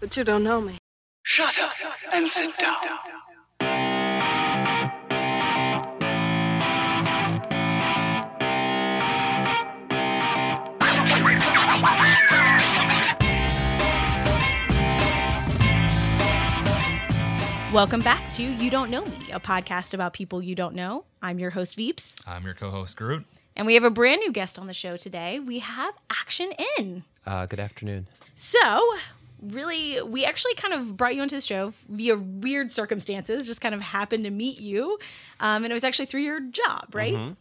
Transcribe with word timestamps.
But 0.00 0.16
you 0.16 0.24
don't 0.24 0.42
know 0.42 0.60
me. 0.62 0.78
Shut 1.22 1.58
up 1.58 1.72
and 2.12 2.30
sit 2.30 2.56
down. 2.56 2.76
Welcome 17.72 18.00
back 18.00 18.28
to 18.30 18.42
You 18.42 18.68
Don't 18.68 18.90
Know 18.90 19.04
Me, 19.04 19.30
a 19.32 19.38
podcast 19.38 19.94
about 19.94 20.12
people 20.12 20.42
you 20.42 20.56
don't 20.56 20.74
know. 20.74 21.04
I'm 21.22 21.38
your 21.38 21.50
host, 21.50 21.78
Veeps, 21.78 22.20
I'm 22.26 22.44
your 22.44 22.54
co-host 22.54 22.96
Groot. 22.96 23.24
and 23.54 23.64
we 23.64 23.74
have 23.74 23.84
a 23.84 23.90
brand 23.90 24.18
new 24.20 24.32
guest 24.32 24.58
on 24.58 24.66
the 24.66 24.74
show 24.74 24.96
today. 24.96 25.38
We 25.38 25.60
have 25.60 25.94
Action 26.10 26.52
In. 26.78 27.04
Uh, 27.24 27.46
good 27.46 27.60
afternoon. 27.60 28.08
So, 28.34 28.94
really, 29.40 30.00
we 30.02 30.24
actually 30.24 30.54
kind 30.54 30.74
of 30.74 30.96
brought 30.96 31.14
you 31.14 31.22
onto 31.22 31.36
the 31.36 31.40
show 31.40 31.72
via 31.88 32.16
weird 32.16 32.70
circumstances, 32.70 33.46
just 33.46 33.60
kind 33.60 33.74
of 33.74 33.80
happened 33.80 34.24
to 34.24 34.30
meet 34.30 34.60
you. 34.60 34.98
Um, 35.40 35.64
and 35.64 35.72
it 35.72 35.74
was 35.74 35.84
actually 35.84 36.06
through 36.06 36.22
your 36.22 36.40
job, 36.40 36.94
right? 36.94 37.34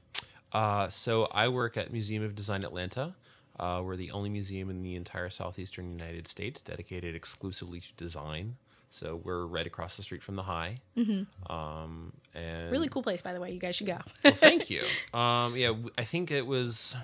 Uh, 0.51 0.89
so 0.89 1.25
I 1.25 1.47
work 1.47 1.77
at 1.77 1.91
Museum 1.91 2.23
of 2.23 2.35
Design 2.35 2.63
Atlanta. 2.63 3.15
Uh, 3.59 3.81
we're 3.83 3.97
the 3.97 4.11
only 4.11 4.29
museum 4.29 4.69
in 4.69 4.81
the 4.83 4.95
entire 4.95 5.29
southeastern 5.29 5.91
United 5.91 6.27
States 6.27 6.61
dedicated 6.61 7.13
exclusively 7.15 7.81
to 7.81 7.93
design. 7.97 8.55
So 8.89 9.21
we're 9.23 9.45
right 9.45 9.67
across 9.67 9.97
the 9.97 10.03
street 10.03 10.23
from 10.23 10.35
the 10.35 10.43
High. 10.43 10.79
Mm-hmm. 10.97 11.51
Um, 11.51 12.13
and 12.33 12.71
Really 12.71 12.87
cool 12.87 13.03
place, 13.03 13.21
by 13.21 13.33
the 13.33 13.39
way. 13.39 13.51
You 13.51 13.59
guys 13.59 13.75
should 13.75 13.87
go. 13.87 13.97
Well, 14.23 14.33
thank 14.33 14.69
you. 14.71 14.83
Um, 15.13 15.55
yeah, 15.55 15.73
I 15.97 16.05
think 16.05 16.31
it 16.31 16.47
was. 16.47 16.95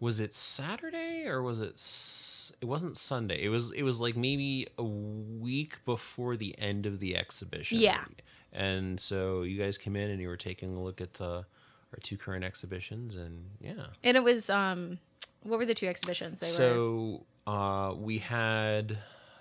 Was 0.00 0.20
it 0.20 0.32
Saturday 0.34 1.24
or 1.26 1.42
was 1.42 1.60
it? 1.60 1.74
S- 1.74 2.52
It 2.60 2.66
wasn't 2.66 2.96
Sunday. 2.96 3.42
It 3.42 3.48
was. 3.48 3.72
It 3.72 3.82
was 3.82 4.00
like 4.00 4.16
maybe 4.16 4.66
a 4.76 4.82
week 4.84 5.82
before 5.84 6.36
the 6.36 6.54
end 6.58 6.84
of 6.86 6.98
the 7.00 7.16
exhibition. 7.16 7.78
Yeah. 7.78 8.04
And 8.52 9.00
so 9.00 9.42
you 9.42 9.58
guys 9.58 9.78
came 9.78 9.96
in 9.96 10.10
and 10.10 10.20
you 10.20 10.28
were 10.28 10.36
taking 10.36 10.76
a 10.76 10.82
look 10.82 11.00
at 11.00 11.20
uh, 11.20 11.24
our 11.92 11.98
two 12.02 12.16
current 12.16 12.44
exhibitions, 12.44 13.16
and 13.16 13.46
yeah. 13.60 13.86
and 14.02 14.16
it 14.16 14.22
was, 14.22 14.50
um, 14.50 14.98
what 15.42 15.58
were 15.58 15.66
the 15.66 15.74
two 15.74 15.86
exhibitions? 15.88 16.40
They 16.40 16.46
were. 16.48 16.52
So 16.52 17.26
uh, 17.46 17.94
we 17.96 18.18
had 18.18 18.98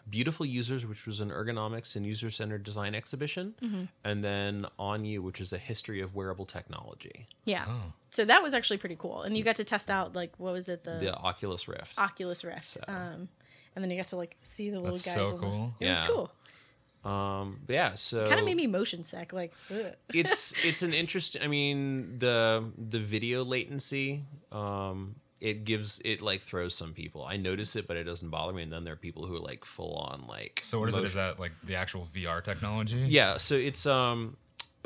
Beautiful 0.09 0.45
Users, 0.45 0.85
which 0.85 1.05
was 1.07 1.19
an 1.21 1.29
ergonomics 1.29 1.95
and 1.95 2.05
user 2.05 2.29
centered 2.29 2.63
design 2.63 2.93
exhibition, 2.93 3.55
Mm-hmm. 3.61 3.83
and 4.03 4.23
then 4.23 4.65
On 4.77 5.05
You, 5.05 5.21
which 5.21 5.39
is 5.39 5.53
a 5.53 5.57
history 5.57 6.01
of 6.01 6.13
wearable 6.13 6.45
technology. 6.45 7.27
Yeah. 7.45 7.65
So 8.09 8.25
that 8.25 8.43
was 8.43 8.53
actually 8.53 8.77
pretty 8.77 8.97
cool. 8.99 9.21
And 9.23 9.35
you 9.37 9.43
got 9.43 9.55
to 9.57 9.63
test 9.63 9.89
out, 9.89 10.13
like, 10.15 10.33
what 10.37 10.53
was 10.53 10.67
it? 10.69 10.83
The, 10.83 10.97
The 10.99 11.13
Oculus 11.15 11.67
Rift. 11.67 11.97
Oculus 11.97 12.43
Rift. 12.43 12.77
Um, 12.87 13.29
and 13.75 13.83
then 13.83 13.89
you 13.89 13.97
got 13.97 14.07
to, 14.09 14.17
like, 14.17 14.35
see 14.43 14.69
the 14.69 14.77
little 14.79 14.93
That's 14.95 15.05
guys. 15.05 15.13
so 15.15 15.25
on 15.27 15.31
the- 15.35 15.37
cool. 15.39 15.73
It 15.79 15.85
Yeah. 15.85 15.99
was 16.01 16.09
cool. 16.09 16.31
Um, 17.11 17.59
yeah, 17.67 17.95
so 17.95 18.25
Kind 18.27 18.39
of 18.39 18.45
made 18.45 18.55
me 18.55 18.65
motion 18.67 19.03
sick. 19.03 19.33
Like, 19.33 19.51
ugh. 19.69 19.93
it's 20.13 20.53
it's 20.63 20.81
an 20.83 20.93
interesting. 20.93 21.41
I 21.41 21.47
mean, 21.47 22.17
the 22.19 22.63
the 22.77 22.99
video 22.99 23.43
latency, 23.43 24.23
um, 24.53 25.15
it 25.43 25.65
gives 25.65 26.01
it 26.05 26.21
like 26.21 26.41
throws 26.41 26.73
some 26.73 26.93
people. 26.93 27.25
I 27.25 27.35
notice 27.35 27.75
it, 27.75 27.85
but 27.85 27.97
it 27.97 28.05
doesn't 28.05 28.29
bother 28.29 28.53
me. 28.53 28.63
And 28.63 28.71
then 28.71 28.85
there 28.85 28.93
are 28.93 28.95
people 28.97 29.25
who 29.27 29.35
are 29.35 29.39
like 29.41 29.65
full 29.65 29.95
on 29.95 30.25
like. 30.27 30.61
So 30.63 30.79
what 30.79 30.87
is 30.87 30.95
it? 30.95 30.99
motion- 30.99 31.07
Is 31.07 31.13
that 31.15 31.39
like 31.39 31.51
the 31.63 31.75
actual 31.75 32.07
VR 32.15 32.41
technology? 32.41 33.05
Yeah, 33.09 33.35
so 33.37 33.55
it's 33.55 33.85
um 33.85 34.37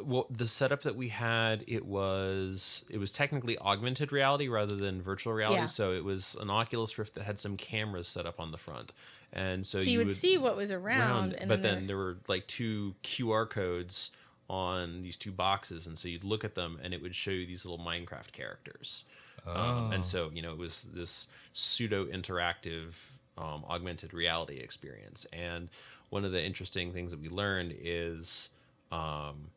well 0.04 0.28
the 0.30 0.48
setup 0.48 0.82
that 0.84 0.96
we 0.96 1.10
had 1.10 1.64
it 1.68 1.86
was 1.86 2.86
it 2.90 2.98
was 2.98 3.12
technically 3.12 3.58
augmented 3.60 4.12
reality 4.12 4.48
rather 4.48 4.76
than 4.76 5.00
virtual 5.02 5.32
reality. 5.34 5.62
Yeah. 5.62 5.66
So 5.66 5.94
it 5.94 6.04
was 6.04 6.36
an 6.42 6.50
Oculus 6.50 6.98
Rift 6.98 7.14
that 7.16 7.24
had 7.26 7.38
some 7.40 7.56
cameras 7.56 8.08
set 8.08 8.26
up 8.26 8.40
on 8.40 8.52
the 8.52 8.58
front. 8.58 8.94
And 9.34 9.64
so, 9.66 9.78
so 9.80 9.90
you, 9.90 10.00
would, 10.00 10.16
see 10.16 10.38
what 10.38 10.56
was 10.56 10.72
around, 10.72 11.34
and 11.34 11.50
but 11.50 11.62
then, 11.62 11.76
then 11.76 11.88
there 11.88 11.98
were 11.98 12.18
like 12.30 12.48
two 12.48 12.96
QR 13.04 13.48
codes 13.48 14.12
on 14.50 15.02
these 15.04 15.18
two 15.18 15.34
boxes, 15.34 15.86
and 15.86 16.00
so 16.00 16.08
you'd 16.08 16.24
look 16.24 16.46
at 16.46 16.56
them, 16.56 16.80
and 16.82 16.94
it 16.94 17.02
would 17.02 17.14
show 17.14 17.32
you 17.32 17.46
these 17.46 17.66
little 17.66 17.86
Minecraft 17.86 18.32
characters. 18.32 19.04
Um, 19.48 19.56
Oh. 19.56 19.90
and 19.94 20.06
so 20.06 20.30
you 20.34 20.42
know 20.42 20.52
it 20.52 20.58
was 20.58 20.84
this 20.94 21.28
pseudo 21.54 22.06
interactive 22.06 22.94
um, 23.38 23.64
augmented 23.70 24.14
reality 24.14 24.58
experience. 24.58 25.26
And 25.32 25.70
one 26.10 26.26
of 26.26 26.32
the 26.32 26.44
interesting 26.44 26.92
things 26.94 27.12
that 27.12 27.20
we 27.22 27.30
learned 27.30 27.74
is 27.80 28.50
um, 28.92 29.52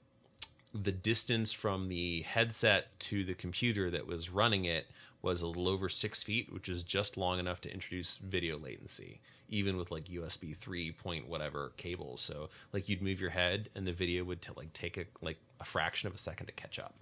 the 0.75 0.93
distance 0.93 1.53
from 1.53 1.89
the 1.89 2.23
headset 2.23 2.99
to 3.01 3.25
the 3.25 3.35
computer 3.35 3.91
that 3.91 4.07
was 4.07 4.31
running 4.31 4.65
it 4.65 4.87
was 5.23 5.43
a 5.43 5.47
little 5.47 5.69
over 5.69 5.89
six 5.89 6.23
feet, 6.23 6.53
which 6.53 6.69
is 6.69 6.83
just 6.83 7.17
long 7.17 7.39
enough 7.39 7.61
to 7.63 7.73
introduce 7.73 8.17
video 8.17 8.57
latency, 8.59 9.21
even 9.49 9.77
with 9.77 9.91
like 9.91 10.05
USB 10.07 10.57
three 10.57 10.93
point 10.93 11.29
whatever 11.29 11.73
cables. 11.77 12.21
So 12.21 12.49
like 12.73 12.89
you'd 12.89 13.03
move 13.03 13.21
your 13.21 13.31
head 13.31 13.69
and 13.75 13.87
the 13.87 13.93
video 13.93 14.25
would 14.25 14.41
t- 14.43 14.53
like 14.57 14.73
take 14.73 14.97
a 14.97 15.05
like 15.21 15.39
a 15.61 15.65
fraction 15.65 16.07
of 16.09 16.15
a 16.15 16.19
second 16.19 16.47
to 16.47 16.53
catch 16.53 16.79
up. 16.79 16.95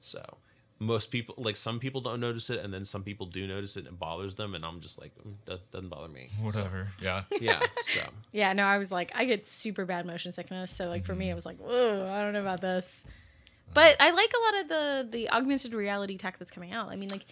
So 0.00 0.38
most 0.80 1.10
people 1.10 1.34
like 1.38 1.56
some 1.56 1.78
people 1.80 2.00
don't 2.00 2.20
notice 2.20 2.50
it, 2.50 2.60
and 2.64 2.72
then 2.72 2.84
some 2.84 3.02
people 3.02 3.26
do 3.26 3.46
notice 3.46 3.76
it 3.76 3.80
and 3.80 3.88
it 3.88 3.98
bothers 3.98 4.36
them, 4.36 4.54
and 4.54 4.64
I'm 4.64 4.80
just 4.80 5.00
like 5.00 5.12
"Mm, 5.16 5.34
that 5.46 5.70
doesn't 5.72 5.88
bother 5.88 6.08
me. 6.08 6.28
So, 6.38 6.44
Whatever. 6.44 6.88
Yeah. 7.02 7.24
yeah. 7.40 7.60
So 7.80 8.00
yeah, 8.32 8.52
no, 8.52 8.64
I 8.64 8.78
was 8.78 8.92
like, 8.92 9.10
I 9.14 9.24
get 9.24 9.46
super 9.46 9.84
bad 9.84 10.06
motion 10.06 10.32
sickness. 10.32 10.70
So 10.70 10.88
like 10.88 11.04
for 11.04 11.14
me, 11.14 11.30
it 11.30 11.34
was 11.34 11.44
like, 11.46 11.58
whoa, 11.58 12.08
I 12.12 12.22
don't 12.22 12.32
know 12.32 12.40
about 12.40 12.60
this. 12.60 13.04
But 13.74 13.96
I 14.00 14.10
like 14.10 14.32
a 14.32 14.54
lot 14.54 14.62
of 14.62 14.68
the 14.68 15.08
the 15.18 15.30
augmented 15.30 15.74
reality 15.74 16.16
tech 16.16 16.38
that's 16.38 16.50
coming 16.50 16.72
out. 16.72 16.88
I 16.90 16.96
mean, 16.96 17.08
like 17.10 17.26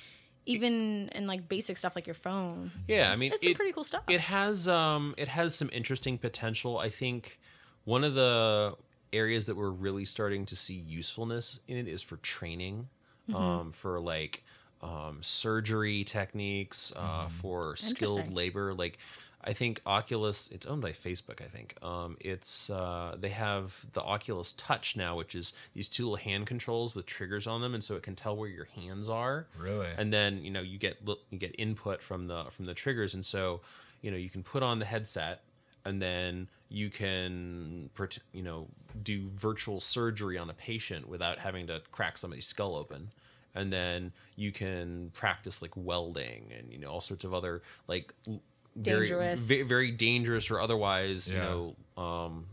even 0.45 1.09
in 1.15 1.27
like 1.27 1.49
basic 1.49 1.77
stuff 1.77 1.95
like 1.97 2.07
your 2.07 2.15
phone. 2.15 2.71
Yeah, 2.87 3.11
I 3.13 3.17
mean, 3.17 3.33
it's 3.33 3.43
some 3.43 3.53
it- 3.53 3.57
pretty 3.57 3.73
cool 3.73 3.85
stuff. 3.85 4.03
It 4.09 4.21
has 4.21 4.69
um 4.69 5.15
it 5.17 5.29
has 5.29 5.55
some 5.55 5.71
interesting 5.73 6.19
potential. 6.19 6.79
I 6.79 6.91
think 6.91 7.39
one 7.85 8.03
of 8.05 8.15
the 8.15 8.75
areas 9.13 9.47
that 9.47 9.57
we're 9.57 9.71
really 9.71 10.05
starting 10.05 10.45
to 10.47 10.57
see 10.57 10.75
usefulness 10.75 11.61
in 11.69 11.77
it 11.77 11.89
is 11.89 12.03
for 12.03 12.17
training, 12.19 12.89
Mm-hmm. 13.29 13.37
um, 13.37 13.73
for 13.73 13.99
like 14.01 14.43
um, 14.83 15.19
surgery 15.21 16.05
techniques, 16.05 16.93
uh, 16.97 17.29
for 17.29 17.75
skilled 17.77 18.33
labor. 18.33 18.73
Like 18.75 18.99
I 19.43 19.53
think 19.53 19.81
Oculus, 19.87 20.49
it's 20.53 20.67
owned 20.67 20.83
by 20.83 20.93
Facebook. 20.93 21.41
I 21.41 21.49
think 21.49 21.77
um, 21.83 22.17
it's 22.21 22.69
uh, 22.71 23.17
they 23.19 23.31
have 23.31 23.85
the 23.93 24.03
Oculus 24.03 24.53
Touch 24.53 24.97
now, 24.97 25.17
which 25.17 25.35
is 25.35 25.53
these 25.75 25.89
two 25.89 26.05
little 26.05 26.17
hand 26.17 26.47
controls 26.47 26.95
with 26.95 27.07
triggers 27.07 27.47
on 27.47 27.61
them, 27.63 27.75
and 27.75 27.83
so 27.83 27.97
it 27.97 28.03
can 28.03 28.15
tell 28.15 28.37
where 28.37 28.49
your 28.49 28.67
hands 28.77 29.09
are 29.09 29.47
Really? 29.59 29.89
and 29.97 30.13
then 30.13 30.43
you 30.45 30.51
know 30.51 30.61
you 30.61 30.79
get 30.79 30.99
you 31.31 31.39
get 31.39 31.55
input 31.59 32.03
from 32.03 32.27
the 32.29 32.45
from 32.51 32.67
the 32.67 32.75
triggers 32.75 33.15
and 33.15 33.25
so 33.25 33.61
you 34.03 34.11
know 34.11 34.17
you 34.17 34.31
can 34.31 34.43
put 34.43 34.63
on 34.63 34.79
the 34.79 34.85
headset 34.85 35.43
and 35.85 36.03
then 36.03 36.49
you 36.69 36.91
can 36.91 37.91
you 38.33 38.43
know 38.43 38.67
do 39.03 39.29
virtual 39.29 39.81
surgery 39.81 40.37
on 40.39 40.51
a 40.51 40.55
patient 40.55 41.09
without 41.09 41.39
having 41.39 41.67
to 41.69 41.81
crack 41.93 42.19
somebody's 42.19 42.47
skull 42.47 42.75
open 42.75 43.11
and 43.55 43.73
then 43.73 44.13
you 44.37 44.51
can 44.53 45.11
practice 45.15 45.63
like 45.63 45.71
welding 45.77 46.51
and 46.59 46.73
you 46.73 46.79
know 46.79 46.89
all 46.91 47.01
sorts 47.01 47.25
of 47.25 47.33
other 47.33 47.63
like 47.89 48.13
l- 48.29 48.41
very 48.75 49.07
Dangerous. 49.07 49.47
ve- 49.47 49.63
very 49.63 49.91
dangerous 49.91 50.51
or 50.51 50.61
otherwise 50.61 51.31
you 51.31 51.39
know 51.39 51.77
um 51.97 52.47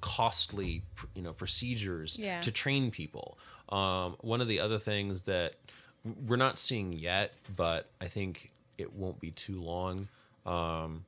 costly 0.00 0.82
you 1.14 1.22
know 1.22 1.32
procedures 1.32 2.18
Yeah. 2.18 2.40
to 2.42 2.50
train 2.50 2.90
people 2.90 3.38
um, 3.70 4.16
one 4.20 4.40
of 4.40 4.48
the 4.48 4.60
other 4.60 4.78
things 4.78 5.22
that 5.22 5.54
we're 6.26 6.36
not 6.36 6.58
seeing 6.58 6.92
yet 6.92 7.32
but 7.56 7.88
i 8.00 8.08
think 8.08 8.50
it 8.78 8.92
won't 8.94 9.20
be 9.20 9.30
too 9.30 9.60
long 9.60 10.08
um, 10.46 11.04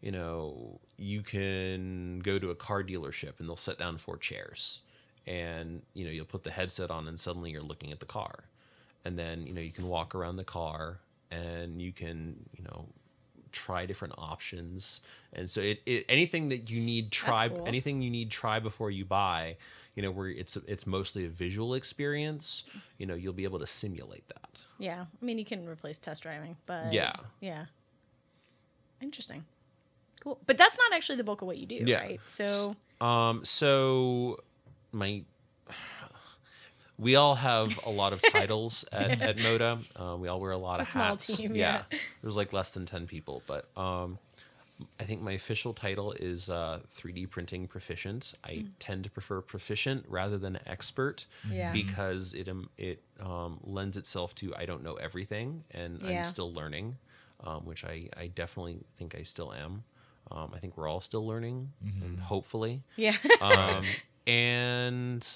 you 0.00 0.10
know 0.12 0.78
you 0.98 1.22
can 1.22 2.20
go 2.20 2.38
to 2.38 2.50
a 2.50 2.54
car 2.54 2.82
dealership 2.82 3.38
and 3.38 3.48
they'll 3.48 3.56
set 3.56 3.78
down 3.78 3.98
four 3.98 4.16
chairs. 4.16 4.80
And 5.26 5.82
you 5.94 6.04
know 6.04 6.10
you'll 6.10 6.24
put 6.24 6.44
the 6.44 6.50
headset 6.50 6.90
on 6.90 7.06
and 7.06 7.18
suddenly 7.18 7.50
you're 7.50 7.62
looking 7.62 7.92
at 7.92 8.00
the 8.00 8.06
car. 8.06 8.44
And 9.04 9.18
then 9.18 9.46
you 9.46 9.52
know 9.52 9.60
you 9.60 9.72
can 9.72 9.88
walk 9.88 10.14
around 10.14 10.36
the 10.36 10.44
car 10.44 10.98
and 11.30 11.80
you 11.80 11.92
can 11.92 12.36
you 12.56 12.64
know 12.64 12.86
try 13.52 13.86
different 13.86 14.14
options. 14.18 15.00
And 15.32 15.50
so 15.50 15.60
it, 15.60 15.80
it 15.86 16.04
anything 16.08 16.48
that 16.48 16.70
you 16.70 16.80
need 16.80 17.12
try 17.12 17.48
cool. 17.48 17.64
anything 17.66 18.02
you 18.02 18.10
need 18.10 18.30
try 18.30 18.58
before 18.58 18.90
you 18.90 19.04
buy 19.04 19.56
you 19.94 20.02
know 20.02 20.10
where 20.10 20.28
it's 20.28 20.56
it's 20.56 20.86
mostly 20.86 21.24
a 21.24 21.28
visual 21.28 21.74
experience 21.74 22.62
you 22.98 23.06
know 23.06 23.14
you'll 23.14 23.32
be 23.32 23.44
able 23.44 23.58
to 23.58 23.66
simulate 23.66 24.26
that. 24.28 24.62
Yeah, 24.78 25.06
I 25.20 25.24
mean, 25.24 25.38
you 25.38 25.44
can 25.44 25.66
replace 25.68 25.98
test 25.98 26.22
driving, 26.22 26.56
but 26.66 26.92
Yeah. 26.92 27.12
yeah, 27.40 27.66
interesting, 29.02 29.44
cool. 30.18 30.38
But 30.46 30.58
that's 30.58 30.76
not 30.78 30.92
actually 30.96 31.16
the 31.16 31.24
bulk 31.24 31.42
of 31.42 31.46
what 31.48 31.58
you 31.58 31.66
do, 31.66 31.82
Yeah. 31.86 32.00
right? 32.00 32.20
So 32.26 32.76
Um, 33.00 33.44
so 33.44 34.38
my 34.92 35.22
we 36.98 37.14
all 37.16 37.36
have 37.36 37.78
a 37.84 37.90
lot 37.90 38.12
of 38.12 38.20
titles 38.32 38.84
at, 38.92 39.20
at 39.22 39.36
Moda. 39.36 39.78
Uh, 39.98 40.16
we 40.16 40.28
all 40.28 40.40
wear 40.40 40.50
a 40.52 40.56
lot 40.58 40.80
It's 40.80 40.88
of 40.88 40.88
a 40.88 40.92
small 40.92 41.04
hats. 41.10 41.36
team, 41.36 41.54
yeah. 41.54 41.82
there's 42.22 42.36
like 42.36 42.52
less 42.52 42.70
than 42.70 42.86
ten 42.86 43.06
people, 43.06 43.42
but 43.46 43.68
um, 43.76 44.18
I 45.00 45.04
think 45.04 45.22
my 45.22 45.32
official 45.32 45.74
title 45.74 46.12
is 46.12 46.48
uh, 46.48 46.80
3D 46.96 47.28
printing 47.30 47.66
proficient. 47.66 48.34
I 48.44 48.66
tend 48.78 49.04
to 49.04 49.10
prefer 49.10 49.40
proficient 49.40 50.04
rather 50.08 50.38
than 50.38 50.58
expert 50.66 51.26
Mm. 51.46 51.52
Yeah. 51.54 51.72
because 51.72 52.32
it 52.34 52.48
um, 52.48 52.68
it 52.76 53.02
um, 53.20 53.58
lends 53.62 53.96
itself 53.96 54.34
to 54.36 54.54
I 54.56 54.66
don't 54.66 54.82
know 54.82 54.94
everything 54.94 55.64
and 55.72 56.00
Yeah. 56.02 56.18
I'm 56.18 56.24
still 56.24 56.52
learning, 56.52 56.96
um, 57.44 57.64
which 57.64 57.84
I, 57.84 58.08
I 58.16 58.26
definitely 58.28 58.78
think 58.96 59.14
I 59.14 59.22
still 59.22 59.52
am. 59.52 59.84
Um, 60.30 60.52
I 60.54 60.58
think 60.58 60.76
we're 60.76 60.88
all 60.88 61.00
still 61.00 61.26
learning, 61.26 61.72
and 62.02 62.20
hopefully, 62.20 62.82
Yeah. 62.96 63.16
um, 63.40 63.84
and 64.26 65.26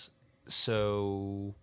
so 0.49 1.55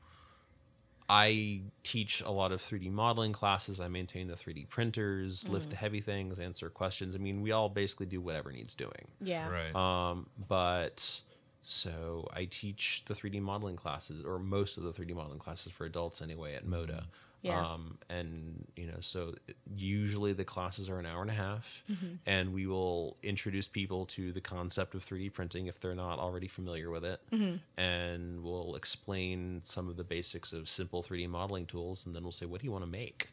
I 1.11 1.61
teach 1.83 2.21
a 2.21 2.29
lot 2.31 2.51
of 2.51 2.61
3D 2.61 2.91
modeling 2.91 3.33
classes. 3.33 3.79
I 3.79 3.87
maintain 3.87 4.27
the 4.27 4.35
3D 4.35 4.69
printers, 4.69 5.47
lift 5.49 5.71
the 5.71 5.75
heavy 5.75 6.01
things, 6.01 6.39
answer 6.39 6.69
questions. 6.69 7.15
I 7.15 7.17
mean, 7.19 7.41
we 7.41 7.51
all 7.51 7.69
basically 7.69 8.05
do 8.05 8.21
whatever 8.21 8.51
needs 8.51 8.75
doing. 8.75 9.07
yeah. 9.19 9.49
Right. 9.49 9.75
Um, 9.75 10.27
but 10.47 11.21
so 11.61 12.27
I 12.33 12.45
teach 12.45 13.03
the 13.05 13.13
3D 13.15 13.41
modeling 13.41 13.75
classes, 13.75 14.23
or 14.23 14.37
most 14.39 14.77
of 14.77 14.83
the 14.83 14.91
3D 14.91 15.15
modeling 15.15 15.39
classes 15.39 15.71
for 15.71 15.85
adults 15.85 16.21
anyway, 16.21 16.53
at 16.55 16.65
Moda. 16.65 17.05
Yeah. 17.41 17.57
Um, 17.73 17.97
and 18.09 18.67
you 18.75 18.87
know, 18.87 18.97
so 18.99 19.33
usually 19.75 20.33
the 20.33 20.43
classes 20.43 20.89
are 20.89 20.99
an 20.99 21.05
hour 21.05 21.21
and 21.21 21.31
a 21.31 21.33
half, 21.35 21.83
Mm-hmm. 21.89 22.15
and 22.25 22.53
we 22.53 22.67
will 22.67 23.15
introduce 23.23 23.67
people 23.67 24.05
to 24.07 24.31
the 24.33 24.41
concept 24.41 24.93
of 24.93 25.05
3D 25.05 25.31
printing 25.33 25.67
if 25.67 25.79
they're 25.79 25.95
not 25.95 26.19
already 26.19 26.47
familiar 26.49 26.89
with 26.89 27.05
it, 27.05 27.21
Mm-hmm. 27.31 27.57
and 27.81 28.43
we'll 28.43 28.75
explain 28.75 29.61
some 29.63 29.87
of 29.87 29.95
the 29.95 30.03
basics 30.03 30.51
of 30.51 30.67
simple 30.67 31.01
3D 31.01 31.29
modeling 31.29 31.65
tools, 31.65 32.05
and 32.05 32.13
then 32.15 32.23
we'll 32.23 32.31
say, 32.33 32.45
"What 32.45 32.59
do 32.61 32.65
you 32.65 32.71
want 32.71 32.83
to 32.83 32.89
make?" 32.91 33.29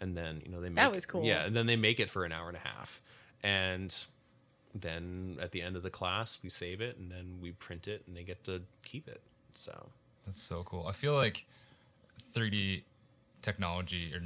And 0.00 0.16
then 0.16 0.42
you 0.44 0.50
know 0.50 0.60
they 0.60 0.68
make 0.68 0.76
That 0.76 0.92
was 0.92 1.06
cool. 1.06 1.24
Yeah, 1.24 1.44
and 1.46 1.54
then 1.54 1.66
they 1.66 1.76
make 1.76 2.00
it 2.00 2.10
for 2.10 2.24
an 2.24 2.32
hour 2.32 2.48
and 2.48 2.56
a 2.56 2.60
half, 2.68 3.00
and 3.42 3.94
then 4.74 5.38
at 5.40 5.52
the 5.52 5.62
end 5.62 5.76
of 5.76 5.84
the 5.84 5.90
class 5.90 6.38
we 6.42 6.50
save 6.50 6.80
it 6.80 6.96
and 6.98 7.08
then 7.12 7.38
we 7.40 7.52
print 7.52 7.86
it 7.86 8.02
and 8.08 8.16
they 8.16 8.24
get 8.24 8.42
to 8.42 8.60
keep 8.82 9.06
it 9.06 9.20
so 9.54 9.90
That's 10.26 10.42
so 10.42 10.64
cool. 10.64 10.86
I 10.88 10.92
feel 10.92 11.14
like 11.14 11.46
3D 12.34 12.82
technology 13.44 14.12
or 14.14 14.20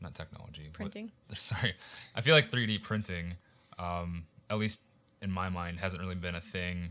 not 0.00 0.14
technology 0.14 0.64
what- 0.64 0.74
Printing? 0.74 1.10
sorry, 1.36 1.74
I 2.14 2.20
feel 2.20 2.34
like 2.34 2.50
3D 2.50 2.82
printing, 2.82 3.36
um, 3.78 4.26
at 4.50 4.58
least 4.58 4.82
in 5.22 5.30
my 5.30 5.48
mind, 5.48 5.80
hasn't 5.80 6.02
really 6.02 6.14
been 6.14 6.34
a 6.34 6.40
thing 6.40 6.90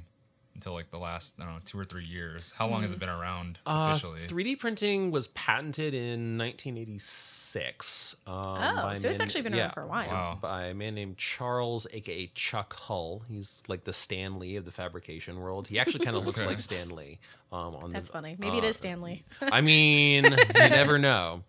until 0.57 0.73
like 0.73 0.89
the 0.89 0.97
last 0.97 1.35
I 1.39 1.43
don't 1.45 1.53
know 1.53 1.59
two 1.65 1.79
or 1.79 1.85
three 1.85 2.03
years. 2.03 2.51
How 2.57 2.67
long 2.67 2.81
has 2.81 2.91
it 2.91 2.97
been 2.99 3.09
around 3.09 3.59
Uh, 3.65 3.89
officially? 3.91 4.19
3d 4.21 4.57
printing 4.59 5.11
was 5.11 5.27
patented 5.27 5.93
in 5.93 6.35
1986 6.37 8.15
um, 8.25 8.33
by 8.55 8.93
a 8.93 8.97
so 8.97 9.07
it's 9.09 9.19
man- 9.19 9.21
actually 9.27 9.41
been 9.43 9.53
yeah, 9.53 9.65
around 9.65 9.73
for 9.73 9.81
a 9.83 9.87
while. 9.87 10.07
Wow. 10.07 10.37
by 10.41 10.65
a 10.65 10.73
man 10.73 10.95
named 10.95 11.17
charles 11.17 11.85
aka 11.93 12.31
chuck 12.33 12.73
hull 12.73 13.21
he's 13.29 13.61
like 13.67 13.83
the 13.83 13.93
stan 13.93 14.39
lee 14.39 14.55
of 14.55 14.65
the 14.65 14.71
fabrication 14.71 15.39
world 15.39 15.67
he 15.67 15.77
actually 15.79 16.03
kind 16.03 16.17
of 16.17 16.25
looks 16.25 16.41
Okay. 16.41 16.49
like 16.49 16.59
stan 16.59 16.89
lee 16.89 17.19
um, 17.51 17.75
on 17.77 17.93
That's 17.93 18.09
the, 18.09 18.13
funny. 18.13 18.35
Maybe 18.37 18.57
it 18.57 18.65
uh, 18.65 18.67
is 18.67 18.75
Stanley. 18.77 19.23
i 19.41 19.61
mean 19.61 20.25
you 20.25 20.35
never 20.53 20.99
know 21.09 21.43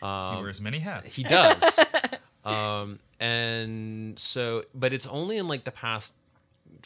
he 0.00 0.06
wears 0.06 0.60
many 0.60 0.78
hats. 0.78 1.16
He 1.16 1.24
does. 1.24 1.80
um, 2.44 3.00
and 3.18 4.16
so, 4.18 4.62
but 4.74 4.92
it's 4.92 5.06
only 5.08 5.38
in 5.38 5.48
like 5.48 5.64
the 5.64 5.72
past 5.72 6.14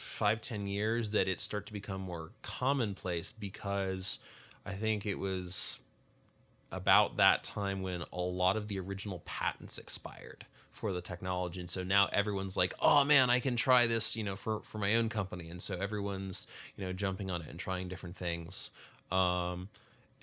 five, 0.01 0.41
ten 0.41 0.67
years 0.67 1.11
that 1.11 1.27
it 1.27 1.39
start 1.41 1.65
to 1.67 1.73
become 1.73 2.01
more 2.01 2.31
commonplace 2.41 3.31
because 3.31 4.19
I 4.65 4.73
think 4.73 5.05
it 5.05 5.15
was 5.15 5.79
about 6.71 7.17
that 7.17 7.43
time 7.43 7.81
when 7.81 8.03
a 8.11 8.19
lot 8.19 8.57
of 8.57 8.67
the 8.67 8.79
original 8.79 9.21
patents 9.25 9.77
expired 9.77 10.45
for 10.71 10.91
the 10.91 11.01
technology. 11.01 11.61
And 11.61 11.69
so 11.69 11.83
now 11.83 12.09
everyone's 12.11 12.57
like 12.57 12.73
oh 12.81 13.03
man 13.05 13.29
i 13.29 13.39
can 13.39 13.55
try 13.55 13.87
this 13.87 14.15
you 14.15 14.23
know 14.23 14.35
for 14.35 14.59
for 14.61 14.77
my 14.77 14.95
own 14.95 15.09
company. 15.09 15.49
And 15.49 15.61
so 15.61 15.77
everyone's 15.77 16.47
you 16.75 16.83
know 16.85 16.91
jumping 16.91 17.31
on 17.31 17.41
it 17.41 17.47
and 17.49 17.59
trying 17.59 17.87
different 17.87 18.17
things. 18.17 18.71
Um 19.11 19.69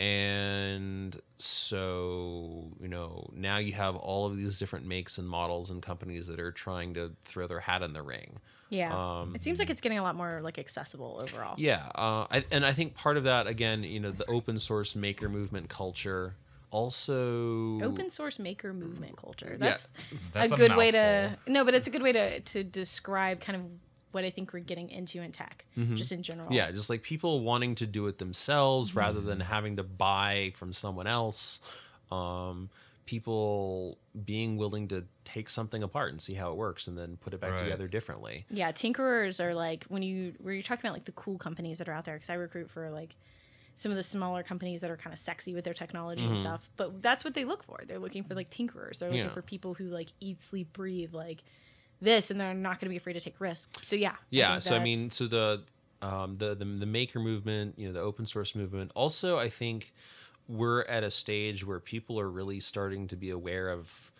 and 0.02 1.20
so 1.38 2.64
you 2.81 2.88
know 2.88 3.31
now 3.34 3.56
you 3.58 3.72
have 3.72 3.94
all 3.96 4.26
of 4.26 4.37
these 4.37 4.58
different 4.58 4.84
makes 4.84 5.16
and 5.19 5.28
models 5.28 5.70
and 5.70 5.81
companies 5.81 6.26
that 6.26 6.40
are 6.40 6.50
trying 6.50 6.94
to 6.94 7.12
throw 7.25 7.46
their 7.46 7.60
hat 7.60 7.82
in 7.82 7.93
the 7.93 8.02
ring 8.02 8.40
Yeah. 8.69 9.25
it 9.34 9.44
seems 9.44 9.58
like 9.60 9.70
it's 9.70 9.81
getting 9.81 9.99
a 9.99 10.02
lot 10.02 10.16
more 10.16 10.40
like 10.43 10.58
accessible 10.58 11.20
overall. 11.22 11.52
um, 11.52 11.56
yeah, 11.58 11.88
uh, 11.94 12.26
I, 12.31 12.44
and 12.50 12.66
I 12.66 12.72
think 12.72 12.94
part 12.96 13.16
of 13.16 13.25
that 13.25 13.46
again, 13.46 13.84
you 13.84 14.00
know, 14.00 14.10
the 14.10 14.28
open 14.28 14.58
source 14.58 14.96
maker 14.96 15.28
movement 15.28 15.69
culture. 15.69 16.34
Also, 16.70 17.78
Open 17.82 18.08
source 18.08 18.38
maker 18.38 18.72
movement 18.72 19.14
culture. 19.19 19.56
That's, 19.58 19.88
That's 20.32 20.52
a 20.52 20.54
a 20.54 20.56
good 20.56 20.75
way 20.75 20.90
to 20.90 21.37
no, 21.46 21.66
but 21.66 21.75
it's 21.75 21.87
a 21.87 21.90
good 21.90 22.02
way 22.02 22.12
to 22.12 22.40
to 22.40 22.64
describe 22.64 23.40
kind 23.40 23.56
of 23.56 23.62
what 24.12 24.25
I 24.25 24.31
think 24.31 24.53
we're 24.53 24.61
getting 24.61 24.88
into 24.91 25.20
in 25.20 25.32
tech, 25.32 25.64
just 25.94 26.12
in 26.12 26.23
general. 26.23 26.47
Mm-hmm. 26.47 26.55
yeah, 26.56 26.70
just 26.70 26.88
like 26.91 27.03
people 27.03 27.41
wanting 27.41 27.75
to 27.76 27.87
do 27.87 28.06
it 28.06 28.19
themselves 28.19 28.94
rather 28.94 29.20
than 29.20 29.41
having 29.41 29.76
to 29.76 29.82
buy 29.82 30.53
from 30.56 30.73
someone 30.73 31.06
else. 31.06 31.61
Um, 32.11 32.69
people 33.06 33.99
being 34.25 34.56
willing 34.56 34.88
to 34.88 35.05
take 35.25 35.49
something 35.49 35.82
apart 35.82 36.12
and 36.12 36.20
see 36.20 36.35
how 36.35 36.50
it 36.50 36.56
works, 36.56 36.87
and 36.87 36.97
then 36.97 37.17
put 37.17 37.35
it 37.35 37.41
back 37.41 37.53
Right. 37.53 37.61
together 37.61 37.88
differently. 37.88 38.47
Yeah, 38.50 38.73
tinkerers 38.73 39.43
are 39.43 39.55
like 39.55 39.85
when 39.88 40.03
you 40.03 40.35
where 40.41 40.55
you're 40.55 40.62
talking 40.62 40.85
about 40.87 40.94
like 40.94 41.05
the 41.05 41.12
cool 41.12 41.38
companies 41.38 41.79
that 41.79 41.88
are 41.88 41.93
out 41.93 42.05
there 42.05 42.14
because 42.14 42.31
I 42.31 42.35
recruit 42.35 42.70
for 42.70 42.91
like 42.91 43.17
some 43.75 43.91
of 43.91 43.97
the 43.97 44.03
smaller 44.03 44.43
companies 44.43 44.82
that 44.82 44.91
are 44.91 44.97
kind 44.97 45.12
of 45.14 45.19
sexy 45.19 45.55
with 45.55 45.64
their 45.64 45.73
technology 45.75 46.25
and 46.25 46.38
stuff. 46.38 46.69
But 46.76 47.00
that's 47.03 47.25
what 47.25 47.32
they 47.35 47.44
look 47.47 47.64
for. 47.64 47.81
They're 47.88 47.99
looking 47.99 48.23
for 48.23 48.35
like 48.35 48.50
tinkerers. 48.50 48.99
They're 48.99 49.09
looking 49.09 49.23
Mm-hmm. 49.23 49.29
Yeah. 49.29 49.35
for 49.35 49.43
people 49.43 49.75
who 49.75 49.85
like 49.88 50.09
eat, 50.20 50.43
sleep, 50.43 50.73
breathe 50.75 51.14
like 51.14 51.43
this, 52.02 52.31
and 52.31 52.38
they're 52.40 52.52
not 52.52 52.72
going 52.81 52.87
to 52.87 52.90
be 52.90 52.96
afraid 52.96 53.14
to 53.14 53.20
take 53.20 53.40
risks. 53.40 53.87
So 53.87 53.96
yeah, 53.96 54.16
yeah 54.31 54.52
think 54.54 54.62
so 54.62 54.76
i 54.76 54.78
mean 54.81 55.10
so 55.10 55.26
the 55.26 55.62
um 56.02 56.37
the, 56.37 56.54
the 56.54 56.64
the 56.64 56.87
maker 56.87 57.20
movement 57.20 57.78
you 57.78 57.87
know 57.87 57.93
the 57.94 58.00
open 58.00 58.26
source 58.26 58.54
movement 58.54 58.90
also 58.94 59.38
i 59.38 59.49
think 59.49 59.93
we're 60.49 60.82
at 60.82 61.04
a 61.04 61.10
stage 61.10 61.64
where 61.64 61.78
people 61.78 62.19
are 62.19 62.28
really 62.28 62.58
starting 62.60 63.06
to 63.06 63.16
be 63.16 63.31
aware 63.31 63.69
of 63.69 64.10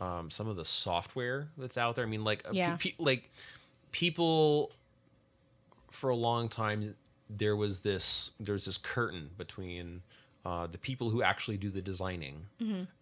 um, 0.00 0.30
some 0.30 0.46
of 0.48 0.56
the 0.56 0.64
software 0.64 1.48
that's 1.58 1.76
out 1.76 1.96
there 1.96 2.04
i 2.04 2.08
mean 2.08 2.22
like 2.24 2.44
uh, 2.46 2.50
pe- 2.52 2.56
Yeah. 2.56 2.76
pe- 2.78 2.94
like 2.98 3.30
people 3.90 4.70
for 5.90 6.10
a 6.10 6.16
long 6.16 6.48
time 6.48 6.94
there 7.28 7.56
was 7.56 7.80
this 7.80 8.32
there's 8.38 8.64
this 8.66 8.78
curtain 8.78 9.30
between 9.36 10.02
uh, 10.44 10.66
the 10.66 10.78
people 10.78 11.10
who 11.10 11.22
actually 11.22 11.56
do 11.56 11.70
the 11.70 11.80
designing 11.82 12.46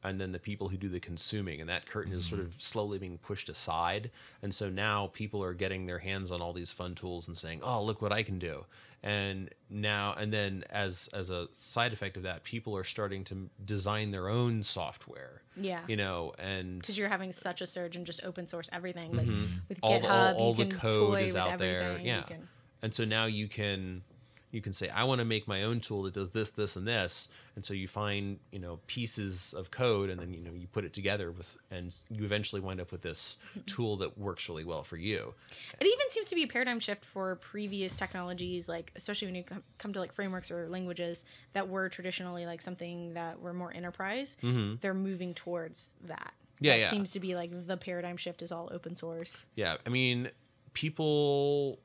and 0.05 0.21
then 0.21 0.33
the 0.33 0.39
people 0.39 0.69
who 0.69 0.77
do 0.77 0.89
the 0.91 1.01
consuming 1.01 1.61
and 1.61 1.71
that 1.71 1.87
curtain 1.87 2.13
is 2.13 2.27
sort 2.27 2.41
of 2.41 2.55
slowly 2.59 2.99
being 2.99 3.17
pushed 3.19 3.49
aside 3.49 4.11
and 4.43 4.55
so 4.55 4.69
now 4.69 5.11
people 5.15 5.43
are 5.43 5.55
getting 5.55 5.87
their 5.87 6.01
hands 6.01 6.31
on 6.31 6.43
all 6.43 6.53
these 6.53 6.71
fun 6.73 6.95
tools 6.95 7.29
and 7.29 7.37
saying 7.39 7.61
oh 7.63 7.83
look 7.83 8.03
what 8.03 8.13
i 8.13 8.23
can 8.23 8.39
do 8.39 8.65
and 9.03 9.49
now 9.71 10.15
and 10.19 10.31
then 10.33 10.63
as 10.69 11.09
as 11.15 11.31
a 11.31 11.49
side 11.53 11.93
effect 11.95 12.17
of 12.19 12.23
that 12.25 12.45
people 12.45 12.77
are 12.77 12.85
starting 12.85 13.25
to 13.25 13.49
design 13.65 14.11
their 14.11 14.29
own 14.29 14.63
software 14.63 15.41
Yeah. 15.57 15.81
you 15.89 15.97
know 15.97 16.35
and 16.39 16.81
because 16.81 16.99
you're 16.99 17.09
having 17.09 17.33
such 17.33 17.63
a 17.63 17.67
surge 17.67 17.97
in 17.97 18.05
just 18.05 18.23
open 18.23 18.47
source 18.47 18.69
everything. 18.73 19.13
Like 19.17 19.27
with 19.27 19.81
Mm-hmm. 19.81 19.83
all, 19.83 19.99
GitHub, 19.99 20.03
the, 20.03 20.09
all, 20.13 20.35
all 20.35 20.49
you 20.57 20.65
the 20.65 20.71
can 20.73 20.79
code 20.79 20.93
toy 20.93 21.23
is 21.25 21.37
out 21.37 21.57
there 21.59 21.81
everything. 21.83 22.07
You 22.07 22.13
yeah 22.29 22.37
and 22.83 22.93
so 22.93 23.05
now 23.07 23.25
you 23.25 23.49
can 23.49 24.03
you 24.51 24.61
can 24.61 24.73
say 24.73 24.89
i 24.91 25.05
want 25.05 25.19
to 25.19 25.25
make 25.25 25.47
my 25.47 25.63
own 25.63 25.81
tool 25.81 26.03
that 26.03 26.15
does 26.15 26.31
this 26.31 26.51
this 26.51 26.77
and 26.77 26.87
this 26.87 27.29
and 27.57 27.65
so 27.65 27.75
you 27.75 27.87
find 27.89 28.39
you 28.53 28.59
know 28.59 28.79
pieces 28.87 29.55
of 29.57 29.71
code 29.71 30.11
and 30.11 30.21
then 30.21 30.33
you 30.33 30.43
know 30.43 30.53
you 30.53 30.67
put 30.67 30.85
it 30.85 30.93
together 30.93 31.31
with 31.31 31.57
and 31.71 31.95
you 32.11 32.25
eventually 32.25 32.61
wind 32.61 32.81
up 32.81 32.91
with 32.93 33.03
this 33.03 33.39
tool 33.67 33.97
that 33.97 34.17
works 34.19 34.49
really 34.49 34.65
well 34.65 34.83
for 34.83 34.97
you 34.97 35.35
It 35.81 35.87
even 35.87 36.11
seems 36.11 36.29
to 36.29 36.35
be 36.35 36.43
a 36.43 36.47
paradigm 36.47 36.81
shift 36.81 37.05
for 37.05 37.37
previous 37.37 37.97
technologies, 37.97 38.69
like 38.69 38.93
especially 38.97 39.29
when 39.29 39.35
you 39.37 39.45
come 39.79 39.93
to 39.93 40.01
like 40.01 40.13
frameworks 40.13 40.51
or 40.51 40.69
languages 40.69 41.25
that 41.53 41.69
were 41.69 41.89
traditionally 41.89 42.47
like 42.47 42.61
something 42.61 43.15
that 43.15 43.41
were 43.41 43.53
more 43.53 43.73
enterprise. 43.73 44.37
They're 44.81 44.95
moving 44.95 45.35
towards 45.35 45.95
that. 46.07 46.33
Mm-hmm. 46.35 46.65
Yeah, 46.65 46.73
that 46.73 46.79
yeah. 46.81 46.91
seems 46.91 47.13
to 47.13 47.21
be 47.21 47.35
like 47.35 47.67
the 47.67 47.77
paradigm 47.77 48.17
shift 48.17 48.43
is 48.43 48.51
all 48.53 48.69
open 48.73 48.97
source. 48.97 49.47
yeah 49.55 49.77
i 49.87 49.89
mean 49.89 50.31
people 50.75 51.79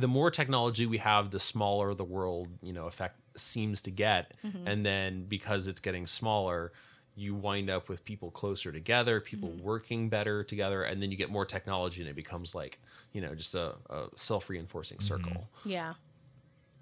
the 0.00 0.08
more 0.08 0.30
technology 0.30 0.86
we 0.86 0.98
have 0.98 1.30
the 1.30 1.40
smaller 1.40 1.94
the 1.94 2.04
world 2.04 2.48
you 2.62 2.72
know 2.72 2.86
effect 2.86 3.16
seems 3.36 3.80
to 3.82 3.90
get 3.90 4.32
mm-hmm. 4.44 4.66
and 4.66 4.84
then 4.84 5.24
because 5.24 5.66
it's 5.66 5.80
getting 5.80 6.06
smaller 6.06 6.72
you 7.16 7.34
wind 7.34 7.68
up 7.68 7.88
with 7.88 8.04
people 8.04 8.30
closer 8.30 8.72
together 8.72 9.20
people 9.20 9.50
mm-hmm. 9.50 9.64
working 9.64 10.08
better 10.08 10.42
together 10.44 10.82
and 10.82 11.02
then 11.02 11.10
you 11.10 11.16
get 11.16 11.30
more 11.30 11.44
technology 11.44 12.00
and 12.00 12.08
it 12.08 12.16
becomes 12.16 12.54
like 12.54 12.78
you 13.12 13.20
know 13.20 13.34
just 13.34 13.54
a, 13.54 13.74
a 13.88 14.06
self-reinforcing 14.16 14.98
mm-hmm. 14.98 15.06
circle 15.06 15.48
Yeah, 15.64 15.94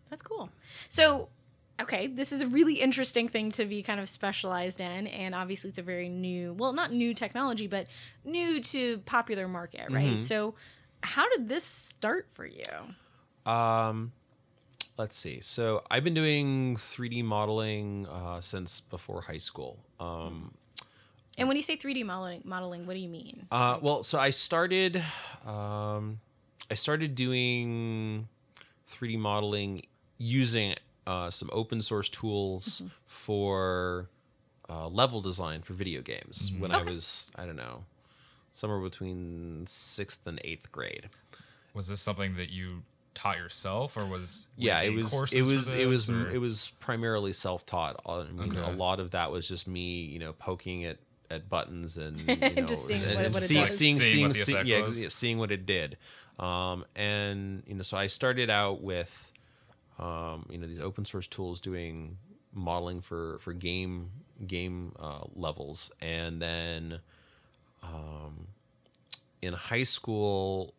that's 0.09 0.23
cool. 0.23 0.51
So. 0.89 1.29
Okay, 1.81 2.09
this 2.09 2.33
is 2.33 2.43
a 2.43 2.49
really 2.49 2.81
interesting 2.81 3.29
thing 3.29 3.53
to 3.53 3.65
be 3.65 3.85
kind 3.85 4.01
of 4.01 4.09
specialized 4.09 4.81
in, 4.81 5.07
and 5.07 5.33
obviously 5.33 5.71
it's 5.71 5.79
a 5.79 5.83
very 5.83 6.09
new, 6.09 6.53
well, 6.55 6.73
not 6.73 6.93
new 6.93 7.15
technology, 7.15 7.69
but 7.69 7.87
new 8.25 8.61
to 8.61 8.99
popular 9.07 9.47
market, 9.47 9.89
right? 9.89 10.15
Mm-hmm. 10.15 10.21
So, 10.23 10.57
how 11.05 11.29
did 11.29 11.49
this 11.49 11.63
start 11.63 12.27
for 12.33 12.45
you? 12.45 12.65
Let's 14.97 15.17
see. 15.17 15.41
So 15.41 15.83
i've 15.91 16.05
been 16.05 16.15
doing 16.15 16.77
3d 16.77 17.25
modeling 17.25 18.07
uh, 18.07 18.41
since 18.41 18.81
before 18.81 19.23
high 19.23 19.39
school. 19.39 19.79
Um, 20.01 20.55
And 21.39 21.47
when 21.47 21.57
you 21.57 21.63
say 21.63 21.77
3D 21.77 22.05
modeling, 22.05 22.43
modeling, 22.45 22.85
what 22.87 22.95
do 22.95 23.01
you 23.01 23.09
mean? 23.09 23.47
Uh, 23.51 23.79
well, 23.81 24.03
so 24.03 24.19
I 24.19 24.31
started, 24.31 25.03
um, 25.47 26.19
I 26.69 26.75
started 26.75 27.15
doing 27.15 28.27
3D 28.91 29.17
modeling 29.19 29.87
using 30.19 30.75
uh, 31.07 31.31
some 31.31 31.49
open 31.53 31.81
source 31.81 32.09
tools 32.09 32.83
for 33.07 34.09
uh, 34.69 34.89
level 34.89 35.21
design 35.21 35.63
for 35.63 35.75
video 35.75 36.03
games 36.03 36.51
when 36.59 36.73
I 36.73 36.83
was, 36.83 37.31
I 37.37 37.47
don't 37.47 37.57
know, 37.57 37.85
somewhere 38.51 38.81
between 38.81 39.65
sixth 39.69 40.27
and 40.27 40.41
eighth 40.43 40.73
grade. 40.73 41.09
Was 41.73 41.87
this 41.87 42.01
something 42.01 42.35
that 42.35 42.51
you 42.51 42.83
taught 43.19 43.37
yourself, 43.37 43.97
or 43.97 44.07
was 44.07 44.49
yeah 44.57 44.81
it 44.83 44.95
was 44.95 45.13
it 45.35 45.43
was 45.43 45.73
it 45.73 45.87
was 45.87 46.07
this, 46.07 46.15
or- 46.17 46.31
it 46.31 46.39
was 46.39 46.73
primarily 46.81 47.33
self-taught 47.33 48.01
Uh, 48.07 48.21
i 48.21 48.31
mean 48.33 48.57
a 48.57 48.71
lot 48.71 49.01
of 49.01 49.11
that 49.11 49.31
was 49.33 49.47
just 49.49 49.67
me 49.67 50.01
you 50.03 50.19
know 50.19 50.33
poking 50.33 50.85
at 50.85 50.99
at 51.31 51.49
buttons 51.49 51.99
and 51.99 52.19
you 52.29 52.37
know, 52.37 52.67
Just 52.67 52.87
seeing 52.87 53.03
and- 53.03 53.15
what- 53.17 53.25
and 53.27 53.35
what 53.35 53.43
it 53.43 53.47
seeing, 53.47 53.67
seeing, 53.67 54.01
Seeing 54.01 54.01
seeing, 54.01 54.23
what 54.29 54.33
the 54.37 54.43
seeing- 54.45 54.57
effect 54.57 54.69
yeah, 54.69 54.81
was. 54.83 55.03
yeah, 55.03 55.09
seeing 55.09 55.39
what 55.39 55.51
it 55.53 55.67
did. 55.67 55.97
Um, 56.39 56.85
and 56.97 57.63
you 57.67 57.75
know 57.75 57.83
so 57.83 57.97
i 57.99 58.07
started 58.07 58.49
out 58.49 58.81
with 58.81 59.33
um, 59.99 60.47
you 60.49 60.57
know 60.59 60.67
these 60.69 60.79
open 60.79 61.05
source 61.05 61.27
tools 61.27 61.61
doing 61.61 62.17
modeling 62.55 63.01
for 63.01 63.39
for 63.41 63.53
game 63.53 64.11
game 64.47 64.93
uh, 65.01 65.25
levels. 65.35 65.91
And 66.01 66.41
then 66.41 67.01
um, 67.83 68.47
in 69.43 69.53
high 69.55 69.83
school 69.83 70.75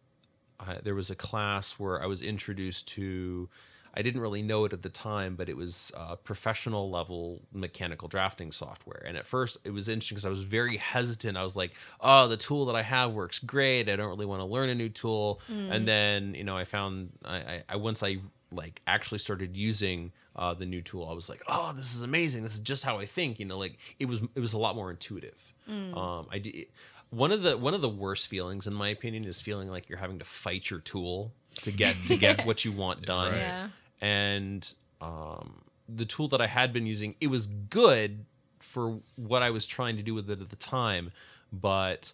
I, 0.60 0.80
there 0.84 0.96
was 0.96 1.10
a 1.10 1.16
class 1.16 1.74
where 1.74 2.01
I 2.01 2.06
was 2.06 2.22
introduced 2.22 2.88
to. 2.89 3.50
I 3.92 4.04
didn't 4.04 4.22
really 4.22 4.44
know 4.44 4.66
it 4.66 4.74
at 4.74 4.84
the 4.84 4.89
time, 4.89 5.36
but 5.36 5.50
it 5.50 5.58
was 5.58 5.92
uh, 5.98 6.16
professional 6.18 6.92
level 6.92 7.42
mechanical 7.51 8.08
drafting 8.08 8.51
software. 8.51 9.01
And 9.04 9.18
at 9.18 9.25
first, 9.25 9.58
it 9.63 9.72
was 9.72 9.89
interesting 9.89 10.16
because 10.16 10.25
I 10.25 10.30
was 10.30 10.44
very 10.44 10.78
hesitant. 10.78 11.38
I 11.38 11.44
was 11.44 11.56
like, 11.56 11.74
"Oh, 12.00 12.28
the 12.28 12.38
tool 12.38 12.66
that 12.68 12.75
I 12.75 12.84
have 12.84 13.13
works 13.13 13.39
great. 13.39 13.89
I 13.89 13.96
don't 13.96 14.10
really 14.10 14.28
want 14.28 14.42
to 14.42 14.46
learn 14.46 14.70
a 14.70 14.75
new 14.75 14.89
tool." 14.89 15.42
And 15.50 15.88
then, 15.88 16.36
you 16.36 16.44
know, 16.44 16.56
I 16.56 16.66
found 16.66 17.13
I, 17.25 17.38
I, 17.38 17.63
I 17.70 17.75
once 17.78 18.04
I 18.04 18.18
like 18.51 18.82
actually 18.86 19.20
started 19.20 19.56
using 19.58 20.12
uh, 20.36 20.54
the 20.54 20.66
new 20.66 20.82
tool, 20.82 21.08
I 21.10 21.13
was 21.13 21.28
like, 21.28 21.42
"Oh, 21.48 21.74
this 21.75 21.96
is 21.96 22.04
amazing. 22.04 22.44
This 22.44 22.54
is 22.54 22.60
just 22.62 22.84
how 22.84 23.00
I 23.00 23.06
think." 23.08 23.39
You 23.39 23.46
know, 23.46 23.58
like 23.58 23.78
it 23.98 24.06
was 24.06 24.22
it 24.36 24.39
was 24.39 24.54
a 24.54 24.58
lot 24.60 24.75
more 24.75 24.92
intuitive. 24.92 25.54
Um, 25.98 26.28
I 26.32 26.38
did 26.39 26.68
one 27.10 27.32
of 27.32 27.42
the 27.42 27.58
one 27.58 27.74
of 27.74 27.82
the 27.82 27.89
worst 27.89 28.28
feelings, 28.28 28.68
in 28.68 28.74
my 28.74 28.89
opinion, 28.89 29.25
is 29.25 29.42
feeling 29.42 29.70
like 29.70 29.89
you're 29.89 30.00
having 30.00 30.20
to 30.20 30.25
fight 30.25 30.70
your 30.70 30.80
tool 30.80 31.34
to 31.62 31.72
get 31.72 31.96
to 32.08 32.18
get 32.18 32.46
what 32.46 32.66
you 32.66 32.72
want 32.72 33.04
done. 33.04 33.32
Right. 33.32 33.39
Yeah. 33.39 33.68
And 34.01 34.74
um, 35.01 35.62
the 35.88 36.06
tool 36.06 36.28
that 36.30 36.42
I 36.42 36.48
had 36.48 36.72
been 36.72 36.86
using, 36.86 37.16
it 37.20 37.28
was 37.28 37.48
good 37.48 38.25
for 38.60 39.00
what 39.16 39.42
I 39.42 39.50
was 39.50 39.66
trying 39.66 39.98
to 39.98 40.04
do 40.04 40.13
with 40.13 40.30
it 40.30 40.42
at 40.42 40.50
the 40.50 40.56
time, 40.56 41.12
but 41.51 42.13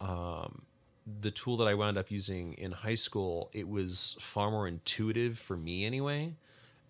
um, 0.00 0.62
the 1.20 1.30
tool 1.30 1.56
that 1.58 1.68
I 1.68 1.74
wound 1.74 1.98
up 1.98 2.10
using 2.10 2.54
in 2.54 2.72
high 2.72 2.94
school, 2.94 3.50
it 3.52 3.68
was 3.68 4.16
far 4.20 4.50
more 4.50 4.66
intuitive 4.66 5.38
for 5.38 5.56
me 5.56 5.84
anyway. 5.84 6.34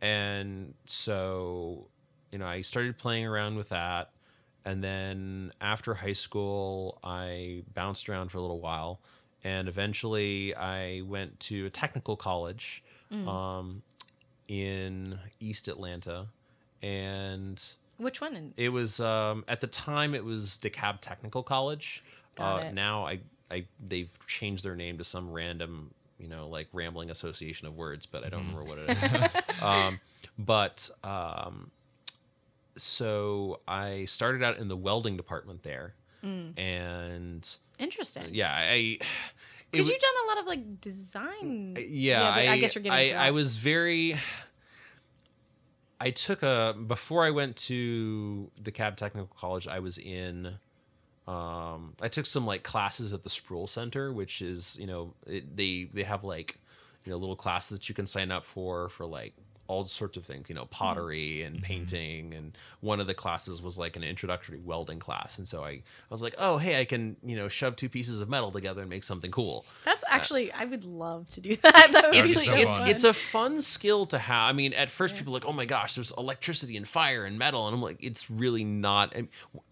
And 0.00 0.75
so, 0.87 1.87
you 2.30 2.38
know, 2.38 2.47
I 2.47 2.61
started 2.61 2.99
playing 2.99 3.26
around 3.26 3.56
with 3.56 3.70
that. 3.70 4.11
And 4.64 4.82
then 4.82 5.52
after 5.60 5.94
high 5.94 6.12
school, 6.12 6.98
I 7.02 7.62
bounced 7.74 8.08
around 8.08 8.30
for 8.30 8.38
a 8.38 8.40
little 8.40 8.60
while. 8.60 9.00
And 9.44 9.68
eventually, 9.68 10.54
I 10.54 11.02
went 11.02 11.38
to 11.40 11.66
a 11.66 11.70
technical 11.70 12.16
college 12.16 12.82
um, 13.10 13.82
in 14.48 15.18
East 15.40 15.68
Atlanta. 15.68 16.26
And 16.82 17.62
Which 17.96 18.20
one? 18.20 18.52
It 18.56 18.70
was 18.70 19.00
um, 19.00 19.44
at 19.48 19.60
the 19.60 19.66
time 19.66 20.14
it 20.14 20.24
was 20.24 20.58
DeKalb 20.62 20.98
Technical 21.00 21.42
College. 21.42 22.02
Got 22.34 22.62
uh, 22.62 22.64
it. 22.66 22.74
Now 22.74 23.06
I, 23.06 23.20
I 23.50 23.64
they've 23.84 24.10
changed 24.26 24.64
their 24.64 24.76
name 24.76 24.98
to 24.98 25.04
some 25.04 25.32
random 25.32 25.92
you 26.18 26.28
know 26.28 26.48
like 26.48 26.68
rambling 26.72 27.10
association 27.10 27.66
of 27.66 27.76
words, 27.76 28.06
but 28.06 28.24
I 28.24 28.28
don't 28.28 28.40
remember 28.40 28.64
what 28.64 28.78
it 28.78 28.90
is. 28.90 29.42
um, 29.62 30.00
but 30.38 30.90
um, 31.02 31.70
so 32.78 33.61
I 33.68 34.04
started 34.06 34.42
out 34.42 34.58
in 34.58 34.68
the 34.68 34.76
welding 34.76 35.16
department 35.16 35.62
there, 35.62 35.94
Mm. 36.25 36.58
and 36.58 37.56
interesting. 37.78 38.28
yeah, 38.32 38.52
I. 38.54 38.99
Because 39.70 39.90
you've 39.90 40.00
done 40.00 40.11
a 40.25 40.28
lot 40.28 40.38
of 40.38 40.47
like 40.47 40.80
design. 40.80 41.76
yeah, 41.78 42.20
but 42.20 42.26
I, 42.38 42.52
I 42.52 42.58
guess 42.58 42.75
you're 42.75 42.82
getting. 42.82 42.99
I, 42.99 43.08
to 43.08 43.14
I 43.16 43.30
was 43.32 43.56
very. 43.56 44.16
I 46.00 46.11
took 46.11 46.42
a 46.42 46.75
before 46.87 47.25
I 47.26 47.30
went 47.30 47.56
to 47.66 48.50
DeKalb 48.62 48.97
Technical 48.97 49.35
College. 49.38 49.66
I 49.66 49.80
was 49.80 49.99
in. 49.99 50.54
Um, 51.26 51.94
I 52.00 52.08
took 52.08 52.25
some 52.25 52.47
like 52.47 52.62
classes 52.62 53.12
at 53.12 53.23
the 53.25 53.28
Spruill 53.28 53.68
Center, 53.68 54.11
which 54.12 54.40
is 54.40 54.78
you 54.80 54.87
know 54.87 55.12
it, 55.26 55.54
they 55.56 55.88
they 55.92 56.04
have 56.04 56.25
like 56.25 56.58
you 57.04 57.11
know 57.12 57.18
little 57.18 57.37
classes 57.37 57.78
that 57.78 57.88
you 57.90 57.94
can 57.94 58.06
sign 58.06 58.30
up 58.30 58.47
for 58.47 58.88
for 58.88 59.04
like 59.04 59.35
all 59.68 59.84
sorts 59.84 60.16
of 60.16 60.25
things, 60.25 60.48
you 60.48 60.54
know, 60.54 60.62
mm-hmm. 60.62 60.70
pottery 60.70 61.42
and 61.42 61.56
mm-hmm. 61.56 61.64
painting. 61.64 62.34
And 62.34 62.58
one 62.80 63.00
of 63.00 63.06
the 63.06 63.14
classes 63.14 63.62
was 63.62 63.78
like 63.78 63.96
an 63.96 64.02
introductory 64.02 64.58
welding 64.58 64.98
class. 64.98 65.38
And 65.38 65.46
so 65.46 65.62
I, 65.62 65.68
I 65.70 65.82
was 66.10 66.22
like, 66.22 66.34
oh, 66.38 66.56
hey, 66.58 66.80
I 66.80 66.84
can, 66.84 67.16
you 67.22 67.37
know, 67.37 67.48
shove 67.48 67.76
two 67.76 67.88
pieces 67.88 68.20
of 68.20 68.28
metal 68.28 68.50
together 68.50 68.80
and 68.80 68.90
make 68.90 69.04
something 69.04 69.30
cool. 69.30 69.64
That's 69.84 70.02
uh, 70.04 70.08
actually. 70.10 70.50
I 70.52 70.64
would 70.64 70.84
love 70.84 71.28
to 71.30 71.40
do 71.40 71.54
that. 71.62 71.90
That 71.92 72.10
would 72.10 72.16
It's, 72.16 72.32
so 72.32 72.40
it's, 72.54 72.78
fun. 72.78 72.88
it's 72.88 73.04
a 73.04 73.12
fun 73.12 73.62
skill 73.62 74.06
to 74.06 74.18
have. 74.18 74.48
I 74.48 74.52
mean, 74.52 74.72
at 74.72 74.90
first 74.90 75.16
people 75.16 75.32
are 75.34 75.37
like, 75.37 75.46
oh 75.46 75.52
my 75.52 75.66
gosh, 75.66 75.94
there's 75.94 76.12
electricity 76.18 76.76
and 76.76 76.88
fire 76.88 77.25
and 77.25 77.38
metal. 77.38 77.66
And 77.66 77.75
I'm 77.75 77.82
like, 77.82 78.02
it's 78.02 78.30
really 78.30 78.64
not. 78.64 79.14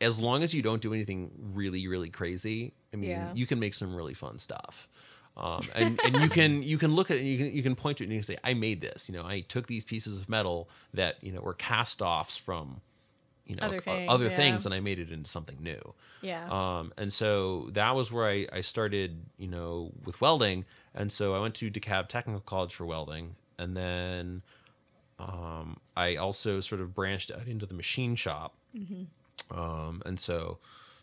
As 0.01 0.21
long 0.21 0.43
as 0.43 0.53
you 0.55 0.63
don't 0.63 0.83
do 0.83 0.93
anything 0.93 1.31
really, 1.55 1.89
really 1.89 2.11
crazy, 2.11 2.75
I 2.93 2.97
mean, 2.97 3.11
Yeah. 3.11 3.33
you 3.35 3.47
can 3.47 3.59
make 3.59 3.75
some 3.75 3.95
really 3.95 4.15
fun 4.15 4.39
stuff. 4.39 4.89
Um, 5.37 5.69
and, 5.75 6.01
and 6.03 6.17
you 6.17 6.29
can 6.31 6.63
you 6.63 6.79
can 6.79 6.95
look 6.95 7.11
at 7.11 7.19
it 7.19 7.21
and 7.21 7.29
you 7.29 7.37
can 7.37 7.53
you 7.53 7.63
can 7.63 7.75
point 7.75 7.99
to 7.99 8.05
it 8.05 8.07
and 8.07 8.13
you 8.15 8.21
can 8.21 8.27
say 8.27 8.39
I 8.43 8.55
made 8.55 8.81
this 8.81 9.09
you 9.09 9.15
know 9.15 9.27
I 9.27 9.41
took 9.41 9.67
these 9.67 9.85
pieces 9.85 10.21
of 10.21 10.29
metal 10.31 10.69
that 10.95 11.17
you 11.23 11.31
know 11.31 11.41
were 11.41 11.53
cast 11.53 12.01
offs 12.01 12.39
from 12.39 12.81
you 13.45 13.55
know 13.55 13.65
Other 13.65 13.79
things, 13.81 14.11
other 14.11 14.29
yeah. 14.29 14.37
things 14.37 14.65
and 14.65 14.75
I 14.75 14.81
made 14.81 14.99
it 14.99 15.11
into 15.11 15.29
something 15.29 15.59
new 15.61 15.95
yeah. 16.27 16.49
um, 16.51 16.93
and 16.97 17.13
so 17.13 17.69
that 17.73 17.95
was 17.95 18.11
where 18.11 18.29
I, 18.29 18.47
I 18.53 18.61
started, 18.61 19.21
you 19.39 19.49
know, 19.49 19.93
with 20.05 20.21
welding. 20.21 20.65
And 20.95 21.13
so 21.13 21.35
I 21.35 21.41
went 21.41 21.55
to 21.57 21.71
DeKalb 21.71 22.09
Technical 22.09 22.41
College 22.41 22.75
for 22.75 22.85
welding. 22.85 23.37
And 23.59 23.77
then 23.77 24.43
um, 25.19 25.79
I 25.97 26.17
also 26.17 26.61
sort 26.61 26.81
of 26.81 26.95
branched 26.95 27.31
out 27.31 27.47
into 27.47 27.67
the 27.67 27.75
machine 27.75 28.17
shop. 28.17 28.55
Um, 29.51 30.03
and 30.05 30.19
so, 30.19 30.59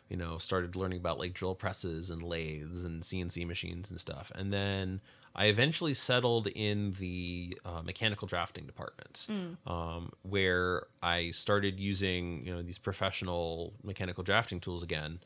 you 0.09 0.17
know, 0.17 0.37
started 0.37 0.75
learning 0.75 0.99
about 0.99 1.19
like 1.19 1.33
drill 1.33 1.55
presses 1.55 2.09
and 2.09 2.21
lathes 2.21 2.83
and 2.83 3.01
CNC 3.03 3.47
machines 3.47 3.89
and 3.89 3.99
stuff. 3.99 4.31
And 4.35 4.53
then 4.53 5.01
I 5.35 5.45
eventually 5.45 5.93
settled 5.95 6.47
in 6.47 6.93
the 6.99 7.57
uh, 7.65 7.81
mechanical 7.81 8.27
drafting 8.27 8.65
department, 8.65 9.27
um, 9.65 10.11
where 10.21 10.83
I 11.01 11.31
started 11.31 11.79
using 11.79 12.45
you 12.45 12.53
know 12.53 12.61
these 12.61 12.77
professional 12.77 13.73
mechanical 13.83 14.23
drafting 14.23 14.59
tools 14.59 14.83
again, 14.83 15.19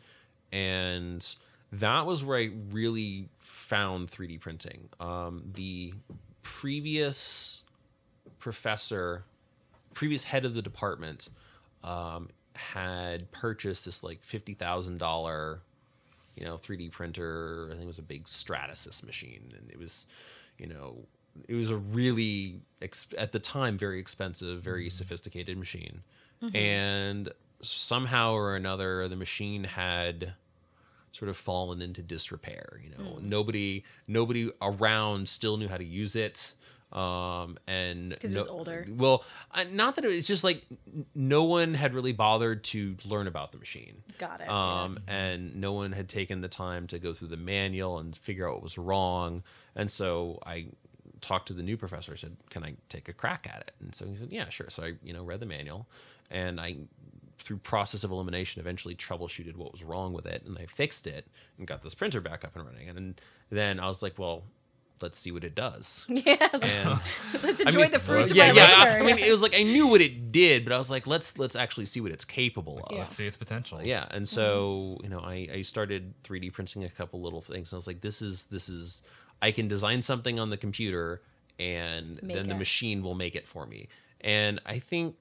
and 0.52 1.36
that 1.74 2.06
was 2.06 2.24
where 2.24 2.38
I 2.40 2.52
really 2.72 3.28
found 3.40 4.10
3D 4.10 4.40
printing. 4.40 4.88
Um, 5.02 5.52
the 5.54 5.94
previous 6.44 7.64
professor, 8.40 9.26
previous 9.94 10.24
head 10.26 10.46
of 10.46 10.54
the 10.54 10.62
department, 10.62 11.30
um, 11.84 12.30
had 12.58 13.32
purchased 13.32 13.86
this 13.86 14.04
like 14.04 14.22
fifty 14.22 14.54
thousand 14.54 15.00
dollar, 15.00 15.62
you 16.36 16.46
know, 16.46 16.56
3D 16.56 16.92
printer. 16.92 17.68
I 17.70 17.74
think 17.74 17.84
it 17.84 17.88
was 17.88 18.00
a 18.00 18.04
big 18.04 18.26
Stratasys 18.26 19.06
machine, 19.06 19.54
and 19.58 19.70
it 19.70 19.80
was, 19.80 20.06
you 20.58 20.68
know, 20.68 21.06
it 21.48 21.56
was 21.56 21.70
a 21.70 21.78
really 21.78 22.62
ex- 22.82 23.08
at 23.18 23.32
the 23.32 23.40
time 23.40 23.78
very 23.78 24.00
expensive, 24.00 24.62
very 24.62 24.88
mm-hmm. 24.88 24.90
sophisticated 24.90 25.58
machine, 25.58 26.02
mm-hmm. 26.44 26.56
and 26.56 27.32
somehow 27.62 28.34
or 28.34 28.56
another 28.56 29.08
the 29.08 29.16
machine 29.16 29.64
had 29.64 30.34
sort 31.12 31.30
of 31.30 31.38
fallen 31.38 31.82
into 31.82 32.02
disrepair. 32.02 32.80
You 32.84 32.92
know, 32.92 33.12
mm. 33.14 33.24
nobody 33.24 33.84
nobody 34.08 34.52
around 34.62 35.28
still 35.28 35.58
knew 35.58 35.68
how 35.68 35.78
to 35.78 35.86
use 35.86 36.16
it. 36.16 36.54
Um, 36.92 37.58
and 37.68 38.18
'Cause 38.20 38.34
it 38.34 38.38
was 38.38 38.48
older. 38.48 38.88
Well, 38.90 39.26
not 39.72 39.96
that 39.96 40.06
it 40.06 40.08
was 40.08 40.26
just 40.26 40.44
like 40.46 40.66
no 41.14 41.44
one 41.44 41.74
had 41.74 41.94
really 41.94 42.14
bothered 42.14 42.64
to 42.66 42.96
learn 43.06 43.28
about 43.28 43.52
the 43.52 43.58
machine. 43.58 44.04
Got 44.18 44.40
it. 44.42 44.48
Um, 44.50 45.00
and 45.06 45.56
no 45.58 45.74
one 45.74 45.92
had 45.92 46.08
taken 46.08 46.40
the 46.42 46.48
time 46.48 46.88
to 46.88 46.98
go 46.98 47.14
through 47.14 47.28
the 47.28 47.38
manual 47.38 48.00
and 48.00 48.16
figure 48.16 48.48
out 48.48 48.56
what 48.56 48.64
was 48.64 48.78
wrong. 48.78 49.44
And 49.76 49.92
so 49.92 50.40
I 50.46 50.68
talked 51.20 51.48
to 51.48 51.54
the 51.54 51.64
new 51.64 51.76
professor. 51.76 52.14
I 52.14 52.16
said, 52.16 52.38
"Can 52.50 52.64
I 52.64 52.76
take 52.88 53.10
a 53.10 53.14
crack 53.14 53.48
at 53.54 53.62
it?" 53.68 53.72
And 53.82 53.94
so 53.94 54.06
he 54.06 54.16
said, 54.16 54.32
"Yeah, 54.32 54.48
sure." 54.50 54.70
So 54.70 54.84
I, 54.84 54.94
you 55.04 55.12
know, 55.12 55.24
read 55.24 55.42
the 55.42 55.46
manual, 55.46 55.90
and 56.30 56.60
I, 56.62 56.78
through 57.40 57.58
process 57.58 58.04
of 58.06 58.12
elimination, 58.12 58.60
eventually 58.62 58.96
troubleshooted 58.96 59.58
what 59.58 59.72
was 59.74 59.84
wrong 59.84 60.14
with 60.14 60.26
it, 60.26 60.44
and 60.46 60.58
I 60.58 60.68
fixed 60.68 61.06
it 61.06 61.28
and 61.58 61.68
got 61.68 61.82
this 61.82 61.94
printer 61.96 62.22
back 62.22 62.46
up 62.46 62.56
and 62.56 62.66
running. 62.66 62.88
And 62.88 63.20
then 63.50 63.80
I 63.80 63.88
was 63.88 64.02
like, 64.02 64.18
"Well, 64.18 64.44
let's 65.02 65.18
see 65.18 65.32
what 65.32 65.44
it 65.44 65.56
does." 65.56 66.06
yeah. 66.10 66.50
And 66.54 67.00
Let's 67.44 67.62
I 67.62 67.70
enjoy 67.70 67.84
mean, 67.84 67.92
the 67.92 68.00
fruits 68.00 68.36
yeah, 68.36 68.48
of 68.48 68.56
my 68.56 68.62
yeah. 68.62 68.68
I, 68.68 68.84
labor. 68.84 69.04
I 69.04 69.06
mean, 69.06 69.18
it 69.20 69.32
was 69.32 69.42
like 69.42 69.56
I 69.56 69.64
knew 69.64 69.88
what 69.88 70.02
it 70.02 70.32
did, 70.32 70.64
but 70.64 70.74
I 70.74 70.78
was 70.78 70.90
like, 70.90 71.08
let's 71.08 71.38
let's 71.38 71.56
actually 71.56 71.86
see 71.86 72.02
what 72.02 72.12
it's 72.12 72.26
capable 72.26 72.80
of. 72.80 72.92
Yeah. 72.92 73.00
Let's 73.00 73.16
see 73.16 73.28
its 73.28 73.38
potential. 73.38 73.82
Yeah, 73.84 74.06
and 74.10 74.26
mm-hmm. 74.26 74.36
so 74.36 74.98
you 75.04 75.10
know, 75.10 75.20
I, 75.20 75.48
I 75.54 75.62
started 75.62 76.14
3D 76.24 76.54
printing 76.54 76.84
a 76.84 76.90
couple 76.90 77.22
little 77.22 77.42
things, 77.42 77.72
and 77.72 77.78
I 77.78 77.80
was 77.80 77.88
like, 77.88 78.02
this 78.02 78.22
is 78.22 78.48
this 78.48 78.70
is 78.70 79.04
I 79.42 79.52
can 79.52 79.68
design 79.68 80.02
something 80.02 80.40
on 80.40 80.50
the 80.50 80.58
computer, 80.58 81.22
and 81.60 82.22
Make 82.22 82.36
then 82.36 82.50
the 82.50 82.56
machine 82.56 83.04
will 83.04 83.16
make 83.16 83.36
it 83.36 83.48
for 83.48 83.66
me. 83.66 83.88
And 84.22 84.60
I 84.66 84.80
think 84.80 85.16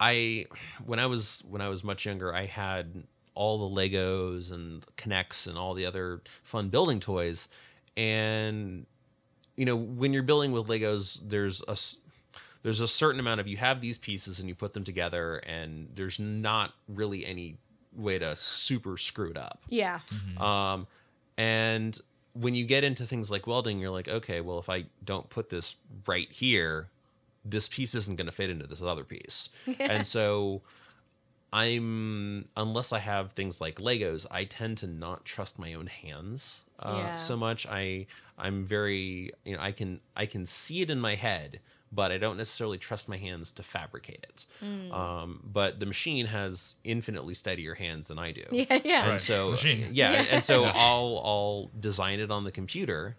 I 0.00 0.46
when 0.84 0.98
I 0.98 1.06
was 1.06 1.42
when 1.48 1.60
I 1.60 1.68
was 1.68 1.82
much 1.84 2.06
younger, 2.06 2.34
I 2.34 2.46
had 2.46 3.04
all 3.34 3.68
the 3.68 3.74
Legos 3.74 4.50
and 4.50 4.84
K'NEX 4.96 5.46
and 5.46 5.56
all 5.56 5.74
the 5.74 5.86
other 5.86 6.22
fun 6.42 6.68
building 6.68 7.00
toys. 7.00 7.48
And 7.98 8.86
you 9.56 9.64
know, 9.64 9.76
when 9.76 10.12
you're 10.12 10.22
building 10.22 10.52
with 10.52 10.68
Legos, 10.68 11.20
there's 11.22 11.62
a 11.66 11.76
there's 12.62 12.80
a 12.80 12.88
certain 12.88 13.18
amount 13.18 13.40
of 13.40 13.48
you 13.48 13.56
have 13.56 13.80
these 13.80 13.98
pieces 13.98 14.38
and 14.38 14.48
you 14.48 14.54
put 14.54 14.72
them 14.72 14.84
together, 14.84 15.38
and 15.38 15.88
there's 15.94 16.18
not 16.18 16.74
really 16.88 17.26
any 17.26 17.56
way 17.94 18.18
to 18.18 18.36
super 18.36 18.96
screw 18.96 19.30
it 19.30 19.36
up. 19.36 19.60
Yeah. 19.68 20.00
Um, 20.38 20.86
and 21.36 21.98
when 22.34 22.54
you 22.54 22.64
get 22.64 22.84
into 22.84 23.04
things 23.04 23.30
like 23.30 23.46
welding, 23.46 23.80
you're 23.80 23.90
like, 23.90 24.08
okay, 24.08 24.40
well, 24.40 24.60
if 24.60 24.68
I 24.68 24.84
don't 25.04 25.28
put 25.28 25.50
this 25.50 25.76
right 26.06 26.30
here, 26.30 26.88
this 27.44 27.66
piece 27.66 27.94
isn't 27.94 28.16
going 28.16 28.26
to 28.26 28.32
fit 28.32 28.50
into 28.50 28.66
this 28.66 28.80
other 28.80 29.04
piece. 29.04 29.50
and 29.80 30.06
so 30.06 30.62
I'm, 31.52 32.44
unless 32.56 32.92
I 32.92 32.98
have 32.98 33.32
things 33.32 33.60
like 33.60 33.76
Legos, 33.76 34.26
I 34.30 34.44
tend 34.44 34.78
to 34.78 34.86
not 34.86 35.24
trust 35.24 35.58
my 35.58 35.72
own 35.74 35.86
hands 35.86 36.64
uh, 36.78 36.94
Yeah. 36.98 37.14
so 37.16 37.36
much. 37.36 37.66
I, 37.66 38.06
I'm 38.36 38.64
very, 38.64 39.32
you 39.44 39.56
know, 39.56 39.62
I 39.62 39.72
can, 39.72 40.00
I 40.16 40.26
can 40.26 40.44
see 40.46 40.82
it 40.82 40.90
in 40.90 41.00
my 41.00 41.14
head, 41.14 41.60
but 41.90 42.12
I 42.12 42.18
don't 42.18 42.36
necessarily 42.36 42.76
trust 42.76 43.08
my 43.08 43.16
hands 43.16 43.50
to 43.52 43.62
fabricate 43.62 44.24
it. 44.28 44.46
Hmm. 44.60 44.92
Um, 44.92 45.40
but 45.42 45.80
the 45.80 45.86
machine 45.86 46.26
has 46.26 46.76
infinitely 46.84 47.32
steadier 47.34 47.74
hands 47.74 48.08
than 48.08 48.18
I 48.18 48.32
do 48.32 48.44
Yeah. 48.52 48.78
Yeah. 48.84 49.02
and 49.04 49.10
Right. 49.12 49.20
so 49.20 49.40
It's 49.40 49.48
a 49.48 49.52
machine. 49.52 49.88
yeah, 49.92 50.12
and- 50.12 50.28
and 50.32 50.44
so 50.44 50.64
I'll 50.74 51.22
I'll 51.24 51.70
design 51.80 52.20
it 52.20 52.30
on 52.30 52.44
the 52.44 52.52
computer, 52.52 53.16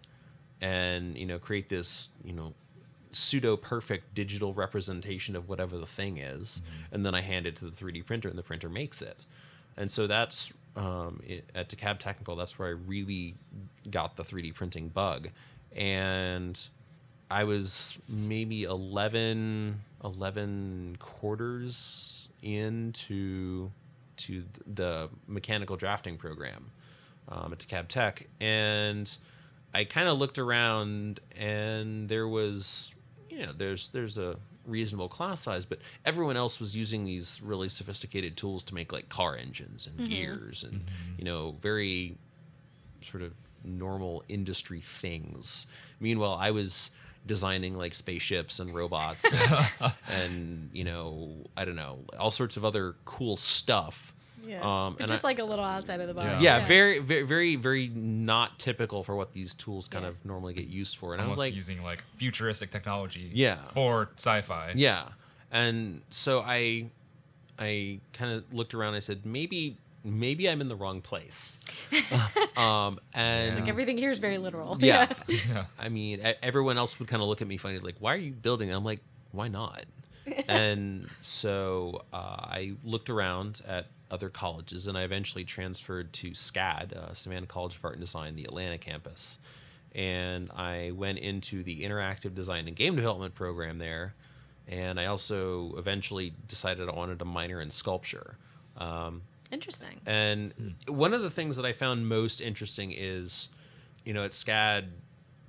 and 0.60 1.16
you 1.18 1.26
know 1.26 1.38
create 1.40 1.68
this 1.68 2.10
you 2.24 2.32
know 2.32 2.54
pseudo 3.12 3.56
perfect 3.56 4.14
digital 4.14 4.54
representation 4.54 5.36
of 5.36 5.48
whatever 5.48 5.76
the 5.76 5.86
thing 5.86 6.18
is, 6.18 6.62
and 6.92 7.04
then 7.04 7.14
I 7.14 7.20
hand 7.22 7.46
it 7.46 7.56
to 7.56 7.64
the 7.64 7.70
3D 7.70 8.06
printer, 8.06 8.28
and 8.28 8.38
the 8.38 8.42
printer 8.42 8.68
makes 8.68 9.02
it, 9.02 9.26
and 9.76 9.90
so 9.90 10.06
that's 10.06 10.52
um, 10.76 11.20
it, 11.26 11.48
at 11.54 11.68
DeKalb 11.68 11.98
Technical. 11.98 12.36
That's 12.36 12.58
where 12.58 12.68
I 12.68 12.72
really 12.72 13.34
got 13.90 14.16
the 14.16 14.22
3D 14.22 14.54
printing 14.54 14.88
bug, 14.88 15.28
and 15.74 16.58
I 17.30 17.44
was 17.44 17.98
maybe 18.08 18.64
11, 18.64 19.80
11 20.04 20.96
quarters 20.98 22.28
into 22.42 23.70
to 24.16 24.44
the 24.66 25.08
mechanical 25.26 25.76
drafting 25.76 26.16
program 26.16 26.70
um, 27.28 27.52
at 27.52 27.58
DeKalb 27.58 27.88
Tech, 27.88 28.26
and 28.40 29.16
I 29.72 29.84
kind 29.84 30.08
of 30.08 30.18
looked 30.18 30.38
around, 30.38 31.20
and 31.36 32.08
there 32.08 32.26
was, 32.26 32.92
you 33.40 33.46
know, 33.46 33.52
there's 33.56 33.88
there's 33.88 34.18
a 34.18 34.36
reasonable 34.66 35.08
class 35.08 35.40
size, 35.40 35.64
but 35.64 35.78
everyone 36.04 36.36
else 36.36 36.60
was 36.60 36.76
using 36.76 37.06
these 37.06 37.40
really 37.42 37.70
sophisticated 37.70 38.36
tools 38.36 38.62
to 38.64 38.74
make 38.74 38.92
like 38.92 39.08
car 39.08 39.34
engines 39.34 39.86
and 39.86 39.96
mm-hmm. 39.96 40.10
gears 40.10 40.62
and 40.62 40.74
mm-hmm. 40.74 41.14
you 41.18 41.24
know 41.24 41.56
very 41.60 42.18
sort 43.00 43.22
of 43.22 43.32
normal 43.64 44.22
industry 44.28 44.80
things. 44.80 45.66
Meanwhile, 46.00 46.36
I 46.38 46.50
was 46.50 46.90
designing 47.26 47.74
like 47.74 47.94
spaceships 47.94 48.58
and 48.60 48.74
robots 48.74 49.30
and, 49.32 49.92
and, 50.10 50.70
you 50.72 50.84
know, 50.84 51.46
I 51.56 51.64
don't 51.64 51.76
know, 51.76 52.00
all 52.18 52.30
sorts 52.30 52.56
of 52.56 52.64
other 52.64 52.94
cool 53.04 53.36
stuff. 53.36 54.14
Yeah. 54.46 54.60
Um, 54.60 54.94
But 54.94 55.02
and 55.02 55.08
just 55.10 55.24
I- 55.24 55.28
like 55.28 55.38
a 55.38 55.44
little 55.44 55.64
outside 55.64 56.00
of 56.00 56.08
the 56.08 56.14
box. 56.14 56.42
yeah, 56.42 56.66
very, 56.66 56.98
very, 56.98 57.22
very, 57.22 57.56
very 57.56 57.88
not 57.88 58.58
typical 58.58 59.02
for 59.04 59.14
what 59.16 59.32
these 59.32 59.54
tools 59.54 59.88
kind 59.88 60.04
Yeah. 60.04 60.10
of 60.10 60.24
normally 60.24 60.54
get 60.54 60.66
used 60.66 60.96
for. 60.96 61.12
And 61.12 61.22
I 61.22 61.26
was 61.26 61.36
like, 61.38 61.54
using 61.54 61.82
like 61.82 62.02
futuristic 62.16 62.70
technology. 62.70 63.30
Yeah. 63.32 63.62
For 63.74 64.10
sci-fi. 64.16 64.72
Yeah. 64.76 65.04
And 65.50 66.02
so 66.10 66.40
I 66.40 66.86
I 67.58 68.00
kind 68.12 68.32
of 68.32 68.52
looked 68.52 68.72
around 68.74 68.88
and 68.88 68.96
I 68.96 69.00
said, 69.00 69.26
maybe 69.26 69.76
maybe 70.02 70.48
I'm 70.48 70.60
in 70.62 70.68
the 70.68 70.76
wrong 70.76 71.00
place. 71.02 71.60
um 72.56 72.98
and 73.12 73.54
Yeah. 73.54 73.60
Like 73.60 73.68
everything 73.68 73.98
here 73.98 74.10
is 74.10 74.18
very 74.18 74.38
literal. 74.38 74.78
yeah. 74.80 75.12
Yeah. 75.28 75.64
I 75.78 75.88
mean, 75.90 76.20
e- 76.26 76.34
everyone 76.42 76.78
else 76.78 76.98
would 76.98 77.08
kind 77.08 77.22
of 77.22 77.28
look 77.28 77.42
at 77.42 77.48
me 77.48 77.56
funny 77.58 77.78
like, 77.80 77.96
"Why 77.98 78.14
are 78.14 78.16
you 78.16 78.32
building?" 78.32 78.72
I'm 78.72 78.84
like, 78.84 79.00
"Why 79.32 79.48
not?" 79.48 79.84
and 80.48 81.08
so 81.20 82.04
uh, 82.12 82.16
I 82.16 82.72
looked 82.84 83.10
around 83.10 83.60
at 83.66 83.86
other 84.10 84.28
colleges, 84.28 84.86
and 84.86 84.96
I 84.98 85.02
eventually 85.02 85.44
transferred 85.44 86.12
to 86.14 86.30
SCAD, 86.30 86.92
uh, 86.92 87.12
Savannah 87.14 87.46
College 87.46 87.76
of 87.76 87.84
Art 87.84 87.94
and 87.94 88.02
Design, 88.02 88.34
the 88.36 88.44
Atlanta 88.44 88.78
campus, 88.78 89.38
and 89.94 90.50
I 90.52 90.92
went 90.94 91.18
into 91.18 91.62
the 91.62 91.82
interactive 91.82 92.34
design 92.34 92.66
and 92.68 92.76
game 92.76 92.96
development 92.96 93.34
program 93.34 93.78
there, 93.78 94.14
and 94.68 95.00
I 95.00 95.06
also 95.06 95.74
eventually 95.76 96.32
decided 96.46 96.88
I 96.88 96.92
wanted 96.92 97.18
to 97.20 97.24
minor 97.24 97.60
in 97.60 97.70
sculpture. 97.70 98.36
Um, 98.76 99.22
Interesting. 99.50 100.00
and 100.06 100.74
one 100.86 101.12
of 101.12 101.22
the 101.22 101.30
things 101.30 101.56
that 101.56 101.66
I 101.66 101.72
found 101.72 102.08
most 102.08 102.40
interesting 102.40 102.92
is, 102.92 103.48
you 104.04 104.12
know, 104.12 104.24
at 104.24 104.30
SCAD, 104.30 104.88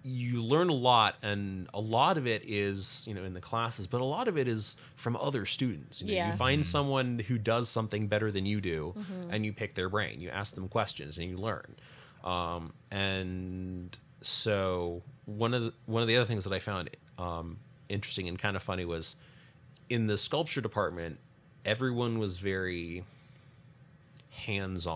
you 0.03 0.41
learn 0.41 0.69
a 0.69 0.73
lot, 0.73 1.15
and 1.21 1.67
a 1.73 1.79
lot 1.79 2.17
of 2.17 2.25
it 2.25 2.41
is, 2.45 3.05
you 3.07 3.13
know, 3.13 3.23
in 3.23 3.33
the 3.33 3.41
classes, 3.41 3.85
but 3.85 4.01
a 4.01 4.05
lot 4.05 4.27
of 4.27 4.37
it 4.37 4.47
is 4.47 4.75
from 4.95 5.15
other 5.17 5.45
students. 5.45 6.01
You, 6.01 6.07
know, 6.07 6.13
Yeah. 6.13 6.31
you 6.31 6.37
find 6.37 6.65
someone 6.65 7.19
who 7.19 7.37
does 7.37 7.69
something 7.69 8.07
better 8.07 8.31
than 8.31 8.45
you 8.45 8.61
do, 8.61 8.95
and 9.29 9.45
you 9.45 9.53
pick 9.53 9.75
their 9.75 9.89
brain. 9.89 10.19
You 10.19 10.29
ask 10.29 10.55
them 10.55 10.67
questions, 10.69 11.17
and 11.19 11.29
you 11.29 11.37
learn. 11.37 11.75
Um, 12.23 12.73
and 12.89 13.95
so 14.21 15.01
one 15.25 15.53
of 15.53 15.61
the, 15.63 15.73
one 15.85 16.01
of 16.01 16.07
the 16.07 16.17
other 16.17 16.25
things 16.25 16.43
that 16.45 16.53
I 16.53 16.59
found 16.59 16.89
um, 17.19 17.57
interesting 17.89 18.27
and 18.27 18.39
kind 18.39 18.55
of 18.55 18.63
funny 18.63 18.85
was 18.85 19.15
in 19.89 20.07
the 20.07 20.17
sculpture 20.17 20.61
department, 20.61 21.19
everyone 21.65 22.17
was 22.17 22.37
very 22.39 23.03
hands 24.31 24.87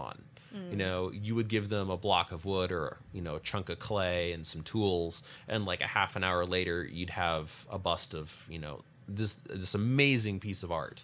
on. 0.56 0.72
You 0.72 0.78
know, 0.78 1.12
you 1.12 1.36
would 1.36 1.48
give 1.48 1.70
them 1.70 1.90
a 1.90 1.98
block 1.98 2.32
of 2.32 2.46
wood 2.46 2.72
or, 2.72 2.98
you 3.14 3.22
know, 3.22 3.36
a 3.36 3.40
chunk 3.40 3.70
of 3.70 3.80
clay 3.80 4.32
and 4.32 4.46
some 4.46 4.62
tools, 4.62 5.24
and 5.48 5.66
like 5.66 5.82
a 5.82 5.88
half 5.88 6.16
an 6.16 6.24
hour 6.24 6.46
later, 6.46 6.84
you'd 6.84 7.12
have 7.12 7.66
a 7.70 7.78
bust 7.78 8.14
of, 8.14 8.46
you 8.50 8.60
know, 8.60 8.84
this 9.08 9.36
this 9.36 9.76
amazing 9.76 10.40
piece 10.40 10.64
of 10.64 10.72
art. 10.72 11.04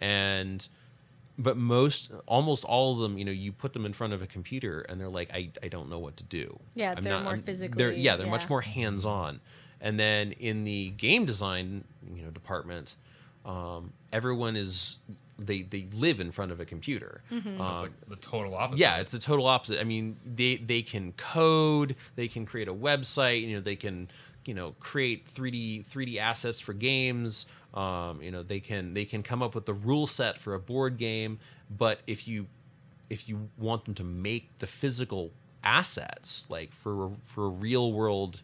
And 0.00 0.66
but 1.38 1.56
most 1.56 2.10
almost 2.26 2.64
all 2.64 2.94
of 2.94 2.98
them, 3.00 3.18
you 3.18 3.24
know, 3.24 3.30
you 3.32 3.52
put 3.52 3.72
them 3.74 3.84
in 3.84 3.92
front 3.92 4.12
of 4.12 4.22
a 4.22 4.26
computer 4.26 4.80
and 4.88 5.00
they're 5.00 5.08
like, 5.08 5.30
I, 5.32 5.50
I 5.62 5.68
don't 5.68 5.90
know 5.90 5.98
what 5.98 6.16
to 6.18 6.24
do. 6.24 6.58
Yeah, 6.74 6.94
I'm 6.96 7.02
they're 7.02 7.20
more 7.20 7.36
They're, 7.36 7.42
physically- 7.42 8.00
yeah, 8.00 8.16
they're 8.16 8.26
much 8.26 8.48
more 8.48 8.62
hands 8.62 9.04
on. 9.04 9.40
And 9.80 10.00
then 10.00 10.32
in 10.32 10.64
the 10.64 10.90
game 10.90 11.26
design, 11.26 11.84
you 12.14 12.22
know, 12.22 12.30
department, 12.30 12.96
um, 13.44 13.92
everyone 14.12 14.56
is 14.56 14.96
they 15.38 15.62
they 15.62 15.86
live 15.92 16.20
in 16.20 16.30
front 16.30 16.50
of 16.52 16.60
a 16.60 16.64
computer. 16.64 17.22
So 17.30 17.36
it's 17.36 17.60
Um, 17.60 17.76
like 17.82 18.08
the 18.08 18.16
total 18.16 18.54
opposite. 18.54 18.80
yeah, 18.80 18.96
it's 18.96 19.12
the 19.12 19.18
total 19.18 19.46
opposite. 19.46 19.80
I 19.80 19.84
mean, 19.84 20.16
they 20.24 20.56
they 20.56 20.82
can 20.82 21.12
code, 21.12 21.94
they 22.14 22.28
can 22.28 22.46
create 22.46 22.68
a 22.68 22.74
website, 22.74 23.42
you 23.42 23.54
know, 23.56 23.60
they 23.60 23.76
can 23.76 24.08
you 24.46 24.54
know 24.54 24.74
create 24.80 25.28
3D 25.32 25.84
3D 25.86 26.18
assets 26.18 26.60
for 26.60 26.72
games. 26.72 27.46
Um, 27.74 28.22
you 28.22 28.30
know, 28.30 28.42
they 28.42 28.60
can 28.60 28.94
they 28.94 29.04
can 29.04 29.22
come 29.22 29.42
up 29.42 29.54
with 29.54 29.66
the 29.66 29.74
rule 29.74 30.06
set 30.06 30.40
for 30.40 30.54
a 30.54 30.60
board 30.60 30.96
game. 30.96 31.38
But 31.70 32.00
if 32.06 32.26
you 32.26 32.46
if 33.10 33.28
you 33.28 33.50
want 33.58 33.84
them 33.84 33.94
to 33.94 34.04
make 34.04 34.58
the 34.58 34.66
physical 34.66 35.32
assets 35.62 36.46
like 36.48 36.72
for 36.72 37.12
for 37.24 37.46
a 37.46 37.48
real 37.50 37.92
world 37.92 38.42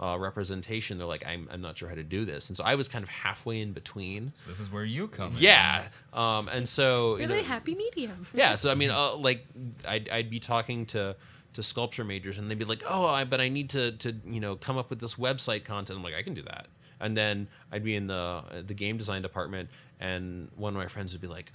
uh, 0.00 0.16
representation, 0.18 0.96
they're 0.98 1.06
like, 1.06 1.24
I'm 1.26 1.48
I'm 1.52 1.60
not 1.60 1.78
sure 1.78 1.88
how 1.88 1.94
to 1.94 2.02
do 2.02 2.24
this. 2.24 2.48
And 2.48 2.56
so 2.56 2.64
I 2.64 2.74
was 2.74 2.88
kind 2.88 3.02
of 3.02 3.08
halfway 3.08 3.60
in 3.60 3.72
between. 3.72 4.32
So 4.34 4.44
this 4.48 4.58
is 4.60 4.70
where 4.72 4.84
you 4.84 5.06
come. 5.08 5.32
in. 5.32 5.38
Yeah, 5.38 5.84
um, 6.12 6.48
and 6.48 6.68
so 6.68 7.16
you 7.16 7.26
Really 7.26 7.42
know, 7.42 7.48
happy 7.48 7.74
medium. 7.74 8.26
yeah 8.34 8.54
so 8.56 8.70
i 8.70 8.74
mean 8.74 8.90
uh, 8.90 9.14
like 9.16 9.46
I'd, 9.86 10.08
I'd 10.08 10.30
be 10.30 10.40
talking 10.40 10.86
to 10.86 11.16
to 11.54 11.62
sculpture 11.62 12.02
majors 12.04 12.38
and 12.38 12.50
they'd 12.50 12.58
be 12.58 12.64
like 12.64 12.82
oh 12.88 13.06
I, 13.06 13.24
but 13.24 13.40
i 13.40 13.48
need 13.50 13.68
to 13.70 13.92
to 13.92 14.14
you 14.26 14.40
know 14.40 14.56
come 14.56 14.78
up 14.78 14.88
with 14.90 15.00
this 15.00 15.16
website 15.16 15.64
content 15.64 15.98
i'm 15.98 16.02
like 16.02 16.14
i 16.14 16.22
can 16.22 16.32
do 16.34 16.42
that 16.42 16.66
and 16.98 17.14
then 17.16 17.46
i'd 17.70 17.84
be 17.84 17.94
in 17.94 18.06
the 18.06 18.42
the 18.66 18.72
game 18.74 18.96
design 18.96 19.20
department 19.22 19.68
and 20.00 20.48
one 20.56 20.72
of 20.74 20.78
my 20.78 20.86
friends 20.88 21.12
would 21.12 21.20
be 21.20 21.26
like 21.28 21.52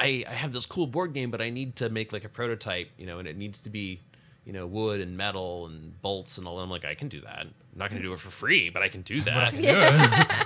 i 0.00 0.24
i 0.28 0.32
have 0.32 0.52
this 0.52 0.66
cool 0.66 0.86
board 0.88 1.12
game 1.14 1.30
but 1.30 1.40
i 1.40 1.48
need 1.48 1.76
to 1.76 1.88
make 1.88 2.12
like 2.12 2.24
a 2.24 2.28
prototype 2.28 2.90
you 2.98 3.06
know 3.06 3.18
and 3.20 3.28
it 3.28 3.36
needs 3.36 3.62
to 3.62 3.70
be 3.70 4.00
you 4.44 4.52
know 4.52 4.66
wood 4.66 5.00
and 5.00 5.16
metal 5.16 5.66
and 5.66 6.00
bolts 6.02 6.38
and 6.38 6.46
all 6.48 6.56
that. 6.56 6.62
i'm 6.64 6.70
like 6.70 6.84
i 6.84 6.94
can 6.94 7.08
do 7.08 7.20
that 7.20 7.46
i'm 7.76 7.78
not 7.78 7.90
going 7.90 8.00
to 8.00 8.08
do 8.08 8.12
it 8.14 8.18
for 8.18 8.30
free 8.30 8.70
but 8.70 8.80
i 8.82 8.88
can 8.88 9.02
do 9.02 9.20
that 9.20 9.54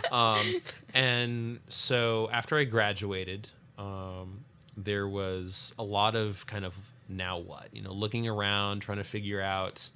um, 0.12 0.60
and 0.92 1.60
so 1.68 2.28
after 2.32 2.58
I 2.58 2.64
graduated, 2.64 3.48
um, 3.78 4.44
there 4.76 5.06
was 5.08 5.72
a 5.78 5.84
lot 5.84 6.16
of 6.16 6.44
kind 6.46 6.64
of 6.64 6.74
now 7.08 7.38
what, 7.38 7.68
you 7.72 7.80
know, 7.82 7.92
looking 7.92 8.26
around, 8.26 8.80
trying 8.80 8.98
to 8.98 9.04
figure 9.04 9.40
out 9.40 9.88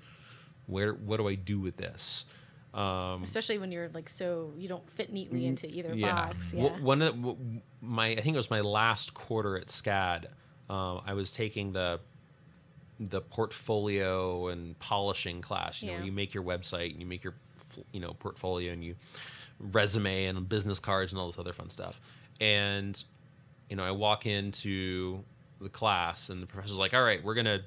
where 0.67 0.93
what 0.95 1.17
do 1.19 1.29
I 1.29 1.35
do 1.35 1.59
with 1.61 1.77
this. 1.77 2.25
Um, 2.73 3.23
Especially 3.25 3.59
when 3.59 3.71
you're 3.73 3.89
like 3.91 4.09
so 4.09 4.53
you 4.57 4.69
don't 4.69 4.89
fit 4.91 5.13
neatly 5.13 5.47
into 5.47 5.67
either 5.67 5.95
yeah. 5.95 6.13
box. 6.13 6.53
W- 6.53 6.71
Yeah. 6.71 6.81
One 6.81 7.03
of 7.03 7.15
the- 7.15 7.21
w- 7.21 7.61
my 7.81 8.07
I 8.09 8.21
think 8.21 8.35
it 8.35 8.39
was 8.39 8.51
my 8.51 8.61
last 8.61 9.15
quarter 9.15 9.57
at 9.57 9.67
SCAD. 9.67 10.27
Um, 10.71 11.01
I 11.05 11.15
was 11.15 11.33
taking 11.33 11.73
the 11.73 12.01
the 13.01 13.21
portfolio 13.21 14.49
and 14.49 14.79
polishing 14.79 15.41
class. 15.41 15.83
You 15.83 15.89
know, 15.89 15.93
Yeah. 15.95 15.99
where 15.99 16.07
you 16.07 16.13
make 16.13 16.35
your 16.35 16.45
website 16.45 16.91
and 16.93 17.01
you 17.01 17.07
make 17.07 17.25
your 17.25 17.35
you 17.93 17.99
know 18.01 18.15
portfolio 18.15 18.73
and 18.73 18.85
you 18.85 18.95
resume 19.59 20.27
and 20.27 20.49
business 20.49 20.79
cards 20.79 21.13
and 21.13 21.21
all 21.21 21.27
this 21.29 21.39
other 21.39 21.53
fun 21.53 21.71
stuff. 21.71 22.01
And 22.41 23.03
you 23.71 23.77
know, 23.77 23.85
I 23.85 23.91
walk 23.93 24.27
into 24.27 25.25
the 25.61 25.69
class, 25.71 26.29
and 26.29 26.43
the 26.43 26.47
professor's 26.47 26.77
like, 26.77 26.93
"All 26.95 27.03
right, 27.03 27.23
we're 27.25 27.35
gonna 27.35 27.63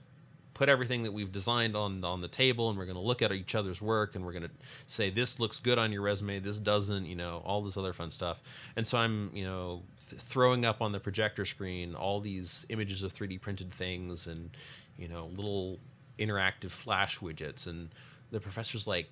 put 0.53 0.69
everything 0.69 1.03
that 1.03 1.11
we've 1.13 1.31
designed 1.31 1.75
on 1.75 2.03
on 2.03 2.21
the 2.21 2.27
table, 2.27 2.69
and 2.69 2.77
we're 2.77 2.85
gonna 2.85 3.01
look 3.01 3.21
at 3.21 3.31
each 3.31 3.55
other's 3.55 3.81
work, 3.81 4.15
and 4.15 4.25
we're 4.25 4.33
gonna 4.33 4.49
say 4.87 5.09
this 5.09 5.39
looks 5.39 5.59
good 5.59 5.77
on 5.77 5.91
your 5.91 6.01
resume, 6.01 6.39
this 6.39 6.59
doesn't, 6.59 7.05
you 7.05 7.15
know, 7.15 7.41
all 7.45 7.61
this 7.63 7.77
other 7.77 7.93
fun 7.93 8.11
stuff." 8.11 8.41
And 8.75 8.85
so 8.87 8.97
I'm, 8.99 9.31
you 9.35 9.43
know, 9.45 9.83
th- 10.09 10.21
throwing 10.21 10.65
up 10.65 10.81
on 10.81 10.91
the 10.91 10.99
projector 10.99 11.45
screen 11.45 11.95
all 11.95 12.19
these 12.21 12.65
images 12.69 13.01
of 13.03 13.13
3D 13.13 13.37
printed 13.39 13.71
things, 13.73 14.27
and 14.27 14.51
you 14.97 15.07
know, 15.07 15.29
little 15.36 15.79
interactive 16.19 16.71
flash 16.71 17.19
widgets, 17.19 17.67
and 17.67 17.89
the 18.31 18.39
professor's 18.39 18.88
like, 18.88 19.10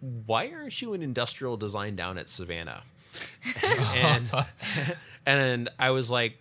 "Why 0.00 0.50
aren't 0.50 0.80
you 0.80 0.94
in 0.94 1.02
industrial 1.02 1.56
design 1.56 1.96
down 1.96 2.18
at 2.18 2.28
Savannah?" 2.28 2.82
and 3.62 4.30
and 5.26 5.68
I 5.78 5.90
was 5.90 6.10
like, 6.10 6.38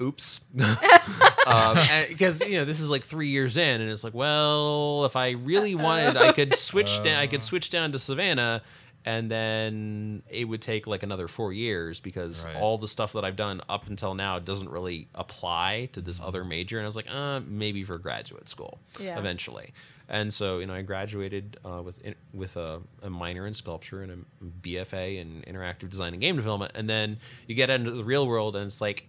"Oops," 0.00 0.40
um, 1.46 1.78
because 2.08 2.40
you 2.40 2.58
know 2.58 2.64
this 2.64 2.80
is 2.80 2.90
like 2.90 3.04
three 3.04 3.28
years 3.28 3.56
in, 3.56 3.80
and 3.80 3.90
it's 3.90 4.04
like, 4.04 4.14
well, 4.14 5.04
if 5.04 5.16
I 5.16 5.30
really 5.30 5.74
wanted, 5.74 6.16
I 6.16 6.32
could 6.32 6.54
switch 6.56 7.02
down. 7.02 7.18
I 7.18 7.26
could 7.26 7.40
uh. 7.40 7.44
switch 7.44 7.70
down 7.70 7.92
to 7.92 7.98
Savannah, 7.98 8.62
and 9.04 9.30
then 9.30 10.22
it 10.30 10.44
would 10.44 10.62
take 10.62 10.86
like 10.86 11.02
another 11.02 11.26
four 11.28 11.52
years 11.52 11.98
because 12.00 12.44
Right. 12.46 12.56
all 12.56 12.78
the 12.78 12.86
stuff 12.88 13.12
that 13.14 13.24
I've 13.24 13.36
done 13.36 13.60
up 13.68 13.86
until 13.88 14.14
now 14.14 14.38
doesn't 14.38 14.68
really 14.70 15.08
apply 15.14 15.88
to 15.92 16.00
this 16.00 16.18
Mm-hmm. 16.18 16.28
other 16.28 16.44
major. 16.44 16.78
And 16.78 16.84
I 16.84 16.88
was 16.88 16.96
like, 16.96 17.10
uh, 17.10 17.40
maybe 17.46 17.82
for 17.84 17.98
graduate 17.98 18.48
school 18.48 18.78
Yeah. 19.00 19.18
eventually. 19.18 19.72
And 20.08 20.32
so, 20.32 20.58
you 20.58 20.66
know, 20.66 20.74
I 20.74 20.82
graduated 20.82 21.58
uh, 21.64 21.80
with 21.82 22.00
in, 22.04 22.14
with 22.34 22.56
a, 22.56 22.80
a 23.02 23.08
minor 23.10 23.46
in 23.46 23.54
sculpture 23.54 24.02
and 24.02 24.12
a 24.12 24.44
BFA 24.66 25.18
in 25.18 25.42
interactive 25.48 25.88
design 25.90 26.12
and 26.12 26.20
game 26.20 26.36
development. 26.36 26.72
And 26.74 26.88
then 26.88 27.18
you 27.46 27.54
get 27.54 27.70
into 27.70 27.90
the 27.92 28.04
real 28.04 28.26
world, 28.26 28.54
and 28.54 28.66
it's 28.66 28.80
like, 28.80 29.06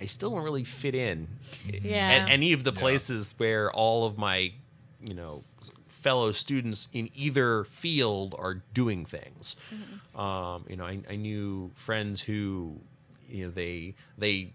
I 0.00 0.06
still 0.06 0.30
don't 0.30 0.42
really 0.42 0.64
fit 0.64 0.94
in 0.94 1.28
Yeah. 1.82 2.24
at 2.24 2.30
any 2.30 2.52
of 2.52 2.64
the 2.64 2.72
Yeah. 2.72 2.80
places 2.80 3.32
where 3.38 3.70
all 3.72 4.06
of 4.06 4.18
my, 4.18 4.52
you 5.06 5.14
know, 5.14 5.44
fellow 6.04 6.30
students 6.32 6.88
in 6.92 7.08
either 7.14 7.64
field 7.64 8.34
are 8.38 8.62
doing 8.74 9.04
things. 9.06 9.56
Um, 10.14 10.64
you 10.68 10.76
know, 10.76 10.84
I, 10.84 11.00
I 11.10 11.16
knew 11.16 11.70
friends 11.74 12.20
who, 12.20 12.78
you 13.28 13.46
know, 13.46 13.50
they 13.50 13.94
they 14.18 14.52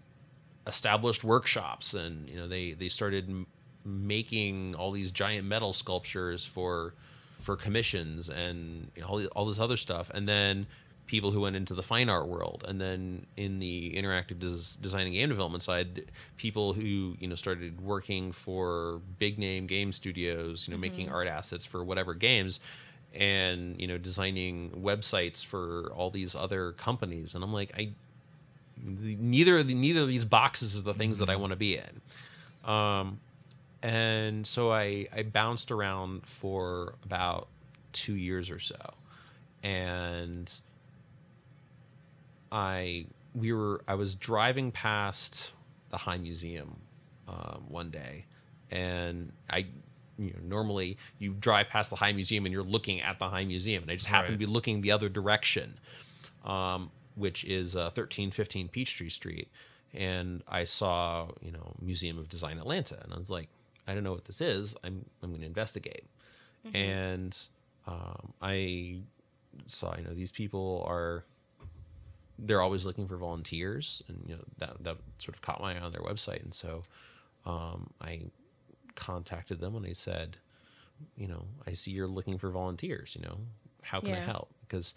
established 0.66 1.24
workshops 1.24 1.94
and 1.94 2.28
you 2.28 2.36
know 2.36 2.46
they 2.46 2.72
they 2.72 2.88
started 2.88 3.28
m- 3.28 3.46
making 3.84 4.74
all 4.76 4.92
these 4.92 5.10
giant 5.10 5.46
metal 5.46 5.72
sculptures 5.72 6.44
for 6.44 6.94
for 7.40 7.56
commissions 7.56 8.28
and 8.28 8.90
you 8.94 9.02
know, 9.02 9.08
all, 9.08 9.16
the- 9.18 9.28
all 9.28 9.46
this 9.46 9.58
other 9.58 9.76
stuff 9.76 10.10
and 10.14 10.28
then 10.28 10.66
people 11.10 11.32
who 11.32 11.40
went 11.40 11.56
into 11.56 11.74
the 11.74 11.82
fine 11.82 12.08
art 12.08 12.28
world. 12.28 12.64
And 12.68 12.80
then 12.80 13.26
in 13.36 13.58
the 13.58 13.92
interactive 13.96 14.38
des- 14.38 14.80
design 14.80 15.06
and 15.06 15.12
game 15.12 15.28
development 15.28 15.64
side 15.64 16.04
people 16.36 16.72
who 16.72 17.16
you 17.18 17.26
know 17.26 17.34
started 17.34 17.80
working 17.80 18.30
for 18.30 19.00
big 19.18 19.36
name 19.36 19.66
game 19.66 19.90
studios 19.90 20.68
you 20.68 20.72
know 20.72 20.78
making 20.78 21.10
art 21.10 21.26
assets 21.26 21.66
for 21.66 21.82
whatever 21.82 22.14
games 22.14 22.60
and 23.12 23.78
you 23.80 23.88
know 23.88 23.98
designing 23.98 24.70
websites 24.70 25.44
for 25.44 25.92
all 25.96 26.10
these 26.10 26.36
other 26.36 26.70
companies. 26.72 27.34
And 27.34 27.42
i'm 27.42 27.52
like 27.52 27.72
i 27.76 27.90
neither 28.80 29.58
of 29.58 29.66
the, 29.66 29.74
neither 29.74 30.02
of 30.02 30.08
these 30.08 30.24
boxes 30.24 30.76
are 30.76 30.82
the 30.82 30.94
things 30.94 31.18
that 31.18 31.28
I 31.28 31.34
want 31.36 31.50
to 31.50 31.56
be 31.56 31.76
in. 31.76 32.70
Um, 32.70 33.18
and 33.82 34.46
so 34.46 34.72
I 34.72 35.08
I 35.12 35.24
bounced 35.24 35.72
around 35.72 36.26
for 36.26 36.94
about 37.04 37.48
two 37.92 38.14
years 38.14 38.48
or 38.48 38.60
so, 38.60 38.94
and 39.62 40.50
I 42.50 43.06
we 43.34 43.52
were 43.52 43.82
I 43.86 43.94
was 43.94 44.14
driving 44.14 44.72
past 44.72 45.52
the 45.90 45.98
High 45.98 46.18
Museum 46.18 46.80
um, 47.28 47.64
one 47.68 47.90
day, 47.90 48.26
and 48.70 49.32
I. 49.48 49.66
You 50.18 50.34
know, 50.34 50.40
normally 50.44 50.98
you 51.18 51.32
drive 51.32 51.70
past 51.70 51.88
the 51.88 51.96
High 51.96 52.12
Museum 52.12 52.44
and 52.44 52.52
you're 52.52 52.62
looking 52.62 53.00
at 53.00 53.18
the 53.18 53.30
High 53.30 53.46
Museum, 53.46 53.84
and 53.84 53.90
I 53.90 53.94
just 53.94 54.04
happened 54.04 54.34
to 54.34 54.38
be 54.38 54.44
looking 54.44 54.82
the 54.82 54.90
other 54.92 55.08
direction 55.08 55.78
um, 56.44 56.90
which 57.14 57.44
is 57.44 57.76
uh, 57.76 57.90
1315 57.94 58.68
Peachtree 58.68 59.08
Street. 59.08 59.48
And 59.92 60.42
I 60.46 60.64
saw, 60.64 61.28
you 61.40 61.50
know, 61.50 61.74
Museum 61.80 62.18
of 62.18 62.28
Design 62.28 62.58
Atlanta. 62.58 62.98
And 63.02 63.12
I 63.12 63.18
was 63.18 63.30
like, 63.30 63.48
I 63.86 63.94
don't 63.94 64.04
know 64.04 64.12
what 64.12 64.26
this 64.26 64.40
is. 64.40 64.76
I'm, 64.84 65.04
I'm 65.22 65.30
going 65.30 65.40
to 65.40 65.46
investigate. 65.46 66.04
And 66.74 67.36
um, 67.86 68.32
I 68.40 69.00
saw, 69.66 69.96
you 69.96 70.04
know, 70.04 70.14
these 70.14 70.30
people 70.30 70.84
are, 70.86 71.24
they're 72.42 72.62
always 72.62 72.86
looking 72.86 73.06
for 73.06 73.16
volunteers. 73.16 74.02
And, 74.08 74.24
you 74.26 74.34
know, 74.36 74.42
that, 74.58 74.82
that 74.84 74.96
sort 75.18 75.34
of 75.36 75.42
caught 75.42 75.60
my 75.60 75.76
eye 75.76 75.80
on 75.80 75.92
their 75.92 76.02
website. 76.02 76.42
And 76.42 76.54
so 76.54 76.84
um, 77.46 77.90
I 78.00 78.22
contacted 78.94 79.60
them 79.60 79.76
and 79.76 79.86
I 79.86 79.92
said, 79.92 80.36
you 81.16 81.28
know, 81.28 81.46
I 81.66 81.72
see 81.72 81.90
you're 81.92 82.06
looking 82.06 82.38
for 82.38 82.50
volunteers, 82.50 83.16
you 83.18 83.26
know, 83.26 83.38
how 83.82 84.00
can 84.00 84.12
I 84.12 84.20
help? 84.20 84.50
Because, 84.66 84.94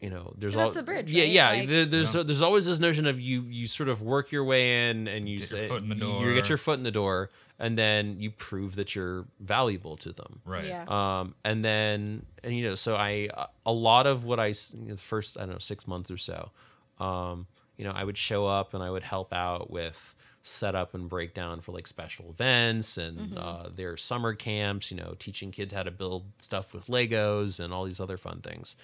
you 0.00 0.08
know, 0.10 0.32
there's 0.38 0.52
'Cause 0.54 0.60
all 0.60 0.66
that's 0.66 0.76
the 0.76 0.82
bridge, 0.84 1.12
Yeah, 1.12 1.22
right? 1.24 1.32
yeah. 1.32 1.48
Like- 1.50 1.68
there- 1.68 1.84
there's 1.86 2.14
Yeah. 2.14 2.22
there's 2.22 2.42
always 2.42 2.66
this 2.66 2.78
notion 2.78 3.06
of 3.06 3.20
you 3.20 3.42
you 3.42 3.66
sort 3.66 3.88
of 3.88 4.00
work 4.00 4.30
your 4.32 4.44
way 4.44 4.88
in 4.90 5.08
and 5.08 5.28
you 5.28 5.38
Get 5.40 5.50
your 5.50 5.60
say 5.60 5.68
foot 5.68 5.82
in 5.82 5.88
the 5.88 5.96
you 6.06 6.34
get 6.34 6.48
your 6.48 6.58
foot 6.58 6.78
in 6.78 6.84
the 6.84 6.90
door 6.92 7.30
and 7.60 7.78
then 7.78 8.18
you 8.18 8.30
prove 8.32 8.74
that 8.76 8.96
you're 8.96 9.26
valuable 9.38 9.96
to 9.98 10.12
them. 10.12 10.40
Right. 10.44 10.64
Yeah. 10.66 10.84
Um, 10.88 11.34
and 11.44 11.62
then 11.62 12.26
and 12.42 12.56
you 12.56 12.64
know, 12.64 12.74
so 12.74 12.96
I 12.96 13.28
a 13.64 13.72
lot 13.72 14.06
of 14.08 14.24
what 14.24 14.40
I 14.40 14.50
s- 14.50 14.74
you 14.76 14.86
know, 14.88 14.94
the 14.94 15.00
first 15.00 15.36
I 15.38 15.42
don't 15.42 15.50
know 15.52 15.58
six 15.58 15.86
months 15.86 16.10
or 16.10 16.16
so, 16.16 16.50
um, 16.98 17.46
you 17.76 17.84
know, 17.84 17.92
I 17.92 18.02
would 18.04 18.18
show 18.18 18.46
up 18.46 18.74
and 18.74 18.82
I 18.82 18.90
would 18.90 19.04
help 19.04 19.32
out 19.32 19.70
with 19.70 20.16
setup 20.42 20.94
and 20.94 21.08
breakdown 21.08 21.60
for 21.60 21.72
like 21.72 21.86
special 21.86 22.30
events 22.30 22.96
and 22.96 23.36
uh, 23.38 23.68
their 23.68 23.96
summer 23.96 24.34
camps. 24.34 24.90
You 24.90 24.96
know, 24.96 25.14
teaching 25.18 25.50
kids 25.52 25.72
how 25.72 25.82
to 25.82 25.90
build 25.90 26.24
stuff 26.38 26.72
with 26.74 26.86
Legos 26.86 27.60
and 27.60 27.72
all 27.74 27.84
these 27.84 28.00
other 28.00 28.16
fun 28.16 28.40
things. 28.40 28.74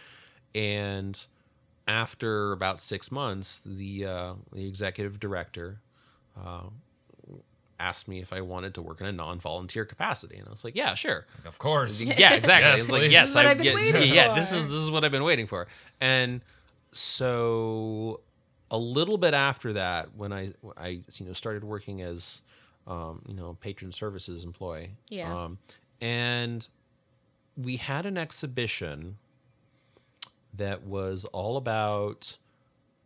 And 0.55 1.25
after 1.89 2.53
about 2.53 2.81
six 2.81 3.11
months, 3.11 3.63
the 3.65 4.05
uh, 4.07 4.35
the 4.53 4.67
executive 4.69 5.19
director 5.19 5.81
uh, 6.37 6.65
asked 7.79 8.09
me 8.09 8.21
if 8.21 8.33
I 8.33 8.41
wanted 8.41 8.75
to 8.75 8.83
work 8.83 9.01
in 9.01 9.07
a 9.07 9.13
non-volunteer 9.13 9.85
capacity, 9.85 10.37
and 10.37 10.47
I 10.47 10.51
was 10.51 10.65
like, 10.65 10.75
"Yeah, 10.77 10.95
sure." 10.95 11.27
Of 11.45 11.59
course. 11.59 12.03
Yeah, 12.05 12.35
exactly. 12.35 12.71
Yes, 12.71 12.83
it's 12.83 12.93
like, 12.93 13.11
yes, 13.11 13.27
This 13.29 13.37
I, 13.37 13.51
I've 13.51 13.57
been 13.59 13.67
yeah, 13.67 13.75
waiting 13.75 14.15
yeah, 14.15 14.29
for. 14.31 14.35
this 14.41 14.53
is 14.53 14.69
this 14.69 14.79
is 14.81 14.91
what 14.91 15.05
I've 15.05 15.11
been 15.11 15.25
waiting 15.25 15.47
for. 15.47 15.67
And 16.01 16.41
so 16.93 18.21
a 18.71 18.79
little 18.79 19.19
bit 19.19 19.35
after 19.35 19.73
that, 19.75 20.15
when 20.17 20.33
I 20.33 20.53
I 20.77 21.01
you 21.19 21.27
know 21.27 21.33
started 21.33 21.65
working 21.65 22.03
as 22.03 22.43
um, 22.87 23.23
you 23.29 23.35
know 23.35 23.57
patron 23.61 23.93
services 23.93 24.45
employee, 24.45 24.91
Yeah. 25.09 25.45
um, 25.45 25.59
and 26.01 26.67
we 27.57 27.77
had 27.77 28.07
an 28.07 28.19
exhibition 28.19 29.19
that 30.55 30.83
was 30.85 31.25
all 31.27 31.57
about 31.57 32.37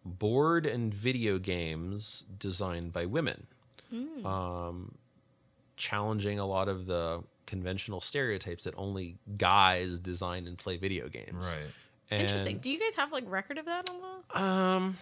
board 0.04 0.64
and 0.66 0.94
video 0.94 1.38
games 1.38 2.24
designed 2.38 2.92
by 2.92 3.04
women 3.06 3.46
um, 4.24 4.94
challenging 5.76 6.38
a 6.38 6.46
lot 6.46 6.68
of 6.68 6.86
the 6.86 7.22
conventional 7.46 8.00
stereotypes 8.00 8.64
that 8.64 8.74
only 8.76 9.16
guys 9.36 9.98
design 9.98 10.46
and 10.46 10.56
play 10.56 10.76
video 10.76 11.08
games. 11.08 11.52
Right. 11.52 11.70
And, 12.10 12.22
Interesting. 12.22 12.58
Do 12.58 12.70
you 12.70 12.78
guys 12.78 12.94
have 12.96 13.12
like 13.12 13.24
record 13.26 13.58
of 13.58 13.66
that 13.66 13.88
on 13.90 13.96
the? 14.00 14.40
Um, 14.42 14.98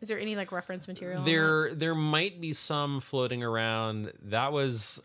Is 0.00 0.08
there 0.08 0.18
any 0.18 0.36
like 0.36 0.52
reference 0.52 0.88
material? 0.88 1.22
there 1.24 1.74
there 1.74 1.94
might 1.94 2.40
be 2.40 2.52
some 2.52 3.00
floating 3.00 3.42
around. 3.42 4.12
That 4.24 4.52
was 4.52 5.02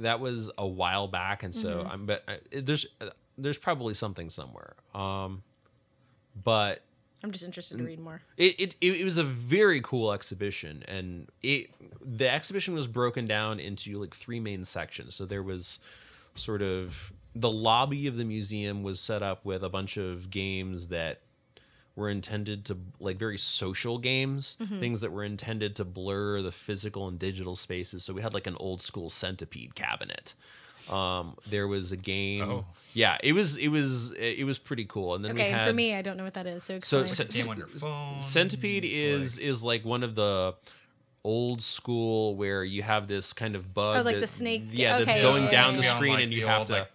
that 0.00 0.20
was 0.20 0.50
a 0.58 0.66
while 0.66 1.08
back, 1.08 1.42
and 1.42 1.54
so 1.54 1.86
I'm 1.88 2.06
but 2.06 2.24
uh, 2.28 2.34
there's 2.52 2.86
uh, 3.00 3.10
there's 3.38 3.58
probably 3.58 3.94
something 3.94 4.30
somewhere. 4.30 4.74
Um, 4.94 5.42
but 6.42 6.76
that? 6.76 6.82
I'm 7.22 7.30
just 7.30 7.44
interested 7.44 7.78
to 7.78 7.84
read 7.84 8.00
more. 8.00 8.22
it, 8.36 8.58
it 8.58 8.76
it 8.80 9.04
was 9.04 9.18
a 9.18 9.24
very 9.24 9.80
cool 9.80 10.12
exhibition 10.12 10.82
and 10.88 11.28
it 11.42 11.70
the 12.04 12.28
exhibition 12.28 12.74
was 12.74 12.86
broken 12.86 13.26
down 13.26 13.60
into 13.60 13.98
like 14.00 14.14
three 14.14 14.40
main 14.40 14.64
sections. 14.64 15.14
So 15.14 15.24
there 15.24 15.42
was 15.42 15.78
sort 16.34 16.62
of 16.62 17.12
the 17.34 17.50
lobby 17.50 18.06
of 18.06 18.16
the 18.16 18.24
museum 18.24 18.82
was 18.82 19.00
set 19.00 19.22
up 19.22 19.44
with 19.44 19.62
a 19.62 19.68
bunch 19.68 19.96
of 19.96 20.30
games 20.30 20.88
that 20.88 21.20
were 21.94 22.08
intended 22.08 22.64
to 22.64 22.78
like 23.00 23.16
very 23.16 23.36
social 23.36 23.98
games 23.98 24.56
mm-hmm. 24.60 24.80
things 24.80 25.02
that 25.02 25.12
were 25.12 25.24
intended 25.24 25.76
to 25.76 25.84
blur 25.84 26.40
the 26.40 26.52
physical 26.52 27.06
and 27.06 27.18
digital 27.18 27.54
spaces. 27.54 28.02
So 28.02 28.14
we 28.14 28.22
had 28.22 28.34
like 28.34 28.46
an 28.46 28.56
old 28.58 28.80
school 28.80 29.10
centipede 29.10 29.74
cabinet 29.74 30.34
um 30.90 31.36
there 31.48 31.68
was 31.68 31.92
a 31.92 31.96
game 31.96 32.42
Oh. 32.50 32.64
yeah 32.94 33.16
it 33.22 33.32
was 33.32 33.56
it 33.56 33.68
was 33.68 34.12
it 34.12 34.44
was 34.44 34.58
pretty 34.58 34.84
cool 34.84 35.14
and 35.14 35.24
then 35.24 35.34
we 35.34 35.40
Okay, 35.42 35.50
had 35.50 35.66
for 35.68 35.72
me, 35.74 35.94
I 35.94 36.02
don't 36.02 36.16
know 36.16 36.24
what 36.24 36.34
that 36.34 36.46
is. 36.46 36.64
So 36.64 36.80
so 36.80 37.00
explain. 37.02 37.30
c- 37.30 37.42
Game 37.42 37.50
on 37.50 37.56
your 37.58 37.66
phone. 37.68 38.22
Centipede 38.22 38.84
is 38.84 39.38
like- 39.38 39.46
is 39.46 39.62
like 39.62 39.84
one 39.84 40.02
of 40.02 40.14
the 40.14 40.54
old 41.24 41.62
school 41.62 42.34
where 42.34 42.64
you 42.64 42.82
have 42.82 43.06
this 43.06 43.32
kind 43.32 43.54
of 43.54 43.72
bug. 43.72 43.98
Oh, 43.98 44.02
like 44.02 44.18
the 44.20 44.26
snake- 44.26 44.64
Yeah, 44.72 44.98
that's 44.98 45.10
okay, 45.10 45.22
going 45.22 45.44
yeah, 45.44 45.50
down 45.50 45.70
yeah, 45.70 45.76
the 45.76 45.82
screen 45.84 46.14
Like 46.14 46.22
and 46.24 46.32
you 46.32 46.46
have 46.48 46.58
old, 46.60 46.66
to. 46.68 46.72
like, 46.80 46.90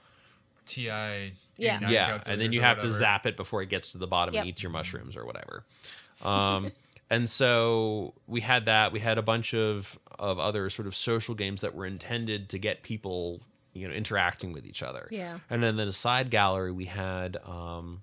TI. 0.66 1.34
Yeah. 1.60 1.90
yeah, 1.90 2.22
and 2.26 2.40
then 2.40 2.52
you 2.52 2.60
or 2.60 2.64
have 2.66 2.82
to 2.82 2.90
zap 2.92 3.26
it 3.26 3.36
before 3.38 3.62
it 3.64 3.70
gets 3.70 3.94
to 3.94 3.98
the 3.98 4.06
bottom 4.06 4.36
and 4.36 4.48
eats 4.48 4.62
your 4.62 4.72
mushrooms 4.72 5.16
or 5.18 5.26
whatever. 5.26 5.64
Um, 6.22 6.72
and 7.10 7.28
so 7.30 8.14
we 8.28 8.42
had 8.42 8.66
that. 8.66 8.92
We 8.92 9.00
had 9.00 9.18
a 9.18 9.22
bunch 9.24 9.54
of 9.56 9.98
of 10.20 10.40
other 10.40 10.70
sort 10.70 10.88
of 10.88 10.96
social 10.96 11.34
games 11.36 11.62
that 11.62 11.74
were 11.74 11.86
intended 11.86 12.50
to 12.50 12.60
get 12.60 12.84
people, 12.84 13.40
you 13.78 13.88
know, 13.88 13.94
interacting 13.94 14.54
with 14.54 14.66
each 14.66 14.84
other. 14.84 15.08
Yeah. 15.12 15.40
And 15.50 15.64
then 15.64 15.80
in 15.80 15.88
a 15.88 15.92
side 15.94 16.30
gallery, 16.30 16.72
we 16.72 16.86
had 16.86 17.38
um, 17.46 18.02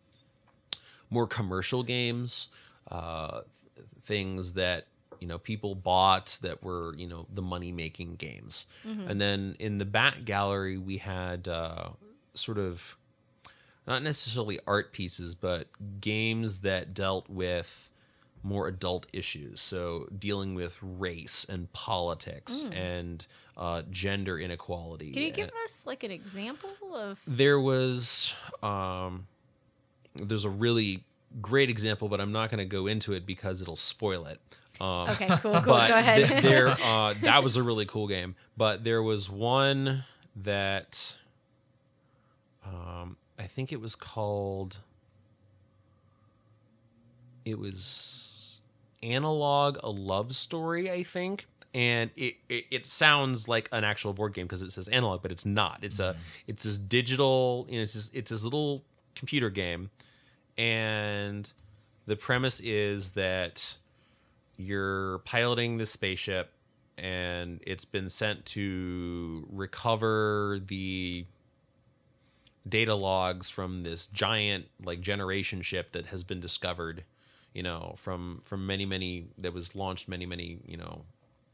more 1.10 1.26
commercial 1.26 1.82
games, 1.82 2.48
uh, 2.90 3.40
th- 3.74 3.86
things 4.02 4.54
that 4.54 4.86
you 5.20 5.28
know 5.28 5.38
people 5.38 5.74
bought 5.74 6.38
that 6.42 6.62
were 6.62 6.94
you 6.96 7.06
know 7.06 7.26
the 7.32 7.42
money 7.42 7.72
making 7.72 8.16
games. 8.16 8.66
And 8.84 9.20
then 9.20 9.56
in 9.58 9.78
the 9.78 9.84
back 9.84 10.24
gallery, 10.24 10.76
we 10.76 10.98
had 10.98 11.48
uh, 11.48 11.90
sort 12.34 12.58
of 12.58 12.96
not 13.86 14.02
necessarily 14.02 14.58
art 14.66 14.92
pieces, 14.92 15.34
but 15.34 15.68
games 16.00 16.60
that 16.60 16.94
dealt 16.94 17.28
with 17.28 17.90
more 18.44 18.68
adult 18.68 19.06
issues. 19.12 19.60
So 19.60 20.06
dealing 20.16 20.54
with 20.54 20.78
race 20.80 21.44
and 21.48 21.72
politics 21.72 22.64
and 22.72 23.26
uh, 23.56 23.82
gender 23.90 24.38
inequality. 24.38 25.10
Can 25.12 25.22
you 25.22 25.30
give 25.32 25.48
And 25.48 25.56
us 25.64 25.86
like 25.86 26.04
an 26.04 26.10
example 26.12 26.70
of? 26.94 27.20
there 27.26 27.58
was 27.58 28.34
um, 28.62 29.26
there's 30.14 30.44
a 30.44 30.50
really 30.50 31.04
great 31.40 31.70
example, 31.70 32.08
but 32.08 32.20
I'm 32.20 32.30
not 32.32 32.50
going 32.50 32.58
to 32.58 32.64
go 32.64 32.86
into 32.86 33.12
it 33.14 33.24
because 33.26 33.60
it'll 33.62 33.74
spoil 33.76 34.26
it. 34.26 34.40
Um, 34.80 35.08
Okay, 35.10 35.28
cool, 35.40 35.52
cool. 35.54 35.62
Go 35.62 35.74
ahead. 35.74 36.28
th- 36.28 36.42
there, 36.42 36.68
uh, 36.84 37.14
that 37.22 37.42
was 37.42 37.56
a 37.56 37.62
really 37.62 37.86
cool 37.86 38.06
game. 38.08 38.34
But 38.56 38.84
there 38.84 39.02
was 39.02 39.30
one 39.30 40.04
that 40.36 41.16
um, 42.66 43.16
I 43.38 43.44
think 43.44 43.72
it 43.72 43.80
was 43.80 43.94
called. 43.96 44.80
It 47.44 47.58
was 47.58 47.78
analog 49.04 49.78
a 49.82 49.90
love 49.90 50.34
story, 50.34 50.90
I 50.90 51.02
think, 51.02 51.46
and 51.72 52.10
it 52.16 52.36
it, 52.48 52.64
it 52.70 52.86
sounds 52.86 53.48
like 53.48 53.68
an 53.72 53.84
actual 53.84 54.12
board 54.12 54.34
game 54.34 54.46
because 54.46 54.62
it 54.62 54.72
says 54.72 54.88
analog, 54.88 55.22
but 55.22 55.30
it's 55.30 55.46
not. 55.46 55.80
It's 55.82 55.98
a 55.98 56.12
mm-hmm. 56.12 56.20
it's 56.48 56.64
this 56.64 56.78
digital. 56.78 57.66
You 57.68 57.78
know, 57.78 57.82
it's 57.82 57.94
this, 57.94 58.10
it's 58.14 58.30
this 58.30 58.44
little 58.44 58.82
computer 59.14 59.50
game, 59.50 59.90
and 60.56 61.50
the 62.06 62.16
premise 62.16 62.60
is 62.60 63.12
that 63.12 63.76
you're 64.56 65.18
piloting 65.18 65.78
this 65.78 65.90
spaceship 65.90 66.52
and 66.96 67.60
it's 67.66 67.84
been 67.84 68.08
sent 68.08 68.44
to 68.46 69.46
recover 69.50 70.60
the 70.64 71.26
data 72.68 72.94
logs 72.94 73.50
from 73.50 73.80
this 73.80 74.06
giant 74.06 74.66
like 74.82 75.00
generation 75.00 75.60
ship 75.60 75.92
that 75.92 76.06
has 76.06 76.22
been 76.22 76.40
discovered 76.40 77.04
you 77.54 77.62
know 77.62 77.94
from 77.96 78.40
from 78.44 78.66
many 78.66 78.84
many 78.84 79.28
that 79.38 79.52
was 79.54 79.74
launched 79.74 80.08
many 80.08 80.26
many 80.26 80.58
you 80.66 80.76
know 80.76 81.04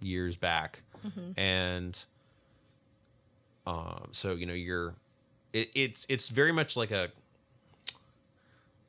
years 0.00 0.34
back 0.36 0.82
and 1.36 2.04
um 3.66 4.08
so 4.12 4.32
you 4.32 4.46
know 4.46 4.52
you're 4.54 4.94
it, 5.52 5.70
it's 5.74 6.06
it's 6.08 6.28
very 6.28 6.52
much 6.52 6.76
like 6.76 6.90
a 6.90 7.10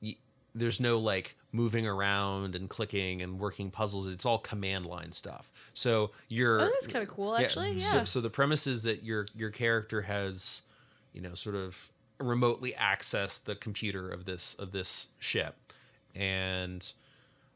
y- 0.02 0.16
there's 0.56 0.80
no 0.80 0.98
like 1.00 1.36
moving 1.52 1.86
around 1.88 2.56
and 2.56 2.70
clicking 2.70 3.22
and 3.22 3.40
working 3.40 3.72
puzzles. 3.72 4.08
It's 4.08 4.26
all 4.26 4.38
command 4.40 4.86
line 4.86 5.12
stuff. 5.12 5.52
So 5.74 6.12
you're 6.30 6.62
Oh, 6.62 6.66
that's 6.74 6.88
kinda 6.88 7.06
cool, 7.08 7.36
actually, 7.36 7.80
So, 7.80 7.98
yeah. 7.98 8.04
so 8.06 8.22
the 8.22 8.30
premise 8.30 8.68
is 8.68 8.84
that 8.84 9.04
your 9.04 9.28
your 9.36 9.50
character 9.50 10.04
has, 10.04 10.64
you 11.14 11.22
know, 11.22 11.34
sort 11.36 11.56
of 11.56 11.90
remotely 12.20 12.74
accessed 12.78 13.46
the 13.46 13.56
computer 13.56 14.08
of 14.10 14.26
this 14.26 14.54
of 14.56 14.72
this 14.72 15.08
ship, 15.20 15.56
and 16.16 16.94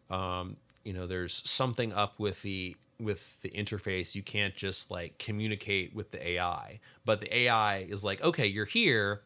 um, 0.10 0.58
you 0.84 0.94
know, 0.94 1.08
there's 1.08 1.42
something 1.50 1.94
up 1.94 2.20
with 2.20 2.42
the 2.42 2.76
with 3.00 3.38
the 3.42 3.50
interface. 3.50 4.16
You 4.16 4.24
can't 4.24 4.56
just 4.56 4.90
like 4.92 5.18
communicate 5.18 5.94
with 5.96 6.12
the 6.12 6.26
AI, 6.28 6.80
but 7.04 7.22
the 7.22 7.38
AI 7.38 7.80
is 7.80 8.04
like, 8.04 8.22
okay, 8.24 8.46
you're 8.48 8.66
here. 8.66 9.22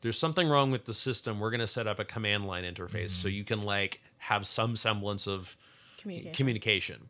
There's 0.00 0.18
something 0.18 0.48
wrong 0.48 0.70
with 0.72 0.86
the 0.86 0.94
system. 0.94 1.38
We're 1.38 1.50
gonna 1.52 1.66
set 1.66 1.86
up 1.86 1.98
a 1.98 2.04
command 2.04 2.46
line 2.46 2.64
interface 2.64 3.10
so 3.10 3.28
you 3.28 3.44
can 3.44 3.62
like 3.62 4.00
have 4.18 4.46
some 4.46 4.74
semblance 4.76 5.26
of 5.26 5.56
Communication. 5.98 6.32
communication. 6.34 7.08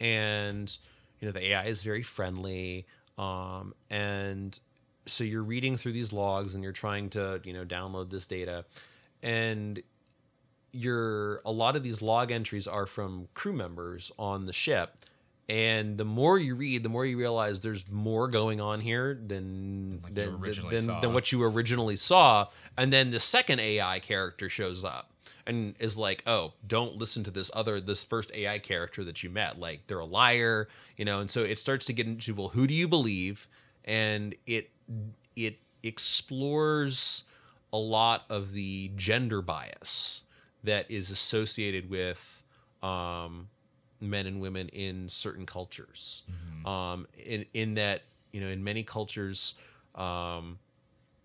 And 0.00 0.76
you 1.20 1.26
know, 1.26 1.32
the 1.32 1.52
AI 1.52 1.66
is 1.66 1.82
very 1.82 2.02
friendly. 2.02 2.86
Um, 3.16 3.72
and 3.88 4.58
so 5.06 5.24
you're 5.24 5.42
reading 5.42 5.76
through 5.78 5.92
these 5.92 6.12
logs 6.12 6.54
and 6.54 6.62
you're 6.62 6.72
trying 6.72 7.08
to, 7.10 7.40
you 7.44 7.54
know, 7.54 7.64
download 7.64 8.10
this 8.10 8.26
data. 8.26 8.66
And 9.22 9.80
your 10.76 11.40
a 11.44 11.52
lot 11.52 11.76
of 11.76 11.82
these 11.82 12.02
log 12.02 12.30
entries 12.30 12.66
are 12.66 12.86
from 12.86 13.28
crew 13.34 13.52
members 13.52 14.12
on 14.18 14.46
the 14.46 14.52
ship. 14.52 14.96
And 15.48 15.96
the 15.96 16.04
more 16.04 16.38
you 16.38 16.56
read 16.56 16.82
the 16.82 16.88
more 16.88 17.06
you 17.06 17.16
realize 17.16 17.60
there's 17.60 17.88
more 17.88 18.26
going 18.28 18.60
on 18.60 18.80
here 18.80 19.14
than 19.14 20.00
Like 20.02 20.14
than, 20.14 20.40
than, 20.70 21.00
than 21.00 21.12
what 21.12 21.30
you 21.30 21.42
originally 21.44 21.96
saw. 21.96 22.48
And 22.76 22.92
then 22.92 23.10
the 23.10 23.20
second 23.20 23.60
ai 23.60 24.00
character 24.00 24.48
shows 24.48 24.84
up 24.84 25.12
and 25.46 25.74
is 25.78 25.96
like 25.96 26.24
oh 26.26 26.54
don't 26.66 26.96
listen 26.96 27.22
to 27.24 27.30
this 27.30 27.50
other 27.54 27.80
this 27.80 28.02
first 28.02 28.32
ai 28.34 28.58
character 28.58 29.04
that 29.04 29.22
you 29.22 29.30
met. 29.30 29.58
Like 29.58 29.86
they're 29.86 30.00
a 30.00 30.04
liar 30.04 30.68
you 30.96 31.04
know? 31.04 31.20
And 31.20 31.30
so 31.30 31.44
it 31.44 31.58
starts 31.58 31.86
to 31.86 31.92
get 31.92 32.06
into 32.06 32.34
well 32.34 32.48
who 32.48 32.66
do 32.66 32.74
you 32.74 32.88
believe? 32.88 33.46
And 33.84 34.34
it 34.46 34.70
it 35.36 35.58
explores 35.84 37.22
a 37.72 37.78
lot 37.78 38.24
of 38.28 38.52
the 38.52 38.90
gender 38.96 39.42
bias 39.42 40.22
that 40.66 40.90
is 40.90 41.10
associated 41.10 41.88
with 41.90 42.42
um, 42.82 43.48
men 44.00 44.26
and 44.26 44.40
women 44.40 44.68
in 44.68 45.08
certain 45.08 45.46
cultures. 45.46 46.22
Um, 46.64 47.06
in 47.16 47.46
in 47.54 47.74
that 47.74 48.02
you 48.32 48.40
know 48.40 48.48
in 48.48 48.62
many 48.62 48.82
cultures, 48.82 49.54
um, 49.94 50.58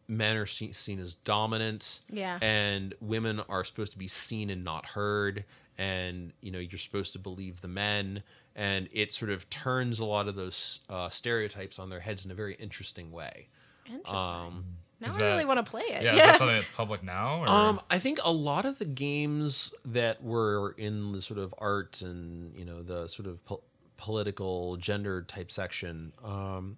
men 0.08 0.38
are 0.38 0.46
seen, 0.46 0.74
seen 0.74 1.00
as 1.00 1.16
dominant, 1.16 2.00
Yeah. 2.10 2.38
and 2.42 2.94
women 3.02 3.40
are 3.50 3.64
supposed 3.64 3.92
to 3.94 3.98
be 3.98 4.08
seen 4.08 4.50
and 4.50 4.64
not 4.64 4.86
heard. 4.88 5.44
And 5.78 6.34
you 6.42 6.52
know 6.52 6.60
you're 6.60 6.78
supposed 6.78 7.14
to 7.14 7.20
believe 7.20 7.62
the 7.62 7.68
men, 7.68 8.24
and 8.56 8.88
it 8.92 9.12
sort 9.14 9.32
of 9.32 9.50
turns 9.50 10.00
a 10.00 10.06
lot 10.06 10.28
of 10.28 10.36
those 10.36 10.80
uh, 10.90 11.10
stereotypes 11.10 11.80
on 11.80 11.90
their 11.90 12.02
heads 12.02 12.24
in 12.24 12.30
a 12.32 12.36
very 12.36 12.54
interesting 12.56 13.12
way. 13.12 13.48
Interesting. 13.88 14.16
Um, 14.16 14.66
now 15.02 15.08
is 15.08 15.22
I 15.22 15.28
really 15.28 15.46
want 15.46 15.64
to 15.66 15.70
play 15.70 15.84
it. 15.84 16.04
Yeah, 16.04 16.16
is 16.16 16.24
that 16.24 16.38
something 16.38 16.56
that's 16.56 16.68
public 16.70 17.04
now? 17.04 17.44
Or? 17.44 17.50
Um, 17.50 17.82
I 17.90 18.00
think 18.00 18.20
a 18.24 18.32
lot 18.32 18.66
of 18.66 18.80
the 18.80 18.86
games 18.86 19.74
that 19.84 20.24
were 20.24 20.76
in 20.78 21.12
the 21.12 21.22
sort 21.22 21.40
of 21.40 21.54
art 21.58 22.02
and 22.02 22.56
you 22.56 22.66
know 22.66 22.82
the 22.84 23.08
sort 23.08 23.28
of 23.28 23.44
po- 23.46 23.64
political 23.98 24.78
gender 24.78 25.22
type 25.22 25.52
section, 25.52 26.14
um, 26.24 26.78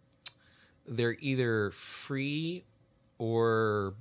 they're 0.88 1.18
either 1.20 1.72
free 1.72 2.64
or 3.18 3.94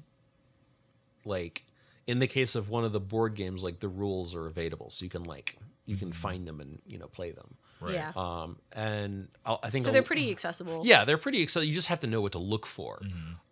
like 1.24 1.64
in 2.06 2.18
the 2.18 2.26
case 2.26 2.54
of 2.54 2.68
one 2.68 2.84
of 2.84 2.92
the 2.92 3.00
board 3.00 3.34
games, 3.34 3.62
like 3.62 3.80
the 3.80 3.88
rules 3.88 4.34
are 4.34 4.46
available, 4.46 4.90
so 4.90 5.04
you 5.04 5.10
can 5.10 5.24
like 5.24 5.56
you 5.86 5.96
can 5.96 6.12
find 6.12 6.46
them 6.46 6.60
and 6.60 6.80
you 6.86 6.98
know 6.98 7.06
play 7.06 7.30
them. 7.32 7.56
Right. 7.82 7.94
Yeah. 7.94 8.12
Um, 8.16 8.56
and 8.72 9.28
I 9.44 9.56
I 9.64 9.70
think 9.70 9.84
so 9.84 9.90
they're 9.90 10.02
pretty 10.02 10.30
accessible. 10.30 10.82
Yeah, 10.84 11.04
they're 11.04 11.18
pretty 11.18 11.42
exciting. 11.42 11.68
You 11.68 11.74
just 11.74 11.88
have 11.88 12.00
to 12.00 12.06
know 12.06 12.20
what 12.20 12.32
to 12.32 12.38
look 12.38 12.64
for. 12.66 13.00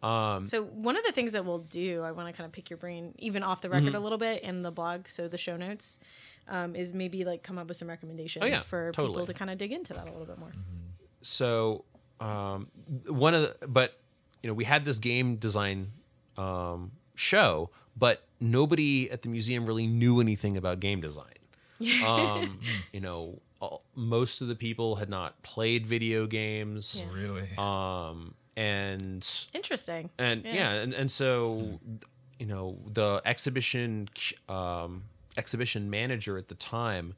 Um, 0.03 0.45
So 0.45 0.63
one 0.65 0.97
of 0.97 1.05
the 1.05 1.13
things 1.13 1.33
that 1.33 1.45
we'll 1.45 1.59
do, 1.59 2.03
I 2.03 2.13
want 2.13 2.29
to 2.29 2.33
kind 2.33 2.47
of 2.47 2.53
pick 2.53 2.71
your 2.71 2.77
brain, 2.79 3.15
even 3.19 3.43
off 3.43 3.61
the 3.61 3.69
Mm-hmm. 3.69 3.87
record 3.87 3.95
a 3.97 4.01
little 4.01 4.19
bit 4.19 4.43
in 4.43 4.63
the 4.63 4.71
blog, 4.71 5.09
so 5.09 5.29
the 5.29 5.37
show 5.39 5.57
notes, 5.57 5.99
um, 6.49 6.75
is 6.75 6.95
maybe 6.95 7.25
like 7.25 7.43
come 7.43 7.59
up 7.59 7.69
with 7.69 7.77
some 7.77 7.89
recommendations 7.89 8.43
Oh, 8.43 8.47
yeah, 8.47 8.59
for 8.59 8.93
totally. 8.93 9.15
people 9.15 9.27
to 9.27 9.35
kind 9.35 9.51
of 9.51 9.59
dig 9.59 9.73
into 9.73 9.93
that 9.95 10.07
a 10.09 10.11
little 10.11 10.27
bit 10.27 10.39
more. 10.39 10.53
so 11.23 11.85
um, 12.21 12.69
one 13.09 13.35
of 13.35 13.43
the 13.61 13.67
but 13.69 13.99
you 14.43 14.49
know 14.49 14.55
we 14.55 14.65
had 14.65 14.85
this 14.85 14.99
game 14.99 15.37
design 15.37 15.93
um, 16.37 16.93
show 17.15 17.71
but 17.97 18.23
nobody 18.41 19.11
at 19.11 19.23
the 19.23 19.29
museum 19.29 19.67
really 19.67 19.87
knew 19.87 20.21
anything 20.21 20.57
about 20.57 20.81
game 20.81 21.01
design 21.01 21.35
um, 22.05 22.59
you 22.93 23.01
know 23.01 23.39
all, 23.61 23.83
most 23.95 24.41
of 24.41 24.49
the 24.49 24.55
people 24.55 24.97
had 24.97 25.09
not 25.09 25.43
played 25.43 25.87
video 25.87 26.27
games 26.27 27.05
Yeah. 27.07 27.15
Really? 27.23 27.49
um, 27.59 28.35
and 28.57 29.27
Interesting. 29.55 30.11
and 30.19 30.45
Yeah. 30.45 30.55
yeah, 30.55 30.71
and, 30.73 30.93
and 30.93 31.11
so 31.11 31.79
you 32.39 32.47
know 32.47 32.79
the 32.93 33.21
exhibition 33.25 34.09
um, 34.49 35.05
exhibition 35.37 35.91
manager 35.91 36.37
at 36.39 36.49
the 36.49 36.55
time 36.55 37.15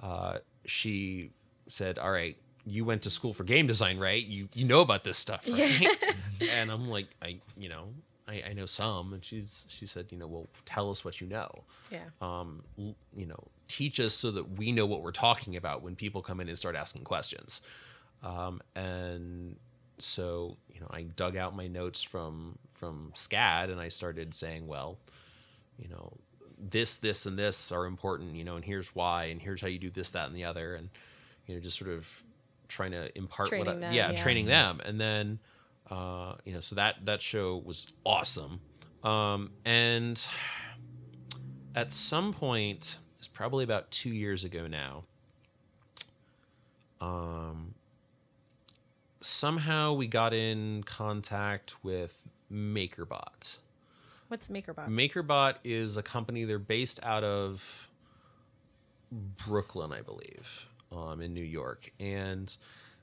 uh, 0.00 0.38
she 0.64 1.30
said 1.68 1.98
all 1.98 2.10
right 2.12 2.36
you 2.66 2.84
went 2.84 3.02
to 3.02 3.10
school 3.10 3.32
for 3.32 3.42
game 3.44 3.66
design 3.66 3.98
right 3.98 4.24
you 4.24 4.48
you 4.54 4.64
know 4.66 4.80
about 4.80 5.02
this 5.04 5.16
stuff 5.16 5.48
right 5.50 5.86
and 6.52 6.70
i'm 6.70 6.88
like 6.88 7.06
i 7.22 7.38
you 7.56 7.68
know 7.68 7.88
I, 8.30 8.42
I 8.50 8.52
know 8.52 8.66
some 8.66 9.12
and 9.12 9.24
she's 9.24 9.64
she 9.68 9.86
said 9.86 10.06
you 10.10 10.18
know 10.18 10.26
well 10.26 10.48
tell 10.64 10.90
us 10.90 11.04
what 11.04 11.20
you 11.20 11.26
know 11.26 11.64
Yeah. 11.90 12.04
um, 12.22 12.62
l- 12.78 12.96
you 13.14 13.26
know, 13.26 13.48
teach 13.68 14.00
us 14.00 14.14
so 14.14 14.30
that 14.32 14.58
we 14.58 14.72
know 14.72 14.86
what 14.86 15.02
we're 15.02 15.12
talking 15.28 15.56
about 15.56 15.82
when 15.82 15.94
people 15.96 16.22
come 16.22 16.40
in 16.40 16.48
and 16.48 16.56
start 16.58 16.74
asking 16.76 17.04
questions. 17.04 17.60
Um, 18.22 18.60
and 18.74 19.56
so, 19.98 20.56
you 20.72 20.80
know, 20.80 20.88
I 20.90 21.02
dug 21.02 21.36
out 21.36 21.54
my 21.54 21.66
notes 21.68 22.02
from 22.02 22.58
from 22.74 23.12
SCAD 23.14 23.70
and 23.70 23.80
I 23.80 23.88
started 23.88 24.34
saying, 24.34 24.66
well, 24.66 24.98
you 25.78 25.88
know, 25.88 26.12
this, 26.58 26.96
this, 26.98 27.26
and 27.26 27.38
this 27.38 27.70
are 27.72 27.86
important, 27.86 28.34
you 28.36 28.44
know, 28.44 28.56
and 28.56 28.64
here's 28.64 28.94
why, 28.94 29.24
and 29.24 29.40
here's 29.40 29.60
how 29.60 29.68
you 29.68 29.78
do 29.78 29.90
this, 29.90 30.10
that, 30.10 30.26
and 30.28 30.36
the 30.36 30.44
other, 30.44 30.74
and 30.74 30.90
you 31.46 31.54
know, 31.54 31.60
just 31.60 31.78
sort 31.78 31.90
of 31.90 32.22
trying 32.68 32.90
to 32.92 33.16
impart 33.16 33.50
what, 33.56 33.68
I, 33.68 33.74
them, 33.74 33.92
yeah, 33.94 34.10
yeah. 34.10 34.16
training 34.22 34.46
them, 34.46 34.80
and 34.84 35.00
then, 35.00 35.38
uh, 35.90 36.34
you 36.44 36.52
know, 36.52 36.60
so 36.60 36.74
that 36.76 37.04
that 37.04 37.22
show 37.22 37.56
was 37.64 37.88
awesome, 38.04 38.60
um, 39.02 39.50
and 39.64 40.24
at 41.74 41.92
some 41.92 42.32
point, 42.32 42.98
it's 43.18 43.28
probably 43.28 43.64
about 43.64 43.90
two 43.90 44.10
years 44.10 44.44
ago 44.44 44.66
now. 44.66 45.04
Um, 47.00 47.74
somehow 49.20 49.92
we 49.92 50.06
got 50.06 50.34
in 50.34 50.82
contact 50.84 51.82
with 51.82 52.16
MakerBot. 52.52 53.58
What's 54.28 54.48
MakerBot? 54.48 54.88
MakerBot 54.88 55.56
is 55.64 55.96
a 55.96 56.02
company. 56.02 56.44
They're 56.44 56.58
based 56.58 57.00
out 57.02 57.24
of 57.24 57.88
Brooklyn, 59.10 59.92
I 59.92 60.02
believe, 60.02 60.68
um, 60.92 61.20
in 61.20 61.34
New 61.34 61.44
York, 61.44 61.92
and 61.98 62.56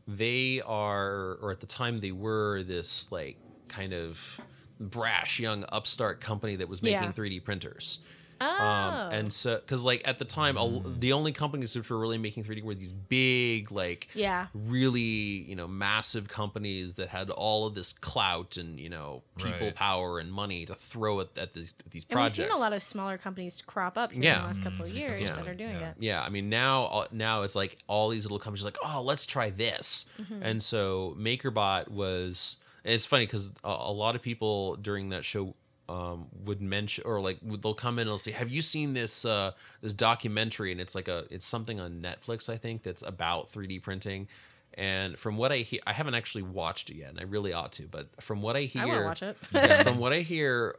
they 0.07 0.61
are, 0.65 1.37
or 1.41 1.51
at 1.51 1.59
the 1.59 1.67
time 1.67 1.99
they 1.99 2.11
were, 2.11 2.63
this 2.63 3.11
like 3.11 3.37
kind 3.67 3.93
of 3.93 4.39
brash 4.79 5.39
young 5.39 5.65
upstart 5.69 6.21
company 6.21 6.55
that 6.55 6.69
was 6.69 6.81
making 6.81 7.03
Yeah. 7.03 7.11
3D 7.11 7.43
printers. 7.43 7.99
Oh, 8.41 8.45
Um, 8.65 9.11
and 9.13 9.33
so, 9.33 9.55
because 9.55 9.83
like 9.83 10.01
at 10.05 10.19
the 10.19 10.25
time, 10.25 10.57
a- 10.57 10.81
the 10.99 11.13
only 11.13 11.31
companies 11.31 11.73
that 11.73 11.89
were 11.89 11.97
really 11.99 12.17
making 12.17 12.43
3D 12.43 12.63
were 12.63 12.75
these 12.75 12.91
big, 12.91 13.71
like, 13.71 14.07
Yeah. 14.13 14.47
really, 14.53 15.01
you 15.01 15.55
know, 15.55 15.67
massive 15.67 16.27
companies 16.27 16.95
that 16.95 17.09
had 17.09 17.29
all 17.29 17.65
of 17.67 17.73
this 17.75 17.93
clout 17.93 18.57
and 18.57 18.79
you 18.79 18.89
know, 18.89 19.23
people 19.37 19.67
Right. 19.67 19.75
power 19.75 20.19
and 20.19 20.31
money 20.31 20.65
to 20.65 20.75
throw 20.75 21.19
at, 21.21 21.29
at 21.37 21.53
these 21.53 21.73
these 21.89 22.03
and 22.03 22.11
projects. 22.11 22.37
we've 22.37 22.47
seen 22.47 22.55
a 22.55 22.59
lot 22.59 22.73
of 22.73 22.83
smaller 22.83 23.17
companies 23.17 23.61
crop 23.65 23.97
up 23.97 24.11
here 24.11 24.23
in 24.33 24.39
the 24.41 24.45
last 24.47 24.63
couple 24.63 24.85
of 24.85 24.93
years 24.93 25.19
yeah. 25.19 25.33
that 25.33 25.47
are 25.47 25.55
doing 25.55 25.75
Yeah. 25.79 25.89
it. 25.91 25.95
Yeah, 25.99 26.21
I 26.23 26.29
mean 26.29 26.47
now 26.47 26.85
uh, 26.85 27.07
now 27.11 27.41
it's 27.43 27.55
like 27.55 27.77
all 27.87 28.09
these 28.09 28.23
little 28.25 28.39
companies 28.39 28.63
are 28.63 28.67
like, 28.67 28.77
oh, 28.83 29.01
let's 29.01 29.25
try 29.25 29.49
this, 29.49 30.05
Mm-hmm. 30.21 30.43
and 30.43 30.63
so 30.63 31.15
MakerBot 31.17 31.89
was. 31.89 32.57
It's 32.83 33.05
funny 33.05 33.25
because 33.25 33.51
a, 33.65 33.69
a 33.69 33.91
lot 33.91 34.15
of 34.15 34.21
people 34.21 34.75
during 34.77 35.09
that 35.09 35.25
show 35.25 35.55
um, 35.89 36.27
would 36.43 36.61
mention 36.61 37.03
or 37.05 37.19
like 37.21 37.37
would, 37.41 37.61
they'll 37.61 37.73
come 37.73 37.97
in 37.99 38.03
and 38.03 38.09
they'll 38.09 38.17
say, 38.17 38.31
"Have 38.31 38.49
you 38.49 38.61
seen 38.61 38.93
this 38.93 39.25
uh, 39.25 39.51
this 39.81 39.93
documentary?" 39.93 40.71
And 40.71 40.81
it's 40.81 40.95
like 40.95 41.07
a 41.07 41.25
it's 41.29 41.45
something 41.45 41.79
on 41.79 42.01
Netflix, 42.01 42.49
I 42.49 42.57
think, 42.57 42.83
that's 42.83 43.01
about 43.01 43.51
3D 43.51 43.81
printing. 43.81 44.27
And 44.73 45.17
from 45.17 45.37
what 45.37 45.51
I 45.51 45.57
hear, 45.57 45.79
I 45.87 45.93
haven't 45.93 46.13
actually 46.13 46.43
watched 46.43 46.89
it 46.89 46.97
yet, 46.97 47.09
and 47.09 47.19
I 47.19 47.23
really 47.23 47.51
ought 47.51 47.71
to. 47.73 47.87
But 47.87 48.21
from 48.21 48.41
what 48.41 48.55
I 48.55 48.61
hear, 48.61 48.83
I 48.83 48.85
want 48.85 48.99
to 48.99 49.05
watch 49.05 49.21
it. 49.23 49.37
yeah, 49.51 49.83
from 49.83 49.97
what 49.97 50.13
I 50.13 50.19
hear, 50.21 50.75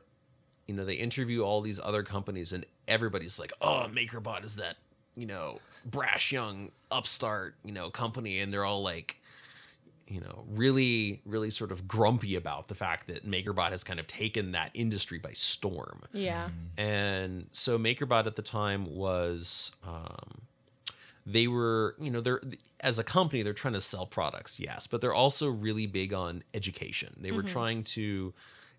you 0.66 0.75
know, 0.75 0.85
they 0.85 0.94
interview 0.94 1.42
all 1.42 1.61
these 1.61 1.81
other 1.83 2.03
companies, 2.03 2.53
and 2.53 2.64
everybody's 2.87 3.38
like, 3.38 3.53
"Oh, 3.61 3.87
MakerBot 3.90 4.44
is 4.44 4.57
that 4.57 4.77
you 5.16 5.27
know 5.27 5.59
brash 5.85 6.31
young 6.31 6.71
upstart 6.90 7.57
you 7.64 7.73
know 7.73 7.90
company," 7.90 8.38
and 8.38 8.53
they're 8.53 8.64
all 8.64 8.83
like, 8.83 9.21
you 10.09 10.21
know, 10.21 10.44
really, 10.49 11.21
really 11.27 11.51
sort 11.51 11.71
of 11.71 11.87
grumpy 11.87 12.35
about 12.35 12.68
the 12.68 12.75
fact 12.75 13.07
that 13.09 13.29
MakerBot 13.29 13.71
has 13.71 13.85
kind 13.85 14.01
of 14.01 14.07
taken 14.07 14.53
that 14.53 14.71
industry 14.75 15.18
by 15.18 15.33
storm. 15.33 16.03
yeah. 16.12 16.49
And 16.77 17.47
so 17.53 17.79
MakerBot 17.79 18.27
at 18.27 18.37
the 18.37 18.42
time 18.42 18.87
was 18.94 19.73
um, 19.87 20.42
they 21.27 21.47
were, 21.47 21.94
you 22.01 22.11
know, 22.11 22.21
they're 22.21 22.40
as 22.81 22.99
a 22.99 23.05
company 23.05 23.42
they're 23.42 23.53
trying 23.53 23.75
to 23.75 23.81
sell 23.81 24.07
products, 24.07 24.59
yes, 24.59 24.87
but 24.87 25.01
they're 25.01 25.12
also 25.14 25.49
really 25.51 25.87
big 25.87 26.14
on 26.14 26.42
education. 26.55 27.14
They 27.21 27.33
were 27.33 27.42
trying 27.42 27.85
to 27.85 28.33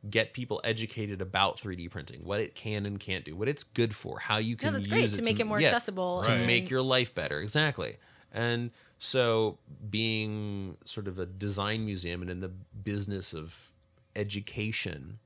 get 0.10 0.34
people 0.34 0.62
educated 0.63 1.22
about 1.22 1.58
3D 1.58 1.92
printing, 1.92 2.24
what 2.24 2.39
it 2.39 2.56
can 2.56 2.86
and 2.86 3.00
can't 3.00 3.26
do, 3.26 3.36
what 3.36 3.50
it's 3.50 3.63
good 3.63 3.94
for, 3.94 4.20
how 4.20 4.38
you 4.38 4.56
can 4.56 4.74
that's 4.74 4.88
use 4.88 4.94
great, 4.94 5.13
it 5.13 5.15
to 5.18 5.22
make 5.22 5.39
it 5.39 5.46
more 5.46 5.60
yeah, 5.60 5.68
accessible 5.68 6.24
to 6.24 6.30
Right. 6.32 6.48
make 6.48 6.70
your 6.70 6.82
life 6.82 7.13
better. 7.13 7.39
Exactly. 7.42 7.98
And 8.32 8.72
so 9.00 9.58
being 9.90 10.78
sort 10.86 11.08
of 11.08 11.18
a 11.18 11.26
design 11.26 11.86
museum 11.86 12.22
and 12.22 12.30
in 12.30 12.42
the 12.42 12.50
business 12.84 13.34
of 13.34 13.70
education 14.16 15.20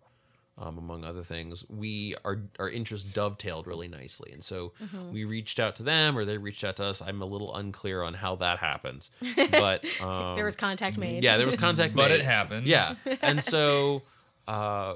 um, 0.55 0.77
among 0.77 1.03
other 1.03 1.23
things, 1.23 1.67
we 1.67 2.13
our 2.23 2.41
our 2.59 2.69
interests 2.69 3.09
dovetailed 3.11 3.65
really 3.65 3.87
nicely, 3.87 4.31
and 4.31 4.43
so 4.43 4.71
Mm-hmm. 4.83 5.11
we 5.11 5.23
reached 5.25 5.59
out 5.59 5.75
to 5.77 5.83
them, 5.83 6.15
or 6.15 6.25
they 6.25 6.37
reached 6.37 6.63
out 6.63 6.75
to 6.75 6.85
us. 6.85 7.01
I'm 7.01 7.23
a 7.23 7.25
little 7.25 7.55
unclear 7.55 8.03
on 8.03 8.13
how 8.13 8.35
that 8.35 8.59
happened, 8.59 9.09
but 9.51 9.83
um, 9.99 10.35
there 10.35 10.45
was 10.45 10.55
contact 10.55 10.95
made. 10.99 11.23
yeah, 11.23 11.37
there 11.37 11.47
was 11.47 11.55
contact, 11.57 11.95
But 11.95 12.11
made. 12.11 12.19
it 12.19 12.23
happened. 12.25 12.67
Yeah, 12.67 12.93
and 13.23 13.43
so 13.43 14.03
uh, 14.47 14.93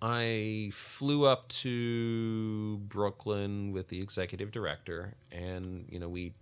I 0.00 0.70
flew 0.72 1.26
up 1.26 1.48
to 1.48 2.78
Brooklyn 2.88 3.72
with 3.72 3.88
the 3.88 4.00
executive 4.00 4.50
director, 4.52 5.14
and 5.32 5.86
you 5.90 5.98
know 5.98 6.08
we 6.08 6.32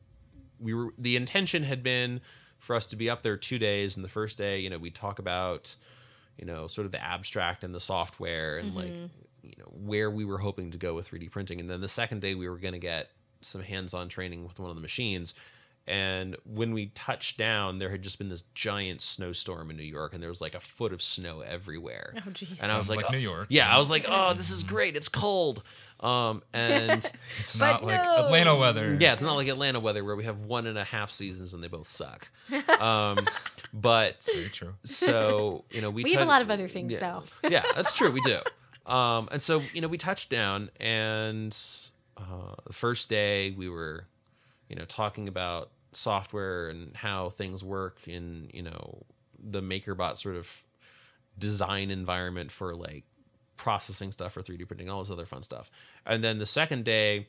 we 0.60 0.74
were 0.74 0.92
the 0.98 1.16
intention 1.16 1.62
had 1.62 1.82
been 1.82 2.20
for 2.58 2.74
us 2.74 2.86
to 2.86 2.96
be 2.96 3.08
up 3.08 3.22
there 3.22 3.36
two 3.36 3.58
days, 3.58 3.96
and 3.96 4.04
the 4.04 4.08
first 4.08 4.38
day, 4.38 4.58
you 4.58 4.70
know, 4.70 4.78
we 4.78 4.90
talk 4.90 5.18
about 5.18 5.76
you 6.38 6.44
know 6.44 6.66
sort 6.66 6.86
of 6.86 6.92
the 6.92 7.02
abstract 7.02 7.64
and 7.64 7.74
the 7.74 7.80
software 7.80 8.58
and 8.58 8.74
like 8.74 8.92
mm-hmm. 8.92 9.06
you 9.42 9.54
know 9.58 9.70
where 9.72 10.10
we 10.10 10.24
were 10.24 10.38
hoping 10.38 10.70
to 10.70 10.78
go 10.78 10.94
with 10.94 11.10
3D 11.10 11.30
printing, 11.30 11.60
and 11.60 11.70
then 11.70 11.80
the 11.80 11.88
second 11.88 12.20
day 12.20 12.34
we 12.34 12.48
were 12.48 12.58
going 12.58 12.74
to 12.74 12.78
get 12.78 13.10
some 13.40 13.62
hands-on 13.62 14.08
training 14.08 14.44
with 14.44 14.58
one 14.58 14.70
of 14.70 14.76
the 14.76 14.82
machines. 14.82 15.34
And 15.88 16.37
when 16.44 16.72
we 16.72 16.87
touched 16.87 17.38
down, 17.38 17.77
there 17.77 17.90
had 17.90 18.03
just 18.03 18.18
been 18.18 18.29
this 18.29 18.42
giant 18.55 19.01
snowstorm 19.03 19.70
in 19.70 19.77
New 19.77 19.85
York, 19.85 20.14
and 20.14 20.20
there 20.22 20.29
was 20.29 20.40
like 20.40 20.57
a 20.57 20.61
foot 20.61 20.92
of 20.92 21.01
snow 21.01 21.42
everywhere. 21.42 22.12
Oh, 22.16 22.31
jeez. 22.31 22.61
And 22.61 22.72
I 22.72 22.77
was 22.77 22.87
Sounds 22.87 22.88
like, 22.88 22.96
like 22.99 23.07
oh- 23.11 23.12
New 23.12 23.18
York. 23.18 23.46
Yeah, 23.51 23.72
I 23.72 23.79
was 23.79 23.88
like, 23.90 24.05
oh, 24.09 24.35
this 24.35 24.51
is 24.51 24.64
great. 24.64 24.96
It's 24.96 25.09
cold. 25.09 25.62
Um, 26.01 26.42
and 26.53 27.11
It's 27.40 27.61
not 27.61 27.85
like 27.85 28.05
no. 28.05 28.25
Atlanta 28.25 28.57
weather. 28.57 28.96
yeah, 29.01 29.12
it's 29.12 29.22
not 29.22 29.35
like 29.35 29.46
Atlanta 29.49 29.79
weather 29.81 30.05
where 30.05 30.16
we 30.16 30.25
have 30.25 30.40
one 30.40 30.66
and 30.66 30.77
a 30.77 30.85
half 30.85 31.11
seasons 31.11 31.55
and 31.55 31.62
they 31.62 31.68
both 31.68 31.88
suck. 31.88 32.29
Um, 32.81 33.18
but 33.72 34.29
Very 34.35 34.49
true. 34.51 34.75
so 34.85 35.64
you 35.70 35.81
know, 35.81 35.90
we 35.90 36.03
We 36.05 36.12
have 36.14 36.22
a 36.22 36.31
lot 36.31 36.42
of 36.42 36.51
other 36.51 36.68
things, 36.68 36.92
yeah, 36.92 36.99
though. 37.42 37.49
yeah, 37.49 37.62
that's 37.75 37.92
true. 37.92 38.11
We 38.11 38.20
do. 38.22 38.40
Um, 38.87 39.29
and 39.33 39.42
so 39.42 39.62
you 39.75 39.81
know, 39.81 39.88
we 39.88 39.99
touched 39.99 40.31
down, 40.31 40.70
and 40.79 41.57
uh, 42.16 42.55
the 42.68 42.72
first 42.72 43.09
day 43.11 43.51
we 43.51 43.68
were, 43.68 44.05
you 44.68 44.77
know, 44.77 44.85
talking 44.85 45.27
about 45.27 45.70
software 45.96 46.68
and 46.68 46.96
how 46.96 47.30
things 47.30 47.64
work 47.64 48.06
in 48.06 48.48
you 48.52 48.62
know 48.62 49.02
the 49.38 49.61
MakerBot 49.61 50.18
sort 50.18 50.37
of 50.37 50.62
design 51.38 51.90
environment 51.90 52.50
for 52.50 52.74
like 52.74 53.04
processing 53.56 54.12
stuff 54.12 54.32
for 54.32 54.42
3D 54.42 54.66
printing, 54.66 54.88
all 54.88 55.02
this 55.02 55.11
other 55.11 55.26
fun 55.26 55.42
stuff. 55.42 55.70
And 56.04 56.22
then 56.22 56.38
the 56.38 56.46
second 56.46 56.85
day, 56.85 57.28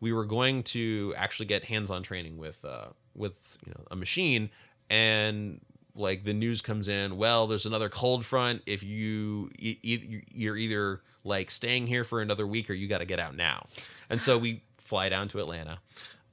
we 0.00 0.12
were 0.12 0.24
going 0.24 0.62
to 0.62 1.14
actually 1.16 1.46
get 1.46 1.64
hands-on 1.64 2.02
training 2.02 2.36
with 2.36 2.64
uh, 2.64 2.88
with 3.14 3.58
you 3.64 3.72
know 3.72 3.84
a 3.90 3.96
machine, 3.96 4.50
and 4.90 5.60
like 5.94 6.24
the 6.24 6.34
news 6.34 6.60
comes 6.60 6.88
in. 6.88 7.16
Well, 7.16 7.46
there's 7.46 7.66
another 7.66 7.88
cold 7.88 8.24
front. 8.24 8.62
If 8.66 8.82
you 8.82 9.50
you're 9.58 10.56
either 10.56 11.00
like 11.24 11.50
staying 11.50 11.86
here 11.86 12.04
for 12.04 12.20
another 12.20 12.46
week 12.46 12.70
or 12.70 12.74
you 12.74 12.86
got 12.88 12.98
to 12.98 13.04
get 13.04 13.18
out 13.18 13.34
now. 13.34 13.66
And 14.08 14.22
so 14.22 14.38
we 14.38 14.62
fly 14.78 15.08
down 15.08 15.28
to 15.28 15.40
Atlanta, 15.40 15.78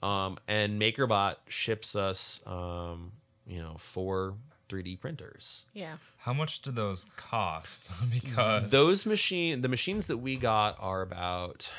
um, 0.04 0.38
and 0.48 0.80
MakerBot 0.80 1.36
ships 1.48 1.96
us, 1.96 2.42
um, 2.46 3.14
you 3.48 3.60
know, 3.60 3.76
four 3.78 4.36
3D 4.68 5.00
printers. 5.00 5.64
Yeah. 5.74 5.96
How 6.18 6.34
much 6.34 6.62
do 6.62 6.72
those 6.72 7.06
cost? 7.16 7.92
because 8.12 8.70
Those 8.70 9.06
machine, 9.06 9.62
the 9.62 9.70
machines 9.70 10.08
that 10.08 10.18
we 10.18 10.36
got 10.36 10.76
are 10.80 11.02
about. 11.02 11.72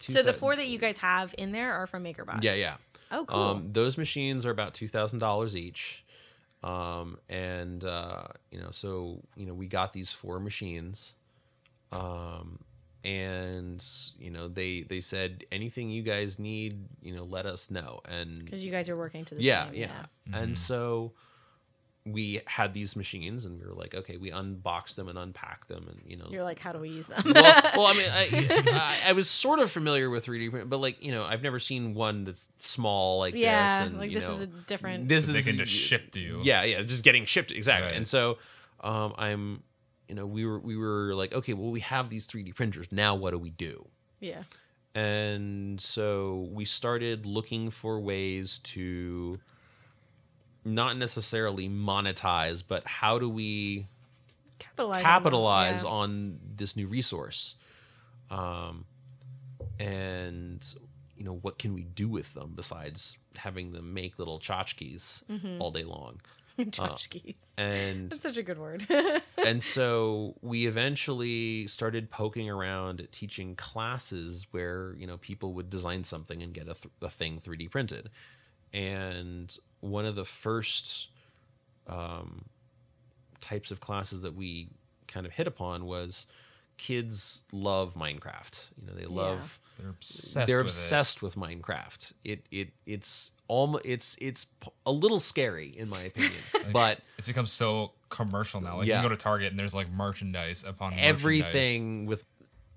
two 0.00 0.12
So 0.12 0.22
the 0.22 0.32
four 0.32 0.56
that 0.56 0.66
you 0.66 0.78
guys 0.78 0.98
have 0.98 1.34
in 1.38 1.52
there 1.52 1.72
are 1.74 1.86
from 1.86 2.04
MakerBot. 2.04 2.42
Yeah, 2.42 2.54
yeah. 2.54 2.76
Oh, 3.12 3.24
cool. 3.26 3.38
Um, 3.38 3.68
those 3.72 3.96
machines 3.96 4.44
are 4.46 4.50
about 4.50 4.74
two 4.74 4.88
thousand 4.88 5.18
dollars 5.18 5.54
each, 5.54 6.02
um, 6.64 7.18
and 7.28 7.84
uh, 7.84 8.28
you 8.50 8.58
know, 8.58 8.70
so 8.70 9.20
you 9.36 9.44
know, 9.44 9.52
we 9.52 9.66
got 9.66 9.92
these 9.92 10.10
four 10.10 10.40
machines, 10.40 11.14
um, 11.92 12.60
and 13.04 13.84
you 14.18 14.30
know, 14.30 14.48
they 14.48 14.82
they 14.82 15.00
said 15.00 15.44
anything 15.50 15.90
you 15.90 16.02
guys 16.02 16.38
need, 16.38 16.86
you 17.02 17.14
know, 17.14 17.24
let 17.24 17.46
us 17.46 17.70
know, 17.70 18.00
and 18.08 18.44
Because 18.44 18.64
you 18.64 18.70
guys 18.70 18.88
are 18.88 18.96
working 18.96 19.24
to 19.26 19.34
the 19.34 19.42
yeah, 19.42 19.66
same. 19.70 19.74
yeah, 19.80 20.06
and 20.32 20.56
so 20.56 21.12
we 22.04 22.40
had 22.46 22.74
these 22.74 22.96
machines, 22.96 23.44
and 23.44 23.60
we 23.60 23.64
were 23.66 23.74
like, 23.74 23.94
okay, 23.94 24.16
we 24.16 24.30
unboxed 24.30 24.96
them 24.96 25.08
and 25.08 25.16
unpacked 25.16 25.68
them, 25.68 25.86
and 25.88 26.00
you 26.04 26.16
know, 26.16 26.26
You're 26.30 26.42
like, 26.42 26.58
how 26.58 26.72
do 26.72 26.80
we 26.80 26.88
use 26.88 27.06
them? 27.06 27.22
well, 27.32 27.62
well, 27.76 27.86
I 27.86 27.92
mean, 27.92 28.08
I, 28.10 28.98
I, 29.04 29.10
I 29.10 29.12
was 29.12 29.30
sort 29.30 29.60
of 29.60 29.70
familiar 29.70 30.10
with 30.10 30.26
3D 30.26 30.50
print, 30.50 30.70
but 30.70 30.80
like 30.80 31.02
you 31.02 31.12
know, 31.12 31.24
I've 31.24 31.42
never 31.42 31.58
seen 31.60 31.94
one 31.94 32.24
that's 32.24 32.48
small 32.58 33.18
like 33.18 33.34
yeah, 33.34 33.78
this. 33.78 33.88
And, 33.88 33.98
like 33.98 34.10
you 34.10 34.16
this 34.18 34.26
know, 34.28 34.34
is 34.34 34.42
a 34.42 34.46
different. 34.46 35.08
This 35.08 35.28
is 35.28 35.32
they 35.32 35.38
is 35.38 35.46
can 35.46 35.56
just 35.58 35.72
ship 35.72 36.10
to 36.12 36.20
you. 36.20 36.40
Yeah, 36.42 36.64
yeah, 36.64 36.82
just 36.82 37.04
getting 37.04 37.24
shipped 37.24 37.52
exactly. 37.52 37.88
Right. 37.88 37.96
And 37.96 38.06
so, 38.08 38.38
um, 38.80 39.14
I'm, 39.16 39.62
you 40.12 40.16
know, 40.16 40.26
we 40.26 40.44
were 40.44 40.58
we 40.58 40.76
were 40.76 41.14
like, 41.14 41.32
okay, 41.32 41.54
well, 41.54 41.70
we 41.70 41.80
have 41.80 42.10
these 42.10 42.26
3D 42.26 42.54
printers. 42.54 42.86
Now, 42.92 43.14
what 43.14 43.30
do 43.30 43.38
we 43.38 43.48
do? 43.48 43.86
yeah. 44.20 44.42
And 44.94 45.80
so 45.80 46.50
we 46.52 46.66
started 46.66 47.24
looking 47.24 47.70
for 47.70 47.98
ways 47.98 48.58
to 48.58 49.40
not 50.66 50.98
necessarily 50.98 51.66
monetize, 51.66 52.62
but 52.66 52.86
how 52.86 53.18
do 53.18 53.26
we 53.26 53.86
Capitalize. 54.58 54.98
on 54.98 55.02
capitalize 55.02 55.82
yeah. 55.82 55.88
on 55.88 56.38
this 56.56 56.76
new 56.76 56.86
resource. 56.86 57.54
Um, 58.30 58.84
and 59.80 60.62
you 61.16 61.24
know 61.24 61.38
what 61.40 61.58
can 61.58 61.72
we 61.72 61.84
do 61.84 62.06
with 62.06 62.34
them 62.34 62.52
besides 62.54 63.16
having 63.36 63.72
them 63.72 63.94
make 63.94 64.18
little 64.18 64.38
tchotchkes 64.38 65.22
all 65.58 65.70
day 65.70 65.84
long 65.84 66.20
Tchotchkes. 66.70 67.34
and 67.58 68.10
That's 68.10 68.22
such 68.22 68.36
a 68.36 68.42
good 68.42 68.58
word. 68.58 68.86
and 69.44 69.62
so 69.62 70.34
we 70.42 70.66
eventually 70.66 71.66
started 71.66 72.10
poking 72.10 72.48
around 72.48 73.00
at 73.00 73.10
teaching 73.12 73.54
classes 73.56 74.46
where 74.52 74.94
you 74.96 75.06
know 75.06 75.16
people 75.18 75.52
would 75.54 75.68
design 75.70 76.04
something 76.04 76.42
and 76.42 76.52
get 76.54 76.64
a, 76.68 76.74
th- 76.74 76.92
a 77.00 77.10
thing 77.10 77.40
3d 77.44 77.70
printed 77.70 78.10
and 78.72 79.56
one 79.80 80.04
of 80.06 80.14
the 80.14 80.24
first 80.24 81.08
um, 81.86 82.44
types 83.40 83.70
of 83.70 83.80
classes 83.80 84.22
that 84.22 84.34
we 84.34 84.68
kind 85.08 85.26
of 85.26 85.32
hit 85.32 85.46
upon 85.46 85.84
was 85.84 86.26
kids 86.78 87.42
love 87.52 87.94
minecraft 87.94 88.70
you 88.80 88.86
know 88.86 88.94
they 88.94 89.04
love 89.04 89.58
They're 89.78 89.90
obsessed. 89.90 90.46
they're 90.46 90.58
with 90.58 90.66
obsessed 90.66 91.22
with 91.22 91.34
Minecraft. 91.36 92.12
It 92.24 92.46
it 92.50 92.70
it's 92.86 93.32
almost 93.52 93.84
it's 93.84 94.16
it's 94.18 94.46
a 94.86 94.90
little 94.92 95.20
scary 95.20 95.68
in 95.76 95.90
my 95.90 96.00
opinion, 96.04 96.40
but 96.72 97.00
It's 97.18 97.26
become 97.26 97.46
so 97.46 97.92
commercial 98.08 98.62
now. 98.62 98.78
Like 98.78 98.86
you 98.86 98.92
Yeah. 98.92 99.00
can 99.02 99.10
go 99.10 99.14
to 99.14 99.22
Target 99.22 99.50
and 99.50 99.58
there's 99.60 99.74
like 99.74 99.90
merchandise 99.90 100.64
upon 100.64 100.92
merchandise. 100.92 101.08
everything 101.10 102.06
with 102.06 102.24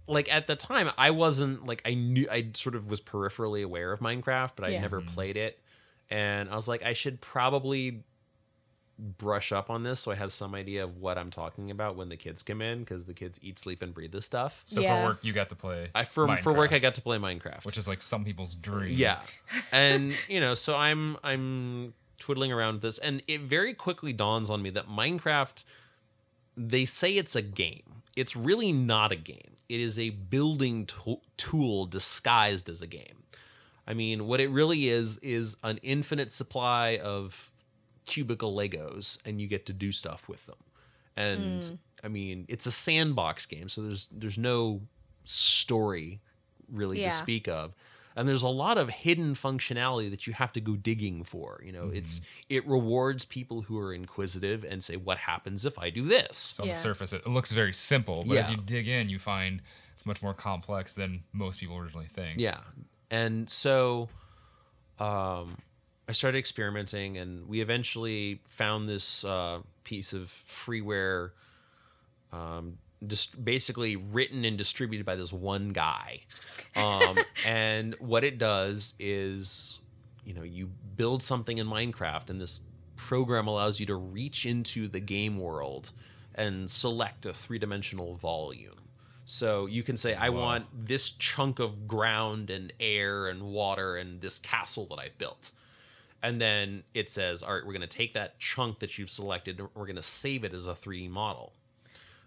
like 0.08 0.32
at 0.34 0.48
the 0.48 0.56
time 0.58 0.92
I 0.98 1.12
wasn't 1.12 1.66
like 1.66 1.82
I 1.86 1.94
knew 1.94 2.28
I 2.30 2.50
sort 2.56 2.76
of 2.76 2.90
was 2.90 3.00
peripherally 3.00 3.64
aware 3.64 3.94
of 3.94 4.02
Minecraft, 4.02 4.52
but 4.58 4.68
I 4.68 4.72
Yeah. 4.72 4.82
never 4.82 5.00
mm-hmm. 5.00 5.14
played 5.16 5.38
it, 5.38 5.60
and 6.10 6.50
I 6.50 6.56
was 6.56 6.68
like 6.68 6.84
I 6.84 6.92
should 6.94 7.22
probably 7.22 8.04
brush 8.98 9.52
up 9.52 9.70
on 9.70 9.84
this 9.84 10.00
so 10.00 10.12
I 10.12 10.16
have 10.16 10.32
some 10.32 10.56
idea 10.56 10.84
of 10.84 10.98
what 10.98 11.18
I'm 11.18 11.30
talking 11.30 11.70
about 11.70 11.96
when 11.98 12.08
the 12.10 12.16
kids 12.16 12.44
come 12.44 12.62
in 12.62 12.80
because 12.80 13.06
the 13.06 13.14
kids 13.14 13.40
eat, 13.42 13.60
sleep, 13.60 13.82
and 13.82 13.94
breathe 13.94 14.12
this 14.14 14.26
stuff. 14.26 14.62
So 14.66 14.80
Yeah. 14.82 15.02
for 15.02 15.08
work, 15.10 15.24
you 15.26 15.34
got 15.34 15.50
to 15.50 15.56
play. 15.56 15.90
I 15.94 16.06
for 16.06 16.36
for 16.38 16.54
work 16.54 16.72
I 16.72 16.80
got 16.80 16.96
to 16.96 17.02
play 17.02 17.18
Minecraft, 17.18 17.66
which 17.66 17.78
is 17.78 17.88
like 17.88 18.02
some 18.02 18.24
people's 18.24 18.56
dream. 18.56 18.94
Yeah. 18.98 19.20
And 19.72 20.14
you 20.30 20.40
know, 20.40 20.54
so 20.54 20.76
I'm 20.78 21.18
I'm 21.24 21.94
twiddling 22.20 22.52
around 22.52 22.76
with 22.76 22.82
this 22.84 22.98
and 22.98 23.22
it 23.28 23.42
very 23.42 23.74
quickly 23.74 24.14
dawns 24.14 24.50
on 24.50 24.62
me 24.62 24.70
that 24.72 24.88
Minecraft 24.88 25.64
they 26.58 26.86
say 26.86 27.18
it's 27.18 27.36
a 27.36 27.42
game. 27.42 28.02
It's 28.16 28.36
really 28.36 28.72
not 28.72 29.12
a 29.12 29.18
game. 29.18 29.56
It 29.68 29.82
is 29.82 30.00
a 30.00 30.12
building 30.12 30.86
to- 30.86 31.20
tool 31.36 31.86
disguised 31.86 32.70
as 32.70 32.82
a 32.82 32.88
game. 32.88 33.24
I 33.86 33.94
mean, 33.94 34.26
what 34.28 34.40
it 34.40 34.50
really 34.50 34.88
is 34.88 35.18
is 35.20 35.58
an 35.64 35.80
infinite 35.84 36.32
supply 36.32 36.98
of 36.98 37.52
cubicle 38.06 38.54
Legos 38.54 39.18
and 39.26 39.40
you 39.42 39.48
get 39.48 39.66
to 39.68 39.74
do 39.74 39.92
stuff 39.92 40.28
with 40.30 40.46
them. 40.46 40.58
And 41.18 41.80
I 42.04 42.08
mean, 42.08 42.46
it's 42.50 42.66
a 42.66 42.72
sandbox 42.72 43.46
game, 43.46 43.70
so 43.70 43.82
there's 43.82 44.08
there's 44.12 44.38
no 44.38 44.82
story 45.24 46.22
really 46.72 47.00
Yeah. 47.02 47.10
to 47.10 47.16
speak 47.16 47.48
of. 47.48 47.74
And 48.18 48.30
there's 48.30 48.44
a 48.44 48.48
lot 48.48 48.78
of 48.78 48.90
hidden 48.90 49.36
functionality 49.36 50.10
that 50.10 50.26
you 50.26 50.32
have 50.34 50.54
to 50.54 50.62
go 50.62 50.78
digging 50.78 51.26
for. 51.26 51.62
You 51.66 51.74
know, 51.74 51.90
it's 51.90 52.22
it 52.48 52.66
rewards 52.66 53.26
people 53.26 53.64
who 53.64 53.78
are 53.78 53.94
inquisitive 53.94 54.64
and 54.64 54.82
say, 54.82 54.96
"What 54.96 55.18
happens 55.18 55.66
if 55.66 55.78
I 55.78 55.90
do 55.90 56.06
this?" 56.06 56.38
So 56.38 56.64
on 56.64 56.68
Yeah. 56.70 56.76
the 56.76 56.80
surface, 56.80 57.12
it, 57.12 57.24
it 57.26 57.30
looks 57.30 57.52
very 57.52 57.74
simple, 57.74 58.24
but 58.26 58.38
as 58.38 58.50
you 58.50 58.56
dig 58.58 58.88
in, 58.88 59.10
you 59.10 59.20
find 59.20 59.62
it's 59.94 60.06
much 60.06 60.22
more 60.22 60.34
complex 60.34 60.94
than 60.94 61.24
most 61.34 61.60
people 61.60 61.76
originally 61.78 62.08
think. 62.08 62.40
Yeah. 62.40 62.62
And 63.12 63.50
so 63.50 64.08
um, 65.00 65.58
I 66.08 66.12
started 66.12 66.38
experimenting, 66.38 67.18
and 67.18 67.48
we 67.48 67.62
eventually 67.62 68.42
found 68.46 68.88
this 68.88 69.24
uh, 69.24 69.60
piece 69.84 70.14
of 70.14 70.28
freeware 70.28 71.32
um, 72.32 72.78
just 73.08 73.44
basically 73.44 73.96
written 73.96 74.46
and 74.46 74.58
distributed 74.58 75.06
by 75.06 75.16
this 75.16 75.34
one 75.34 75.70
guy. 75.70 76.22
Um, 76.76 77.18
and 77.46 77.96
what 78.00 78.24
it 78.24 78.38
does 78.38 78.94
is, 79.00 79.80
you 80.24 80.34
know, 80.34 80.44
you 80.44 80.70
build 80.96 81.24
something 81.24 81.58
in 81.58 81.68
Minecraft, 81.68 82.30
and 82.30 82.40
this 82.40 82.62
program 82.98 83.48
allows 83.48 83.80
you 83.80 83.86
to 83.88 83.96
reach 83.96 84.46
into 84.46 84.88
the 84.88 85.00
game 85.00 85.40
world 85.40 85.92
and 86.34 86.70
select 86.70 87.26
a 87.26 87.34
three 87.34 87.60
dimensional 87.60 88.16
volume. 88.16 88.76
So 89.26 89.66
you 89.66 89.82
can 89.82 89.98
say, 89.98 90.14
I 90.14 90.30
want 90.30 90.66
this 90.72 91.10
chunk 91.10 91.58
of 91.58 91.88
ground 91.88 92.52
and 92.52 92.72
air 92.80 93.28
and 93.28 93.42
water 93.42 93.96
and 93.96 94.22
this 94.22 94.38
castle 94.38 94.86
that 94.92 95.00
I've 95.00 95.18
built. 95.18 95.52
And 96.28 96.42
then 96.42 96.84
it 96.94 97.10
says, 97.10 97.44
all 97.44 97.54
right, 97.54 97.66
we're 97.66 97.74
going 97.74 97.82
to 97.82 97.88
take 97.88 98.14
that 98.16 98.40
chunk 98.40 98.80
that 98.80 98.98
you've 98.98 99.10
selected 99.10 99.60
and 99.60 99.70
we're 99.76 99.86
going 99.86 99.96
to 99.96 100.02
save 100.02 100.44
it 100.44 100.54
as 100.54 100.68
a 100.68 100.74
3D 100.74 101.10
model, 101.10 101.54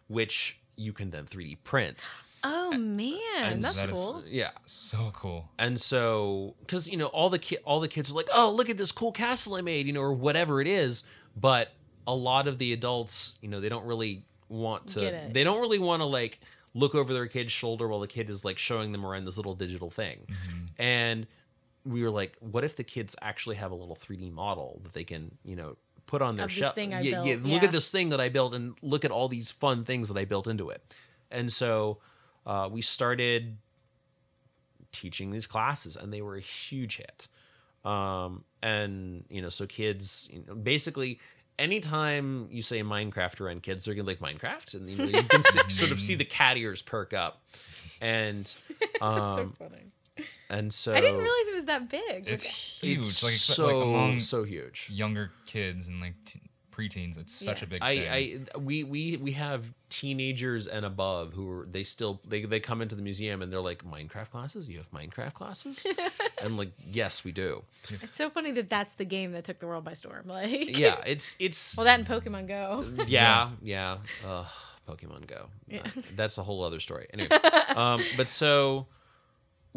which 0.07 0.61
you 0.77 0.93
can 0.93 1.11
then 1.11 1.25
3D 1.27 1.59
print. 1.65 2.09
oh 2.45 2.73
man, 2.73 3.19
And 3.43 3.65
that's 3.65 3.77
that 3.81 3.91
is- 3.91 3.97
cool. 3.97 4.23
Yeah. 4.27 4.51
So 4.67 5.11
cool. 5.15 5.49
And 5.59 5.81
so, 5.81 6.55
because 6.61 6.89
you 6.89 6.97
know, 6.97 7.07
all 7.07 7.31
the 7.31 7.39
ki- 7.39 7.59
all 7.65 7.81
the 7.81 7.89
kids 7.89 8.11
are 8.11 8.15
like, 8.15 8.29
"Oh, 8.33 8.53
look 8.57 8.71
at 8.71 8.79
this 8.79 8.93
cool 8.93 9.11
castle 9.11 9.57
I 9.57 9.61
made," 9.61 9.87
you 9.87 9.93
know, 9.93 10.01
or 10.03 10.13
whatever 10.13 10.61
it 10.61 10.69
is. 10.69 11.03
But 11.37 11.73
a 12.07 12.15
lot 12.15 12.47
of 12.47 12.59
the 12.59 12.73
adults, 12.73 13.39
you 13.43 13.49
know, 13.49 13.61
they 13.61 13.69
don't 13.69 13.85
really 13.87 14.23
want 14.49 14.87
to. 14.89 15.01
Get 15.01 15.15
it. 15.15 15.35
They 15.35 15.43
don't 15.43 15.61
really 15.61 15.81
want 15.81 16.01
to 16.01 16.07
like 16.07 16.39
look 16.75 16.95
over 16.95 17.13
their 17.13 17.27
kid's 17.27 17.51
shoulder 17.51 17.89
while 17.89 17.99
the 18.01 18.07
kid 18.07 18.31
is 18.31 18.45
like 18.45 18.57
showing 18.59 18.93
them 18.93 19.05
around 19.05 19.25
this 19.25 19.37
little 19.37 19.55
digital 19.57 19.91
thing. 19.91 20.19
Mm-hmm. 20.29 20.81
And 20.83 21.27
we 21.85 22.03
were 22.03 22.11
like, 22.11 22.37
what 22.41 22.65
if 22.65 22.77
the 22.77 22.85
kids 22.85 23.17
actually 23.23 23.57
have 23.57 23.71
a 23.71 23.75
little 23.75 23.97
3D 23.97 24.33
model 24.33 24.81
that 24.83 24.93
they 24.93 25.05
can, 25.05 25.37
you 25.45 25.57
know, 25.57 25.77
put 26.07 26.23
on 26.23 26.37
their 26.37 26.49
shelf? 26.49 26.75
I 26.77 27.01
yeah, 27.01 27.23
yeah, 27.23 27.37
look 27.43 27.63
at 27.63 27.73
this 27.73 27.91
thing 27.91 28.11
that 28.11 28.21
I 28.21 28.29
built, 28.29 28.55
and 28.55 28.77
look 28.83 29.05
at 29.05 29.11
all 29.11 29.29
these 29.29 29.51
fun 29.51 29.85
things 29.85 30.09
that 30.09 30.17
I 30.17 30.25
built 30.25 30.47
into 30.47 30.71
it. 30.71 30.83
And 31.31 31.53
so 31.53 31.99
uh, 32.47 32.69
we 32.71 32.83
started 32.83 33.59
teaching 34.93 35.31
these 35.31 35.47
classes 35.47 35.97
and 35.97 36.13
they 36.13 36.23
were 36.23 36.35
a 36.35 36.41
huge 36.41 36.97
hit 36.97 37.29
um, 37.85 38.45
and 38.63 39.25
you 39.29 39.43
know 39.43 39.49
so 39.49 39.67
kids 39.67 40.29
you 40.33 40.43
know, 40.47 40.55
basically 40.55 41.21
anytime 41.59 42.49
you 42.51 42.63
say 42.63 42.83
minecraft 42.83 43.41
around 43.41 43.63
kids 43.63 43.85
they're 43.85 43.95
gonna 43.95 44.09
like 44.09 44.21
minecraft 44.21 44.75
and 44.75 44.89
you, 44.89 44.97
know, 44.97 45.05
you 45.05 45.23
can 45.23 45.43
see, 45.43 45.61
sort 45.69 45.91
of 45.91 46.01
see 46.01 46.15
the 46.15 46.25
cat 46.25 46.57
ears 46.57 46.83
perk 46.83 47.13
up 47.13 47.43
and 48.01 48.55
That's 48.81 49.03
um, 49.03 49.55
so 49.59 49.65
funny. 49.67 49.83
And 50.51 50.73
so 50.73 50.95
I 50.97 51.01
didn't 51.01 51.17
realize 51.19 51.49
it 51.49 51.55
was 51.55 51.65
that 51.67 51.89
big. 51.89 52.25
It's 52.29 52.45
huge. 52.45 52.99
it's 52.99 53.23
like, 53.23 53.33
expe- 53.33 53.55
so 53.55 53.67
like 53.67 53.83
among 53.85 54.21
so 54.21 54.45
huge 54.45 54.89
younger 54.93 55.31
kids 55.47 55.89
and 55.89 56.01
like 56.01 56.15
t- 56.25 56.41
preteens, 56.73 57.19
it's 57.19 57.33
such 57.35 57.61
Yeah. 57.63 57.67
a 57.67 57.69
big 57.71 57.83
thing. 57.83 58.09
I, 58.09 58.55
I 58.55 58.59
we 58.59 58.85
we 58.85 59.17
we 59.17 59.33
have 59.33 59.73
teenagers 59.89 60.67
and 60.69 60.85
above 60.87 61.33
who 61.33 61.51
are 61.51 61.67
they 61.67 61.83
still 61.83 62.21
they, 62.27 62.45
they 62.45 62.61
come 62.61 62.81
into 62.83 62.95
the 62.95 63.03
museum 63.03 63.43
and 63.43 63.53
they're 63.53 63.61
like 63.61 63.85
Minecraft 63.85 64.31
classes. 64.31 64.69
You 64.71 64.79
have 64.79 64.91
Minecraft 64.93 65.35
classes, 65.35 65.85
and 66.43 66.57
like 66.57 66.71
yes, 66.91 67.25
we 67.25 67.33
do. 67.33 67.65
it's 68.03 68.17
so 68.17 68.31
funny 68.31 68.53
that 68.53 68.71
that's 68.71 68.93
the 68.93 69.05
game 69.05 69.33
that 69.33 69.43
took 69.45 69.59
the 69.59 69.67
world 69.67 69.85
by 69.85 69.95
storm. 69.95 70.27
Like, 70.29 70.79
Yeah, 70.79 71.01
it's 71.05 71.35
it's 71.41 71.77
well, 71.77 71.85
that 71.85 71.99
and 71.99 72.07
Pokemon 72.09 72.47
Go. 72.47 72.85
yeah 73.09 73.51
yeah. 73.61 73.99
Ugh, 74.25 74.47
Pokemon 74.89 75.27
Go. 75.27 75.49
Yeah. 75.67 75.81
Uh, 75.85 76.01
That's 76.15 76.39
a 76.39 76.43
whole 76.45 76.63
other 76.63 76.79
story. 76.81 77.09
Anyway, 77.13 77.29
um, 77.77 78.03
but 78.17 78.29
so 78.29 78.87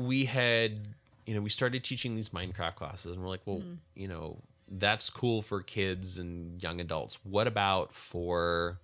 we 0.02 0.26
had 0.26 0.88
you 1.26 1.36
know 1.36 1.42
we 1.42 1.50
started 1.50 1.84
teaching 1.84 2.16
these 2.16 2.30
Minecraft 2.30 2.76
classes 2.76 3.14
and 3.14 3.22
we're 3.22 3.30
like, 3.30 3.42
well, 3.46 3.60
Mm-hmm. 3.60 3.74
you 3.96 4.08
know 4.08 4.38
that's 4.74 5.10
cool 5.10 5.42
for 5.42 5.62
kids 5.62 6.18
and 6.18 6.62
young 6.64 6.80
adults. 6.80 7.18
What 7.24 7.46
about 7.48 7.94
for 7.94 8.80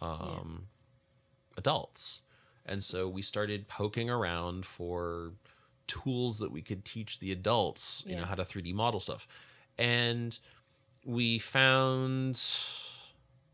um, 0.00 0.66
adults? 1.56 2.22
And 2.66 2.82
so 2.82 3.08
we 3.08 3.22
started 3.22 3.68
poking 3.68 4.10
around 4.10 4.66
for 4.66 5.32
tools 5.86 6.38
that 6.38 6.50
we 6.50 6.62
could 6.62 6.84
teach 6.84 7.18
the 7.20 7.30
adults, 7.30 8.02
you 8.06 8.16
know, 8.16 8.24
how 8.24 8.34
to 8.34 8.42
3D 8.42 8.72
model 8.74 9.00
stuff. 9.00 9.28
And 9.78 10.36
we 11.04 11.38
found 11.38 12.42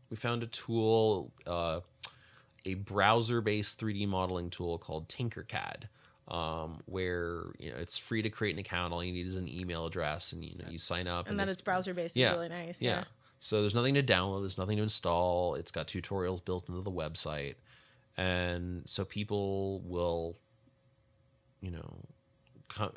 we 0.09 0.15
found 0.17 0.43
a 0.43 0.47
tool, 0.47 1.31
uh, 1.45 1.81
a 2.65 2.73
browser-based 2.75 3.79
3D 3.79 4.07
modeling 4.07 4.49
tool 4.49 4.77
called 4.77 5.07
Tinkercad, 5.07 5.83
um, 6.31 6.79
where 6.85 7.43
you 7.59 7.69
know 7.71 7.77
it's 7.77 7.97
free 7.97 8.21
to 8.21 8.29
create 8.29 8.53
an 8.55 8.59
account. 8.59 8.93
All 8.93 9.03
you 9.03 9.11
need 9.11 9.27
is 9.27 9.35
an 9.35 9.47
email 9.47 9.85
address, 9.85 10.31
and 10.31 10.43
you 10.43 10.57
know 10.57 10.65
you 10.69 10.79
sign 10.79 11.07
up. 11.07 11.27
and 11.29 11.37
that 11.39 11.45
this- 11.47 11.53
it's 11.53 11.61
browser 11.61 11.93
based 11.93 12.15
yeah, 12.15 12.31
is 12.31 12.37
really 12.37 12.49
nice. 12.49 12.81
yeah. 12.81 12.89
Yeah. 12.89 13.03
So 13.39 13.61
there's 13.61 13.75
nothing 13.75 13.95
to 13.95 14.03
download. 14.03 14.41
There's 14.41 14.57
nothing 14.57 14.77
to 14.77 14.83
install. 14.83 15.55
It's 15.55 15.71
got 15.71 15.87
tutorials 15.87 16.43
built 16.43 16.69
into 16.69 16.81
the 16.81 16.91
website, 16.91 17.55
and 18.15 18.83
so 18.87 19.03
people 19.03 19.81
will, 19.81 20.37
you 21.59 21.71
know, 21.71 22.05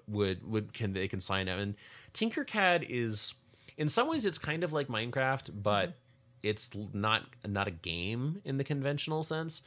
would 0.06 0.48
would 0.48 0.72
can 0.72 0.92
they 0.92 1.08
can 1.08 1.20
sign 1.20 1.48
up. 1.48 1.58
And 1.58 1.74
Tinkercad 2.12 2.86
is, 2.88 3.34
in 3.76 3.88
some 3.88 4.08
ways, 4.08 4.26
it's 4.26 4.38
kind 4.38 4.62
of 4.62 4.72
like 4.72 4.88
Minecraft, 4.88 5.50
but 5.62 5.94
it's 6.42 6.70
not 6.92 7.22
not 7.46 7.66
a 7.66 7.72
game 7.72 8.42
in 8.44 8.58
the 8.58 8.64
conventional 8.64 9.22
sense. 9.22 9.62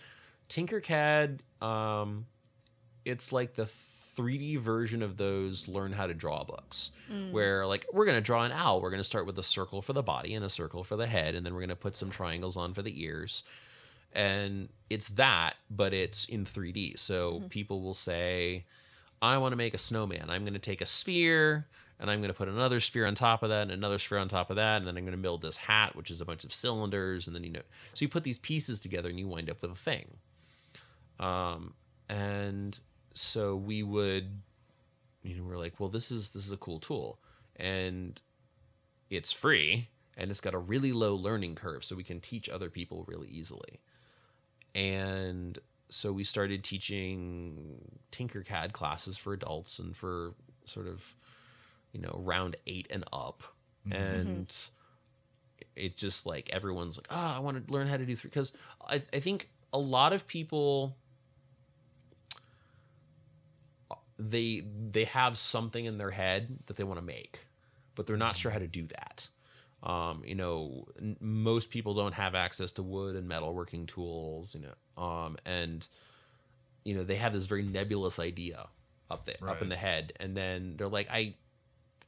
Tinkercad, 0.48 1.40
um, 1.62 2.28
it's 3.08 3.32
like 3.32 3.56
the 3.56 3.64
3D 4.18 4.58
version 4.60 5.02
of 5.04 5.18
those 5.18 5.68
learn 5.68 5.94
how 5.94 6.08
to 6.08 6.14
draw 6.14 6.44
books, 6.44 6.92
where 7.32 7.66
like 7.66 7.86
we're 7.94 8.06
gonna 8.06 8.22
draw 8.22 8.44
an 8.44 8.52
owl. 8.52 8.82
We're 8.82 8.90
gonna 8.92 9.04
start 9.04 9.26
with 9.26 9.38
a 9.40 9.44
circle 9.44 9.82
for 9.82 9.94
the 9.94 10.04
body 10.04 10.34
and 10.34 10.44
a 10.44 10.50
circle 10.50 10.84
for 10.84 10.96
the 10.98 11.08
head, 11.08 11.36
and 11.36 11.46
then 11.46 11.54
we're 11.54 11.62
gonna 11.62 11.76
put 11.76 11.96
some 11.96 12.10
triangles 12.10 12.58
on 12.58 12.74
for 12.74 12.82
the 12.82 13.02
ears. 13.04 13.44
and 14.14 14.70
it's 14.90 15.10
that, 15.10 15.56
but 15.70 15.94
it's 15.94 16.26
in 16.26 16.46
3D. 16.46 16.98
So 16.98 17.44
people 17.50 17.82
will 17.82 17.94
say, 17.94 18.66
I 19.22 19.38
want 19.38 19.52
to 19.52 19.58
make 19.58 19.74
a 19.74 19.78
snowman. 19.78 20.30
I'm 20.30 20.44
going 20.44 20.54
to 20.54 20.60
take 20.60 20.80
a 20.82 20.86
sphere 20.86 21.68
and 22.00 22.10
I'm 22.10 22.20
going 22.20 22.32
to 22.32 22.38
put 22.38 22.48
another 22.48 22.80
sphere 22.80 23.06
on 23.06 23.16
top 23.16 23.44
of 23.44 23.50
that 23.50 23.64
and 23.64 23.72
another 23.72 24.00
sphere 24.00 24.18
on 24.20 24.28
top 24.30 24.50
of 24.50 24.56
that. 24.56 24.78
And 24.78 24.88
then 24.88 24.98
I'm 24.98 25.04
going 25.04 25.12
to 25.18 25.22
build 25.22 25.42
this 25.42 25.58
hat, 25.58 25.96
which 25.96 26.10
is 26.10 26.22
a 26.22 26.26
bunch 26.26 26.46
of 26.46 26.54
cylinders. 26.54 27.28
And 27.28 27.36
then, 27.36 27.44
you 27.44 27.52
know, 27.52 27.62
so 27.94 28.06
you 28.06 28.10
put 28.10 28.24
these 28.24 28.40
pieces 28.40 28.80
together 28.80 29.10
and 29.10 29.20
you 29.20 29.28
wind 29.28 29.50
up 29.50 29.62
with 29.62 29.72
a 29.72 29.76
thing. 29.76 30.18
Um, 31.20 31.74
and 32.10 32.80
so 33.18 33.56
we 33.56 33.84
would, 33.84 34.42
you 35.24 35.36
know, 35.36 35.44
we're 35.44 35.58
like, 35.58 35.80
well, 35.80 35.90
this 35.90 36.12
is, 36.12 36.32
this 36.32 36.46
is 36.46 36.52
a 36.52 36.58
cool 36.58 36.80
tool 36.80 37.20
and 37.56 38.22
it's 39.10 39.32
free 39.32 39.90
and 40.16 40.32
it's 40.32 40.42
got 40.42 40.54
a 40.54 40.60
really 40.60 40.92
low 40.92 41.16
learning 41.16 41.56
curve. 41.56 41.84
So 41.84 41.96
we 41.96 42.04
can 42.04 42.20
teach 42.20 42.50
other 42.50 42.70
people 42.70 43.06
really 43.08 43.28
easily. 43.28 43.82
And 44.76 45.58
so 45.90 46.12
we 46.12 46.24
started 46.24 46.64
teaching 46.64 48.00
Tinkercad 48.12 48.74
classes 48.74 49.18
for 49.18 49.34
adults 49.34 49.80
and 49.80 49.96
for 49.96 50.34
sort 50.66 50.88
of, 50.88 51.16
you 51.94 52.02
know, 52.02 52.20
round 52.24 52.56
eight 52.68 52.88
and 52.90 53.04
up. 53.14 53.44
Mm-hmm. 53.88 54.04
And 54.04 54.56
it 55.76 55.96
just 55.96 56.26
like 56.26 56.50
everyone's 56.52 56.98
like, 56.98 57.08
oh, 57.10 57.34
I 57.36 57.40
want 57.40 57.66
to 57.66 57.74
learn 57.74 57.88
how 57.88 57.98
to 57.98 58.06
do 58.06 58.16
three. 58.16 58.30
Because 58.30 58.52
I, 58.88 59.02
I 59.14 59.20
think 59.20 59.50
a 59.72 59.80
lot 59.80 60.14
of 60.14 60.28
people 60.28 60.96
they 64.20 64.64
they 64.92 65.04
have 65.06 65.38
something 65.38 65.86
in 65.86 65.98
their 65.98 66.12
head 66.12 66.60
that 66.66 66.78
they 66.78 66.84
want 66.84 67.00
to 67.00 67.06
make, 67.06 67.40
but 67.96 68.08
they're 68.08 68.18
not 68.18 68.36
sure 68.36 68.52
how 68.52 68.60
to 68.60 68.68
do 68.68 68.88
that. 68.88 69.30
Um, 69.84 70.24
you 70.26 70.36
know, 70.36 70.88
n- 71.00 71.18
most 71.20 71.70
people 71.70 71.94
don't 71.94 72.14
have 72.14 72.34
access 72.36 72.72
to 72.74 72.84
wood 72.84 73.16
and 73.16 73.30
metalworking 73.30 73.88
tools. 73.88 74.56
You 74.56 74.68
know, 74.68 75.02
um, 75.04 75.38
and 75.46 75.88
you 76.84 76.96
know 76.96 77.04
they 77.04 77.16
have 77.16 77.34
this 77.34 77.46
very 77.46 77.64
nebulous 77.64 78.20
idea 78.20 78.68
up 79.10 79.26
there, 79.26 79.36
up 79.50 79.62
in 79.62 79.70
the 79.70 79.76
head, 79.76 80.14
and 80.20 80.36
then 80.36 80.76
they're 80.78 80.90
like, 80.90 81.08
I, 81.12 81.36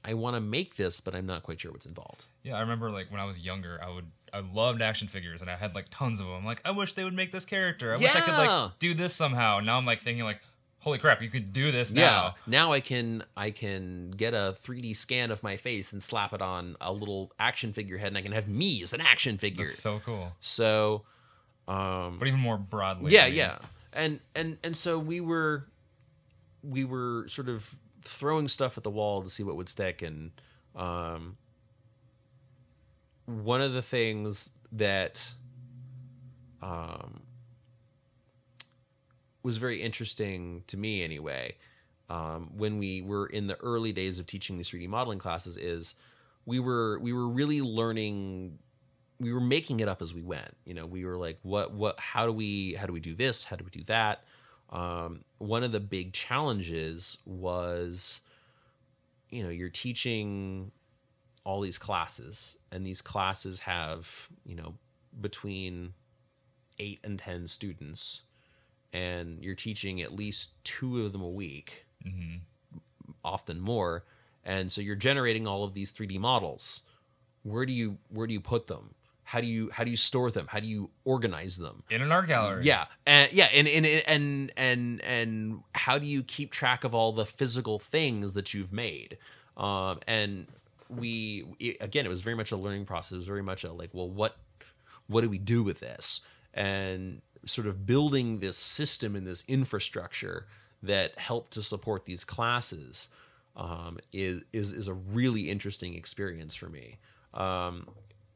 I 0.03 0.15
want 0.15 0.35
to 0.35 0.41
make 0.41 0.75
this, 0.75 0.99
but 0.99 1.13
I'm 1.15 1.25
not 1.25 1.43
quite 1.43 1.61
sure 1.61 1.71
what's 1.71 1.85
involved. 1.85 2.25
Yeah, 2.43 2.55
I 2.57 2.61
remember 2.61 2.89
like 2.89 3.11
when 3.11 3.19
I 3.21 3.25
was 3.25 3.39
younger, 3.39 3.79
I 3.83 3.89
would 3.93 4.05
I 4.33 4.39
loved 4.41 4.81
action 4.81 5.07
figures 5.07 5.41
and 5.41 5.49
I 5.49 5.55
had 5.55 5.75
like 5.75 5.85
tons 5.91 6.19
of 6.19 6.27
them. 6.27 6.45
Like 6.45 6.61
I 6.65 6.71
wish 6.71 6.93
they 6.93 7.03
would 7.03 7.13
make 7.13 7.31
this 7.31 7.45
character. 7.45 7.93
I 7.93 7.97
wish 7.97 8.15
I 8.15 8.21
could 8.21 8.33
like 8.37 8.79
do 8.79 8.93
this 8.93 9.13
somehow. 9.13 9.59
Now 9.59 9.77
I'm 9.77 9.85
like 9.85 10.01
thinking 10.01 10.23
like, 10.23 10.41
holy 10.79 10.97
crap, 10.97 11.21
you 11.21 11.29
could 11.29 11.51
do 11.53 11.71
this 11.71 11.91
Yeah. 11.91 12.05
now. 12.05 12.35
Now 12.47 12.71
I 12.71 12.79
can 12.79 13.23
I 13.35 13.51
can 13.51 14.11
get 14.11 14.33
a 14.33 14.55
3D 14.63 14.95
scan 14.95 15.31
of 15.31 15.43
my 15.43 15.55
face 15.57 15.91
and 15.93 16.01
slap 16.01 16.33
it 16.33 16.41
on 16.41 16.75
a 16.81 16.91
little 16.93 17.31
action 17.39 17.73
figure 17.73 17.97
head, 17.97 18.07
and 18.07 18.17
I 18.17 18.21
can 18.21 18.31
have 18.31 18.47
me 18.47 18.81
as 18.81 18.93
an 18.93 19.01
action 19.01 19.37
figure. 19.37 19.65
That's 19.65 19.79
so 19.79 19.99
cool. 19.99 20.33
so, 20.39 21.03
um, 21.67 22.17
But 22.19 22.27
even 22.27 22.39
more 22.39 22.57
broadly. 22.57 23.13
yeah, 23.13 23.23
I 23.23 23.27
mean, 23.27 23.35
yeah, 23.35 23.57
and 23.93 24.19
and 24.35 24.57
and 24.63 24.75
so 24.75 24.97
we 24.99 25.19
were 25.21 25.65
we 26.63 26.83
were 26.85 27.25
sort 27.29 27.49
of 27.49 27.75
throwing 28.01 28.47
stuff 28.47 28.77
at 28.77 28.83
the 28.83 28.89
wall 28.89 29.21
to 29.21 29.29
see 29.29 29.43
what 29.43 29.55
would 29.55 29.69
stick, 29.69 30.01
and 30.01 30.31
um, 30.75 31.37
one 33.25 33.61
of 33.61 33.73
the 33.73 33.81
things 33.81 34.51
that 34.71 35.33
um, 36.61 37.21
was 39.43 39.57
very 39.57 39.81
interesting 39.81 40.63
to 40.67 40.77
me 40.77 41.03
anyway 41.03 41.55
um, 42.09 42.49
when 42.57 42.79
we 42.79 43.01
were 43.01 43.27
in 43.27 43.47
the 43.47 43.55
early 43.57 43.91
days 43.91 44.19
of 44.19 44.25
teaching 44.25 44.57
these 44.57 44.69
3d 44.69 44.87
modeling 44.87 45.19
classes 45.19 45.57
is 45.57 45.95
we 46.45 46.59
were 46.59 46.99
we 46.99 47.13
were 47.13 47.27
really 47.27 47.61
learning 47.61 48.57
we 49.19 49.33
were 49.33 49.41
making 49.41 49.81
it 49.81 49.87
up 49.87 50.01
as 50.01 50.13
we 50.13 50.23
went. 50.23 50.55
You 50.65 50.73
know 50.73 50.85
we 50.85 51.05
were 51.05 51.17
like 51.17 51.37
what 51.43 51.73
what 51.73 51.99
how 51.99 52.25
do 52.25 52.31
we 52.31 52.73
how 52.73 52.85
do 52.87 52.93
we 52.93 52.99
do 52.99 53.13
this? 53.13 53.43
How 53.43 53.55
do 53.55 53.63
we 53.63 53.69
do 53.69 53.83
that? 53.83 54.23
Um, 54.71 55.23
one 55.37 55.63
of 55.63 55.71
the 55.71 55.79
big 55.79 56.13
challenges 56.13 57.19
was 57.25 58.21
you 59.29 59.43
know 59.43 59.49
you're 59.49 59.69
teaching 59.69 60.71
all 61.43 61.61
these 61.61 61.77
classes 61.77 62.57
and 62.71 62.85
these 62.85 63.01
classes 63.01 63.59
have 63.59 64.29
you 64.45 64.55
know 64.55 64.75
between 65.19 65.93
8 66.79 66.99
and 67.03 67.19
10 67.19 67.47
students 67.47 68.21
and 68.93 69.43
you're 69.43 69.55
teaching 69.55 70.01
at 70.01 70.13
least 70.13 70.51
two 70.63 71.05
of 71.05 71.11
them 71.11 71.21
a 71.21 71.29
week 71.29 71.85
often 73.23 73.59
more 73.59 74.03
and 74.43 74.71
so 74.71 74.81
you're 74.81 74.95
generating 74.95 75.45
all 75.45 75.63
of 75.63 75.73
these 75.73 75.91
3d 75.91 76.17
models 76.19 76.83
where 77.43 77.65
do 77.65 77.73
you 77.73 77.97
where 78.09 78.25
do 78.27 78.33
you 78.33 78.39
put 78.39 78.67
them 78.67 78.93
how 79.23 79.39
do 79.41 79.45
you 79.47 79.69
how 79.73 79.83
do 79.83 79.91
you 79.91 79.97
store 79.97 80.31
them 80.31 80.47
how 80.49 80.59
do 80.59 80.67
you 80.67 80.89
organize 81.03 81.57
them 81.57 81.83
In 81.89 82.01
an 82.01 82.11
art 82.11 82.27
gallery. 82.27 82.63
yeah, 82.65 82.85
and 83.05 83.31
yeah, 83.31 83.45
and 83.53 83.67
and 83.67 83.85
and 83.85 84.51
and 84.57 85.01
and 85.03 85.59
how 85.75 85.99
do 85.99 86.07
you 86.07 86.23
keep 86.23 86.51
track 86.51 86.83
of 86.83 86.95
all 86.95 87.11
the 87.11 87.25
physical 87.25 87.77
things 87.77 88.33
that 88.33 88.55
you've 88.55 88.73
made? 88.73 89.19
Um, 89.55 89.99
and 90.07 90.47
we 90.89 91.45
it, 91.59 91.77
again, 91.79 92.07
it 92.07 92.09
was 92.09 92.21
very 92.21 92.35
much 92.35 92.51
a 92.51 92.57
learning 92.57 92.85
process. 92.85 93.11
It 93.11 93.17
was 93.17 93.27
very 93.27 93.43
much 93.43 93.63
a 93.63 93.71
like, 93.71 93.91
well, 93.93 94.09
what 94.09 94.35
what 95.05 95.21
do 95.21 95.29
we 95.29 95.37
do 95.37 95.61
with 95.61 95.79
this? 95.79 96.21
And 96.51 97.21
sort 97.45 97.67
of 97.67 97.85
building 97.85 98.39
this 98.39 98.57
system 98.57 99.15
and 99.15 99.25
this 99.25 99.43
infrastructure 99.47 100.45
that 100.83 101.17
helped 101.19 101.51
to 101.53 101.61
support 101.61 102.05
these 102.05 102.23
classes 102.23 103.09
um, 103.55 103.97
is 104.13 104.41
is 104.53 104.71
is 104.71 104.87
a 104.87 104.93
really 104.93 105.49
interesting 105.49 105.93
experience 105.95 106.55
for 106.55 106.69
me. 106.69 106.97
Um, 107.33 107.87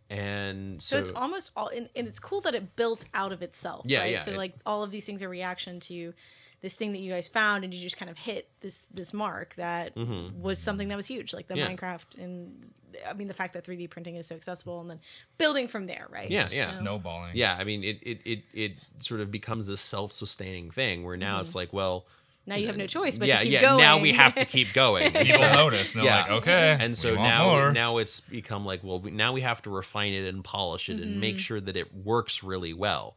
and 0.10 0.82
So, 0.82 0.98
so, 0.98 1.02
it's 1.02 1.12
almost 1.12 1.52
all, 1.56 1.68
and, 1.70 1.90
and 1.96 2.08
it's 2.08 2.20
cool 2.20 2.42
that 2.42 2.54
it 2.54 2.76
built 2.76 3.06
out 3.14 3.32
of 3.32 3.42
itself. 3.42 3.84
Yeah, 3.86 4.00
right? 4.00 4.12
yeah, 4.14 4.22
So 4.22 4.32
it- 4.32 4.38
like 4.38 4.54
all 4.66 4.84
of 4.84 4.92
these 4.92 5.06
things 5.06 5.24
are 5.24 5.30
reaction 5.30 5.80
to 5.82 6.14
this 6.62 6.76
thing 6.76 6.92
that 6.94 7.00
you 7.00 7.12
guys 7.12 7.28
found, 7.28 7.64
and 7.64 7.74
you 7.74 7.80
just 7.82 7.98
kind 7.98 8.12
of 8.12 8.18
hit 8.20 8.50
this 8.62 8.86
this 8.94 9.14
mark 9.14 9.56
that 9.56 9.96
was 9.96 10.60
something 10.60 10.88
that 10.90 10.96
was 10.96 11.08
huge, 11.08 11.34
like 11.34 11.48
the 11.48 11.56
Mm-hmm. 11.56 11.72
Yeah. 11.72 11.76
Minecraft, 11.78 12.18
and 12.24 12.72
I 13.08 13.14
mean 13.14 13.28
the 13.28 13.34
fact 13.34 13.54
that 13.54 13.66
3D 13.66 13.90
printing 13.90 14.16
is 14.16 14.28
so 14.28 14.36
accessible, 14.36 14.82
and 14.82 14.90
then 14.90 15.00
building 15.38 15.68
from 15.68 15.88
there, 15.88 16.08
right? 16.10 16.30
Yeah, 16.30 16.48
So- 16.48 16.56
yeah. 16.58 16.66
Snowballing. 16.66 17.32
yeah 17.36 17.56
i 17.60 17.64
mean 17.64 17.84
it 17.84 18.00
it 18.02 18.20
it, 18.26 18.44
it 18.54 18.72
sort 19.00 19.22
of 19.22 19.32
becomes 19.32 19.68
this 19.68 19.82
self-sustaining 19.82 20.72
thing 20.72 21.04
where 21.04 21.18
now 21.18 21.40
it's 21.40 21.50
mm-hmm. 21.50 21.60
like 21.60 21.74
well 21.74 22.06
Now 22.46 22.56
you 22.56 22.68
have 22.68 22.78
no 22.78 22.88
choice 22.88 23.18
but 23.18 23.28
yeah 23.28 23.38
to 23.40 23.44
keep 23.44 23.54
yeah 23.54 23.62
going. 23.62 23.78
now 23.78 24.00
we 24.00 24.12
have 24.14 24.36
to 24.36 24.46
keep 24.46 24.74
going 24.74 25.04
And 25.16 25.28
People 25.28 25.46
so- 25.46 25.54
notice 25.54 25.94
and 25.94 26.04
they're 26.04 26.12
yeah. 26.12 26.22
like, 26.24 26.32
okay. 26.42 26.78
and 26.80 26.98
so 26.98 27.12
we 27.12 27.18
want 27.18 27.30
now 27.30 27.46
more. 27.50 27.72
now 27.72 27.98
it's 27.98 28.20
become 28.22 28.66
like 28.66 28.84
well 28.84 29.00
we, 29.00 29.12
now 29.12 29.32
we 29.34 29.42
have 29.42 29.62
to 29.64 29.70
refine 29.70 30.14
it 30.14 30.28
and 30.28 30.44
polish 30.44 30.90
it 30.90 31.00
and 31.00 31.20
make 31.20 31.36
mm-hmm. 31.36 31.40
sure 31.40 31.62
that 31.62 31.76
it 31.78 31.96
works 31.96 32.44
really 32.44 32.74
well 32.74 33.16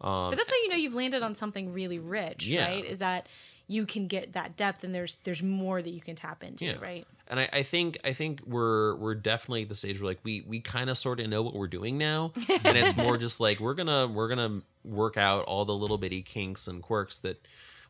But 0.00 0.08
um, 0.08 0.34
that's 0.36 0.50
how 0.50 0.56
you 0.62 0.68
know 0.68 0.76
you've 0.76 0.94
landed 0.94 1.22
on 1.22 1.34
something 1.34 1.72
really 1.72 1.98
rich, 1.98 2.46
Yeah. 2.46 2.66
right? 2.68 2.84
Is 2.84 3.00
that 3.00 3.26
you 3.70 3.84
can 3.86 4.06
get 4.08 4.32
that 4.32 4.56
depth, 4.56 4.82
and 4.82 4.94
there's 4.94 5.16
there's 5.24 5.42
more 5.42 5.80
that 5.82 5.90
you 5.90 6.00
can 6.00 6.16
tap 6.16 6.42
into, 6.42 6.64
Yeah. 6.64 6.76
right? 6.80 7.06
and 7.30 7.38
I, 7.40 7.48
I 7.52 7.62
think 7.62 7.98
I 8.04 8.14
think 8.14 8.40
we're 8.46 8.96
we're 8.96 9.14
definitely 9.14 9.62
at 9.62 9.68
the 9.68 9.74
stage 9.74 10.00
where 10.00 10.08
like 10.10 10.20
we 10.24 10.40
we 10.46 10.60
kind 10.60 10.88
of 10.88 10.96
sort 10.96 11.20
of 11.20 11.28
know 11.28 11.42
what 11.42 11.54
we're 11.54 11.66
doing 11.68 11.98
now, 11.98 12.32
and 12.64 12.76
it's 12.78 12.96
more 12.96 13.16
just 13.26 13.38
like 13.40 13.60
we're 13.60 13.74
gonna 13.74 14.06
we're 14.08 14.28
gonna 14.28 14.62
work 14.84 15.16
out 15.18 15.44
all 15.44 15.64
the 15.66 15.74
little 15.74 15.98
bitty 15.98 16.22
kinks 16.22 16.66
and 16.66 16.82
quirks 16.82 17.18
that 17.20 17.46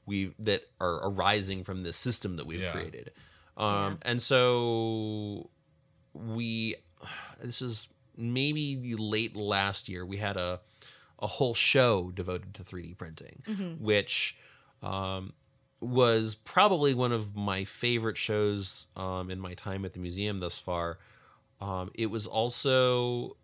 we 0.07 0.35
that 0.41 0.63
are 0.81 1.09
arising 1.09 1.63
from 1.63 1.85
this 1.85 1.97
system 1.97 2.37
that 2.37 2.47
we've 2.47 2.61
Yeah. 2.61 2.73
created, 2.73 3.13
um, 3.57 3.99
and 4.03 4.21
so 4.21 5.49
we 6.13 6.75
this 7.41 7.63
is 7.63 7.89
maybe 8.17 8.75
the 8.75 8.97
late 8.97 9.37
last 9.37 9.89
year 9.89 10.05
we 10.05 10.17
had 10.17 10.37
a 10.37 10.61
a 11.21 11.27
whole 11.27 11.55
show 11.55 12.11
devoted 12.13 12.55
to 12.55 12.63
3D 12.63 12.97
printing, 12.97 13.77
which 13.81 14.37
um, 14.83 15.33
was 15.81 16.35
probably 16.35 16.95
one 16.95 17.13
of 17.13 17.37
my 17.37 17.65
favorite 17.65 18.17
shows 18.17 18.87
um, 18.97 19.31
in 19.31 19.39
my 19.39 19.55
time 19.55 19.85
at 19.85 19.93
the 19.93 20.01
museum 20.01 20.41
thus 20.41 20.59
far. 20.59 20.99
Um, 21.61 21.91
it 21.95 22.07
was 22.07 22.27
also 22.27 23.37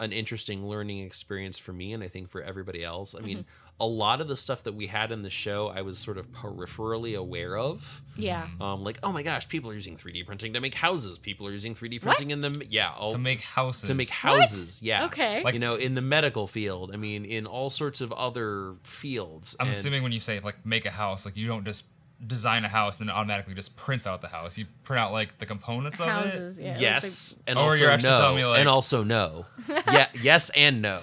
an 0.00 0.12
interesting 0.12 0.66
learning 0.66 1.00
experience 1.00 1.58
for 1.58 1.72
me, 1.72 1.92
and 1.92 2.02
I 2.02 2.08
think 2.08 2.28
for 2.28 2.42
everybody 2.42 2.84
else. 2.84 3.14
I 3.14 3.20
mean, 3.20 3.44
a 3.80 3.86
lot 3.86 4.20
of 4.20 4.26
the 4.26 4.34
stuff 4.34 4.64
that 4.64 4.74
we 4.74 4.88
had 4.88 5.12
in 5.12 5.22
the 5.22 5.30
show, 5.30 5.68
I 5.68 5.82
was 5.82 5.98
sort 5.98 6.18
of 6.18 6.32
peripherally 6.32 7.16
aware 7.16 7.56
of. 7.56 8.02
Yeah. 8.16 8.48
Um, 8.60 8.82
like, 8.82 8.98
oh 9.04 9.12
my 9.12 9.22
gosh, 9.22 9.48
people 9.48 9.70
are 9.70 9.74
using 9.74 9.96
3D 9.96 10.26
printing 10.26 10.52
to 10.54 10.60
make 10.60 10.74
houses. 10.74 11.16
People 11.16 11.46
are 11.46 11.52
using 11.52 11.76
3D 11.76 12.02
printing 12.02 12.32
in 12.32 12.40
them. 12.40 12.60
Yeah, 12.68 12.90
all, 12.92 13.12
to 13.12 13.18
make 13.18 13.40
houses. 13.40 13.88
to 13.88 13.94
make 13.94 14.08
houses. 14.08 14.82
Yeah. 14.82 15.04
Okay. 15.04 15.44
Like, 15.44 15.54
you 15.54 15.60
know, 15.60 15.76
in 15.76 15.94
the 15.94 16.02
medical 16.02 16.48
field. 16.48 16.90
I 16.92 16.96
mean, 16.96 17.24
in 17.24 17.46
all 17.46 17.70
sorts 17.70 18.00
of 18.00 18.12
other 18.12 18.74
fields. 18.82 19.54
I'm 19.60 19.68
And- 19.68 19.76
assuming 19.76 20.02
when 20.02 20.10
you 20.12 20.18
say 20.20 20.40
like 20.40 20.66
make 20.66 20.84
a 20.84 20.90
house, 20.90 21.24
like 21.24 21.36
you 21.36 21.46
don't 21.46 21.64
just 21.64 21.84
design 22.26 22.64
a 22.64 22.68
house 22.68 22.98
and 22.98 23.08
then 23.08 23.14
automatically 23.14 23.54
just 23.54 23.76
prints 23.76 24.04
out 24.04 24.20
the 24.22 24.26
house. 24.28 24.58
You 24.58 24.66
print 24.82 25.00
out 25.00 25.12
like 25.12 25.38
the 25.38 25.46
components 25.46 26.00
of 26.00 26.08
it. 26.08 26.10
Houses, 26.10 26.58
yeah. 26.58 26.72
like 26.72 26.80
yes, 26.80 27.40
and 27.46 27.56
Or 27.56 27.66
also 27.66 27.76
you're 27.76 27.90
actually 27.92 28.10
no, 28.10 28.18
telling 28.18 28.36
me, 28.36 28.44
like- 28.44 28.58
and 28.58 28.68
also 28.68 29.04
no. 29.04 29.46
yeah, 29.68 30.08
yes 30.20 30.50
and 30.50 30.82
no. 30.82 30.98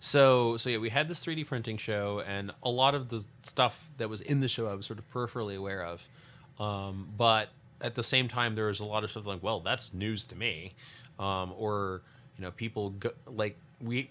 So, 0.00 0.56
so 0.56 0.70
yeah, 0.70 0.78
we 0.78 0.90
had 0.90 1.08
this 1.08 1.24
3D 1.24 1.46
printing 1.46 1.76
show, 1.76 2.22
and 2.26 2.52
a 2.62 2.70
lot 2.70 2.94
of 2.94 3.08
the 3.08 3.24
stuff 3.42 3.88
that 3.96 4.08
was 4.08 4.20
in 4.20 4.40
the 4.40 4.48
show 4.48 4.68
I 4.68 4.74
was 4.74 4.86
sort 4.86 4.98
of 4.98 5.10
peripherally 5.12 5.56
aware 5.56 5.84
of, 5.84 6.06
um, 6.60 7.08
but 7.16 7.48
at 7.80 7.94
the 7.94 8.02
same 8.02 8.28
time, 8.28 8.54
there 8.54 8.66
was 8.66 8.80
a 8.80 8.84
lot 8.84 9.04
of 9.04 9.10
stuff 9.10 9.26
like, 9.26 9.42
well, 9.42 9.60
that's 9.60 9.92
news 9.92 10.24
to 10.26 10.36
me, 10.36 10.72
um, 11.18 11.52
or 11.56 12.02
you 12.36 12.44
know, 12.44 12.50
people 12.52 12.90
go, 12.90 13.10
like 13.26 13.56
we. 13.80 14.10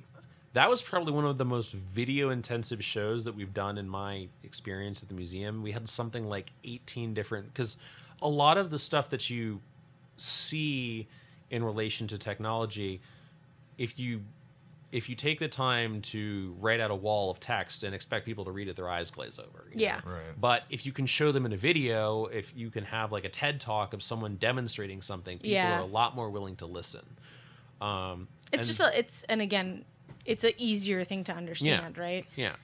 that 0.54 0.70
was 0.70 0.82
probably 0.82 1.14
one 1.14 1.26
of 1.26 1.38
the 1.38 1.46
most 1.46 1.72
video 1.72 2.30
intensive 2.30 2.84
shows 2.84 3.24
that 3.24 3.36
we've 3.36 3.54
done 3.54 3.78
in 3.78 3.88
my 3.88 4.28
experience 4.44 5.02
at 5.02 5.08
the 5.10 5.16
museum. 5.16 5.64
We 5.64 5.72
had 5.72 5.88
something 5.88 6.28
like 6.28 6.52
18 6.66 7.14
different 7.14 7.54
because 7.54 7.78
a 8.22 8.28
lot 8.28 8.58
of 8.58 8.72
the 8.72 8.80
stuff 8.80 9.10
that 9.10 9.30
you 9.30 9.62
see 10.18 11.08
in 11.50 11.64
relation 11.64 12.08
to 12.08 12.18
technology, 12.18 13.00
if 13.78 13.98
you 13.98 14.22
if 14.92 15.10
you 15.10 15.16
take 15.16 15.40
the 15.40 15.48
time 15.50 16.02
to 16.02 16.56
write 16.60 16.80
out 16.80 16.92
a 16.92 16.96
wall 16.96 17.30
of 17.30 17.40
text 17.40 17.84
and 17.84 17.94
expect 17.94 18.26
people 18.26 18.46
to 18.46 18.52
read 18.52 18.68
it, 18.70 18.76
their 18.78 18.90
eyes 18.90 19.12
glaze 19.12 19.38
over. 19.38 19.66
Yeah. 19.74 20.00
know? 20.06 20.12
Right. 20.14 20.22
But 20.40 20.64
if 20.70 20.86
you 20.86 20.92
can 20.94 21.06
show 21.06 21.32
them 21.34 21.46
in 21.46 21.52
a 21.52 21.58
video, 21.58 22.26
if 22.28 22.54
you 22.56 22.70
can 22.70 22.86
have 22.86 23.12
like 23.12 23.26
a 23.26 23.30
TED 23.30 23.60
talk 23.60 23.94
of 23.94 24.02
someone 24.02 24.36
demonstrating 24.38 25.02
something, 25.02 25.38
people 25.40 25.52
Yeah. 25.52 25.80
are 25.80 25.84
a 25.84 25.86
lot 25.86 26.16
more 26.16 26.30
willing 26.30 26.56
to 26.58 26.66
listen. 26.66 27.06
Um, 27.82 28.28
It's 28.54 28.68
and- 28.70 28.78
just 28.78 28.80
a, 28.80 28.98
it's 28.98 29.24
and 29.24 29.42
again, 29.42 29.84
it's 30.26 30.44
an 30.44 30.54
easier 30.58 31.04
thing 31.04 31.24
to 31.26 31.34
understand, 31.34 31.98
right? 31.98 32.26
yeah, 32.36 32.56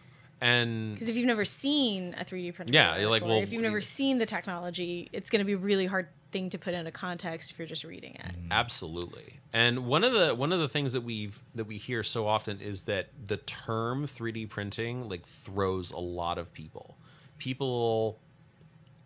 and 0.41 0.93
Because 0.95 1.09
if 1.09 1.15
you've 1.15 1.27
never 1.27 1.45
seen 1.45 2.15
a 2.17 2.23
3D 2.25 2.51
printer, 2.53 2.73
Yeah, 2.73 2.97
you're 2.97 3.09
like, 3.09 3.23
well, 3.23 3.41
if 3.41 3.51
you've 3.53 3.61
never 3.61 3.81
seen 3.81 4.17
the 4.17 4.25
technology, 4.25 5.09
it's 5.13 5.29
going 5.29 5.39
to 5.39 5.45
be 5.45 5.55
really 5.55 5.85
hard 5.85 6.07
thing 6.33 6.49
to 6.49 6.57
put 6.57 6.73
into 6.73 6.91
context 6.91 7.51
if 7.51 7.59
you're 7.59 7.67
just 7.67 7.83
reading 7.83 8.15
it. 8.15 8.33
Mm-hmm. 8.33 8.51
Absolutely. 8.51 9.39
And 9.53 9.85
one 9.85 10.03
of 10.03 10.11
the 10.11 10.35
one 10.35 10.51
of 10.51 10.59
the 10.59 10.67
things 10.67 10.93
that 10.93 11.01
we've 11.01 11.39
that 11.55 11.65
we 11.65 11.77
hear 11.77 12.03
so 12.03 12.27
often 12.27 12.59
is 12.59 12.83
that 12.83 13.09
the 13.25 13.37
term 13.37 14.05
3D 14.05 14.49
printing 14.49 15.07
like 15.07 15.25
throws 15.25 15.91
a 15.91 15.99
lot 15.99 16.37
of 16.37 16.51
people. 16.53 16.97
People 17.37 18.19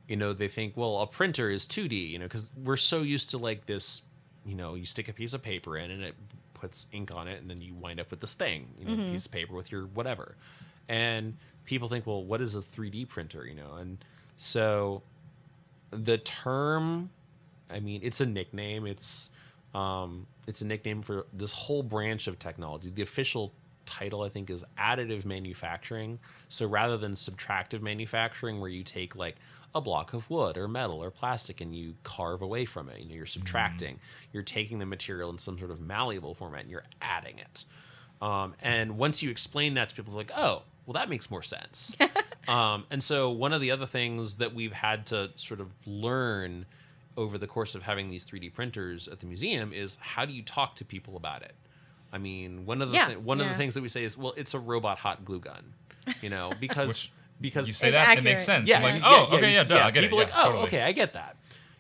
you 0.07 0.15
know, 0.15 0.31
they 0.31 0.47
think, 0.47 0.77
well, 0.77 0.99
a 0.99 1.07
printer 1.07 1.49
is 1.49 1.67
2D, 1.67 2.09
you 2.09 2.17
know, 2.17 2.29
cuz 2.29 2.49
we're 2.55 2.77
so 2.77 3.01
used 3.01 3.29
to 3.31 3.37
like 3.37 3.65
this, 3.65 4.03
you 4.45 4.55
know, 4.55 4.73
you 4.73 4.85
stick 4.85 5.09
a 5.09 5.13
piece 5.13 5.33
of 5.33 5.43
paper 5.43 5.77
in 5.77 5.91
and 5.91 6.01
it 6.01 6.15
puts 6.53 6.87
ink 6.91 7.13
on 7.13 7.27
it 7.27 7.41
and 7.41 7.49
then 7.49 7.61
you 7.61 7.75
wind 7.75 7.99
up 7.99 8.09
with 8.09 8.21
this 8.21 8.33
thing, 8.33 8.73
you 8.79 8.85
know, 8.85 8.91
mm-hmm. 8.93 9.11
piece 9.11 9.25
of 9.25 9.31
paper 9.31 9.53
with 9.53 9.71
your 9.71 9.83
whatever. 9.83 10.35
And 10.87 11.37
people 11.65 11.89
think, 11.89 12.07
well, 12.07 12.23
what 12.23 12.39
is 12.39 12.55
a 12.55 12.61
3D 12.61 13.09
printer, 13.09 13.45
you 13.45 13.53
know? 13.53 13.75
And 13.75 13.97
so 14.37 15.03
the 15.91 16.17
term 16.17 17.09
I 17.69 17.79
mean, 17.79 18.01
it's 18.03 18.21
a 18.21 18.25
nickname. 18.25 18.85
It's 18.85 19.29
um, 19.73 20.27
it's 20.47 20.61
a 20.61 20.65
nickname 20.65 21.01
for 21.01 21.25
this 21.33 21.51
whole 21.51 21.83
branch 21.83 22.27
of 22.27 22.39
technology. 22.39 22.89
The 22.89 23.01
official 23.01 23.53
title, 23.85 24.21
I 24.21 24.29
think, 24.29 24.49
is 24.49 24.63
additive 24.77 25.25
manufacturing. 25.25 26.19
So 26.49 26.67
rather 26.67 26.97
than 26.97 27.13
subtractive 27.13 27.81
manufacturing, 27.81 28.59
where 28.59 28.69
you 28.69 28.83
take 28.83 29.15
like 29.15 29.37
a 29.73 29.81
block 29.81 30.13
of 30.13 30.29
wood 30.29 30.57
or 30.57 30.67
metal 30.67 31.03
or 31.03 31.11
plastic 31.11 31.61
and 31.61 31.75
you 31.75 31.95
carve 32.03 32.41
away 32.41 32.65
from 32.65 32.89
it, 32.89 32.99
you 32.99 33.09
know, 33.09 33.15
you're 33.15 33.25
subtracting. 33.25 33.99
You're 34.31 34.43
taking 34.43 34.79
the 34.79 34.85
material 34.85 35.29
in 35.29 35.37
some 35.37 35.57
sort 35.57 35.71
of 35.71 35.79
malleable 35.81 36.35
format 36.35 36.61
and 36.61 36.71
you're 36.71 36.85
adding 37.01 37.39
it. 37.39 37.65
Um, 38.21 38.55
and 38.61 38.97
once 38.97 39.21
you 39.21 39.29
explain 39.29 39.75
that 39.75 39.89
to 39.89 39.95
people, 39.95 40.13
they're 40.13 40.19
like, 40.19 40.31
oh, 40.35 40.63
well, 40.85 40.93
that 40.93 41.09
makes 41.09 41.29
more 41.29 41.43
sense. 41.43 41.95
um, 42.47 42.85
and 42.89 43.03
so 43.03 43.29
one 43.29 43.53
of 43.53 43.61
the 43.61 43.71
other 43.71 43.85
things 43.85 44.37
that 44.37 44.55
we've 44.55 44.73
had 44.73 45.05
to 45.07 45.31
sort 45.35 45.59
of 45.59 45.71
learn 45.85 46.65
over 47.17 47.37
the 47.37 47.47
course 47.47 47.73
of 47.75 47.83
having 47.83 48.09
these 48.09 48.23
3D 48.29 48.53
printers 48.53 49.07
at 49.07 49.19
the 49.19 49.25
museum 49.25 49.73
is 49.73 49.97
how 49.99 50.23
do 50.23 50.31
you 50.33 50.43
talk 50.43 50.75
to 50.75 50.85
people 50.85 51.17
about 51.17 51.41
it? 51.41 51.53
I 52.13 52.17
mean, 52.19 52.65
one 52.65 52.81
of 52.81 52.89
the 52.89 52.95
Yeah, 52.95 53.07
thi- 53.09 53.15
one 53.17 53.41
of 53.41 53.49
the 53.49 53.55
things 53.55 53.73
that 53.73 53.81
we 53.81 53.89
say 53.89 54.03
is, 54.03 54.17
well, 54.17 54.33
it's 54.37 54.53
a 54.53 54.59
robot 54.59 54.99
hot 54.99 55.25
glue 55.25 55.39
gun, 55.39 55.73
you 56.21 56.29
know, 56.29 56.53
because 56.59 56.87
Which 56.87 57.11
because 57.41 57.67
You 57.67 57.73
say 57.73 57.89
It's 57.89 57.97
that, 57.97 58.17
it 58.17 58.23
makes 58.23 58.43
sense. 58.45 58.67
yeah, 58.67 58.77
I'm 58.77 58.83
like, 58.83 59.01
yeah, 59.01 59.07
oh, 59.09 59.27
yeah, 59.31 59.37
okay, 59.37 59.53
yeah, 59.53 59.63
duh, 59.63 59.79
I 59.83 59.91
get 59.91 60.01
People 60.03 60.19
it. 60.19 60.23
like, 60.23 60.29
yeah, 60.29 60.41
oh, 60.41 60.45
totally. 60.45 60.63
okay, 60.65 60.81
I 60.83 60.91
get 60.91 61.13
that. 61.13 61.35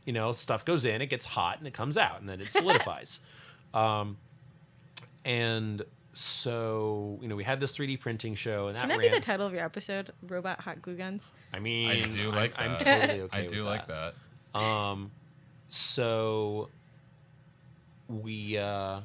You 0.05 0.13
know, 0.13 0.31
stuff 0.31 0.63
goes 0.65 0.85
in, 0.85 1.01
it 1.01 1.07
gets 1.07 1.25
hot, 1.25 1.57
and 1.59 1.67
it 1.67 1.73
comes 1.73 1.97
out, 1.97 2.19
and 2.19 2.27
then 2.29 2.41
it 2.41 2.51
solidifies. 2.59 3.19
um, 3.73 4.17
and 5.25 5.81
so, 6.13 7.19
you 7.21 7.27
know, 7.27 7.35
we 7.35 7.43
had 7.43 7.59
this 7.59 7.77
3D 7.77 7.99
printing 7.99 8.33
show, 8.35 8.67
and 8.67 8.75
that 8.75 8.81
Can 8.81 8.89
that 8.89 8.97
ran. 8.99 9.11
be 9.11 9.15
the 9.15 9.21
title 9.21 9.45
of 9.45 9.53
your 9.53 9.63
episode? 9.63 10.11
Robot 10.27 10.59
hot 10.61 10.81
glue 10.81 10.95
guns. 10.95 11.31
I 11.53 11.59
mean, 11.59 11.89
I 11.89 11.99
do 12.01 12.31
like 12.31 12.53
I'm, 12.57 12.71
I'm 12.71 12.77
that. 12.79 13.01
totally 13.01 13.21
okay. 13.23 13.37
I 13.43 13.47
do 13.47 13.57
with 13.59 13.67
like 13.67 13.87
that. 13.87 14.13
that. 14.53 14.59
Um, 14.59 15.11
so 15.69 16.69
we, 18.07 18.57
uh, 18.57 19.01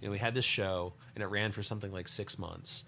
you 0.00 0.08
know, 0.08 0.12
we 0.12 0.18
had 0.18 0.34
this 0.34 0.44
show, 0.44 0.92
and 1.14 1.22
it 1.22 1.26
ran 1.26 1.52
for 1.52 1.62
something 1.62 1.92
like 1.92 2.08
six 2.08 2.38
months. 2.38 2.84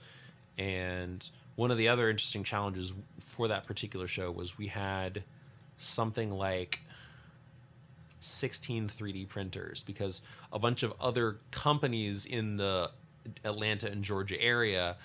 And 0.58 1.28
one 1.56 1.70
of 1.70 1.78
the 1.78 1.88
other 1.88 2.10
interesting 2.10 2.44
challenges 2.44 2.92
for 3.20 3.48
that 3.48 3.66
particular 3.66 4.06
show 4.06 4.30
was 4.30 4.58
we 4.58 4.68
had 4.68 5.24
something 5.76 6.30
like 6.30 6.80
16 8.20 8.88
3D 8.88 9.28
printers 9.28 9.82
because 9.82 10.22
a 10.52 10.58
bunch 10.58 10.82
of 10.82 10.92
other 11.00 11.38
companies 11.50 12.26
in 12.26 12.56
the 12.56 12.90
Atlanta 13.44 13.90
and 13.90 14.02
Georgia 14.02 14.40
area 14.40 14.96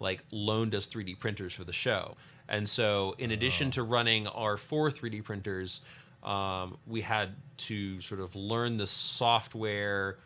like 0.00 0.24
loaned 0.30 0.74
us 0.74 0.86
3D 0.86 1.18
printers 1.18 1.52
for 1.52 1.64
the 1.64 1.72
show. 1.72 2.16
And 2.48 2.68
so 2.68 3.14
in 3.18 3.30
addition 3.30 3.70
to 3.72 3.82
running 3.82 4.26
our 4.28 4.56
four 4.56 4.90
3D 4.90 5.24
printers, 5.24 5.82
um, 6.28 6.76
we 6.86 7.00
had 7.00 7.34
to 7.56 8.00
sort 8.00 8.20
of 8.20 8.36
learn 8.36 8.76
the 8.76 8.86
software 8.86 10.18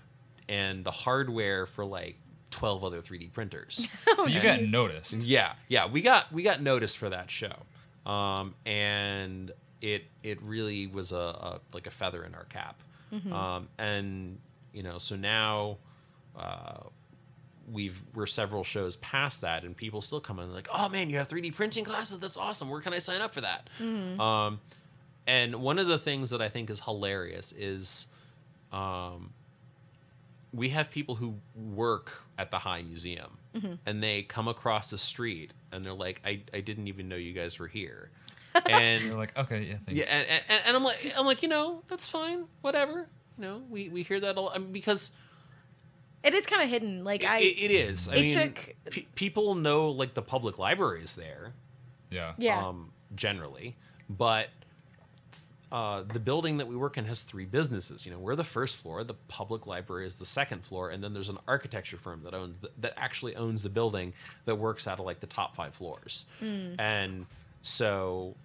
and 0.48 0.84
the 0.84 0.90
hardware 0.90 1.64
for 1.66 1.84
like 1.84 2.16
12 2.50 2.84
other 2.84 3.00
3D 3.00 3.32
printers. 3.32 3.86
So 4.16 4.26
you 4.26 4.40
got 4.40 4.60
noticed. 4.62 5.22
Yeah, 5.22 5.54
yeah, 5.68 5.86
we 5.88 6.00
got 6.02 6.30
we 6.32 6.42
got 6.42 6.60
noticed 6.62 6.96
for 6.98 7.08
that 7.08 7.30
show, 7.30 7.54
um, 8.06 8.54
and 8.66 9.50
it 9.80 10.04
it 10.22 10.40
really 10.42 10.86
was 10.86 11.10
a, 11.12 11.16
a 11.16 11.60
like 11.72 11.86
a 11.86 11.90
feather 11.90 12.22
in 12.24 12.34
our 12.34 12.44
cap, 12.44 12.80
um, 13.32 13.68
and 13.78 14.38
you 14.72 14.82
know 14.82 14.98
so 14.98 15.16
now. 15.16 15.78
Uh, 16.36 16.84
We've 17.70 18.02
we're 18.12 18.26
several 18.26 18.64
shows 18.64 18.96
past 18.96 19.40
that, 19.42 19.62
and 19.62 19.74
people 19.76 20.02
still 20.02 20.20
come 20.20 20.40
in 20.40 20.52
like, 20.52 20.68
"Oh 20.74 20.88
man, 20.88 21.08
you 21.08 21.16
have 21.18 21.28
3D 21.28 21.54
printing 21.54 21.84
classes? 21.84 22.18
That's 22.18 22.36
awesome! 22.36 22.68
Where 22.68 22.80
can 22.80 22.92
I 22.92 22.98
sign 22.98 23.20
up 23.20 23.32
for 23.32 23.40
that?" 23.40 23.68
Um, 24.20 24.60
and 25.26 25.56
one 25.56 25.78
of 25.78 25.86
the 25.86 25.98
things 25.98 26.30
that 26.30 26.40
I 26.42 26.48
think 26.48 26.70
is 26.70 26.80
hilarious 26.80 27.52
is, 27.52 28.08
um, 28.72 29.32
we 30.52 30.70
have 30.70 30.90
people 30.90 31.14
who 31.16 31.36
work 31.54 32.24
at 32.38 32.50
the 32.50 32.58
High 32.58 32.82
Museum 32.82 33.38
and 33.86 34.02
they 34.02 34.22
come 34.22 34.48
across 34.48 34.90
the 34.90 34.98
street 34.98 35.52
and 35.70 35.84
they're 35.84 35.92
like, 35.92 36.20
I, 36.24 36.40
I 36.54 36.60
didn't 36.60 36.88
even 36.88 37.08
know 37.08 37.16
you 37.16 37.32
guys 37.32 37.58
were 37.58 37.68
here. 37.68 38.10
And 38.66 39.04
You're 39.04 39.16
like, 39.16 39.36
okay, 39.38 39.62
yeah, 39.62 39.76
thanks. 39.86 39.92
yeah, 40.12 40.14
and, 40.14 40.44
and, 40.48 40.62
and 40.66 40.76
I'm 40.76 40.84
like, 40.84 41.14
I'm 41.16 41.24
like, 41.24 41.42
you 41.42 41.48
know, 41.48 41.82
that's 41.88 42.06
fine, 42.06 42.44
whatever. 42.60 43.08
You 43.38 43.44
know, 43.44 43.62
we, 43.70 43.88
we 43.88 44.02
hear 44.02 44.20
that 44.20 44.36
a 44.36 44.40
lot 44.42 44.52
I 44.54 44.58
mean, 44.58 44.72
because 44.72 45.12
It 46.22 46.34
is 46.34 46.44
kind 46.46 46.62
of 46.62 46.68
hidden. 46.68 47.02
Like 47.02 47.24
I, 47.24 47.38
it, 47.38 47.56
it 47.58 47.70
is. 47.70 48.08
I 48.08 48.16
it 48.16 48.20
mean, 48.20 48.30
took- 48.30 48.74
pe- 48.90 49.06
people 49.14 49.54
know 49.54 49.88
like 49.90 50.12
the 50.12 50.20
public 50.22 50.58
library 50.58 51.02
is 51.02 51.16
there, 51.16 51.54
yeah. 52.10 52.32
yeah, 52.36 52.66
um, 52.66 52.92
generally, 53.14 53.76
but 54.10 54.48
uh, 55.72 56.02
the 56.02 56.20
building 56.20 56.58
that 56.58 56.68
we 56.68 56.76
work 56.76 56.98
in 56.98 57.06
has 57.06 57.22
three 57.22 57.46
businesses. 57.46 58.04
You 58.04 58.12
know, 58.12 58.18
we're 58.18 58.36
the 58.36 58.44
first 58.44 58.76
floor, 58.76 59.02
the 59.04 59.14
public 59.28 59.66
library 59.66 60.06
is 60.06 60.16
the 60.16 60.26
second 60.26 60.64
floor, 60.66 60.90
and 60.90 61.02
then 61.02 61.14
there's 61.14 61.30
an 61.30 61.38
architecture 61.48 61.96
firm 61.96 62.20
that 62.24 62.34
owns 62.34 62.56
that 62.78 62.92
actually 62.98 63.34
owns 63.36 63.62
the 63.62 63.70
building 63.70 64.12
that 64.44 64.56
works 64.56 64.86
out 64.86 64.98
of 65.00 65.06
like 65.06 65.20
the 65.20 65.26
top 65.26 65.56
five 65.56 65.74
floors. 65.74 66.26
And 66.78 67.26
so, 67.62 68.36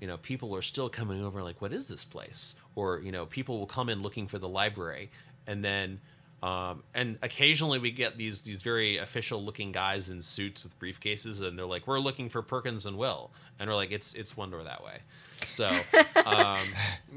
you 0.00 0.06
know, 0.06 0.18
people 0.18 0.54
are 0.54 0.62
still 0.62 0.90
coming 0.90 1.24
over 1.24 1.42
like, 1.42 1.62
what 1.62 1.72
is 1.72 1.88
this 1.88 2.04
place? 2.04 2.56
Or 2.74 3.00
you 3.00 3.12
know, 3.12 3.24
people 3.24 3.58
will 3.58 3.66
come 3.66 3.88
in 3.88 4.02
looking 4.02 4.26
for 4.28 4.38
the 4.38 4.48
library, 4.48 5.10
and 5.46 5.64
then. 5.64 6.00
Um, 6.42 6.82
and 6.94 7.18
occasionally 7.22 7.78
we 7.78 7.90
get 7.90 8.18
these 8.18 8.42
these 8.42 8.62
very 8.62 8.98
official 8.98 9.42
looking 9.42 9.72
guys 9.72 10.10
in 10.10 10.20
suits 10.22 10.64
with 10.64 10.78
briefcases, 10.78 11.40
and 11.40 11.58
they're 11.58 11.66
like, 11.66 11.86
"We're 11.86 11.98
looking 11.98 12.28
for 12.28 12.42
Perkins 12.42 12.84
and 12.84 12.98
Will," 12.98 13.30
and 13.58 13.70
we're 13.70 13.76
like, 13.76 13.90
"It's 13.90 14.12
it's 14.14 14.36
one 14.36 14.50
door 14.50 14.62
that 14.62 14.84
way." 14.84 14.98
So, 15.42 15.70
um, 16.26 16.68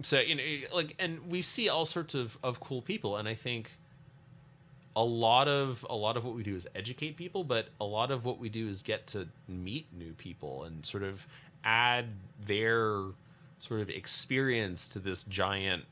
so 0.01 0.19
you 0.19 0.35
know, 0.35 0.43
like, 0.73 0.95
and 0.99 1.29
we 1.29 1.41
see 1.41 1.67
all 1.67 1.85
sorts 1.85 2.15
of, 2.15 2.37
of 2.43 2.59
cool 2.59 2.81
people, 2.81 3.17
and 3.17 3.27
I 3.27 3.35
think 3.35 3.71
a 4.95 5.03
lot 5.03 5.47
of 5.47 5.85
a 5.89 5.95
lot 5.95 6.17
of 6.17 6.25
what 6.25 6.35
we 6.35 6.43
do 6.43 6.55
is 6.55 6.67
educate 6.73 7.17
people, 7.17 7.43
but 7.43 7.69
a 7.79 7.85
lot 7.85 8.11
of 8.11 8.25
what 8.25 8.39
we 8.39 8.49
do 8.49 8.67
is 8.67 8.83
get 8.83 9.07
to 9.07 9.27
meet 9.47 9.87
new 9.93 10.13
people 10.13 10.63
and 10.63 10.85
sort 10.85 11.03
of 11.03 11.27
add 11.63 12.05
their 12.45 13.03
sort 13.59 13.81
of 13.81 13.89
experience 13.89 14.87
to 14.89 14.99
this 14.99 15.23
giant 15.23 15.83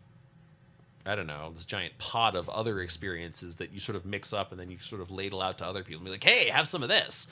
I 1.07 1.15
don't 1.15 1.27
know, 1.27 1.51
this 1.53 1.65
giant 1.65 1.97
pot 1.97 2.35
of 2.35 2.49
other 2.49 2.81
experiences 2.81 3.55
that 3.57 3.71
you 3.71 3.79
sort 3.79 3.95
of 3.95 4.05
mix 4.05 4.33
up 4.33 4.51
and 4.51 4.59
then 4.59 4.69
you 4.69 4.77
sort 4.79 5.01
of 5.01 5.09
ladle 5.09 5.41
out 5.41 5.57
to 5.59 5.65
other 5.65 5.83
people 5.83 5.97
and 5.99 6.05
be 6.05 6.11
like, 6.11 6.23
hey, 6.23 6.49
have 6.49 6.67
some 6.67 6.83
of 6.83 6.89
this. 6.89 7.27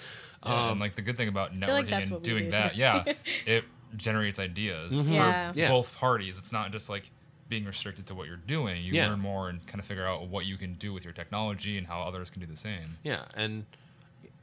Yeah, 0.45 0.53
Um, 0.65 0.71
and 0.71 0.79
like 0.79 0.95
the 0.95 1.01
good 1.01 1.17
thing 1.17 1.27
about 1.27 1.53
networking 1.53 1.91
like 1.91 2.09
and 2.11 2.23
doing 2.23 2.45
do, 2.45 2.51
that, 2.51 2.73
too. 2.73 2.79
yeah, 2.79 3.03
it 3.45 3.65
generates 3.97 4.39
ideas 4.39 5.07
Yeah. 5.07 5.51
for 5.51 5.57
Yeah. 5.59 5.67
both 5.69 5.93
parties. 5.95 6.37
It's 6.37 6.51
not 6.51 6.71
just 6.71 6.89
like 6.89 7.09
being 7.47 7.65
restricted 7.65 8.07
to 8.07 8.15
what 8.15 8.27
you're 8.27 8.37
doing. 8.37 8.81
You 8.81 8.93
Yeah. 8.93 9.09
learn 9.09 9.19
more 9.19 9.49
and 9.49 9.65
kind 9.67 9.79
of 9.79 9.85
figure 9.85 10.07
out 10.07 10.27
what 10.27 10.45
you 10.45 10.57
can 10.57 10.73
do 10.75 10.93
with 10.93 11.03
your 11.03 11.13
technology 11.13 11.77
and 11.77 11.85
how 11.87 12.01
others 12.01 12.29
can 12.29 12.41
do 12.41 12.47
the 12.47 12.55
same. 12.57 12.97
Yeah, 13.03 13.25
and 13.35 13.65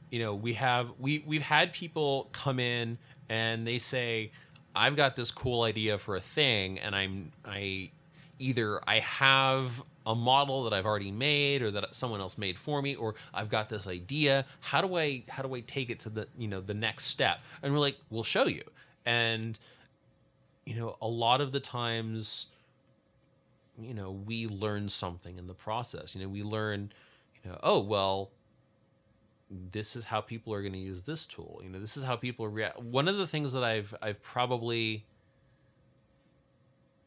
you 0.09 0.19
know, 0.19 0.33
we 0.35 0.53
have 0.53 0.91
we 0.99 1.23
we've 1.25 1.41
had 1.41 1.73
people 1.73 2.29
come 2.33 2.59
in 2.59 2.97
and 3.29 3.65
they 3.67 3.77
say, 3.79 4.31
"I've 4.75 4.95
got 4.95 5.15
this 5.15 5.31
cool 5.31 5.63
idea 5.63 5.97
for 5.97 6.15
a 6.15 6.21
thing, 6.21 6.79
and 6.79 6.95
I'm 6.95 7.31
I 7.43 7.91
either 8.39 8.81
I 8.87 8.99
have 8.99 9.83
a 10.05 10.15
model 10.15 10.63
that 10.65 10.73
I've 10.73 10.85
already 10.85 11.11
made 11.11 11.61
or 11.61 11.71
that 11.71 11.95
someone 11.95 12.19
else 12.19 12.37
made 12.37 12.57
for 12.57 12.81
me 12.81 12.95
or 12.95 13.15
I've 13.33 13.49
got 13.49 13.69
this 13.69 13.87
idea 13.87 14.45
how 14.59 14.81
do 14.81 14.97
I 14.97 15.23
how 15.29 15.43
do 15.43 15.53
I 15.55 15.61
take 15.61 15.89
it 15.89 15.99
to 16.01 16.09
the 16.09 16.27
you 16.37 16.47
know 16.47 16.61
the 16.61 16.73
next 16.73 17.05
step? 17.05 17.39
And 17.61 17.73
we're 17.73 17.79
like 17.79 17.97
we'll 18.09 18.23
show 18.23 18.45
you. 18.45 18.63
And 19.05 19.57
you 20.65 20.75
know 20.75 20.97
a 21.01 21.07
lot 21.07 21.41
of 21.41 21.51
the 21.51 21.59
times 21.59 22.47
you 23.79 23.93
know 23.93 24.11
we 24.11 24.47
learn 24.47 24.89
something 24.89 25.37
in 25.37 25.47
the 25.47 25.53
process. 25.53 26.15
You 26.15 26.21
know 26.21 26.29
we 26.29 26.43
learn 26.43 26.91
you 27.43 27.49
know 27.49 27.57
oh 27.63 27.79
well 27.79 28.31
this 29.71 29.95
is 29.95 30.05
how 30.05 30.19
people 30.19 30.53
are 30.53 30.61
going 30.61 30.73
to 30.73 30.79
use 30.79 31.03
this 31.03 31.25
tool. 31.25 31.61
You 31.63 31.69
know 31.69 31.79
this 31.79 31.95
is 31.95 32.03
how 32.03 32.15
people 32.15 32.47
react. 32.47 32.81
One 32.81 33.07
of 33.07 33.17
the 33.17 33.27
things 33.27 33.53
that 33.53 33.63
I've 33.63 33.93
I've 34.01 34.21
probably 34.21 35.05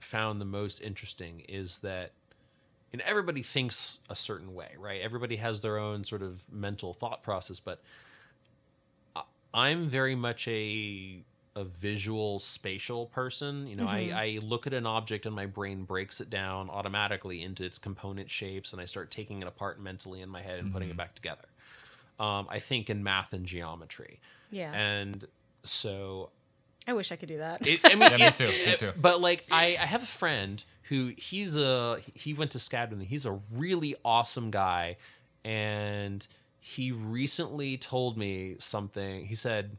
found 0.01 0.41
the 0.41 0.47
most 0.47 0.81
interesting 0.81 1.41
is 1.49 1.81
that 1.81 2.13
and 2.93 3.03
everybody 3.03 3.43
thinks 3.43 3.99
a 4.09 4.17
certain 4.17 4.55
way, 4.55 4.71
right? 4.79 5.01
Everybody 5.03 5.37
has 5.37 5.61
their 5.61 5.77
own 5.77 6.05
sort 6.05 6.23
of 6.23 6.51
mental 6.51 6.95
thought 6.95 7.23
process, 7.23 7.61
but 7.61 7.83
I'm 9.53 9.89
very 9.89 10.15
much 10.15 10.47
a 10.49 11.23
a 11.57 11.65
visual 11.65 12.39
spatial 12.39 13.07
person. 13.07 13.67
You 13.67 13.77
know, 13.77 13.87
I, 13.87 14.13
I 14.15 14.39
look 14.43 14.67
at 14.67 14.75
an 14.75 14.85
object 14.85 15.25
and 15.25 15.35
my 15.35 15.47
brain 15.47 15.85
breaks 15.85 16.21
it 16.21 16.29
down 16.29 16.69
automatically 16.69 17.43
into 17.43 17.65
its 17.65 17.79
component 17.79 18.31
shapes 18.31 18.73
and 18.73 18.81
I 18.81 18.85
start 18.85 19.11
taking 19.11 19.41
it 19.41 19.49
apart 19.49 19.81
mentally 19.81 20.21
in 20.21 20.29
my 20.29 20.43
head 20.43 20.59
and 20.59 20.71
putting 20.71 20.91
it 20.91 20.99
back 20.99 21.15
together. 21.15 21.47
Um, 22.21 22.47
I 22.51 22.59
think 22.59 22.91
in 22.91 23.03
math 23.03 23.33
and 23.33 23.47
geometry. 23.47 24.21
Yeah. 24.51 24.71
And 24.73 25.27
so 25.63 26.29
I 26.87 26.93
wish 26.93 27.11
I 27.13 27.17
could 27.17 27.29
do 27.29 27.39
that. 27.39 27.67
it, 27.67 27.81
I 27.85 27.95
mean, 27.95 28.11
Yeah, 28.19 28.27
me 28.27 28.33
too, 28.33 28.47
me 28.47 28.77
too. 28.77 28.93
But 29.01 29.21
like, 29.21 29.45
I, 29.51 29.77
I 29.81 29.87
have 29.87 30.03
a 30.03 30.07
friend 30.07 30.63
who 30.85 31.13
he's 31.17 31.57
a 31.57 31.99
he 32.15 32.33
went 32.33 32.53
to 32.53 32.59
Skadden. 32.59 33.03
He's 33.03 33.27
a 33.27 33.39
really 33.53 33.97
awesome 34.05 34.51
guy, 34.51 34.97
and 35.45 36.27
he 36.61 36.93
recently 36.93 37.77
told 37.77 38.17
me 38.17 38.57
something. 38.59 39.27
He 39.27 39.35
said, 39.35 39.77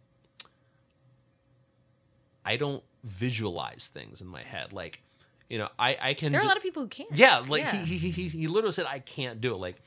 "I 2.45 2.57
don't 2.57 2.83
visualize 3.03 3.87
things 3.93 4.21
in 4.21 4.27
my 4.27 4.41
head. 4.41 4.73
Like, 4.73 5.01
you 5.49 5.57
know, 5.57 5.69
I 5.79 5.97
I 6.01 6.13
can. 6.13 6.31
there 6.31 6.41
are 6.41 6.43
a 6.43 6.47
lot 6.47 6.57
of 6.57 6.63
people 6.63 6.83
who 6.83 6.89
can't. 6.89 7.09
yeah, 7.13 7.39
like 7.47 7.65
He, 7.67 7.97
he 7.97 8.09
he 8.09 8.27
he 8.27 8.47
literally 8.47 8.73
said 8.73 8.85
I 8.85 8.99
can't 8.99 9.39
do 9.41 9.53
it. 9.53 9.57
Like 9.57 9.77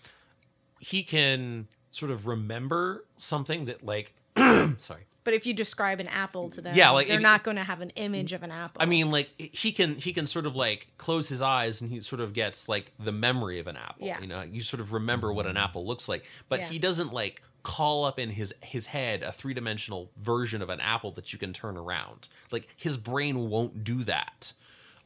he 0.79 1.03
can 1.03 1.69
sort 1.91 2.11
of 2.11 2.27
remember 2.27 3.05
something 3.17 3.67
that 3.67 3.85
like 3.85 4.15
sorry. 4.37 5.05
But 5.31 5.37
if 5.37 5.47
you 5.47 5.55
describe 5.55 6.01
an 6.01 6.09
apple 6.09 6.49
to 6.51 6.61
them, 6.61 6.75
Yeah, 6.75 6.91
like, 6.91 7.07
they're 7.07 7.19
if- 7.19 7.23
not 7.23 7.45
going 7.45 7.57
to 7.57 7.63
have 7.63 7.81
an 7.81 7.91
image 7.91 8.33
of 8.33 8.43
an 8.43 8.51
apple. 8.51 8.83
I 8.83 8.87
mean, 8.87 9.11
like 9.11 9.31
he 9.39 9.71
can 9.71 9.95
he 9.95 10.13
can 10.13 10.27
sort 10.27 10.45
of 10.45 10.57
like 10.57 10.89
close 10.99 11.29
his 11.29 11.41
eyes 11.41 11.81
and 11.81 11.89
he 11.89 12.01
sort 12.01 12.21
of 12.21 12.33
gets 12.33 12.69
like 12.69 12.91
the 12.99 13.13
memory 13.13 13.61
of 13.61 13.69
an 13.69 13.77
apple. 13.77 14.05
Yeah. 14.05 14.21
You 14.21 14.27
know, 14.27 14.43
you 14.43 14.61
sort 14.61 14.81
of 14.81 14.93
remember 14.93 15.33
what 15.33 15.47
an 15.47 15.57
apple 15.57 15.87
looks 15.87 16.09
like, 16.09 16.29
but 16.49 16.59
Yeah. 16.59 16.69
he 16.69 16.81
doesn't 16.81 17.13
like 17.13 17.43
call 17.63 18.05
up 18.05 18.19
in 18.19 18.31
his 18.31 18.53
his 18.61 18.87
head 18.87 19.23
a 19.23 19.31
three 19.31 19.55
dimensional 19.55 20.11
version 20.17 20.63
of 20.63 20.69
an 20.69 20.81
apple 20.81 21.13
that 21.13 21.33
you 21.33 21.39
can 21.39 21.53
turn 21.53 21.77
around. 21.77 22.27
Like 22.51 22.67
his 22.77 22.97
brain 22.97 23.49
won't 23.51 23.85
do 23.85 24.03
that. 24.03 24.53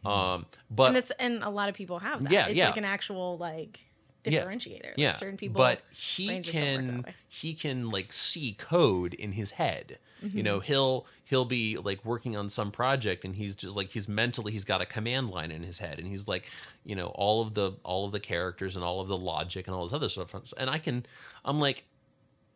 Um, 0.07 0.47
but 0.71 0.85
and 0.89 0.97
it's 0.97 1.11
and 1.13 1.43
a 1.43 1.51
lot 1.51 1.69
of 1.69 1.75
people 1.75 1.99
have 1.99 2.23
that. 2.23 2.33
Yeah, 2.33 2.47
it's 2.47 2.57
yeah. 2.57 2.67
like 2.69 2.79
an 2.79 2.87
actual 2.87 3.37
like 3.37 3.81
Yeah. 4.27 4.45
differentiator. 4.45 4.85
Like, 4.85 4.95
yeah, 4.99 5.13
certain 5.13 5.37
people. 5.37 5.59
but 5.59 5.83
he 5.93 6.27
brains 6.27 6.47
just 6.47 6.59
don't 6.59 6.87
work 6.87 6.97
that 7.05 7.05
can 7.05 7.15
he 7.29 7.55
can 7.55 7.91
like 7.91 8.13
see 8.13 8.53
code 8.59 9.15
in 9.15 9.33
his 9.33 9.53
head. 9.53 9.99
You 10.23 10.43
know, 10.43 10.57
Mm-hmm. 10.59 10.65
he'll 10.67 11.07
he'll 11.27 11.45
be 11.45 11.77
like 11.77 12.03
working 12.05 12.35
on 12.35 12.49
some 12.49 12.71
project 12.71 13.27
and 13.27 13.37
he's 13.37 13.55
just 13.55 13.77
like 13.77 13.91
he's 13.91 14.09
mentally 14.09 14.53
he's 14.53 14.65
got 14.65 14.81
a 14.81 14.87
command 14.87 15.29
line 15.29 15.51
in 15.51 15.63
his 15.63 15.79
head 15.81 15.99
and 15.99 16.09
he's 16.09 16.27
like, 16.27 16.51
you 16.83 16.97
know, 16.97 17.09
all 17.09 17.43
of 17.43 17.53
the 17.53 17.73
all 17.83 18.07
of 18.07 18.13
the 18.13 18.21
characters 18.21 18.75
and 18.75 18.83
all 18.85 19.03
of 19.03 19.09
the 19.09 19.17
logic 19.19 19.67
and 19.67 19.77
all 19.77 19.83
this 19.85 19.93
other 19.93 20.09
stuff. 20.09 20.35
And 20.57 20.71
I 20.71 20.79
can 20.79 21.05
I'm 21.45 21.61
like, 21.61 21.85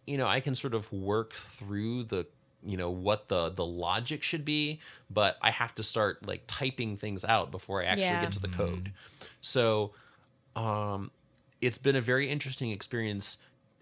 you 0.07 0.17
know, 0.17 0.27
I 0.27 0.41
can 0.41 0.55
sort 0.55 0.73
of 0.73 0.91
work 0.91 1.35
through 1.35 2.05
the 2.05 2.27
you 2.65 2.77
know 2.79 2.89
what 2.91 3.29
the 3.29 3.51
the 3.51 3.67
logic 3.67 4.23
should 4.23 4.45
be, 4.47 4.81
but 5.11 5.37
I 5.43 5.51
have 5.51 5.75
to 5.75 5.83
start 5.83 6.27
like 6.27 6.45
typing 6.47 6.97
things 6.97 7.23
out 7.25 7.51
before 7.51 7.83
I 7.83 7.85
actually 7.85 8.05
Yeah. 8.07 8.21
get 8.23 8.33
to 8.33 8.41
the 8.41 8.49
code. 8.49 8.93
So 9.43 9.93
um, 10.57 11.11
it's 11.61 11.79
been 11.79 11.97
a 11.97 12.01
very 12.01 12.29
interesting 12.31 12.71
experience 12.71 13.39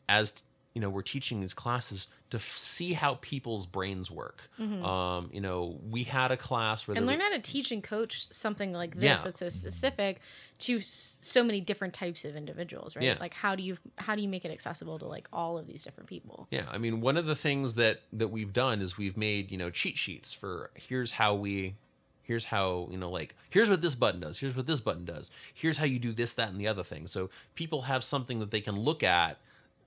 as 0.08 0.44
you 0.74 0.80
know 0.80 0.90
we're 0.90 1.02
teaching 1.02 1.40
these 1.40 1.54
classes 1.54 2.06
to 2.28 2.36
f- 2.36 2.56
see 2.58 2.92
how 2.92 3.14
people's 3.22 3.66
brains 3.66 4.10
work. 4.10 4.50
Um, 4.58 5.30
you 5.32 5.40
know, 5.40 5.78
we 5.90 6.02
had 6.04 6.32
a 6.32 6.36
class 6.36 6.86
where 6.86 6.94
Mm-hmm. 6.94 6.98
and 6.98 7.06
learn 7.06 7.18
was- 7.18 7.24
how 7.24 7.36
to 7.36 7.40
teach 7.40 7.70
and 7.72 7.82
coach 7.82 8.30
something 8.32 8.72
like 8.72 8.94
this 8.96 9.04
Yeah. 9.04 9.20
that's 9.22 9.38
so 9.40 9.48
specific 9.48 10.20
to 10.58 10.76
s- 10.78 11.16
so 11.20 11.42
many 11.44 11.60
different 11.60 11.94
types 11.94 12.24
of 12.24 12.34
individuals, 12.36 12.94
right? 12.96 13.04
Yeah. 13.04 13.16
Like 13.20 13.32
how 13.32 13.54
do 13.54 13.62
you 13.62 13.78
how 13.96 14.14
do 14.16 14.22
you 14.22 14.28
make 14.28 14.44
it 14.44 14.50
accessible 14.50 14.98
to 14.98 15.06
like 15.06 15.28
all 15.32 15.56
of 15.56 15.66
these 15.66 15.82
different 15.84 16.08
people? 16.10 16.46
Yeah, 16.50 16.66
I 16.70 16.78
mean, 16.78 17.00
one 17.00 17.16
of 17.16 17.26
the 17.26 17.36
things 17.36 17.76
that 17.76 18.02
that 18.12 18.28
we've 18.28 18.52
done 18.52 18.82
is 18.82 18.98
we've 18.98 19.16
made 19.16 19.50
you 19.50 19.56
know 19.56 19.70
cheat 19.70 19.96
sheets 19.96 20.32
for 20.32 20.70
here's 20.74 21.12
how 21.12 21.34
we, 21.34 21.76
here's 22.26 22.46
how 22.46 22.88
you 22.90 22.98
know 22.98 23.10
like 23.10 23.34
here's 23.50 23.70
what 23.70 23.82
this 23.82 23.94
button 23.94 24.20
does, 24.20 24.38
here's 24.38 24.56
what 24.56 24.66
this 24.66 24.80
button 24.80 25.04
does, 25.04 25.30
here's 25.54 25.78
how 25.78 25.84
you 25.84 25.98
do 25.98 26.12
this, 26.12 26.34
that, 26.34 26.48
and 26.48 26.60
the 26.60 26.68
other 26.68 26.82
thing. 26.82 27.06
So 27.06 27.30
people 27.54 27.82
have 27.82 28.02
something 28.02 28.40
that 28.40 28.50
they 28.50 28.60
can 28.60 28.78
look 28.78 29.02
at, 29.02 29.38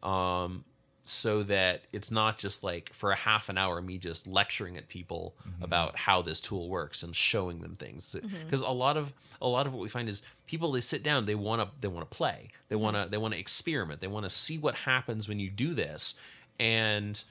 um, 0.02 0.64
so 1.04 1.44
that 1.44 1.82
it's 1.92 2.12
not 2.12 2.38
just 2.38 2.64
like 2.64 2.94
for 2.94 3.12
a 3.12 3.16
half 3.16 3.50
an 3.50 3.58
hour 3.58 3.82
me 3.82 3.98
just 3.98 4.28
lecturing 4.28 4.78
at 4.78 4.88
people 4.88 5.36
mm-hmm. 5.42 5.64
about 5.64 5.98
how 5.98 6.22
this 6.22 6.40
tool 6.40 6.70
works 6.70 7.04
and 7.04 7.16
showing 7.16 7.60
them 7.60 7.76
things. 7.76 8.16
Because 8.46 8.62
mm-hmm. 8.62 8.72
a 8.72 8.74
lot 8.74 8.96
of 8.96 9.14
a 9.42 9.48
lot 9.48 9.68
of 9.68 9.74
what 9.74 9.82
we 9.82 9.90
find 9.90 10.08
is 10.08 10.22
people 10.48 10.72
they 10.72 10.82
sit 10.82 11.04
down 11.04 11.26
they 11.26 11.36
want 11.36 11.62
to 11.62 11.68
they 11.82 11.88
want 11.88 12.10
to 12.10 12.16
play 12.16 12.50
they 12.70 12.76
mm-hmm. 12.76 12.84
want 12.84 12.96
to 12.96 13.08
they 13.10 13.18
want 13.18 13.34
to 13.34 13.40
experiment 13.40 14.02
they 14.02 14.08
want 14.08 14.26
to 14.26 14.30
see 14.30 14.58
what 14.58 14.76
happens 14.76 15.28
when 15.28 15.40
you 15.40 15.50
do 15.50 15.74
this. 15.74 16.16
And 16.60 17.22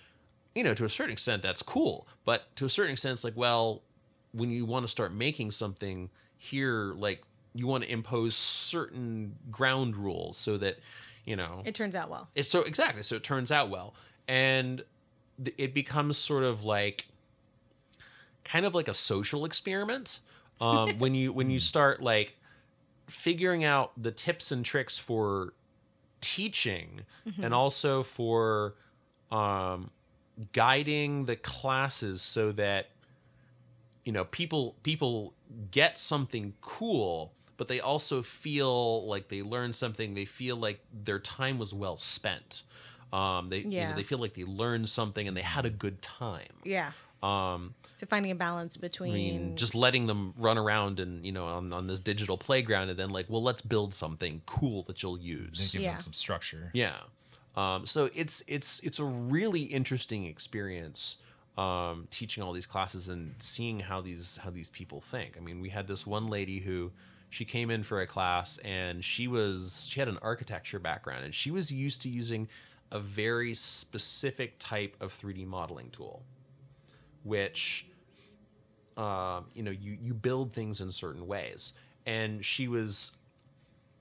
you 0.55 0.65
know 0.65 0.75
to 0.75 0.85
a 0.85 0.89
certain 0.89 1.13
extent 1.13 1.41
that's 1.43 1.63
cool 1.63 2.09
but 2.25 2.55
to 2.57 2.65
a 2.65 2.69
certain 2.69 2.93
extent 2.93 3.13
it's 3.13 3.23
like 3.23 3.37
well 3.37 3.83
when 4.33 4.51
you 4.51 4.65
want 4.67 4.85
to 4.85 4.89
start 4.89 5.13
making 5.13 5.51
something 5.51 6.11
here 6.37 6.95
like 6.97 7.23
you 7.55 7.67
want 7.67 7.83
to 7.85 7.91
impose 7.91 8.37
certain 8.37 9.35
ground 9.51 9.97
rules 9.97 10.37
so 10.37 10.57
that 10.59 10.79
you 11.25 11.35
know 11.37 11.63
It 11.65 11.75
turns 11.75 11.97
out 11.97 12.09
well. 12.11 12.29
it's 12.35 12.49
so 12.49 12.63
exactly 12.63 13.03
so 13.03 13.17
it 13.17 13.23
turns 13.23 13.51
out 13.51 13.71
well. 13.71 13.95
And 14.29 14.85
th- 15.43 15.55
it 15.59 15.73
becomes 15.75 16.17
sort 16.19 16.45
of 16.45 16.65
like 16.65 17.07
kind 18.45 18.65
of 18.67 18.75
like 18.75 18.89
a 18.89 18.95
social 18.95 19.45
experiment 19.45 20.21
um, 20.61 20.99
when 20.99 21.15
you 21.15 21.33
when 21.33 21.51
you 21.51 21.59
start 21.73 22.03
like 22.03 22.37
figuring 23.07 23.65
out 23.65 23.93
the 24.01 24.11
tips 24.11 24.53
and 24.53 24.65
tricks 24.65 24.99
for 24.99 25.55
teaching 26.21 27.03
and 27.43 27.55
also 27.55 28.03
for 28.03 28.75
um, 29.31 29.91
guiding 30.53 31.25
the 31.27 31.37
classes 31.37 32.21
so 32.23 32.53
that 32.53 32.89
you 34.09 34.13
know 34.17 34.25
people 34.25 34.75
people 34.83 35.35
get 35.71 35.99
something 35.99 36.55
cool 36.63 37.33
but 37.59 37.69
they 37.69 37.79
also 37.81 38.23
feel 38.23 39.07
like 39.07 39.29
they 39.29 39.43
learned 39.43 39.75
something 39.77 40.15
they 40.15 40.25
feel 40.25 40.57
like 40.57 40.81
their 41.09 41.19
time 41.19 41.59
was 41.59 41.75
well 41.75 41.97
spent 41.99 42.63
um, 43.13 43.49
they 43.49 43.59
you 43.59 43.89
know, 43.89 43.97
they 43.97 44.03
feel 44.03 44.19
like 44.25 44.35
they 44.35 44.45
learned 44.45 44.89
something 44.89 45.27
and 45.29 45.37
they 45.37 45.43
had 45.57 45.65
a 45.67 45.71
good 45.85 46.01
time 46.01 46.55
Yeah. 46.65 46.93
um, 47.23 47.75
So 47.93 48.07
finding 48.07 48.31
a 48.33 48.35
balance 48.49 48.77
between 48.79 49.13
I 49.13 49.17
mean, 49.17 49.57
just 49.57 49.75
letting 49.75 50.07
them 50.07 50.33
run 50.39 50.57
around 50.65 51.01
and 51.01 51.25
you 51.27 51.33
know 51.37 51.47
on, 51.59 51.73
on 51.79 51.87
this 51.87 52.01
digital 52.01 52.39
playground, 52.39 52.89
and 52.91 52.99
then 52.99 53.11
like, 53.19 53.27
well, 53.29 53.43
let's 53.43 53.63
build 53.75 53.93
something 53.95 54.41
cool 54.47 54.83
that 54.89 55.03
you'll 55.03 55.19
They 55.19 55.25
use. 55.25 55.73
give 55.73 55.83
Yeah. 55.83 55.93
them 55.93 56.01
some 56.01 56.13
structure. 56.25 56.71
Yeah. 56.75 56.97
Um, 57.57 57.87
so 57.87 58.01
it's 58.15 58.43
it's 58.47 58.81
it's 58.89 58.99
a 59.01 59.05
really 59.05 59.63
interesting 59.79 60.23
experience 60.27 61.17
um, 61.59 62.07
teaching 62.11 62.43
all 62.43 62.53
these 62.53 62.67
classes 62.67 63.09
and 63.09 63.35
seeing 63.41 63.81
how 63.81 64.01
these 64.01 64.39
how 64.43 64.51
these 64.51 64.69
people 64.69 65.01
think. 65.01 65.35
I 65.37 65.41
mean, 65.41 65.61
we 65.61 65.71
had 65.71 65.89
this 65.89 66.07
one 66.07 66.29
lady 66.29 66.61
who 66.61 66.93
she 67.31 67.45
came 67.45 67.69
in 67.71 67.83
for 67.83 68.01
a 68.01 68.07
class 68.07 68.59
and 68.59 69.05
she 69.05 69.27
was 69.27 69.87
she 69.91 69.99
had 70.01 70.09
an 70.09 70.19
architecture 70.23 70.79
background 70.79 71.25
and 71.25 71.35
she 71.35 71.51
was 71.51 71.73
used 71.73 72.01
to 72.03 72.09
using 72.09 72.49
a 72.91 73.01
very 73.01 73.53
specific 73.53 74.59
type 74.59 74.97
of 75.01 75.13
3D 75.13 75.47
modeling 75.47 75.91
tool, 75.91 76.23
which 77.25 77.87
um, 78.97 79.47
you 79.53 79.65
know 79.65 79.73
you 79.73 79.99
you 80.01 80.15
build 80.15 80.53
things 80.53 80.81
in 80.81 80.93
certain 80.93 81.27
ways 81.27 81.73
and 82.07 82.45
she 82.45 82.69
was 82.69 83.17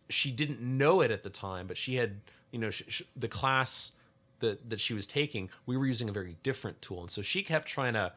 she 0.10 0.32
didn't 0.32 0.62
know 0.62 1.02
it 1.02 1.10
at 1.10 1.24
the 1.24 1.30
time 1.30 1.66
but 1.68 1.76
she 1.76 1.96
had 1.96 2.22
you 2.52 2.60
know 2.60 2.70
sh- 2.70 2.84
sh- 2.88 3.02
the 3.16 3.28
class 3.28 3.92
that 4.40 4.70
that 4.70 4.80
she 4.80 4.94
was 4.94 5.08
taking 5.08 5.50
we 5.66 5.76
were 5.78 5.86
using 5.86 6.10
a 6.10 6.12
very 6.12 6.38
different 6.44 6.82
tool. 6.82 7.02
And 7.02 7.12
so 7.12 7.22
she 7.22 7.44
kept 7.44 7.68
trying 7.68 7.94
to 7.94 8.14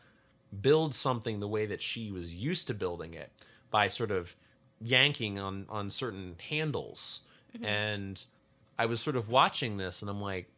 build 0.61 0.95
something 0.95 1.41
the 1.41 1.49
way 1.49 1.67
that 1.67 1.81
she 1.83 2.11
was 2.11 2.35
used 2.35 2.67
to 2.67 2.75
building 2.75 3.15
it 3.15 3.31
by 3.71 3.89
sort 3.89 4.11
of 4.11 4.35
yanking 4.83 5.39
on 5.39 5.67
on 5.69 5.91
certain 5.91 6.37
handles. 6.49 7.21
Mm-hmm. 7.55 7.65
And 7.65 8.25
i 8.79 8.87
was 8.87 9.01
sort 9.01 9.15
of 9.17 9.29
watching 9.29 9.77
this 9.77 10.01
and 10.01 10.11
i'm 10.11 10.23
like 10.23 10.49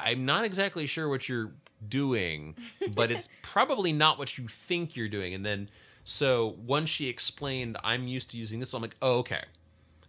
i'm 0.00 0.24
not 0.24 0.44
exactly 0.44 0.86
sure 0.86 1.08
what 1.08 1.28
you're 1.28 1.52
doing 1.88 2.56
but 2.94 3.10
it's 3.12 3.28
probably 3.42 3.92
not 3.92 4.18
what 4.18 4.36
you 4.38 4.48
think 4.48 4.96
you're 4.96 5.08
doing. 5.08 5.34
And 5.34 5.46
then 5.46 5.68
so 6.04 6.56
once 6.66 6.88
she 6.90 7.08
explained 7.08 7.76
i'm 7.84 8.08
used 8.08 8.30
to 8.32 8.36
using 8.36 8.58
this 8.60 8.72
i'm 8.74 8.82
like 8.82 8.96
oh 9.02 9.18
okay. 9.18 9.44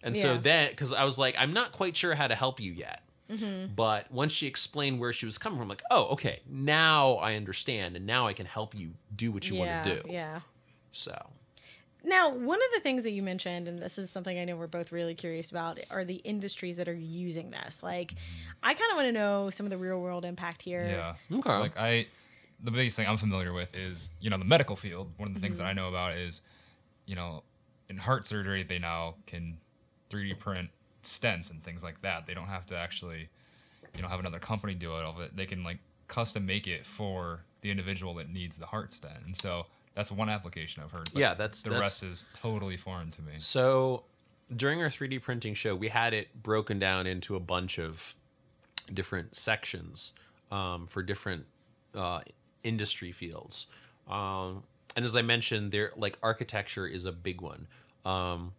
And 0.02 0.16
so 0.16 0.34
Yeah. 0.34 0.40
then, 0.40 0.70
because 0.70 0.94
I 0.94 1.04
was 1.04 1.18
like, 1.18 1.36
I'm 1.38 1.52
not 1.52 1.74
quite 1.74 1.94
sure 1.98 2.16
how 2.16 2.28
to 2.28 2.36
help 2.36 2.62
you 2.62 2.72
yet. 2.72 3.04
Mm-hmm. 3.30 3.74
But 3.76 4.12
once 4.12 4.32
she 4.32 4.48
explained 4.48 5.00
where 5.00 5.14
she 5.14 5.26
was 5.26 5.38
coming 5.38 5.58
from, 5.58 5.64
I'm 5.64 5.70
like, 5.70 5.84
oh, 5.92 6.06
okay, 6.14 6.42
now 6.50 7.14
I 7.16 7.36
understand, 7.36 7.96
and 7.96 8.06
now 8.06 8.26
I 8.28 8.34
can 8.34 8.46
help 8.46 8.74
you 8.74 8.92
do 9.16 9.32
what 9.32 9.50
you 9.50 9.58
yeah, 9.58 9.76
want 9.78 9.88
to 9.88 10.02
do. 10.04 10.12
yeah. 10.12 10.40
So, 10.92 11.16
Now, 12.04 12.30
one 12.34 12.58
of 12.58 12.68
the 12.74 12.80
things 12.80 13.04
that 13.04 13.12
you 13.12 13.22
mentioned, 13.22 13.68
and 13.68 13.78
this 13.78 13.98
is 14.00 14.10
something 14.10 14.38
I 14.40 14.46
know 14.46 14.56
we're 14.56 14.66
both 14.68 14.92
really 14.92 15.14
curious 15.14 15.52
about, 15.52 15.80
are 15.92 16.04
the 16.04 16.16
industries 16.16 16.78
that 16.78 16.88
are 16.88 16.94
using 16.94 17.52
this. 17.52 17.84
Like, 17.84 18.16
I 18.64 18.74
kind 18.74 18.90
of 18.92 18.98
want 18.98 19.08
to 19.10 19.12
know 19.12 19.50
some 19.52 19.66
of 19.66 19.70
the 19.70 19.78
real 19.78 20.00
world 20.02 20.26
impact 20.26 20.62
here. 20.64 20.88
Yeah. 21.32 21.38
Okay. 21.38 21.58
Like 21.58 21.78
I, 21.78 22.08
the 22.64 22.72
biggest 22.72 22.98
thing 22.98 23.08
I'm 23.08 23.18
familiar 23.18 23.54
with 23.54 23.78
is 23.78 24.14
you 24.20 24.30
know 24.32 24.38
the 24.38 24.46
medical 24.46 24.76
field. 24.76 25.12
One 25.18 25.28
of 25.30 25.34
the 25.36 25.40
things 25.40 25.58
Mm-hmm. 25.58 25.64
that 25.66 25.70
I 25.70 25.74
know 25.74 25.88
about 25.90 26.16
is, 26.16 26.42
you 27.06 27.16
know, 27.16 27.44
in 27.90 27.98
heart 27.98 28.26
surgery 28.26 28.64
they 28.64 28.80
now 28.80 29.16
can 29.28 29.58
3D 30.10 30.40
print 30.40 30.70
stents 31.04 31.50
and 31.52 31.64
things 31.64 31.84
like 31.84 32.02
that. 32.02 32.28
They 32.28 32.34
don't 32.34 32.48
have 32.48 32.66
to 32.68 32.78
actually, 32.78 33.30
you 33.96 34.02
know, 34.02 34.08
have 34.08 34.20
another 34.20 34.40
company 34.40 34.74
do 34.74 34.96
it. 34.98 35.04
All 35.04 35.16
of 35.16 35.22
it. 35.22 35.36
They 35.36 35.46
can 35.46 35.64
like 35.64 35.80
custom 36.08 36.46
make 36.46 36.68
it 36.68 36.86
for 36.86 37.42
the 37.62 37.72
individual 37.72 38.14
that 38.16 38.30
needs 38.30 38.58
the 38.58 38.66
heart 38.68 38.94
stent. 38.94 39.18
And 39.26 39.36
so 39.36 39.66
that's 39.96 40.12
one 40.12 40.30
application 40.30 40.82
I've 40.84 40.92
heard. 40.92 41.10
but 41.14 41.20
Yeah, 41.20 41.34
that's- 41.34 41.62
the 41.64 41.70
that's- 41.72 41.86
rest 41.86 42.04
is 42.04 42.26
totally 42.34 42.78
foreign 42.78 43.12
to 43.12 43.22
me. 43.22 43.34
So 43.40 44.04
during 44.56 44.82
our 44.82 44.90
3D 44.90 45.20
printing 45.22 45.54
show, 45.54 45.76
we 45.76 45.90
had 45.90 46.14
it 46.14 46.42
broken 46.42 46.80
down 46.80 47.06
into 47.06 47.36
a 47.36 47.40
bunch 47.40 47.78
of 47.80 48.16
different 48.94 49.36
sections 49.36 50.14
um, 50.52 50.88
for 50.88 51.04
different 51.04 51.46
uh, 51.94 52.22
industry 52.64 53.12
fields. 53.12 53.68
Um, 54.08 54.64
and 54.96 55.06
as 55.06 55.16
I 55.16 55.22
mentioned, 55.22 55.72
there 55.72 55.92
like 55.96 56.18
architecture 56.24 56.88
is 56.88 57.06
a 57.06 57.12
big 57.12 57.42
one. 57.42 57.68
Um, 58.06 58.54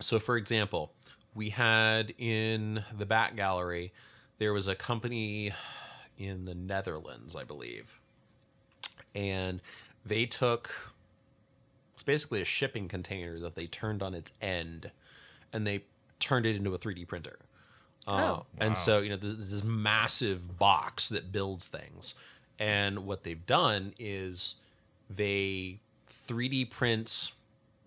so, 0.00 0.18
for 0.20 0.36
example, 0.36 0.92
we 1.34 1.50
had 1.50 2.14
in 2.18 2.84
the 2.96 3.06
back 3.06 3.36
gallery 3.36 3.92
there 4.38 4.52
was 4.52 4.66
a 4.68 4.74
company 4.74 5.52
in 6.18 6.44
the 6.44 6.54
Netherlands, 6.54 7.34
I 7.36 7.44
believe, 7.44 8.00
and 9.14 9.60
they 10.04 10.26
took 10.26 10.92
it's 11.94 12.02
basically 12.02 12.40
a 12.40 12.44
shipping 12.44 12.88
container 12.88 13.38
that 13.40 13.54
they 13.54 13.66
turned 13.66 14.02
on 14.02 14.14
its 14.14 14.32
end 14.42 14.90
and 15.52 15.66
they 15.66 15.84
turned 16.18 16.46
it 16.46 16.56
into 16.56 16.74
a 16.74 16.78
3D 16.78 17.06
printer. 17.06 17.38
Uh, 18.06 18.10
Oh. 18.10 18.46
And 18.58 18.76
so, 18.76 18.98
you 19.00 19.08
know, 19.10 19.16
there's 19.16 19.50
this 19.50 19.64
massive 19.64 20.58
box 20.58 21.08
that 21.10 21.30
builds 21.32 21.68
things. 21.68 22.14
And 22.58 23.06
what 23.06 23.22
they've 23.22 23.46
done 23.46 23.94
is 23.98 24.56
they 25.08 25.78
3D 26.10 26.70
print 26.70 27.32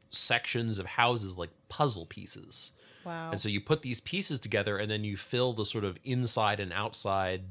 sections 0.10 0.80
of 0.80 0.86
houses 0.86 1.38
like 1.38 1.50
puzzle 1.70 2.06
pieces. 2.06 2.72
Wow. 3.08 3.32
And 3.32 3.40
so 3.40 3.48
you 3.48 3.62
put 3.62 3.82
these 3.82 4.02
pieces 4.02 4.40
together 4.40 4.78
and 4.78 4.92
then 4.92 5.04
you 5.06 5.16
fill 5.16 5.54
the 5.54 5.66
sort 5.66 5.86
of 5.86 5.98
inside 6.04 6.60
and 6.60 6.74
outside 6.74 7.44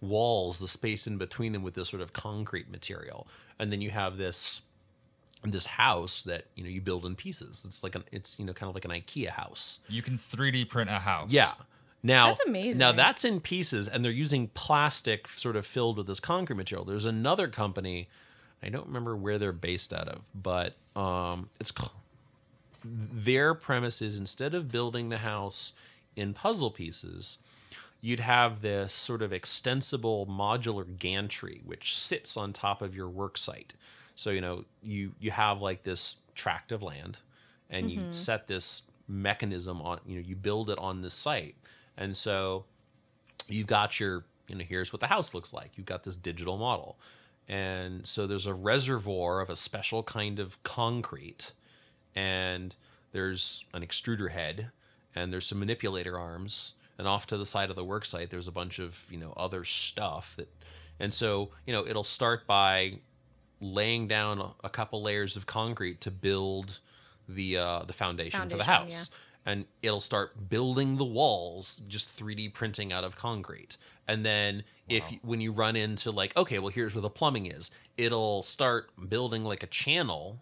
walls, 0.00 0.60
the 0.60 0.68
space 0.68 1.06
in 1.06 1.18
between 1.18 1.52
them 1.52 1.62
with 1.62 1.74
this 1.74 1.88
sort 1.88 2.00
of 2.00 2.12
concrete 2.12 2.70
material. 2.70 3.26
And 3.58 3.72
then 3.72 3.80
you 3.80 3.90
have 3.90 4.16
this 4.16 4.62
this 5.42 5.64
house 5.66 6.22
that, 6.24 6.44
you 6.54 6.62
know, 6.62 6.68
you 6.68 6.80
build 6.82 7.06
in 7.06 7.16
pieces. 7.16 7.62
It's 7.64 7.82
like 7.82 7.94
an 7.94 8.04
it's, 8.12 8.38
you 8.38 8.44
know, 8.44 8.52
kind 8.52 8.68
of 8.68 8.74
like 8.76 8.84
an 8.84 8.90
IKEA 8.92 9.30
house. 9.30 9.80
You 9.88 10.02
can 10.02 10.16
3D 10.16 10.68
print 10.68 10.90
a 10.90 11.00
house. 11.00 11.30
Yeah. 11.30 11.50
Now 12.02 12.28
That's 12.28 12.40
amazing. 12.46 12.78
Now 12.78 12.92
that's 12.92 13.24
in 13.24 13.40
pieces 13.40 13.88
and 13.88 14.04
they're 14.04 14.12
using 14.12 14.48
plastic 14.48 15.28
sort 15.28 15.56
of 15.56 15.66
filled 15.66 15.96
with 15.98 16.06
this 16.06 16.20
concrete 16.20 16.56
material. 16.56 16.84
There's 16.84 17.04
another 17.04 17.48
company, 17.48 18.08
I 18.62 18.68
don't 18.68 18.86
remember 18.86 19.16
where 19.16 19.38
they're 19.38 19.52
based 19.52 19.92
out 19.92 20.08
of, 20.08 20.22
but 20.34 20.76
um 20.94 21.48
it's 21.58 21.72
ca- 21.72 21.90
their 22.84 23.54
premise 23.54 24.00
is 24.02 24.16
instead 24.16 24.54
of 24.54 24.70
building 24.70 25.08
the 25.08 25.18
house 25.18 25.72
in 26.16 26.34
puzzle 26.34 26.70
pieces, 26.70 27.38
you'd 28.00 28.20
have 28.20 28.60
this 28.62 28.92
sort 28.92 29.22
of 29.22 29.32
extensible 29.32 30.26
modular 30.26 30.86
gantry 30.98 31.60
which 31.64 31.94
sits 31.94 32.36
on 32.36 32.52
top 32.52 32.82
of 32.82 32.94
your 32.94 33.08
work 33.08 33.36
site. 33.36 33.74
So 34.14 34.30
you 34.30 34.40
know 34.40 34.64
you 34.82 35.12
you 35.18 35.30
have 35.30 35.60
like 35.60 35.82
this 35.82 36.16
tract 36.34 36.72
of 36.72 36.82
land, 36.82 37.18
and 37.68 37.90
you 37.90 38.00
mm-hmm. 38.00 38.12
set 38.12 38.48
this 38.48 38.82
mechanism 39.08 39.80
on. 39.80 40.00
You 40.06 40.16
know 40.16 40.26
you 40.26 40.36
build 40.36 40.70
it 40.70 40.78
on 40.78 41.02
this 41.02 41.14
site, 41.14 41.56
and 41.96 42.16
so 42.16 42.64
you've 43.48 43.66
got 43.66 43.98
your 43.98 44.24
you 44.48 44.56
know 44.56 44.64
here's 44.64 44.92
what 44.92 45.00
the 45.00 45.06
house 45.06 45.34
looks 45.34 45.52
like. 45.52 45.70
You've 45.76 45.86
got 45.86 46.04
this 46.04 46.16
digital 46.16 46.58
model, 46.58 46.98
and 47.48 48.06
so 48.06 48.26
there's 48.26 48.46
a 48.46 48.54
reservoir 48.54 49.40
of 49.40 49.48
a 49.48 49.56
special 49.56 50.02
kind 50.02 50.38
of 50.38 50.62
concrete 50.62 51.52
and 52.14 52.74
there's 53.12 53.64
an 53.74 53.82
extruder 53.82 54.30
head 54.30 54.70
and 55.14 55.32
there's 55.32 55.46
some 55.46 55.58
manipulator 55.58 56.18
arms 56.18 56.74
and 56.98 57.08
off 57.08 57.26
to 57.26 57.36
the 57.36 57.46
side 57.46 57.70
of 57.70 57.76
the 57.76 57.84
work 57.84 58.04
site 58.04 58.30
there's 58.30 58.46
a 58.48 58.52
bunch 58.52 58.78
of 58.78 59.06
you 59.10 59.16
know 59.18 59.32
other 59.36 59.64
stuff 59.64 60.34
that 60.36 60.48
and 60.98 61.12
so 61.14 61.50
you 61.66 61.72
know 61.72 61.86
it'll 61.86 62.04
start 62.04 62.46
by 62.46 62.98
laying 63.60 64.06
down 64.08 64.38
a- 64.40 64.52
a 64.64 64.68
couple 64.70 65.02
layers 65.02 65.36
of 65.36 65.46
concrete 65.46 66.00
to 66.00 66.10
build 66.10 66.80
the 67.28 67.56
uh, 67.56 67.82
the 67.84 67.92
foundation, 67.92 68.40
for 68.48 68.56
the 68.56 68.64
Foundation, 68.64 68.96
house. 68.98 69.10
And 69.46 69.64
it'll 69.82 70.00
start 70.02 70.50
building 70.50 70.98
the 70.98 71.04
walls 71.04 71.80
just 71.88 72.06
3d 72.08 72.52
printing 72.52 72.92
out 72.92 73.04
of 73.04 73.16
concrete. 73.16 73.76
And 74.06 74.24
then 74.24 74.64
if 74.88 75.10
you- 75.10 75.18
when 75.22 75.40
you 75.40 75.50
run 75.52 75.76
into 75.76 76.10
like 76.10 76.36
okay 76.36 76.58
well 76.58 76.70
here's 76.72 76.94
where 76.94 77.02
the 77.02 77.10
plumbing 77.10 77.46
is. 77.46 77.70
It'll 77.96 78.42
start 78.42 78.90
building 79.08 79.44
like 79.44 79.62
a 79.62 79.66
channel 79.66 80.40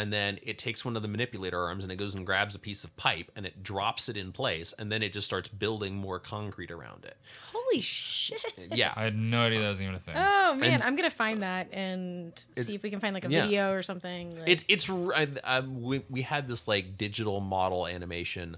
and 0.00 0.12
then 0.12 0.38
it 0.42 0.56
takes 0.58 0.84
one 0.84 0.96
of 0.96 1.02
the 1.02 1.08
manipulator 1.08 1.60
arms 1.62 1.82
and 1.84 1.92
it 1.92 1.96
goes 1.96 2.14
and 2.14 2.24
grabs 2.26 2.54
a 2.54 2.58
piece 2.58 2.84
of 2.84 2.96
pipe 2.96 3.30
and 3.36 3.44
it 3.46 3.62
drops 3.62 4.08
it 4.08 4.16
in 4.16 4.32
place 4.32 4.72
and 4.78 4.90
then 4.90 5.02
it 5.02 5.12
just 5.12 5.26
starts 5.26 5.48
building 5.48 5.94
more 5.94 6.18
concrete 6.18 6.70
around 6.70 7.04
it 7.04 7.16
Holy 7.52 7.80
shit. 7.80 8.40
yeah 8.72 8.92
I 8.96 9.04
had 9.04 9.16
no 9.16 9.42
idea 9.42 9.60
that 9.60 9.68
was 9.68 9.82
even 9.82 9.94
a 9.94 9.98
thing. 9.98 10.14
Oh 10.16 10.54
man, 10.54 10.74
And- 10.74 10.82
I'm 10.82 10.96
gonna 10.96 11.10
find 11.10 11.42
that 11.42 11.68
and 11.72 12.32
It- 12.56 12.64
see 12.66 12.74
if 12.74 12.82
we 12.82 12.90
can 12.90 12.98
find 13.00 13.14
like 13.14 13.24
a 13.24 13.30
yeah. 13.30 13.42
video 13.42 13.72
or 13.72 13.82
something. 13.82 14.38
Like, 14.40 14.48
It, 14.48 14.64
it's 14.68 14.88
r- 14.90 15.14
I, 15.14 15.28
I- 15.44 15.60
we, 15.60 16.02
we 16.10 16.22
had 16.22 16.48
this 16.48 16.66
like 16.66 16.96
digital 16.96 17.40
model 17.40 17.86
animation 17.86 18.56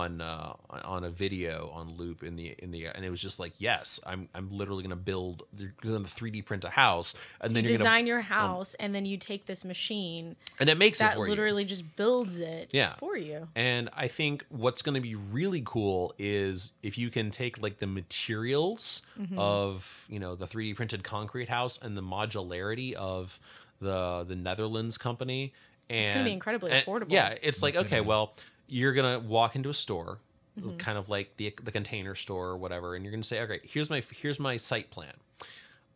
on 0.00 0.20
uh, 0.22 0.54
on 0.84 1.04
a 1.04 1.10
video 1.10 1.70
on 1.74 1.96
loop 1.98 2.22
in 2.22 2.34
the 2.36 2.54
in 2.58 2.70
the 2.70 2.86
and 2.86 3.04
it 3.04 3.10
was 3.10 3.20
just 3.20 3.38
like 3.38 3.52
yes 3.58 4.00
I'm 4.06 4.28
I'm 4.34 4.48
literally 4.50 4.82
gonna 4.82 4.96
build 4.96 5.42
they're 5.52 5.74
gonna 5.82 6.00
3D 6.00 6.44
print 6.46 6.64
a 6.64 6.70
house 6.70 7.14
and 7.40 7.50
you 7.50 7.54
then 7.56 7.64
you're 7.64 7.76
design 7.78 8.00
gonna 8.00 8.08
your 8.08 8.20
house 8.22 8.74
and 8.80 8.94
then 8.94 9.04
you 9.04 9.16
take 9.18 9.44
this 9.46 9.64
machine 9.64 10.36
and 10.58 10.70
it 10.70 10.78
makes 10.78 10.98
it 11.00 11.04
that 11.04 11.14
for 11.16 11.26
you 11.26 11.30
literally 11.30 11.64
just 11.66 11.84
builds 11.96 12.38
it 12.38 12.70
Yeah. 12.72 12.94
for 12.94 13.16
you. 13.18 13.48
And 13.54 13.90
I 13.94 14.08
think 14.08 14.46
what's 14.48 14.80
going 14.82 14.94
to 14.94 15.00
be 15.00 15.14
really 15.14 15.62
cool 15.64 16.14
is 16.18 16.72
if 16.82 16.96
you 16.96 17.10
can 17.10 17.30
take 17.30 17.60
like 17.60 17.78
the 17.78 17.86
materials 17.86 19.02
Mm-hmm. 19.20 19.38
of 19.38 20.06
you 20.08 20.18
know 20.18 20.34
the 20.34 20.46
3D 20.46 20.74
printed 20.74 21.04
concrete 21.04 21.48
house 21.50 21.78
and 21.82 21.96
the 21.96 22.02
modularity 22.02 22.94
of 22.94 23.38
the 23.80 24.24
the 24.24 24.34
Netherlands 24.36 24.96
company. 24.96 25.52
And, 25.90 26.00
it's 26.00 26.10
gonna 26.10 26.24
be 26.24 26.32
incredibly 26.32 26.70
and- 26.70 26.86
affordable. 26.86 27.10
Yeah, 27.12 27.34
it's 27.42 27.62
like 27.62 27.76
okay, 27.76 28.00
well, 28.00 28.32
you're 28.72 28.92
gonna 28.94 29.18
walk 29.20 29.54
into 29.56 29.68
a 29.68 29.74
store, 29.74 30.18
Mm-hmm. 30.60 30.76
kind 30.76 30.98
of 30.98 31.08
like 31.08 31.36
the 31.38 31.54
the 31.62 31.72
container 31.72 32.14
store 32.14 32.48
or 32.48 32.56
whatever, 32.58 32.94
and 32.94 33.02
you're 33.04 33.10
gonna 33.12 33.22
say, 33.22 33.40
okay, 33.40 33.60
here's 33.62 33.88
my 33.88 34.02
here's 34.20 34.38
my 34.38 34.58
site 34.58 34.90
plan. 34.90 35.14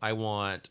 I 0.01 0.15
want 0.15 0.71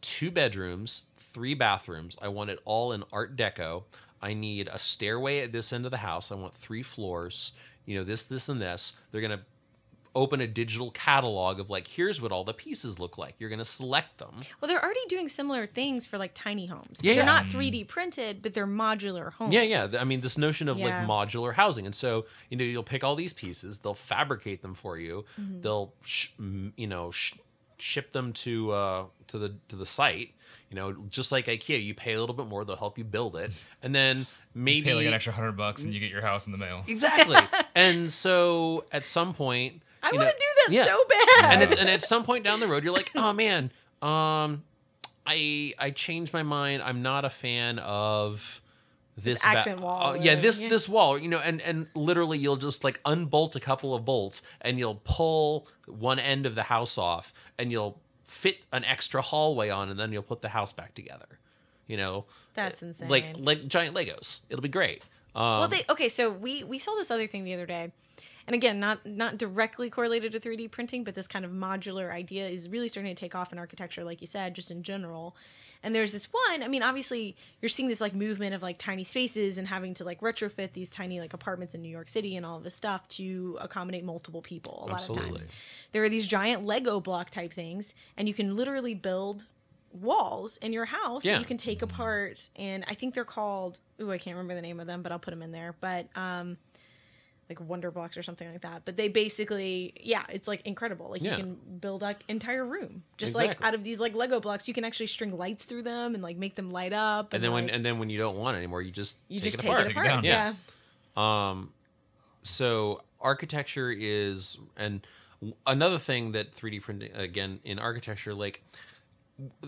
two 0.00 0.30
bedrooms, 0.30 1.04
three 1.16 1.52
bathrooms. 1.52 2.16
I 2.22 2.28
want 2.28 2.48
it 2.48 2.58
all 2.64 2.92
in 2.92 3.04
Art 3.12 3.36
Deco. 3.36 3.82
I 4.22 4.32
need 4.32 4.68
a 4.72 4.78
stairway 4.78 5.40
at 5.40 5.52
this 5.52 5.72
end 5.74 5.84
of 5.84 5.90
the 5.90 5.98
house. 5.98 6.32
I 6.32 6.36
want 6.36 6.54
three 6.54 6.82
floors. 6.82 7.52
You 7.86 7.98
know, 7.98 8.04
this, 8.04 8.24
this, 8.24 8.48
and 8.48 8.60
this. 8.62 8.94
They're 9.10 9.20
going 9.22 9.36
to 9.38 9.44
open 10.14 10.40
a 10.40 10.46
digital 10.46 10.90
catalog 10.90 11.60
of 11.60 11.70
like, 11.70 11.86
here's 11.86 12.20
what 12.20 12.32
all 12.32 12.42
the 12.44 12.52
pieces 12.52 12.98
look 12.98 13.16
like. 13.16 13.34
You're 13.38 13.48
going 13.48 13.60
to 13.60 13.64
select 13.64 14.18
them. 14.18 14.34
Well, 14.60 14.68
they're 14.68 14.82
already 14.82 15.04
doing 15.08 15.28
similar 15.28 15.66
things 15.66 16.06
for 16.06 16.18
like 16.18 16.32
tiny 16.34 16.66
homes. 16.66 16.98
Yeah, 17.02 17.14
they're 17.14 17.24
not 17.24 17.44
3D 17.46 17.86
printed, 17.86 18.42
but 18.42 18.52
they're 18.54 18.66
modular 18.66 19.32
homes. 19.32 19.54
Yeah, 19.54 19.62
yeah. 19.62 19.88
I 19.98 20.04
mean, 20.04 20.20
this 20.20 20.36
notion 20.36 20.68
of 20.68 20.78
Yeah. 20.78 20.86
like 20.86 21.08
modular 21.08 21.54
housing, 21.54 21.86
and 21.86 21.94
so 21.94 22.26
you 22.48 22.56
know, 22.56 22.64
you'll 22.64 22.82
pick 22.82 23.04
all 23.04 23.14
these 23.14 23.32
pieces. 23.32 23.78
They'll 23.80 23.94
fabricate 23.94 24.62
them 24.62 24.74
for 24.74 24.98
you. 24.98 25.24
Mm-hmm. 25.40 25.60
They'll, 25.60 25.92
sh- 26.04 26.28
you 26.76 26.86
know, 26.86 27.10
sh- 27.12 27.34
ship 27.78 28.12
them 28.12 28.32
to 28.32 28.72
uh, 28.72 29.04
to 29.28 29.38
the 29.38 29.54
to 29.68 29.76
the 29.76 29.86
site. 29.86 30.34
You 30.70 30.76
know, 30.76 30.92
just 31.08 31.32
like 31.32 31.46
IKEA, 31.46 31.82
you 31.84 31.94
pay 31.94 32.12
a 32.12 32.20
little 32.20 32.34
bit 32.34 32.46
more. 32.46 32.64
They'll 32.64 32.76
help 32.76 32.96
you 32.98 33.04
build 33.04 33.36
it, 33.36 33.50
and 33.82 33.92
then 33.94 34.26
maybe 34.54 34.86
Pay 34.86 34.94
like 34.94 35.06
an 35.06 35.14
extra 35.14 35.32
hundred 35.32 35.52
bucks 35.56 35.82
and 35.84 35.92
you 35.94 35.98
get 36.00 36.10
your 36.10 36.22
house 36.22 36.46
in 36.46 36.52
the 36.52 36.58
mail. 36.58 36.84
exactly. 36.88 37.36
and 37.74 38.12
so 38.12 38.84
at 38.92 39.04
some 39.06 39.32
point, 39.34 39.82
I 40.02 40.12
want 40.12 40.28
to 40.28 40.36
do 40.36 40.44
that 40.66 40.72
yeah. 40.72 40.84
so 40.84 41.04
bad. 41.08 41.52
and, 41.52 41.62
it, 41.62 41.78
and 41.78 41.88
at 41.88 42.02
some 42.02 42.24
point 42.24 42.44
down 42.44 42.60
the 42.60 42.68
road, 42.68 42.84
you're 42.84 42.94
like, 42.94 43.10
oh 43.14 43.32
man, 43.32 43.70
um, 44.02 44.62
I 45.26 45.74
I 45.78 45.90
changed 45.90 46.32
my 46.32 46.42
mind. 46.42 46.82
I'm 46.82 47.02
not 47.02 47.24
a 47.24 47.30
fan 47.30 47.78
of 47.78 48.62
this 49.16 49.44
accent 49.44 49.80
wall 49.80 50.12
uh, 50.12 50.14
yeah, 50.14 50.34
this 50.34 50.62
yeah. 50.62 50.68
this 50.68 50.88
wall. 50.88 51.18
You 51.18 51.28
know, 51.28 51.38
and 51.38 51.60
and 51.60 51.86
literally, 51.94 52.38
you'll 52.38 52.56
just 52.56 52.84
like 52.84 53.00
unbolt 53.04 53.56
a 53.56 53.60
couple 53.60 53.94
of 53.94 54.04
bolts, 54.04 54.42
and 54.60 54.78
you'll 54.78 55.00
pull 55.04 55.68
one 55.86 56.18
end 56.18 56.46
of 56.46 56.54
the 56.54 56.64
house 56.64 56.96
off, 56.98 57.32
and 57.58 57.70
you'll 57.70 58.00
fit 58.24 58.58
an 58.72 58.84
extra 58.84 59.20
hallway 59.20 59.70
on, 59.70 59.90
and 59.90 59.98
then 59.98 60.12
you'll 60.12 60.22
put 60.22 60.42
the 60.42 60.48
house 60.48 60.72
back 60.72 60.94
together. 60.94 61.26
You 61.86 61.96
know, 61.96 62.24
That's 62.54 62.82
insane. 62.82 63.08
like 63.08 63.34
like 63.36 63.66
giant 63.66 63.94
Legos. 63.94 64.40
It'll 64.48 64.62
be 64.62 64.68
great. 64.68 65.02
well, 65.34 65.68
they 65.68 65.84
okay. 65.88 66.08
So 66.08 66.30
we 66.30 66.64
we 66.64 66.78
saw 66.78 66.94
this 66.94 67.10
other 67.10 67.26
thing 67.26 67.44
the 67.44 67.54
other 67.54 67.66
day, 67.66 67.92
and 68.50 68.54
again, 68.56 68.80
not 68.80 69.06
not 69.06 69.38
directly 69.38 69.88
correlated 69.88 70.32
to 70.32 70.40
3D 70.40 70.68
printing, 70.72 71.04
but 71.04 71.14
this 71.14 71.28
kind 71.28 71.44
of 71.44 71.52
modular 71.52 72.12
idea 72.12 72.48
is 72.48 72.68
really 72.68 72.88
starting 72.88 73.14
to 73.14 73.20
take 73.20 73.36
off 73.36 73.52
in 73.52 73.60
architecture, 73.60 74.02
like 74.02 74.20
you 74.20 74.26
said, 74.26 74.54
just 74.56 74.72
in 74.72 74.82
general. 74.82 75.36
And 75.84 75.94
there's 75.94 76.10
this 76.10 76.26
one. 76.32 76.60
I 76.64 76.66
mean, 76.66 76.82
obviously, 76.82 77.36
you're 77.62 77.68
seeing 77.68 77.88
this 77.88 78.00
like 78.00 78.12
movement 78.12 78.52
of 78.52 78.60
like 78.60 78.76
tiny 78.76 79.04
spaces 79.04 79.56
and 79.56 79.68
having 79.68 79.94
to 79.94 80.04
like 80.04 80.20
retrofit 80.20 80.72
these 80.72 80.90
tiny 80.90 81.20
like 81.20 81.32
apartments 81.32 81.76
in 81.76 81.80
New 81.80 81.88
York 81.88 82.08
City 82.08 82.34
and 82.34 82.44
all 82.44 82.56
of 82.56 82.64
this 82.64 82.74
stuff 82.74 83.06
to 83.10 83.56
accommodate 83.60 84.02
multiple 84.04 84.42
people. 84.42 84.80
A 84.80 84.86
lot 84.86 84.88
of 84.88 84.94
Absolutely. 84.94 85.28
times, 85.28 85.46
there 85.92 86.02
are 86.02 86.08
these 86.08 86.26
giant 86.26 86.64
Lego 86.64 86.98
block 86.98 87.30
type 87.30 87.52
things, 87.52 87.94
and 88.16 88.26
you 88.26 88.34
can 88.34 88.56
literally 88.56 88.94
build 88.94 89.46
walls 89.92 90.56
in 90.56 90.72
your 90.72 90.86
house 90.86 91.24
Yeah. 91.24 91.34
that 91.34 91.40
you 91.40 91.46
can 91.46 91.56
take 91.56 91.82
apart 91.82 92.48
and 92.54 92.84
i 92.86 92.94
think 92.94 93.12
they're 93.12 93.24
called 93.24 93.80
ooh 94.00 94.12
i 94.12 94.18
can't 94.18 94.36
remember 94.36 94.54
the 94.54 94.62
name 94.62 94.78
of 94.78 94.86
them 94.86 95.02
but 95.02 95.10
i'll 95.10 95.18
put 95.18 95.32
them 95.32 95.42
in 95.42 95.50
there 95.50 95.74
but 95.80 96.06
um 96.14 96.56
like 97.50 97.60
wonder 97.68 97.90
blocks 97.90 98.16
or 98.16 98.22
something 98.22 98.50
like 98.50 98.60
that 98.62 98.82
but 98.84 98.96
they 98.96 99.08
basically 99.08 99.92
yeah 100.00 100.24
it's 100.30 100.46
like 100.48 100.62
incredible 100.64 101.10
like 101.10 101.20
Yeah. 101.22 101.32
you 101.32 101.36
can 101.38 101.54
build 101.80 102.02
an 102.02 102.14
entire 102.28 102.64
room 102.64 103.02
just 103.18 103.34
like 103.34 103.62
out 103.62 103.74
of 103.74 103.82
these 103.84 103.98
like 104.00 104.14
lego 104.14 104.38
blocks 104.40 104.68
you 104.68 104.72
can 104.74 104.84
actually 104.84 105.08
string 105.08 105.36
lights 105.36 105.64
through 105.64 105.82
them 105.82 106.14
and 106.14 106.22
like 106.22 106.36
make 106.36 106.54
them 106.54 106.70
light 106.70 106.92
up 106.92 107.34
And 107.34 107.42
then 107.44 107.52
when 107.52 107.68
and 107.68 107.84
then 107.84 107.98
when 107.98 108.08
you 108.08 108.18
don't 108.18 108.36
want 108.36 108.54
it 108.54 108.58
anymore, 108.58 108.80
you 108.82 108.92
just 108.92 109.16
you 109.28 109.38
take 109.40 109.44
just 109.52 109.56
it 109.56 109.60
take 109.62 109.70
apart. 109.70 109.80
it 109.80 109.88
Take 109.88 109.96
it 109.96 109.98
apart 109.98 110.06
down. 110.06 110.24
yeah. 110.24 110.54
Yeah. 111.16 111.64
so 112.42 113.02
architecture 113.20 113.90
is 113.90 114.58
and 114.76 115.06
another 115.66 115.98
thing 115.98 116.32
that 116.32 116.52
3d 116.52 116.82
printing 116.82 117.12
again 117.14 117.60
in 117.64 117.78
architecture 117.78 118.32
like 118.34 118.62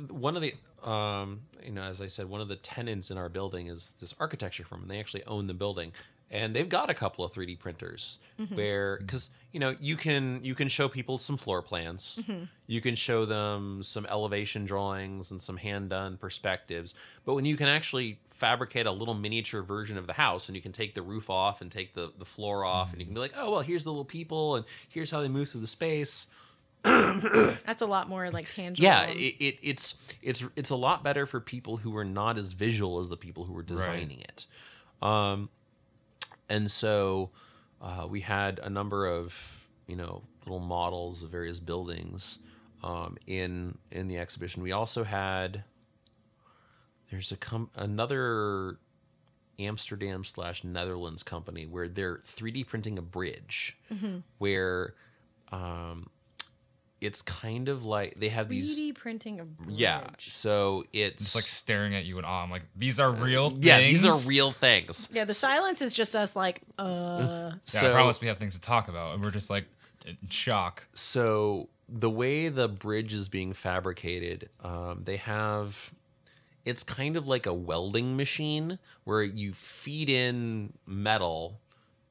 one 0.08 0.36
of 0.36 0.42
the 0.42 0.54
um 0.88 1.40
you 1.64 1.72
know 1.72 1.82
as 1.82 2.00
i 2.00 2.06
said 2.08 2.28
one 2.28 2.40
of 2.40 2.48
the 2.48 2.56
tenants 2.56 3.10
in 3.10 3.16
our 3.18 3.28
building 3.28 3.66
is 3.68 3.94
this 4.00 4.14
architecture 4.18 4.64
firm 4.64 4.82
and 4.82 4.90
they 4.90 4.98
actually 5.00 5.24
own 5.24 5.46
the 5.46 5.54
building 5.54 5.92
and 6.32 6.56
they've 6.56 6.68
got 6.68 6.88
a 6.90 6.94
couple 6.94 7.24
of 7.24 7.32
3d 7.32 7.58
printers 7.58 8.18
where 8.54 8.96
because 8.96 9.30
you 9.52 9.60
know 9.60 9.76
you 9.78 9.96
can 9.96 10.40
you 10.42 10.54
can 10.54 10.66
show 10.66 10.88
people 10.88 11.18
some 11.18 11.36
floor 11.36 11.62
plans. 11.62 12.18
You 12.66 12.80
can 12.80 12.94
show 12.96 13.26
them 13.26 13.82
some 13.82 14.06
elevation 14.06 14.64
drawings 14.64 15.30
and 15.30 15.40
some 15.40 15.58
hand 15.58 15.90
done 15.90 16.16
perspectives. 16.16 16.94
But 17.24 17.34
when 17.34 17.44
you 17.44 17.56
can 17.56 17.68
actually 17.68 18.18
fabricate 18.30 18.86
a 18.86 18.90
little 18.90 19.14
miniature 19.14 19.62
version 19.62 19.98
of 19.98 20.06
the 20.06 20.14
house 20.14 20.48
and 20.48 20.56
you 20.56 20.62
can 20.62 20.72
take 20.72 20.94
the 20.94 21.02
roof 21.02 21.30
off 21.30 21.60
and 21.60 21.70
take 21.70 21.94
the, 21.94 22.10
the 22.18 22.24
floor 22.24 22.64
off 22.64 22.90
and 22.92 23.00
you 23.00 23.04
can 23.04 23.14
be 23.14 23.20
like 23.20 23.34
oh 23.36 23.52
well 23.52 23.60
here's 23.60 23.84
the 23.84 23.90
little 23.90 24.04
people 24.04 24.56
and 24.56 24.64
here's 24.88 25.10
how 25.10 25.20
they 25.20 25.28
move 25.28 25.50
through 25.50 25.60
the 25.60 25.66
space. 25.66 26.26
That's 26.82 27.82
a 27.82 27.86
lot 27.86 28.08
more 28.08 28.28
like 28.30 28.48
tangible. 28.50 28.82
Yeah 28.82 29.04
it, 29.06 29.36
it, 29.38 29.58
it's 29.62 29.94
it's 30.22 30.44
it's 30.56 30.70
a 30.70 30.76
lot 30.76 31.04
better 31.04 31.26
for 31.26 31.38
people 31.40 31.76
who 31.76 31.94
are 31.96 32.04
not 32.04 32.38
as 32.38 32.54
visual 32.54 32.98
as 32.98 33.10
the 33.10 33.16
people 33.16 33.44
who 33.44 33.56
are 33.56 33.62
designing 33.62 34.20
it. 34.22 34.46
Um 35.00 35.50
and 36.48 36.70
so 36.70 37.30
uh, 37.80 38.06
we 38.08 38.20
had 38.20 38.60
a 38.62 38.70
number 38.70 39.06
of 39.06 39.68
you 39.86 39.96
know 39.96 40.22
little 40.44 40.60
models 40.60 41.22
of 41.22 41.30
various 41.30 41.60
buildings 41.60 42.38
um, 42.82 43.16
in 43.26 43.78
in 43.90 44.08
the 44.08 44.18
exhibition. 44.18 44.62
We 44.62 44.72
also 44.72 45.04
had 45.04 45.64
there's 47.10 47.32
a 47.32 47.36
com- 47.36 47.70
another 47.76 48.78
Amsterdam 49.58 50.24
slash 50.24 50.64
Netherlands 50.64 51.22
company 51.22 51.66
where 51.66 51.88
they're 51.88 52.18
3D 52.18 52.66
printing 52.66 52.98
a 52.98 53.02
bridge, 53.02 53.78
where 54.38 54.94
um, 55.52 56.08
it's 57.02 57.20
kind 57.22 57.68
of 57.68 57.84
like 57.84 58.14
they 58.18 58.28
have 58.28 58.48
these 58.48 58.78
3d 58.78 58.94
printing 58.94 59.40
a 59.40 59.44
bridge. 59.44 59.78
yeah. 59.78 60.06
So 60.28 60.84
it's, 60.92 61.22
It's 61.22 61.34
like 61.34 61.44
staring 61.44 61.94
at 61.94 62.04
you 62.04 62.18
in 62.18 62.24
awe. 62.24 62.42
I'm 62.42 62.50
like, 62.50 62.62
these 62.76 63.00
are 63.00 63.10
real 63.10 63.50
things. 63.50 63.64
yeah, 63.64 63.78
these 63.80 64.06
are 64.06 64.16
real 64.28 64.52
things. 64.52 65.08
yeah 65.12 65.24
the 65.24 65.34
silence 65.34 65.82
is 65.82 65.92
just 65.92 66.14
us 66.16 66.36
like 66.36 66.60
uh 66.78 67.50
Yeah, 67.52 67.58
so 67.64 67.90
I 67.90 67.92
promise 67.92 68.20
we 68.20 68.28
have 68.28 68.38
things 68.38 68.54
to 68.54 68.60
talk 68.60 68.88
about, 68.88 69.14
and 69.14 69.22
we're 69.22 69.30
just 69.32 69.50
like 69.50 69.64
in 70.06 70.16
shock. 70.30 70.84
so 70.94 71.68
the 71.88 72.08
way 72.08 72.48
the 72.48 72.68
bridge 72.68 73.12
is 73.12 73.28
being 73.28 73.52
fabricated, 73.52 74.48
um, 74.64 75.02
they 75.04 75.16
have 75.18 75.92
it's 76.64 76.84
kind 76.84 77.16
of 77.16 77.26
like 77.26 77.44
a 77.44 77.52
welding 77.52 78.16
machine 78.16 78.78
where 79.04 79.22
you 79.24 79.52
feed 79.52 80.08
in 80.08 80.72
metal 80.86 81.58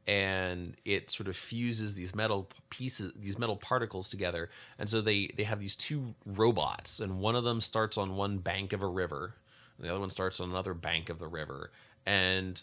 and 0.08 0.76
it 0.84 1.12
sort 1.12 1.28
of 1.28 1.36
fuses 1.36 1.96
these 1.96 2.16
metal 2.16 2.50
pieces 2.70 3.14
these 3.16 3.38
metal 3.38 3.56
particles 3.56 4.10
together. 4.10 4.50
And 4.80 4.90
so 4.90 5.02
they 5.02 5.32
they 5.36 5.44
have 5.44 5.60
these 5.60 5.76
two 5.76 6.16
robots 6.26 7.00
and 7.00 7.20
one 7.20 7.36
of 7.36 7.44
them 7.44 7.62
starts 7.62 7.98
on 7.98 8.16
one 8.16 8.40
bank 8.40 8.74
of 8.74 8.82
a 8.82 8.88
river 8.88 9.36
and 9.78 9.86
the 9.86 9.92
other 9.92 10.00
one 10.00 10.10
starts 10.10 10.40
on 10.40 10.50
another 10.50 10.74
bank 10.74 11.10
of 11.10 11.20
the 11.20 11.28
river. 11.28 11.72
And 12.06 12.62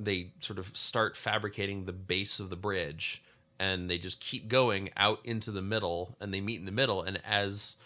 they 0.00 0.32
sort 0.40 0.58
of 0.58 0.76
start 0.76 1.16
fabricating 1.16 1.84
the 1.84 1.92
base 1.92 2.40
of 2.40 2.50
the 2.50 2.56
bridge 2.56 3.22
and 3.58 3.88
they 3.88 3.98
just 3.98 4.20
keep 4.20 4.48
going 4.48 4.90
out 4.96 5.20
into 5.24 5.50
the 5.50 5.62
middle 5.62 6.16
and 6.20 6.32
they 6.32 6.40
meet 6.40 6.60
in 6.60 6.66
the 6.66 6.72
middle. 6.72 7.02
And 7.02 7.20
as 7.24 7.76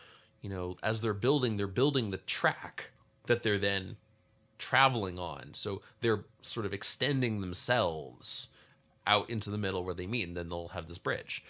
you 0.43 0.49
know 0.49 0.77
as 0.83 1.01
they're 1.01 1.13
building 1.13 1.57
they're 1.57 1.67
building 1.67 2.11
the 2.11 2.19
track 2.19 2.93
that 3.27 3.43
they're 3.43 3.59
then 3.59 3.97
traveling 4.59 5.19
on. 5.19 5.55
So 5.55 5.83
they're 6.01 6.25
sort 6.43 6.67
of 6.67 6.73
extending 6.73 7.41
themselves 7.41 8.49
out 9.07 9.29
into 9.31 9.51
the 9.51 9.59
middle 9.59 9.85
where 9.85 9.95
they 9.95 10.07
meet 10.07 10.27
and 10.29 10.37
then 10.37 10.49
they'll 10.49 10.69
have 10.69 10.87
this 10.89 10.99
bridge 10.99 11.43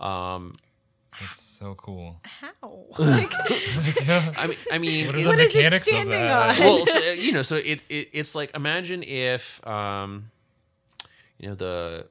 Um, 0.00 0.54
It's 1.20 1.40
so 1.42 1.74
cool. 1.74 2.20
how 2.22 2.50
like 2.98 3.28
i 4.08 4.46
mean 4.46 4.56
i 4.72 4.78
mean 4.78 5.06
What 5.06 5.14
are 5.14 5.18
it- 5.18 5.22
the 5.22 5.28
What 5.30 5.38
is 5.40 5.54
it 5.54 5.56
mechanics 5.58 5.86
of 5.86 5.88
standing 5.94 6.20
that? 6.20 6.58
on? 6.58 6.64
well, 6.64 6.86
so, 6.86 6.98
uh, 7.00 7.12
you 7.12 7.32
know, 7.32 7.42
so 7.42 7.56
it, 7.56 7.82
it 7.88 8.08
it's 8.12 8.34
like 8.34 8.54
imagine 8.54 9.02
if 9.02 9.66
um, 9.66 10.30
you 11.38 11.48
know 11.48 11.54
the 11.54 12.08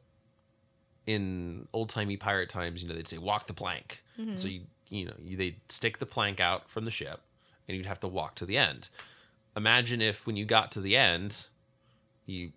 in 1.05 1.67
old 1.73 1.89
timey 1.89 2.17
pirate 2.17 2.49
times, 2.49 2.81
you 2.83 2.89
know, 2.89 2.95
they'd 2.95 3.07
say 3.07 3.17
walk 3.17 3.47
the 3.47 3.53
plank. 3.53 4.03
So 4.35 4.47
you 4.47 4.61
you 4.89 5.05
know 5.05 5.13
you, 5.23 5.37
they'd 5.37 5.59
stick 5.69 5.99
the 5.99 6.05
plank 6.07 6.39
out 6.39 6.69
from 6.69 6.85
the 6.85 6.91
ship, 6.91 7.21
and 7.67 7.77
you'd 7.77 7.85
have 7.85 7.99
to 7.99 8.07
walk 8.07 8.33
to 8.35 8.45
the 8.45 8.57
end. 8.57 8.89
Imagine 9.55 10.01
if 10.01 10.25
when 10.25 10.35
you 10.35 10.43
got 10.43 10.71
to 10.71 10.81
the 10.81 10.97
end, 10.97 11.47
you 12.25 12.51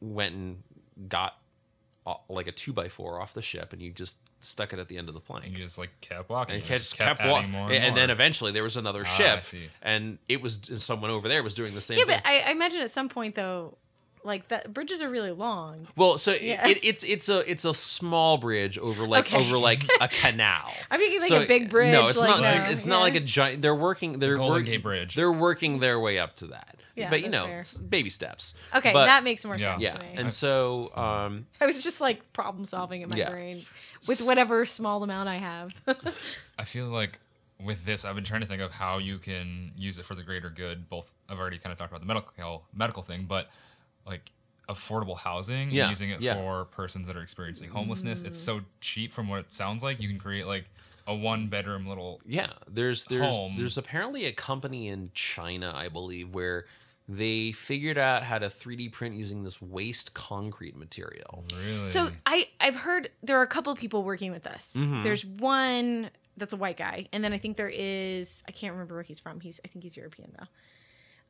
went 0.00 0.34
and 0.34 0.62
got 1.08 1.36
uh, 2.06 2.14
like 2.28 2.46
a 2.46 2.52
two 2.52 2.72
by 2.72 2.88
four 2.88 3.20
off 3.20 3.34
the 3.34 3.42
ship, 3.42 3.72
and 3.72 3.80
you 3.82 3.90
just 3.92 4.18
stuck 4.40 4.72
it 4.72 4.78
at 4.80 4.88
the 4.88 4.98
end 4.98 5.06
of 5.08 5.14
the 5.14 5.20
plank 5.20 5.44
And 5.44 5.56
you 5.56 5.62
just 5.62 5.78
like 5.78 5.90
kept 6.00 6.28
walking. 6.28 6.56
and 6.56 6.62
you 6.64 6.68
kept, 6.68 6.80
just 6.80 6.98
kept, 6.98 7.20
adding 7.20 7.30
walking. 7.32 7.50
more 7.50 7.70
And, 7.70 7.84
and, 7.84 7.96
then 7.96 8.10
eventually 8.10 8.50
there 8.50 8.64
was 8.64 8.76
another 8.76 9.04
Ah, 9.06 9.10
I 9.12 9.16
ship, 9.16 9.44
see. 9.44 9.68
and 9.82 10.18
it 10.28 10.42
was 10.42 10.58
someone 10.82 11.10
over 11.10 11.28
there 11.28 11.44
was 11.44 11.54
doing 11.54 11.74
the 11.74 11.80
same 11.80 11.98
yeah 11.98 12.04
thing. 12.04 12.20
but 12.24 12.28
I, 12.28 12.40
I 12.48 12.50
imagine 12.50 12.80
at 12.80 12.90
some 12.90 13.08
point 13.08 13.36
though 13.36 13.78
like 14.24 14.48
that 14.48 14.72
bridges 14.72 15.02
are 15.02 15.08
really 15.08 15.30
long 15.32 15.88
Well, 15.96 16.18
so 16.18 16.32
Yeah. 16.32 16.66
it, 16.68 16.78
it's 16.82 17.04
it's 17.04 17.28
a 17.28 17.38
it's 17.50 17.64
a 17.64 17.74
small 17.74 18.38
bridge 18.38 18.78
over 18.78 19.06
like 19.06 19.26
Okay. 19.32 19.36
over 19.44 19.58
like 19.58 19.84
a 20.00 20.08
canal. 20.22 20.70
I'm 20.90 20.98
thinking 21.00 21.20
like 21.20 21.28
So, 21.28 21.42
a 21.42 21.46
big 21.46 21.70
bridge. 21.70 21.92
No, 21.92 22.06
it's 22.06 22.16
like, 22.18 22.28
not. 22.28 22.42
no, 22.42 22.58
like, 22.60 22.70
it's 22.70 22.86
not 22.86 23.00
like 23.00 23.14
a 23.16 23.20
giant. 23.20 23.62
They're 23.62 23.74
working. 23.74 24.18
They're 24.18 24.36
Golden 24.36 24.58
work- 24.58 24.66
Gate 24.66 24.82
Bridge. 24.82 25.14
They're 25.14 25.32
working 25.32 25.80
their 25.80 25.98
way 26.00 26.18
up 26.18 26.36
to 26.36 26.46
that. 26.48 26.76
Yeah, 26.94 27.08
but 27.08 27.22
you 27.22 27.30
know, 27.30 27.46
it's 27.46 27.78
baby 27.78 28.10
steps. 28.10 28.54
Okay, 28.74 28.92
But- 28.92 29.06
that 29.06 29.24
makes 29.24 29.44
more 29.44 29.56
Yeah. 29.56 29.72
sense 29.72 29.82
Yeah, 29.82 29.90
to 29.92 29.98
me. 30.00 30.12
and 30.16 30.32
so 30.32 30.94
um, 30.94 31.46
I 31.60 31.64
was 31.66 31.82
just 31.82 32.00
like 32.02 32.32
problem 32.34 32.64
solving 32.66 33.00
in 33.02 33.08
my 33.08 33.16
Yeah. 33.16 33.30
brain 33.30 33.64
with 34.06 34.20
whatever 34.26 34.66
small 34.66 35.02
amount 35.02 35.28
I 35.28 35.36
have. 35.36 35.80
I 36.58 36.64
feel 36.64 36.86
like 36.88 37.18
with 37.64 37.84
this, 37.86 38.04
I've 38.04 38.14
been 38.14 38.24
trying 38.24 38.42
to 38.42 38.46
think 38.46 38.60
of 38.60 38.72
how 38.72 38.98
you 38.98 39.18
can 39.18 39.72
use 39.76 39.98
it 39.98 40.04
for 40.04 40.14
the 40.14 40.22
greater 40.22 40.50
good. 40.50 40.90
Both 40.90 41.14
I've 41.30 41.38
already 41.38 41.58
kind 41.58 41.72
of 41.72 41.78
talked 41.78 41.92
about 41.92 42.00
the 42.00 42.06
medical 42.06 42.64
medical 42.74 43.02
thing, 43.02 43.24
but 43.26 43.48
like 44.06 44.30
affordable 44.68 45.18
housing 45.18 45.70
Yeah, 45.70 45.84
and 45.84 45.90
using 45.90 46.10
it 46.10 46.20
yeah. 46.20 46.34
for 46.34 46.64
persons 46.66 47.08
that 47.08 47.16
are 47.16 47.22
experiencing 47.22 47.70
homelessness. 47.70 48.22
It's 48.22 48.38
so 48.38 48.60
cheap 48.80 49.12
from 49.12 49.28
what 49.28 49.40
it 49.40 49.52
sounds 49.52 49.82
like. 49.82 50.00
You 50.00 50.08
can 50.08 50.18
create 50.18 50.46
like 50.46 50.64
a 51.06 51.14
one 51.14 51.48
bedroom 51.48 51.86
little 51.86 52.20
yeah, 52.26 52.48
there's 52.68 53.04
there's 53.06 53.26
Home. 53.26 53.54
there's 53.56 53.76
apparently 53.76 54.26
a 54.26 54.32
company 54.32 54.88
in 54.88 55.10
China, 55.14 55.72
I 55.74 55.88
believe, 55.88 56.34
where 56.34 56.66
they 57.08 57.52
figured 57.52 57.98
out 57.98 58.22
how 58.22 58.38
to 58.38 58.46
3D 58.46 58.92
print 58.92 59.16
using 59.16 59.42
this 59.42 59.60
waste 59.60 60.14
concrete 60.14 60.76
material. 60.76 61.44
really. 61.58 61.88
so 61.88 62.10
I 62.24 62.46
I've 62.60 62.76
heard 62.76 63.10
there 63.22 63.38
are 63.38 63.42
a 63.42 63.48
couple 63.48 63.74
people 63.74 64.04
working 64.04 64.30
with 64.30 64.44
this. 64.44 64.76
Mm-hmm. 64.78 65.02
There's 65.02 65.24
one 65.24 66.10
that's 66.36 66.54
a 66.54 66.56
white 66.56 66.76
guy, 66.76 67.08
and 67.12 67.22
then 67.22 67.32
I 67.32 67.38
think 67.38 67.56
there 67.56 67.68
is 67.72 68.42
I 68.48 68.52
can't 68.52 68.72
remember 68.72 68.94
where 68.94 69.02
he's 69.02 69.18
from. 69.20 69.40
He's 69.40 69.60
I 69.64 69.68
think 69.68 69.82
he's 69.82 69.96
European 69.96 70.32
though. 70.38 70.46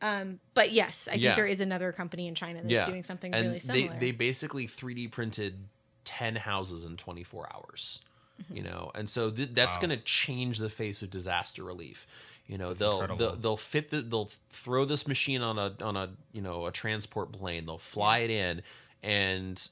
Um, 0.02 0.40
but 0.54 0.72
yes, 0.72 1.08
I 1.10 1.14
Yeah. 1.14 1.28
think 1.30 1.36
there 1.36 1.46
is 1.46 1.60
another 1.60 1.92
company 1.92 2.26
in 2.26 2.34
China 2.34 2.60
that's 2.62 2.86
doing 2.86 3.02
something 3.04 3.32
and 3.32 3.46
really 3.46 3.58
similar. 3.60 3.92
They, 3.94 3.98
they 4.06 4.10
basically 4.12 4.66
3D 4.66 5.10
printed 5.12 5.68
10 6.04 6.36
houses 6.36 6.84
in 6.84 6.96
24 6.96 7.48
hours. 7.54 8.00
Mm-hmm. 8.42 8.56
You 8.56 8.62
know, 8.64 8.90
and 8.94 9.08
so 9.08 9.30
th- 9.30 9.50
that's 9.52 9.76
Wow. 9.76 9.80
going 9.82 9.90
to 9.98 10.04
change 10.04 10.58
the 10.58 10.70
face 10.70 11.02
of 11.02 11.10
disaster 11.10 11.62
relief. 11.62 12.06
You 12.48 12.58
know, 12.58 12.74
they'll, 12.74 13.06
they'll 13.16 13.36
they'll 13.36 13.56
fit 13.56 13.90
the, 13.90 14.00
they'll 14.02 14.30
throw 14.50 14.84
this 14.84 15.06
machine 15.06 15.42
on 15.42 15.58
a 15.58 15.74
on 15.80 15.96
a 15.96 16.10
you 16.32 16.42
know 16.42 16.66
a 16.66 16.72
transport 16.72 17.30
plane. 17.32 17.66
They'll 17.66 17.78
fly 17.78 18.18
it 18.18 18.30
in, 18.30 18.62
and 19.02 19.68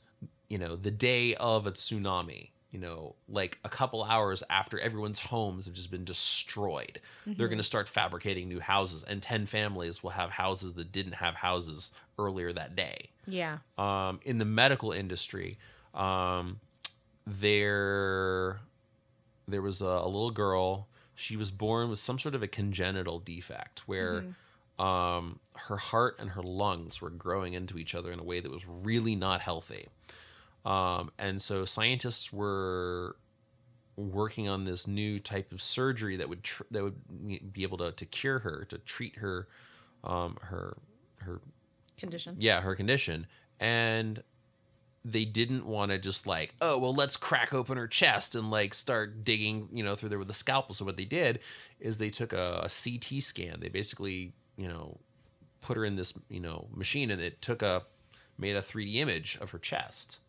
you 0.49 0.57
know 0.59 0.77
the 0.77 0.91
day 0.93 1.35
of 1.35 1.67
a 1.67 1.73
tsunami, 1.73 2.51
you 2.71 2.79
know, 2.79 3.17
like 3.29 3.59
a 3.65 3.69
couple 3.69 4.05
hours 4.05 4.43
after 4.49 4.79
everyone's 4.79 5.19
homes 5.19 5.67
have 5.67 5.75
just 5.75 5.91
been 5.91 6.05
destroyed. 6.05 7.01
They're 7.27 7.49
going 7.49 7.59
to 7.59 7.65
start 7.65 7.89
fabricating 7.89 8.49
new 8.49 8.61
houses, 8.61 9.03
and 9.03 9.21
10 9.21 9.47
families 9.47 10.03
will 10.03 10.11
have 10.11 10.31
houses 10.31 10.75
that 10.75 10.93
didn't 10.93 11.15
have 11.15 11.35
houses 11.35 11.93
earlier 12.19 12.53
that 12.53 12.77
day. 12.77 13.11
Yeah. 13.27 13.59
Um, 13.77 14.21
in 14.25 14.39
the 14.39 14.45
medical 14.45 14.93
industry, 14.93 15.59
um, 15.95 16.61
there 17.27 18.61
there 19.49 19.63
was 19.63 19.81
a, 19.83 19.87
a 19.87 20.07
little 20.07 20.31
girl. 20.31 20.89
She 21.15 21.37
was 21.37 21.51
born 21.51 21.91
with 21.91 21.99
some 21.99 22.19
sort 22.19 22.35
of 22.35 22.43
a 22.43 22.49
congenital 22.49 23.19
defect 23.19 23.81
where 23.87 24.25
um, 24.79 25.41
her 25.57 25.77
heart 25.77 26.17
and 26.19 26.31
her 26.31 26.43
lungs 26.43 27.01
were 27.03 27.11
growing 27.11 27.53
into 27.53 27.77
each 27.77 27.95
other 27.95 28.11
in 28.11 28.19
a 28.19 28.23
way 28.25 28.41
that 28.41 28.51
was 28.51 28.67
really 28.67 29.15
not 29.15 29.41
healthy. 29.43 29.89
Um, 30.65 31.11
and 31.19 31.41
so 31.41 31.65
scientists 31.65 32.33
were 32.33 33.17
working 33.97 34.49
on 34.49 34.65
this 34.65 34.87
new 34.87 35.19
type 35.19 35.53
of 35.53 35.61
surgery 35.61 36.17
that 36.17 36.29
would 36.29 36.43
tr- 36.43 36.63
that 36.71 36.83
would 36.83 37.53
be 37.53 37.63
able 37.63 37.79
to, 37.79 37.93
to 37.93 38.05
cure 38.07 38.41
her, 38.41 38.65
to 38.69 38.79
treat 38.79 39.17
her 39.17 39.49
um, 40.05 40.37
her 40.43 40.77
her 41.19 41.41
Condition. 41.99 42.37
yeah 42.39 42.61
her 42.63 42.75
condition. 42.75 43.27
And 43.59 44.23
they 45.05 45.25
didn't 45.25 45.65
want 45.65 45.91
to 45.91 45.99
just 45.99 46.27
like 46.27 46.55
oh 46.61 46.77
well 46.79 46.93
let's 46.95 47.17
crack 47.17 47.55
open 47.55 47.79
her 47.79 47.87
chest 47.89 48.35
and 48.35 48.51
like 48.51 48.75
start 48.75 49.25
digging 49.25 49.67
you 49.73 49.83
know 49.83 49.95
through 49.95 50.09
there 50.11 50.19
with 50.19 50.31
a 50.31 50.35
scalpel. 50.35 50.75
So 50.75 50.85
what 50.85 50.97
they 50.97 51.05
did 51.07 51.41
is 51.79 51.99
they 51.99 52.11
took 52.11 52.33
a, 52.33 52.61
a 52.65 52.69
ct 52.69 53.23
scan. 53.23 53.61
They 53.61 53.69
basically 53.69 54.33
you 54.57 54.69
know 54.69 54.99
put 55.63 55.77
her 55.77 55.85
in 55.85 55.97
this 55.97 56.15
you 56.29 56.41
know 56.41 56.69
machine 56.75 57.11
and 57.11 57.21
it 57.21 57.41
took 57.43 57.61
a 57.63 57.83
made 58.39 58.57
a 58.57 58.63
3d 58.63 58.95
image 58.97 59.37
of 59.43 59.51
her 59.51 59.59
chest 59.59 60.20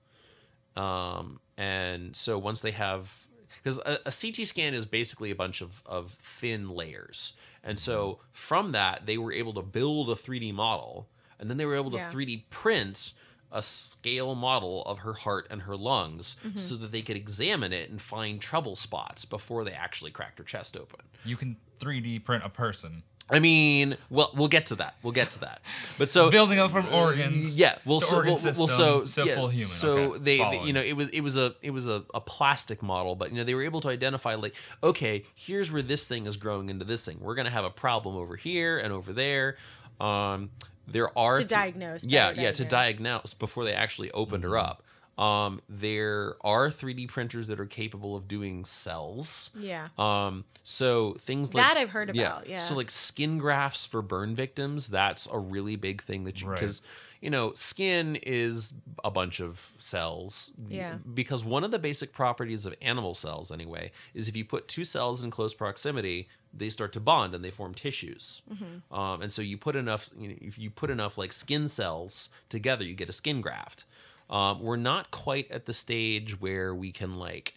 um, 0.76 1.40
and 1.58 2.16
so 2.16 2.38
once 2.38 2.62
they 2.62 2.72
have 2.72 3.28
because 3.64 3.80
a, 3.80 4.00
a 4.06 4.12
ct 4.12 4.46
scan 4.48 4.74
is 4.74 4.86
basically 4.86 5.30
a 5.32 5.36
bunch 5.36 5.62
of, 5.62 5.82
of 5.86 6.12
thin 6.12 6.70
layers 6.70 7.36
and 7.64 7.78
so 7.80 8.20
from 8.32 8.72
that 8.72 9.06
they 9.06 9.18
were 9.18 9.32
able 9.34 9.54
to 9.54 9.62
build 9.62 10.10
a 10.10 10.16
3d 10.16 10.54
model 10.54 11.10
and 11.40 11.50
then 11.50 11.58
they 11.58 11.66
were 11.66 11.76
able 11.76 11.92
to 11.92 11.98
Yeah. 11.98 12.10
3d 12.12 12.44
print 12.50 13.14
a 13.52 13.62
scale 13.62 14.34
model 14.34 14.82
of 14.84 15.00
her 15.00 15.14
heart 15.14 15.46
and 15.52 15.64
her 15.64 15.76
lungs 15.76 16.38
so 16.56 16.76
that 16.78 16.94
they 16.94 17.02
could 17.02 17.18
examine 17.18 17.74
it 17.74 17.90
and 17.90 18.02
find 18.02 18.40
trouble 18.42 18.78
spots 18.78 19.26
before 19.26 19.66
they 19.66 19.74
actually 19.74 20.12
cracked 20.12 20.38
her 20.38 20.46
chest 20.46 20.78
open 20.78 21.02
You 21.26 21.36
can 21.36 21.58
3D 21.80 22.24
print 22.24 22.44
a 22.46 22.50
person. 22.50 23.04
I 23.30 23.40
mean 23.40 23.96
well 24.10 24.32
we'll 24.36 24.48
get 24.48 24.66
to 24.66 24.76
that 24.76 24.96
we'll 25.04 25.14
get 25.14 25.30
to 25.32 25.40
that 25.40 25.62
but 25.98 26.10
so 26.10 26.30
Building 26.32 26.60
up 26.60 26.72
from 26.72 26.88
organs. 26.94 27.58
yeah 27.58 27.76
well 27.86 28.00
to 28.00 28.06
so 28.06 28.18
organ 28.18 28.34
well, 28.34 28.42
well, 28.44 28.68
system 28.68 29.08
so 29.08 29.24
yeah, 29.24 29.36
full 29.36 29.48
human. 29.48 29.68
so 29.68 29.98
Okay, 29.98 30.20
they, 30.20 30.38
they 30.38 30.64
you 30.64 30.74
know 30.74 30.82
it 30.82 30.94
was 30.98 31.10
it 31.10 31.22
was 31.22 31.38
a 31.38 31.54
it 31.62 31.72
was 31.72 31.88
a, 31.88 32.04
a 32.14 32.20
plastic 32.22 32.82
model 32.84 33.16
but 33.16 33.32
you 33.32 33.38
know 33.38 33.44
they 33.44 33.56
were 33.56 33.64
able 33.64 33.80
to 33.82 33.90
identify 33.90 34.36
like 34.36 34.56
okay 34.84 35.24
here's 35.36 35.72
where 35.72 35.82
this 35.82 36.08
thing 36.08 36.26
is 36.28 36.36
growing 36.38 36.70
into 36.70 36.84
this 36.86 37.06
thing 37.06 37.18
we're 37.22 37.36
gonna 37.36 37.50
have 37.50 37.66
a 37.66 37.70
problem 37.70 38.16
over 38.16 38.36
here 38.36 38.78
and 38.80 38.92
over 38.92 39.14
there 39.14 39.56
um 40.00 40.50
there 40.88 41.16
are 41.18 41.36
To 41.36 41.40
th- 41.42 41.50
diagnose, 41.50 42.04
yeah 42.04 42.30
better 42.32 42.42
yeah 42.42 42.52
to 42.52 42.66
diagnose. 42.66 42.72
diagnose 42.72 43.34
before 43.36 43.64
they 43.66 43.74
actually 43.74 44.12
opened 44.12 44.44
Mm-hmm. 44.44 44.52
her 44.54 44.58
up 44.58 44.84
um 45.18 45.62
there 45.70 46.36
are 46.42 46.70
3d 46.70 47.08
printers 47.10 47.48
that 47.48 47.60
are 47.60 47.66
capable 47.66 48.16
of 48.16 48.28
doing 48.28 48.64
cells 48.66 49.52
Yeah. 49.56 49.90
um, 49.98 50.46
so 50.64 51.14
things 51.20 51.54
like 51.54 51.64
That 51.66 51.78
I've 51.78 51.90
heard 51.90 52.10
about, 52.10 52.48
yeah. 52.48 52.58
So 52.58 52.76
like 52.76 52.90
skin 52.92 53.38
grafts 53.38 53.86
for 53.86 54.02
burn 54.02 54.36
victims, 54.36 54.90
that's 54.90 55.28
a 55.32 55.38
really 55.38 55.76
big 55.76 56.02
thing 56.04 56.24
that 56.26 56.42
you 56.42 56.48
Right. 56.48 56.60
because 56.60 56.82
you 57.20 57.30
know 57.30 57.52
skin 57.54 58.16
is 58.24 58.74
a 59.04 59.12
bunch 59.12 59.40
of 59.40 59.74
cells. 59.80 60.52
Yeah. 60.70 60.96
Because 61.14 61.44
one 61.44 61.64
of 61.64 61.72
the 61.72 61.80
basic 61.80 62.14
properties 62.14 62.66
of 62.66 62.74
animal 62.82 63.14
cells, 63.14 63.52
anyway, 63.52 63.92
is 64.14 64.28
if 64.28 64.36
you 64.36 64.46
put 64.46 64.68
two 64.68 64.84
cells 64.84 65.22
in 65.24 65.30
close 65.32 65.54
proximity, 65.54 66.30
they 66.54 66.70
start 66.70 66.92
to 66.94 67.00
bond 67.00 67.36
and 67.36 67.44
they 67.44 67.52
form 67.52 67.74
tissues. 67.74 68.42
Mm-hmm. 68.52 68.94
Um, 68.94 69.22
and 69.22 69.32
so 69.32 69.42
you 69.42 69.58
put 69.58 69.76
enough, 69.76 70.10
you 70.18 70.30
know, 70.30 70.36
if 70.42 70.58
you 70.58 70.70
put 70.72 70.90
enough 70.90 71.18
like 71.18 71.32
skin 71.34 71.68
cells 71.68 72.30
together, 72.50 72.84
you 72.84 72.94
get 72.96 73.10
a 73.10 73.14
skin 73.14 73.42
graft. 73.42 73.84
Um, 74.32 74.62
we're 74.62 74.78
not 74.78 75.12
quite 75.12 75.52
at 75.52 75.66
the 75.66 75.74
stage 75.74 76.40
where 76.40 76.74
we 76.74 76.92
can 76.92 77.18
like 77.20 77.56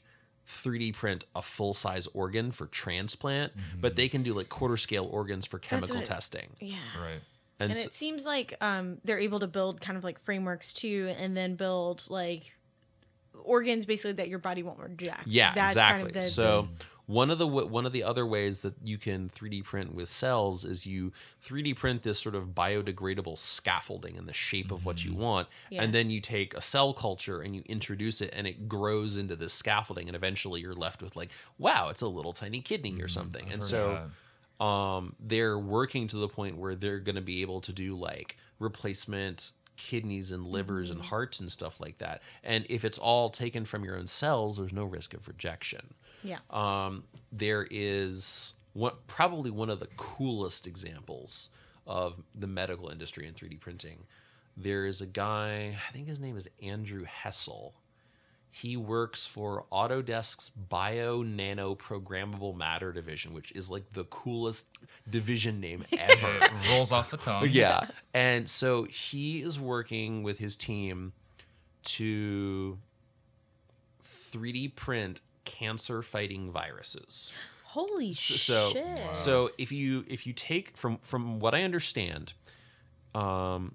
3D 0.49 0.93
print 0.95 1.25
a 1.35 1.41
full 1.41 1.72
size 1.72 2.07
organ 2.09 2.51
for 2.53 2.66
transplant, 2.66 3.53
but 3.81 3.95
they 3.95 4.09
can 4.09 4.22
do 4.22 4.35
like 4.35 4.49
quarter 4.49 4.77
scale 4.77 5.07
organs 5.11 5.47
for 5.47 5.59
chemical 5.59 5.97
what- 5.97 6.05
testing. 6.05 6.49
Yeah. 6.61 6.77
Right. 7.01 7.20
And, 7.61 7.70
And 7.70 7.77
so- 7.77 7.87
it 7.87 7.95
seems 7.95 8.27
like 8.27 8.55
um, 8.61 8.99
they're 9.05 9.20
able 9.20 9.39
to 9.41 9.47
build 9.47 9.81
kind 9.81 9.97
of 9.97 10.03
like 10.05 10.18
frameworks 10.18 10.72
too, 10.72 11.14
and 11.18 11.37
then 11.37 11.55
build 11.55 12.05
like 12.11 12.57
organs 13.43 13.87
basically 13.87 14.12
that 14.14 14.29
your 14.29 14.39
body 14.39 14.62
won't 14.62 14.79
reject. 14.81 15.27
yeah, 15.27 15.55
That's 15.55 15.72
exactly. 15.72 16.05
Kind 16.05 16.16
of 16.16 16.22
the, 16.22 16.29
so 16.29 16.68
one 17.07 17.30
of 17.30 17.36
the 17.38 17.46
one 17.46 17.84
of 17.84 17.92
the 17.92 18.02
other 18.02 18.26
ways 18.26 18.62
that 18.62 18.74
you 18.82 18.96
can 18.96 19.28
3D 19.28 19.62
print 19.64 19.94
with 19.94 20.09
cells 20.09 20.64
is 20.64 20.86
you 20.86 21.12
3D 21.44 21.76
print 21.76 22.02
this 22.02 22.18
sort 22.18 22.34
of 22.34 22.55
biodegradable 22.55 23.36
scaffolding 23.36 24.16
in 24.16 24.24
the 24.26 24.32
shape 24.32 24.70
of 24.72 24.86
what 24.86 25.05
you 25.05 25.14
want, 25.14 25.48
Yeah. 25.70 25.82
and 25.82 25.92
then 25.92 26.09
you 26.09 26.20
take 26.20 26.55
a 26.55 26.61
cell 26.62 26.94
culture 26.94 27.40
and 27.42 27.55
you 27.55 27.62
introduce 27.66 28.20
it, 28.22 28.30
and 28.32 28.46
it 28.46 28.68
grows 28.68 29.16
into 29.18 29.36
this 29.36 29.52
scaffolding, 29.52 30.09
and 30.09 30.16
eventually 30.16 30.61
you're 30.62 30.72
left 30.74 31.02
with 31.02 31.14
like, 31.14 31.30
wow, 31.59 31.88
it's 31.90 32.00
a 32.00 32.09
little 32.09 32.32
tiny 32.32 32.61
kidney 32.62 33.00
or 33.02 33.09
something. 33.09 33.50
and 33.52 33.62
so. 33.62 34.09
um, 34.64 35.14
they're 35.20 35.59
working 35.59 36.07
to 36.07 36.16
the 36.16 36.28
point 36.28 36.57
where 36.57 36.74
they're 36.74 37.00
going 37.00 37.16
to 37.16 37.20
be 37.22 37.42
able 37.42 37.61
to 37.61 37.72
do 37.72 37.96
like 37.96 38.36
replacement 38.61 39.50
kidneys 39.76 40.30
and 40.30 40.46
livers 40.46 40.90
and 40.90 41.02
hearts 41.02 41.40
and 41.40 41.50
stuff 41.50 41.80
like 41.80 41.98
that. 41.98 42.22
And 42.44 42.64
if 42.68 42.84
it's 42.84 42.96
all 42.96 43.28
taken 43.30 43.64
from 43.64 43.84
your 43.84 43.96
own 43.98 44.07
cells, 44.07 44.57
there's 44.59 44.72
no 44.72 44.84
risk 44.84 45.12
of 45.12 45.26
rejection. 45.26 45.94
Yeah. 46.25 46.39
Um, 46.51 47.05
there 47.31 47.66
is 47.70 48.55
what 48.72 49.07
probably 49.07 49.51
one 49.51 49.70
of 49.70 49.79
the 49.79 49.89
coolest 49.97 50.66
examples 50.66 51.51
of 51.87 52.22
the 52.35 52.47
medical 52.47 52.89
industry 52.89 53.27
in 53.27 53.35
3D 53.35 53.61
printing. 53.61 54.05
There 54.57 54.87
is 54.87 55.01
a 55.01 55.07
guy, 55.07 55.77
I 55.89 55.93
think 55.93 56.09
his 56.09 56.20
name 56.20 56.37
is 56.37 56.49
Andrew 56.62 57.05
Hessel. 57.05 57.75
He 58.51 58.77
works 58.77 59.27
for 59.27 59.64
Autodesk's 59.72 60.49
Bio 60.49 61.22
Nano 61.22 61.75
Programmable 61.75 62.57
Matter 62.57 62.93
division, 62.93 63.35
which 63.35 63.51
is 63.51 63.68
like 63.68 63.93
the 63.95 64.05
coolest 64.05 64.68
division 65.11 65.59
name 65.61 65.85
ever. 65.99 66.49
Rolls 66.70 66.93
off 66.93 67.11
the 67.11 67.16
tongue. 67.16 67.49
yeah. 67.51 67.89
And 68.12 68.49
so 68.49 68.85
he 68.85 69.43
is 69.43 69.59
working 69.59 70.22
with 70.22 70.39
his 70.39 70.55
team 70.55 71.14
to 71.83 72.79
3D 74.05 74.77
print 74.77 75.20
cancer 75.45 76.03
fighting 76.03 76.51
viruses. 76.51 77.32
Holy 77.64 78.12
So 78.12 78.70
shit. 78.72 79.16
so 79.16 79.51
if 79.59 79.72
you 79.72 80.05
if 80.09 80.26
you 80.26 80.32
take 80.32 80.76
from 80.76 80.99
from 80.99 81.40
what 81.40 81.55
I 81.55 81.62
understand, 81.62 82.32
um 83.14 83.74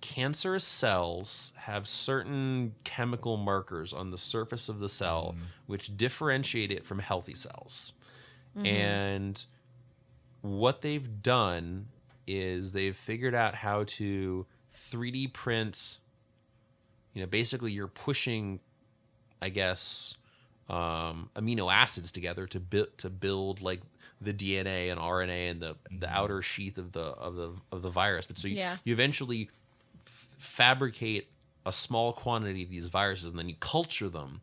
cancerous 0.00 0.64
cells 0.64 1.52
have 1.56 1.88
certain 1.88 2.74
chemical 2.84 3.36
markers 3.36 3.92
on 3.92 4.10
the 4.12 4.18
surface 4.18 4.68
of 4.68 4.78
the 4.78 4.88
cell 4.88 5.34
which 5.66 5.96
differentiate 5.96 6.70
it 6.70 6.86
from 6.86 7.00
healthy 7.00 7.34
cells. 7.34 7.92
And 8.56 9.44
what 10.42 10.80
they've 10.80 11.22
done 11.22 11.88
is 12.26 12.72
they've 12.72 12.96
figured 12.96 13.34
out 13.34 13.56
how 13.56 13.84
to 13.84 14.46
3D 14.74 15.32
print 15.32 15.98
you 17.14 17.20
know 17.20 17.26
basically 17.26 17.72
you're 17.72 17.86
pushing 17.88 18.60
I 19.42 19.48
guess 19.48 20.14
um, 20.68 21.30
amino 21.36 21.72
acids 21.72 22.10
together 22.12 22.46
to 22.48 22.58
build 22.60 22.96
to 22.98 23.10
build 23.10 23.60
like 23.62 23.80
the 24.20 24.32
DNA 24.32 24.90
and 24.90 25.00
RNA 25.00 25.50
and 25.50 25.60
the 25.60 25.76
the 25.90 26.08
outer 26.10 26.40
sheath 26.42 26.78
of 26.78 26.92
the 26.92 27.00
of 27.00 27.34
the 27.36 27.52
of 27.70 27.82
the 27.82 27.90
virus. 27.90 28.26
But 28.26 28.38
so 28.38 28.48
you, 28.48 28.56
Yeah. 28.56 28.78
you 28.84 28.92
eventually 28.92 29.50
f- 30.06 30.28
fabricate 30.38 31.28
a 31.64 31.72
small 31.72 32.12
quantity 32.12 32.62
of 32.62 32.70
these 32.70 32.86
viruses 32.88 33.30
and 33.30 33.38
then 33.38 33.48
you 33.48 33.56
culture 33.60 34.08
them. 34.08 34.40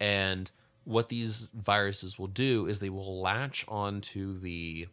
And 0.00 0.50
what 0.84 1.08
these 1.10 1.48
viruses 1.54 2.18
will 2.18 2.26
do 2.28 2.66
is 2.66 2.78
they 2.80 2.88
will 2.90 3.20
latch 3.20 3.64
onto 3.68 4.36
the 4.38 4.88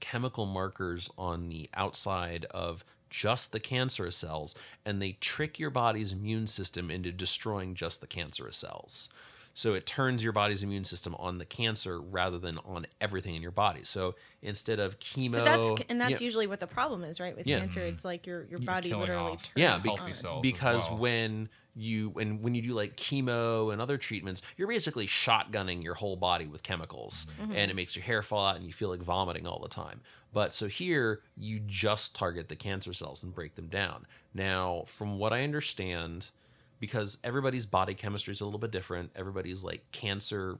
chemical 0.00 0.46
markers 0.46 1.10
on 1.16 1.48
the 1.48 1.70
outside 1.74 2.44
of 2.50 2.84
just 3.08 3.52
the 3.52 3.60
cancerous 3.60 4.16
cells 4.16 4.54
and 4.84 5.00
they 5.00 5.12
trick 5.12 5.58
your 5.58 5.70
body's 5.70 6.12
immune 6.12 6.46
system 6.46 6.90
into 6.90 7.10
destroying 7.10 7.74
just 7.74 8.00
the 8.00 8.06
cancerous 8.06 8.56
cells. 8.56 9.08
So 9.56 9.72
it 9.72 9.86
turns 9.86 10.22
your 10.22 10.34
body's 10.34 10.62
immune 10.62 10.84
system 10.84 11.14
on 11.18 11.38
the 11.38 11.46
cancer 11.46 11.98
rather 11.98 12.38
than 12.38 12.58
on 12.66 12.86
everything 13.00 13.34
in 13.34 13.40
your 13.40 13.50
body. 13.50 13.84
So 13.84 14.14
instead 14.42 14.78
of 14.78 14.98
chemo, 14.98 15.30
So 15.30 15.44
that's 15.44 15.82
and 15.88 15.98
that's 15.98 16.20
yeah, 16.20 16.24
usually 16.26 16.46
what 16.46 16.60
the 16.60 16.66
problem 16.66 17.02
is, 17.02 17.20
right? 17.20 17.34
With 17.34 17.46
Yeah. 17.46 17.60
cancer, 17.60 17.80
it's 17.80 18.04
like 18.04 18.26
your 18.26 18.44
your 18.44 18.58
body 18.58 18.92
literally 18.92 19.32
off 19.32 19.44
turns 19.44 19.52
yeah, 19.56 19.78
healthy 19.78 20.12
cells. 20.12 20.42
because 20.42 20.90
well. 20.90 20.98
when 20.98 21.48
you 21.74 22.12
and 22.20 22.42
when 22.42 22.54
you 22.54 22.60
do 22.60 22.74
like 22.74 22.98
chemo 22.98 23.72
and 23.72 23.80
other 23.80 23.96
treatments, 23.96 24.42
you're 24.58 24.68
basically 24.68 25.06
shotgunning 25.06 25.82
your 25.82 25.94
whole 25.94 26.16
body 26.16 26.46
with 26.46 26.62
chemicals, 26.62 27.26
mm-hmm. 27.40 27.52
and 27.52 27.70
it 27.70 27.74
makes 27.74 27.96
your 27.96 28.04
hair 28.04 28.20
fall 28.22 28.44
out 28.44 28.56
and 28.56 28.66
you 28.66 28.74
feel 28.74 28.90
like 28.90 29.00
vomiting 29.00 29.46
all 29.46 29.58
the 29.60 29.70
time. 29.70 30.02
But 30.34 30.52
so 30.52 30.68
here 30.68 31.22
you 31.34 31.60
just 31.60 32.14
target 32.14 32.50
the 32.50 32.56
cancer 32.56 32.92
cells 32.92 33.22
and 33.22 33.34
break 33.34 33.54
them 33.54 33.68
down. 33.68 34.06
Now, 34.34 34.82
from 34.86 35.18
what 35.18 35.32
I 35.32 35.44
understand, 35.44 36.30
because 36.78 37.18
everybody's 37.24 37.66
body 37.66 37.94
chemistry 37.94 38.32
is 38.32 38.40
a 38.40 38.44
little 38.44 38.58
bit 38.58 38.70
different. 38.70 39.10
Everybody's 39.16 39.64
like 39.64 39.82
cancer 39.92 40.58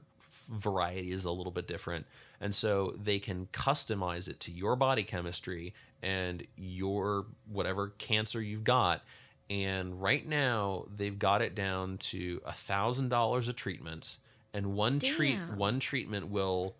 variety 0.49 1.11
is 1.11 1.25
a 1.25 1.31
little 1.31 1.51
bit 1.51 1.67
different. 1.67 2.05
And 2.39 2.53
so 2.53 2.93
they 3.01 3.19
can 3.19 3.47
customize 3.51 4.27
it 4.27 4.39
to 4.41 4.51
your 4.51 4.75
body 4.75 5.03
chemistry 5.03 5.73
and 6.01 6.45
your 6.55 7.25
whatever 7.51 7.89
cancer 7.97 8.41
you've 8.41 8.63
got. 8.63 9.03
And 9.49 10.01
right 10.01 10.27
now 10.27 10.85
they've 10.95 11.17
got 11.17 11.41
it 11.41 11.55
down 11.55 11.97
to 11.99 12.41
a 12.45 12.51
thousand 12.51 13.09
dollars 13.09 13.47
a 13.47 13.53
treatment, 13.53 14.17
and 14.53 14.75
one 14.75 14.99
treat 14.99 15.37
one 15.55 15.79
treatment 15.79 16.27
will 16.29 16.75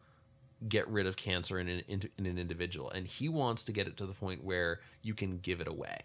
get 0.68 0.88
rid 0.90 1.06
of 1.06 1.16
cancer 1.16 1.60
in 1.60 1.70
an, 1.70 1.84
in, 1.88 2.02
in 2.18 2.26
an 2.26 2.38
individual. 2.38 2.90
And 2.90 3.08
he 3.08 3.30
wants 3.30 3.64
to 3.66 3.72
get 3.72 3.88
it 3.88 3.96
to 3.98 4.06
the 4.06 4.14
point 4.14 4.44
where 4.44 4.82
you 5.02 5.14
can 5.14 5.38
give 5.38 5.62
it 5.62 5.68
away. 5.68 6.00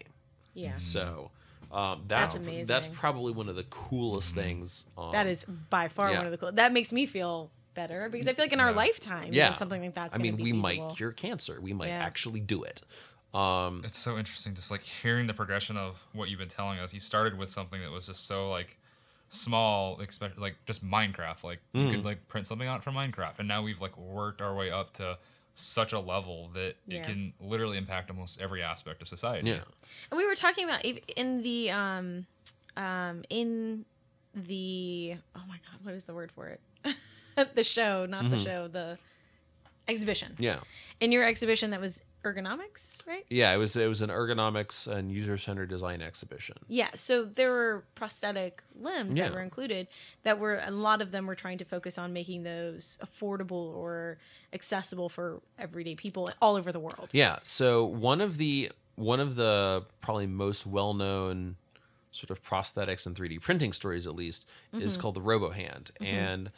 Yeah. 0.53 0.75
So 0.77 1.31
um, 1.73 2.03
that, 2.07 2.19
That's 2.19 2.35
amazing. 2.35 2.65
That's 2.65 2.87
probably 2.87 3.33
one 3.33 3.49
of 3.49 3.55
the 3.55 3.63
coolest 3.63 4.33
things. 4.35 4.85
Um, 4.97 5.11
That 5.11 5.27
is 5.27 5.43
by 5.45 5.87
far 5.87 6.11
yeah. 6.11 6.17
one 6.19 6.25
of 6.27 6.31
the 6.31 6.37
cool. 6.37 6.51
That 6.51 6.71
makes 6.71 6.91
me 6.91 7.05
feel 7.05 7.51
better 7.73 8.07
because 8.09 8.27
I 8.27 8.33
feel 8.33 8.45
like 8.45 8.53
in 8.53 8.59
our 8.59 8.69
Yeah. 8.69 8.75
lifetime, 8.77 9.33
yeah, 9.33 9.55
something 9.55 9.81
like 9.81 9.95
that's. 9.95 10.15
I 10.15 10.19
mean, 10.19 10.33
gonna 10.33 10.43
we 10.43 10.51
be 10.51 10.57
might 10.57 10.89
cure 10.95 11.11
cancer. 11.11 11.59
We 11.59 11.73
might 11.73 11.87
Yeah. 11.89 12.05
actually 12.05 12.39
do 12.41 12.63
it. 12.63 12.83
Um, 13.33 13.81
It's 13.83 13.97
so 13.97 14.17
interesting, 14.19 14.53
just 14.53 14.69
like 14.69 14.81
hearing 14.83 15.25
the 15.25 15.33
progression 15.33 15.75
of 15.75 16.05
what 16.13 16.29
you've 16.29 16.37
been 16.39 16.49
telling 16.49 16.77
us. 16.77 16.93
You 16.93 16.99
started 16.99 17.35
with 17.37 17.49
something 17.49 17.81
that 17.81 17.89
was 17.89 18.05
just 18.05 18.27
so 18.27 18.51
like 18.51 18.77
small, 19.29 19.99
expect 20.01 20.37
like 20.37 20.55
just 20.67 20.85
Minecraft. 20.85 21.43
Like 21.43 21.59
you 21.73 21.81
Mm. 21.85 21.91
could 21.91 22.05
like 22.05 22.27
print 22.27 22.45
something 22.45 22.67
out 22.67 22.83
from 22.83 22.93
Minecraft, 22.95 23.39
and 23.39 23.47
now 23.47 23.63
we've 23.63 23.81
like 23.81 23.97
worked 23.97 24.41
our 24.41 24.53
way 24.53 24.69
up 24.69 24.93
to 24.93 25.17
such 25.55 25.93
a 25.93 25.99
level 25.99 26.49
that 26.53 26.75
Yeah. 26.87 26.99
it 26.99 27.03
can 27.05 27.33
literally 27.39 27.77
impact 27.77 28.09
almost 28.09 28.41
every 28.41 28.63
aspect 28.63 29.01
of 29.01 29.07
society. 29.07 29.49
yeah. 29.49 29.59
And 30.11 30.17
we 30.17 30.25
were 30.25 30.35
talking 30.35 30.65
about 30.65 30.83
in 30.83 31.41
the 31.43 31.69
um 31.71 32.25
um 32.75 33.23
in 33.29 33.85
the 34.33 35.15
oh 35.35 35.41
my 35.47 35.55
god, 35.57 35.79
what 35.83 35.93
is 35.93 36.05
the 36.05 36.13
word 36.13 36.31
for 36.31 36.47
it? 36.47 36.61
the 37.55 37.63
show, 37.63 38.05
not 38.05 38.29
the 38.29 38.37
show, 38.37 38.67
the 38.67 38.97
exhibition. 39.87 40.33
Mm-hmm. 40.33 40.43
Yeah. 40.43 40.59
In 40.99 41.11
your 41.11 41.23
exhibition 41.23 41.69
that 41.71 41.81
was 41.81 42.01
ergonomics, 42.23 43.05
right? 43.05 43.25
Yeah, 43.29 43.53
it 43.53 43.57
was 43.57 43.75
it 43.75 43.87
was 43.87 44.01
an 44.01 44.09
ergonomics 44.09 44.87
and 44.87 45.11
user 45.11 45.37
centered 45.37 45.69
design 45.69 46.01
exhibition. 46.01 46.55
Yeah, 46.67 46.89
so 46.95 47.25
there 47.25 47.51
were 47.51 47.83
prosthetic 47.95 48.63
limbs 48.79 49.17
Yeah. 49.17 49.25
that 49.29 49.33
were 49.35 49.41
included 49.41 49.87
that 50.23 50.39
were 50.39 50.61
a 50.65 50.71
lot 50.71 51.01
of 51.01 51.11
them 51.11 51.25
were 51.27 51.35
trying 51.35 51.57
to 51.59 51.65
focus 51.65 51.97
on 51.97 52.13
making 52.13 52.43
those 52.43 52.97
affordable 53.03 53.73
or 53.75 54.17
accessible 54.53 55.09
for 55.09 55.41
everyday 55.59 55.95
people 55.95 56.29
all 56.41 56.55
over 56.55 56.71
the 56.71 56.79
world. 56.79 57.09
Yeah. 57.11 57.39
So 57.43 57.85
one 57.85 58.21
of 58.21 58.37
the 58.37 58.71
one 58.95 59.19
of 59.19 59.35
the 59.35 59.85
probably 60.01 60.27
most 60.27 60.65
well 60.65 60.93
known 60.93 61.55
sort 62.11 62.29
of 62.29 62.43
prosthetics 62.43 63.07
and 63.07 63.15
3D 63.15 63.41
printing 63.41 63.73
stories, 63.73 64.05
at 64.05 64.13
least, 64.13 64.47
is 64.71 64.97
called 64.97 65.15
the 65.15 65.21
RoboHand. 65.21 65.89
And 65.99 66.51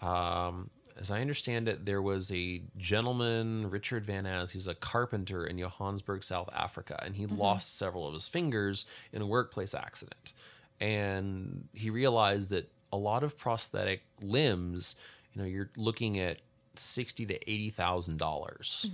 um, 0.00 0.70
as 0.98 1.10
I 1.10 1.20
understand 1.20 1.68
it, 1.68 1.84
there 1.86 2.02
was 2.02 2.30
a 2.30 2.62
gentleman, 2.76 3.70
Richard 3.70 4.04
Van 4.04 4.26
As, 4.26 4.52
he's 4.52 4.66
a 4.66 4.74
carpenter 4.74 5.44
in 5.44 5.58
Johannesburg, 5.58 6.22
South 6.22 6.48
Africa, 6.52 7.00
and 7.04 7.16
he 7.16 7.26
lost 7.26 7.76
several 7.76 8.06
of 8.06 8.14
his 8.14 8.28
fingers 8.28 8.84
in 9.12 9.22
a 9.22 9.26
workplace 9.26 9.74
accident. 9.74 10.32
And 10.80 11.68
he 11.72 11.90
realized 11.90 12.50
that 12.50 12.70
a 12.92 12.96
lot 12.96 13.22
of 13.22 13.38
prosthetic 13.38 14.02
limbs, 14.20 14.96
you 15.32 15.40
know, 15.40 15.48
you're 15.48 15.70
looking 15.76 16.18
at 16.18 16.40
sixty 16.74 17.24
to 17.26 17.34
eighty 17.50 17.70
thousand 17.70 18.18
dollars, 18.18 18.86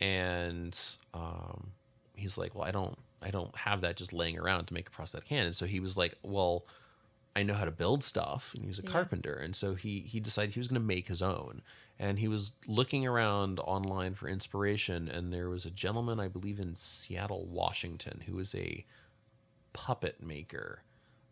and 0.00 0.78
um, 1.14 1.72
he's 2.14 2.36
like, 2.36 2.54
well, 2.54 2.66
I 2.66 2.70
don't, 2.70 2.98
I 3.22 3.30
don't 3.30 3.54
have 3.56 3.80
that 3.82 3.96
just 3.96 4.12
laying 4.12 4.38
around 4.38 4.66
to 4.66 4.74
make 4.74 4.88
a 4.88 4.90
prosthetic 4.90 5.28
hand. 5.28 5.46
And 5.46 5.56
so 5.56 5.66
he 5.66 5.80
was 5.80 5.96
like, 5.96 6.16
well, 6.22 6.64
I 7.36 7.42
know 7.44 7.54
how 7.54 7.64
to 7.64 7.70
build 7.70 8.02
stuff, 8.02 8.52
and 8.54 8.62
he 8.64 8.68
was 8.68 8.78
a 8.78 8.82
Yeah. 8.82 8.90
carpenter, 8.90 9.34
and 9.34 9.54
so 9.54 9.74
he 9.74 10.00
he 10.00 10.20
decided 10.20 10.54
he 10.54 10.60
was 10.60 10.68
going 10.68 10.80
to 10.80 10.86
make 10.86 11.08
his 11.08 11.22
own. 11.22 11.62
And 11.98 12.18
he 12.18 12.28
was 12.28 12.52
looking 12.66 13.06
around 13.06 13.60
online 13.60 14.14
for 14.14 14.26
inspiration, 14.26 15.06
and 15.08 15.32
there 15.32 15.50
was 15.50 15.66
a 15.66 15.70
gentleman, 15.70 16.18
I 16.18 16.28
believe, 16.28 16.58
in 16.58 16.74
Seattle, 16.74 17.44
Washington, 17.44 18.22
who 18.26 18.34
was 18.36 18.54
a 18.54 18.86
puppet 19.72 20.22
maker. 20.22 20.82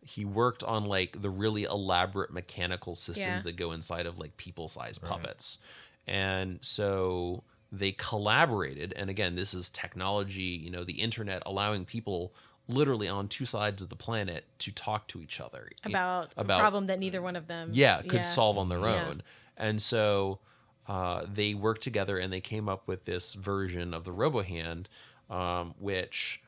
He 0.02 0.24
worked 0.24 0.62
on 0.62 0.84
like 0.84 1.20
the 1.22 1.30
really 1.30 1.64
elaborate 1.64 2.30
mechanical 2.32 2.94
systems 2.94 3.44
Yeah. 3.44 3.50
that 3.50 3.56
go 3.56 3.72
inside 3.72 4.06
of 4.06 4.18
like 4.18 4.36
people-sized 4.36 5.02
Right. 5.02 5.10
puppets. 5.10 5.58
And 6.06 6.58
so 6.62 7.42
they 7.70 7.92
collaborated 7.92 8.92
and 8.94 9.10
again, 9.10 9.34
this 9.34 9.52
is 9.52 9.68
technology, 9.68 10.42
you 10.42 10.70
know, 10.70 10.84
the 10.84 11.00
internet 11.00 11.42
allowing 11.44 11.84
people 11.84 12.32
literally 12.68 13.08
on 13.08 13.28
two 13.28 13.46
sides 13.46 13.82
of 13.82 13.88
the 13.88 13.96
planet 13.96 14.44
to 14.58 14.70
talk 14.72 15.08
to 15.08 15.20
each 15.20 15.40
other. 15.40 15.68
About, 15.84 16.32
a 16.36 16.42
about 16.42 16.60
problem 16.60 16.86
that 16.86 16.98
neither 16.98 17.22
one 17.22 17.34
of 17.36 17.46
them 17.46 17.70
yeah 17.72 18.02
could 18.02 18.26
solve 18.26 18.58
on 18.58 18.68
their 18.68 18.86
Yeah. 18.86 19.08
own. 19.08 19.22
And 19.56 19.80
so 19.82 20.38
uh, 20.86 21.24
they 21.26 21.54
worked 21.54 21.82
together 21.82 22.18
and 22.18 22.32
they 22.32 22.40
came 22.40 22.68
up 22.68 22.86
with 22.86 23.04
this 23.04 23.34
version 23.34 23.92
of 23.94 24.04
the 24.04 24.12
robohand 24.12 24.88
um, 25.30 25.74
which 25.78 26.42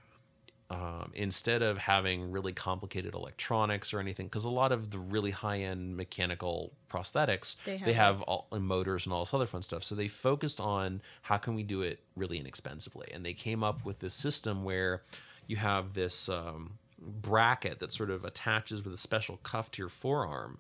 um, 0.71 1.11
instead 1.15 1.63
of 1.63 1.79
having 1.79 2.31
really 2.31 2.53
complicated 2.53 3.13
electronics 3.13 3.93
or 3.93 3.99
anything 3.99 4.27
because 4.27 4.45
a 4.45 4.51
lot 4.51 4.71
of 4.71 4.91
the 4.91 4.99
really 4.99 5.33
high-end 5.33 5.97
mechanical 5.97 6.73
prosthetics 6.89 7.57
They 7.65 7.77
they 7.79 7.93
have, 7.93 8.19
have, 8.19 8.23
all, 8.23 8.47
and 8.53 8.65
motors 8.65 9.05
and 9.05 9.13
all 9.13 9.25
this 9.25 9.35
other 9.35 9.47
fun 9.47 9.63
stuff. 9.63 9.83
So 9.83 9.95
they 9.97 10.07
focused 10.09 10.61
on 10.61 11.03
how 11.23 11.39
can 11.39 11.55
we 11.57 11.65
do 11.65 11.83
it 11.83 11.99
really 12.15 12.39
inexpensively. 12.39 13.09
And 13.13 13.27
they 13.27 13.33
came 13.33 13.65
up 13.65 13.85
with 13.85 13.99
this 13.99 14.15
system 14.15 14.63
where 14.63 15.03
you 15.51 15.57
have 15.57 15.95
this 15.95 16.29
um, 16.29 16.79
bracket 17.01 17.81
that 17.81 17.91
sort 17.91 18.09
of 18.09 18.25
attaches 18.25 18.85
with 18.85 18.95
a 18.95 18.97
special 18.97 19.39
cuff 19.39 19.69
to 19.73 19.83
your 19.83 19.89
forearm 19.89 20.59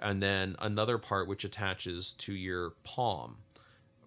and 0.00 0.22
then 0.22 0.56
another 0.60 0.96
part 0.96 1.28
which 1.28 1.44
attaches 1.44 2.12
to 2.12 2.32
your 2.32 2.70
palm 2.82 3.36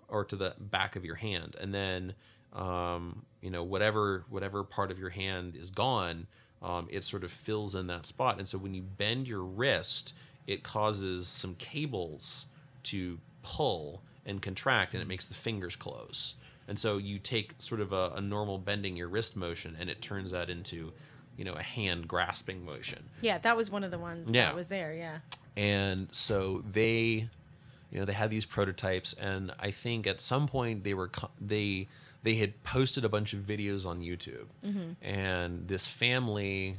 or 0.07 0.25
to 0.25 0.35
the 0.35 0.55
back 0.59 0.95
of 0.95 1.05
your 1.05 1.15
hand. 1.15 1.55
And 1.61 1.71
then 1.71 2.15
um, 2.51 3.25
you 3.41 3.51
know 3.51 3.63
whatever 3.63 4.25
whatever 4.29 4.63
part 4.63 4.89
of 4.89 4.97
your 4.99 5.11
hand 5.11 5.55
is 5.55 5.69
gone 5.69 6.27
um, 6.63 6.87
it 6.89 7.03
sort 7.03 7.23
of 7.23 7.31
fills 7.31 7.75
in 7.75 7.87
that 7.87 8.05
spot. 8.07 8.39
And 8.39 8.47
so 8.47 8.57
when 8.57 8.73
you 8.73 8.81
bend 8.81 9.27
your 9.27 9.43
wrist 9.43 10.13
it 10.47 10.63
causes 10.63 11.27
some 11.27 11.53
cables 11.55 12.47
to 12.83 13.19
pull 13.43 14.01
and 14.25 14.41
contract 14.41 14.93
and 14.93 15.01
it 15.01 15.07
makes 15.07 15.27
the 15.27 15.35
fingers 15.35 15.75
close 15.75 16.33
and 16.67 16.77
so 16.79 16.97
you 16.97 17.19
take 17.19 17.55
sort 17.57 17.81
of 17.81 17.91
a, 17.93 18.13
a 18.15 18.21
normal 18.21 18.57
bending 18.57 18.95
your 18.95 19.07
wrist 19.07 19.35
motion 19.35 19.75
and 19.79 19.89
it 19.89 20.01
turns 20.01 20.31
that 20.31 20.49
into 20.49 20.93
you 21.37 21.43
know 21.43 21.53
a 21.53 21.63
hand 21.63 22.07
grasping 22.07 22.63
motion 22.63 23.03
Yeah, 23.21 23.37
that 23.39 23.57
was 23.57 23.69
one 23.71 23.83
of 23.83 23.91
the 23.91 23.99
ones 23.99 24.29
Yeah. 24.31 24.45
that 24.45 24.55
was 24.55 24.67
there. 24.67 24.93
Yeah. 24.93 25.19
and 25.57 26.07
so 26.13 26.63
they 26.71 27.29
you 27.91 27.99
know 27.99 28.05
they 28.05 28.13
had 28.13 28.29
these 28.31 28.45
prototypes 28.45 29.13
and 29.13 29.51
i 29.59 29.69
think 29.69 30.07
at 30.07 30.19
some 30.19 30.47
point 30.47 30.83
they 30.83 30.93
were 30.95 31.11
they 31.39 31.87
they 32.23 32.35
had 32.35 32.63
posted 32.63 33.05
a 33.05 33.09
bunch 33.09 33.33
of 33.33 33.41
videos 33.41 33.85
on 33.85 33.99
youtube 34.01 34.47
mm-hmm. 34.65 34.93
and 35.05 35.67
this 35.67 35.85
family 35.85 36.77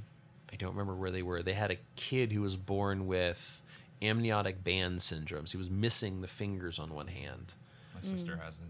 i 0.52 0.56
don't 0.56 0.72
remember 0.72 0.94
where 0.96 1.12
they 1.12 1.22
were 1.22 1.40
they 1.42 1.52
had 1.52 1.70
a 1.70 1.76
kid 1.94 2.32
who 2.32 2.40
was 2.42 2.56
born 2.56 3.06
with 3.06 3.62
amniotic 4.02 4.64
band 4.64 4.98
syndromes 4.98 5.52
he 5.52 5.56
was 5.56 5.70
missing 5.70 6.20
the 6.20 6.26
fingers 6.26 6.78
on 6.80 6.92
one 6.92 7.06
hand 7.06 7.54
My 7.94 8.00
sister 8.00 8.32
mm. 8.32 8.44
has 8.44 8.56
it. 8.58 8.62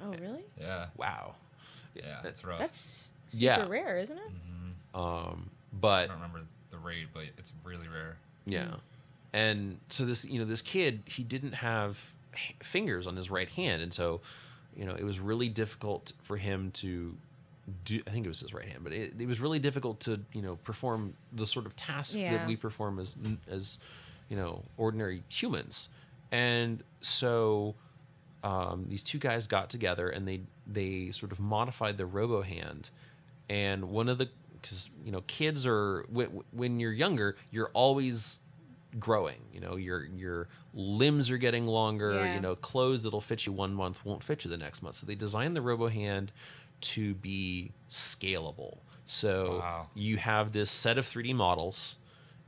Oh, 0.00 0.12
really? 0.20 0.44
Yeah, 0.60 0.86
wow 0.96 1.34
yeah, 1.96 2.18
that's 2.22 2.44
rough. 2.44 2.58
That's 2.58 3.12
super 3.28 3.44
Yeah. 3.44 3.66
rare, 3.68 3.98
isn't 3.98 4.16
it? 4.16 4.28
Mm-hmm. 4.28 5.00
Um, 5.00 5.50
I 5.50 5.76
but 5.80 6.04
I 6.04 6.06
don't 6.08 6.16
remember 6.16 6.40
the 6.70 6.78
rate, 6.78 7.08
but 7.12 7.24
it's 7.38 7.52
really 7.64 7.88
rare. 7.88 8.16
Yeah. 8.46 8.74
And 9.32 9.78
so 9.88 10.04
this, 10.04 10.24
you 10.24 10.38
know, 10.38 10.44
this 10.44 10.62
kid, 10.62 11.02
he 11.06 11.22
didn't 11.22 11.52
have 11.54 12.12
fingers 12.62 13.06
on 13.06 13.16
his 13.16 13.30
right 13.30 13.48
hand, 13.48 13.82
and 13.82 13.92
so, 13.92 14.20
you 14.76 14.84
know, 14.84 14.94
it 14.94 15.04
was 15.04 15.20
really 15.20 15.48
difficult 15.48 16.12
for 16.22 16.36
him 16.36 16.70
to 16.72 17.16
do. 17.84 18.00
I 18.06 18.10
think 18.10 18.26
it 18.26 18.28
was 18.28 18.40
his 18.40 18.54
right 18.54 18.66
hand, 18.66 18.80
but 18.82 18.92
it, 18.92 19.14
it 19.18 19.26
was 19.26 19.40
really 19.40 19.58
difficult 19.58 20.00
to, 20.00 20.20
you 20.32 20.42
know, 20.42 20.56
perform 20.56 21.14
the 21.32 21.46
sort 21.46 21.66
of 21.66 21.76
tasks 21.76 22.16
Yeah. 22.16 22.36
that 22.38 22.46
we 22.46 22.56
perform 22.56 22.98
as, 22.98 23.16
as, 23.50 23.78
you 24.28 24.36
know, 24.36 24.62
ordinary 24.76 25.22
humans. 25.28 25.88
And 26.30 26.82
so, 27.00 27.74
um, 28.44 28.86
these 28.88 29.02
two 29.02 29.18
guys 29.18 29.46
got 29.46 29.70
together 29.70 30.08
and 30.08 30.26
they 30.28 30.42
they 30.66 31.10
sort 31.10 31.32
of 31.32 31.40
modified 31.40 31.96
the 31.98 32.06
robo 32.06 32.42
hand 32.42 32.90
and 33.48 33.86
one 33.90 34.08
of 34.08 34.18
the 34.18 34.28
because 34.60 34.90
you 35.04 35.12
know 35.12 35.22
kids 35.26 35.66
are 35.66 36.04
when, 36.10 36.42
when 36.52 36.80
you're 36.80 36.92
younger 36.92 37.36
you're 37.50 37.70
always 37.72 38.38
growing 38.98 39.38
you 39.52 39.60
know 39.60 39.76
your 39.76 40.04
your 40.06 40.48
limbs 40.74 41.30
are 41.30 41.38
getting 41.38 41.66
longer 41.66 42.14
Yeah. 42.24 42.34
you 42.34 42.40
know 42.40 42.56
clothes 42.56 43.02
that'll 43.02 43.20
fit 43.20 43.46
you 43.46 43.52
one 43.52 43.74
month 43.74 44.04
won't 44.04 44.22
fit 44.24 44.44
you 44.44 44.50
the 44.50 44.56
next 44.56 44.82
month 44.82 44.96
so 44.96 45.06
they 45.06 45.14
designed 45.14 45.54
the 45.56 45.60
robo 45.60 45.88
hand 45.88 46.32
to 46.80 47.14
be 47.14 47.72
scalable 47.88 48.78
so 49.06 49.58
Wow. 49.58 49.86
you 49.94 50.16
have 50.16 50.52
this 50.52 50.70
set 50.70 50.98
of 50.98 51.04
3d 51.06 51.34
models 51.34 51.96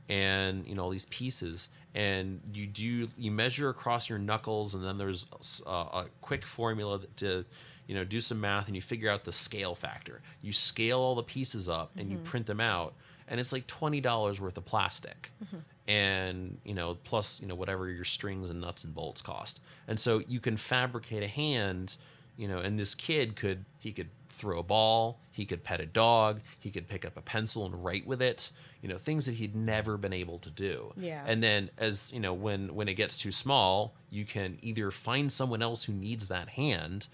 and 0.07 0.65
you 0.67 0.75
know 0.75 0.83
all 0.83 0.89
these 0.89 1.05
pieces 1.05 1.69
and 1.95 2.41
you 2.53 2.67
do 2.67 3.07
you 3.17 3.31
measure 3.31 3.69
across 3.69 4.09
your 4.09 4.19
knuckles 4.19 4.75
and 4.75 4.83
then 4.83 4.97
there's 4.97 5.25
a, 5.65 5.69
a 5.69 6.05
quick 6.21 6.45
formula 6.45 6.99
that 6.99 7.17
to 7.17 7.45
you 7.87 7.95
know 7.95 8.03
do 8.03 8.21
some 8.21 8.39
math 8.39 8.67
and 8.67 8.75
you 8.75 8.81
figure 8.81 9.09
out 9.09 9.25
the 9.25 9.31
scale 9.31 9.73
factor. 9.75 10.21
You 10.41 10.51
scale 10.53 10.99
all 10.99 11.15
the 11.15 11.23
pieces 11.23 11.67
up 11.67 11.91
and 11.97 12.11
you 12.11 12.17
print 12.17 12.45
them 12.45 12.59
out 12.59 12.93
and 13.27 13.39
it's 13.39 13.51
like 13.51 13.65
twenty 13.67 14.01
dollars 14.01 14.39
worth 14.41 14.57
of 14.57 14.65
plastic, 14.65 15.31
Mm-hmm. 15.43 15.57
and 15.87 16.57
you 16.63 16.73
know 16.73 16.97
plus 17.03 17.39
you 17.41 17.47
know 17.47 17.55
whatever 17.55 17.89
your 17.89 18.03
strings 18.05 18.49
and 18.49 18.59
nuts 18.61 18.83
and 18.83 18.93
bolts 18.93 19.21
cost, 19.21 19.59
and 19.87 19.99
so 19.99 20.21
you 20.27 20.39
can 20.39 20.57
fabricate 20.57 21.23
a 21.23 21.27
hand, 21.27 21.97
you 22.39 22.47
know, 22.47 22.59
and 22.59 22.79
this 22.79 22.95
kid 22.95 23.35
could 23.35 23.65
he 23.79 23.91
could 23.91 24.09
throw 24.29 24.59
a 24.59 24.63
ball, 24.63 25.19
he 25.31 25.45
could 25.45 25.63
pet 25.63 25.81
a 25.81 25.85
dog, 25.85 26.39
he 26.59 26.71
could 26.71 26.87
pick 26.87 27.03
up 27.03 27.17
a 27.17 27.21
pencil 27.21 27.65
and 27.65 27.83
write 27.83 28.07
with 28.07 28.21
it, 28.21 28.51
you 28.81 28.87
know, 28.87 28.97
things 28.97 29.25
that 29.25 29.33
he'd 29.33 29.55
never 29.55 29.97
been 29.97 30.13
able 30.13 30.39
to 30.39 30.49
do. 30.49 30.93
Yeah. 30.95 31.23
And 31.27 31.43
then 31.43 31.69
as 31.77 32.13
you 32.13 32.19
know 32.19 32.33
when 32.33 32.73
when 32.73 32.87
it 32.87 32.93
gets 32.93 33.17
too 33.17 33.31
small 33.31 33.93
you 34.09 34.25
can 34.25 34.57
either 34.61 34.89
find 34.89 35.31
someone 35.31 35.61
else 35.61 35.83
who 35.83 35.93
needs 35.93 36.29
that 36.29 36.49
hand 36.49 37.07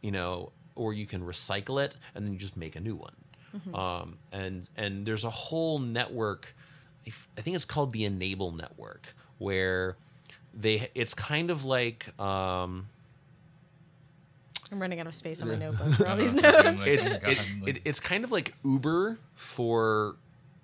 you 0.00 0.10
know 0.10 0.52
or 0.74 0.92
you 0.92 1.06
can 1.06 1.22
recycle 1.22 1.82
it 1.82 1.96
and 2.14 2.24
then 2.24 2.32
you 2.32 2.38
just 2.38 2.56
make 2.56 2.76
a 2.76 2.80
new 2.80 2.94
one 2.94 3.14
um, 3.74 4.16
and 4.32 4.68
and 4.76 5.06
there's 5.06 5.24
a 5.24 5.30
whole 5.30 5.78
network 5.78 6.54
i 7.36 7.40
think 7.40 7.54
it's 7.54 7.64
called 7.64 7.92
the 7.92 8.04
e-NABLE 8.04 8.52
network 8.52 9.14
where 9.38 9.96
they 10.54 10.88
it's 10.94 11.14
kind 11.14 11.50
of 11.50 11.64
like 11.64 12.08
um, 12.20 12.88
I'm 14.72 14.80
running 14.80 15.00
out 15.00 15.06
of 15.06 15.14
space 15.14 15.42
on 15.42 15.48
my 15.48 15.56
notebook 15.56 15.92
for 15.94 16.06
all 16.08 16.16
these 16.18 16.32
I 16.36 16.40
don't 16.50 16.64
know, 16.64 16.70
notes. 16.72 16.86
like, 16.86 16.94
it's 16.98 17.10
it, 17.22 17.38
it, 17.76 17.82
it's 17.84 18.00
kind 18.00 18.24
of 18.24 18.30
like 18.32 18.54
uber 18.64 19.18
for 19.34 20.16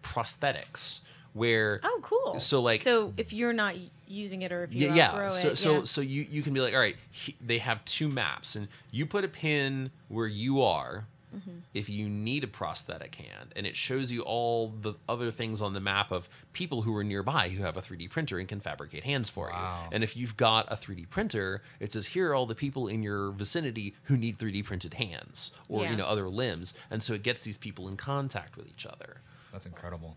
prosthetics 0.03 1.01
where 1.33 1.81
Oh, 1.85 1.99
cool. 2.03 2.41
So, 2.41 2.63
like- 2.63 2.81
so 2.81 3.13
if 3.17 3.33
you're 3.33 3.53
not 3.53 3.75
using 4.09 4.43
it 4.43 4.53
or 4.53 4.63
if 4.65 4.73
you 4.75 4.87
yeah, 4.89 4.95
yeah. 4.95 5.29
So 5.29 5.49
it, 5.49 5.59
so 5.59 5.75
yeah. 5.79 5.85
so 5.85 6.01
you 6.01 6.23
you 6.29 6.43
can 6.43 6.55
be 6.55 6.61
like, 6.61 6.73
all 6.75 6.81
right, 6.81 6.97
he, 7.11 7.35
they 7.45 7.59
have 7.59 7.85
two 7.85 8.09
maps, 8.09 8.55
and 8.57 8.69
you 8.91 9.05
put 9.07 9.25
a 9.25 9.29
pin 9.29 9.91
where 10.09 10.27
you 10.29 10.63
are. 10.63 11.07
Mm-hmm. 11.35 11.51
If 11.75 11.89
you 11.89 12.09
need 12.09 12.45
a 12.45 12.47
prosthetic 12.47 13.17
hand, 13.17 13.53
and 13.57 13.67
it 13.67 13.77
shows 13.77 14.13
you 14.13 14.23
all 14.23 14.69
the 14.69 14.95
other 15.09 15.31
things 15.31 15.61
on 15.61 15.73
the 15.75 15.81
map 15.81 16.11
of 16.11 16.29
people 16.53 16.83
who 16.83 16.95
are 16.97 17.05
nearby 17.05 17.49
who 17.49 17.63
have 17.63 17.77
a 17.77 17.83
3D 17.83 18.09
printer 18.11 18.39
and 18.39 18.49
can 18.49 18.61
fabricate 18.61 19.05
hands 19.05 19.29
for 19.29 19.51
Wow. 19.51 19.83
you. 19.85 19.95
And 19.95 20.05
if 20.05 20.17
you've 20.17 20.37
got 20.37 20.71
a 20.73 20.77
3D 20.77 21.07
printer, 21.11 21.63
it 21.81 21.93
says 21.93 22.07
here 22.09 22.31
are 22.31 22.35
all 22.35 22.47
the 22.47 22.55
people 22.55 22.87
in 22.89 23.03
your 23.03 23.31
vicinity 23.33 23.95
who 24.05 24.17
need 24.17 24.39
3D 24.39 24.63
printed 24.65 24.95
hands 24.95 25.51
or 25.69 25.83
Yeah. 25.83 25.91
you 25.91 25.97
know 25.97 26.07
other 26.07 26.29
limbs, 26.29 26.75
and 26.91 27.03
so 27.03 27.13
it 27.13 27.23
gets 27.23 27.43
these 27.43 27.59
people 27.59 27.89
in 27.89 27.97
contact 27.97 28.57
with 28.57 28.69
each 28.69 28.87
other. 28.87 29.21
That's 29.53 29.67
incredible. 29.67 30.17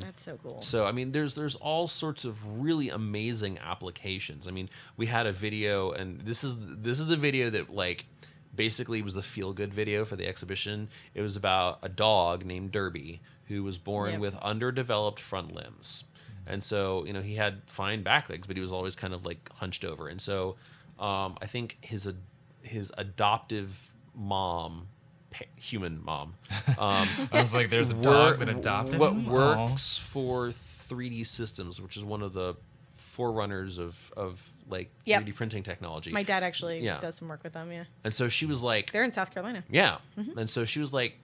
That's 0.00 0.22
so 0.24 0.38
cool. 0.42 0.60
So 0.60 0.86
I 0.86 0.92
mean, 0.92 1.12
there's 1.12 1.34
there's 1.36 1.54
all 1.56 1.86
sorts 1.86 2.24
of 2.24 2.60
really 2.60 2.90
amazing 2.90 3.58
applications. 3.58 4.48
I 4.48 4.50
mean, 4.50 4.68
we 4.96 5.06
had 5.06 5.26
a 5.26 5.32
video, 5.32 5.92
and 5.92 6.20
this 6.22 6.42
is 6.44 6.56
this 6.58 6.98
is 6.98 7.06
the 7.06 7.16
video 7.16 7.48
that 7.50 7.70
like 7.70 8.06
basically 8.54 9.02
was 9.02 9.14
the 9.14 9.22
feel 9.22 9.52
good 9.52 9.72
video 9.72 10.04
for 10.04 10.16
the 10.16 10.26
exhibition. 10.26 10.88
It 11.14 11.22
was 11.22 11.36
about 11.36 11.78
a 11.82 11.88
dog 11.88 12.44
named 12.44 12.72
Derby 12.72 13.20
who 13.46 13.62
was 13.64 13.78
born 13.78 14.12
Yep. 14.12 14.20
with 14.20 14.36
underdeveloped 14.36 15.20
front 15.20 15.54
limbs, 15.54 16.04
and 16.46 16.62
so 16.62 17.04
you 17.06 17.12
know 17.12 17.22
he 17.22 17.34
had 17.36 17.62
fine 17.66 18.02
back 18.02 18.28
legs, 18.28 18.46
but 18.46 18.56
he 18.56 18.60
was 18.62 18.72
always 18.72 18.94
kind 18.96 19.14
of 19.14 19.24
like 19.26 19.48
hunched 19.54 19.84
over, 19.84 20.08
and 20.08 20.20
so 20.20 20.56
um, 20.98 21.36
I 21.42 21.46
think 21.46 21.78
his 21.80 22.06
ad- 22.06 22.16
his 22.62 22.92
adoptive 22.98 23.92
mom. 24.14 24.88
pa- 25.30 25.44
Human 25.56 26.02
mom, 26.04 26.34
um, 26.78 27.08
I 27.32 27.40
was 27.40 27.54
like, 27.54 27.70
there's 27.70 27.90
a 27.90 27.94
wor- 27.94 28.02
dog 28.02 28.38
that 28.40 28.48
adopted 28.50 28.98
what 28.98 29.12
him? 29.14 29.26
Aw. 29.28 29.32
works 29.32 29.96
for 29.96 30.48
3D 30.48 31.26
systems, 31.26 31.80
which 31.80 31.96
is 31.96 32.04
one 32.04 32.20
of 32.22 32.34
the 32.34 32.54
forerunners 32.92 33.78
of 33.78 34.12
of 34.16 34.50
like 34.72 34.90
Yep. 35.04 35.22
3D 35.26 35.34
printing 35.36 35.62
technology. 35.62 36.10
my 36.10 36.24
dad 36.24 36.42
actually 36.42 36.80
Yeah. 36.80 36.98
does 36.98 37.14
some 37.14 37.28
work 37.28 37.44
with 37.44 37.52
them. 37.52 37.70
Yeah, 37.70 37.84
and 38.02 38.12
so 38.12 38.28
she 38.28 38.46
was 38.46 38.62
like, 38.62 38.90
they're 38.90 39.04
in 39.04 39.12
South 39.12 39.30
Carolina. 39.30 39.62
yeah. 39.70 39.98
Mm-hmm. 40.18 40.36
And 40.38 40.50
so 40.50 40.64
she 40.64 40.80
was 40.80 40.92
like, 40.92 41.18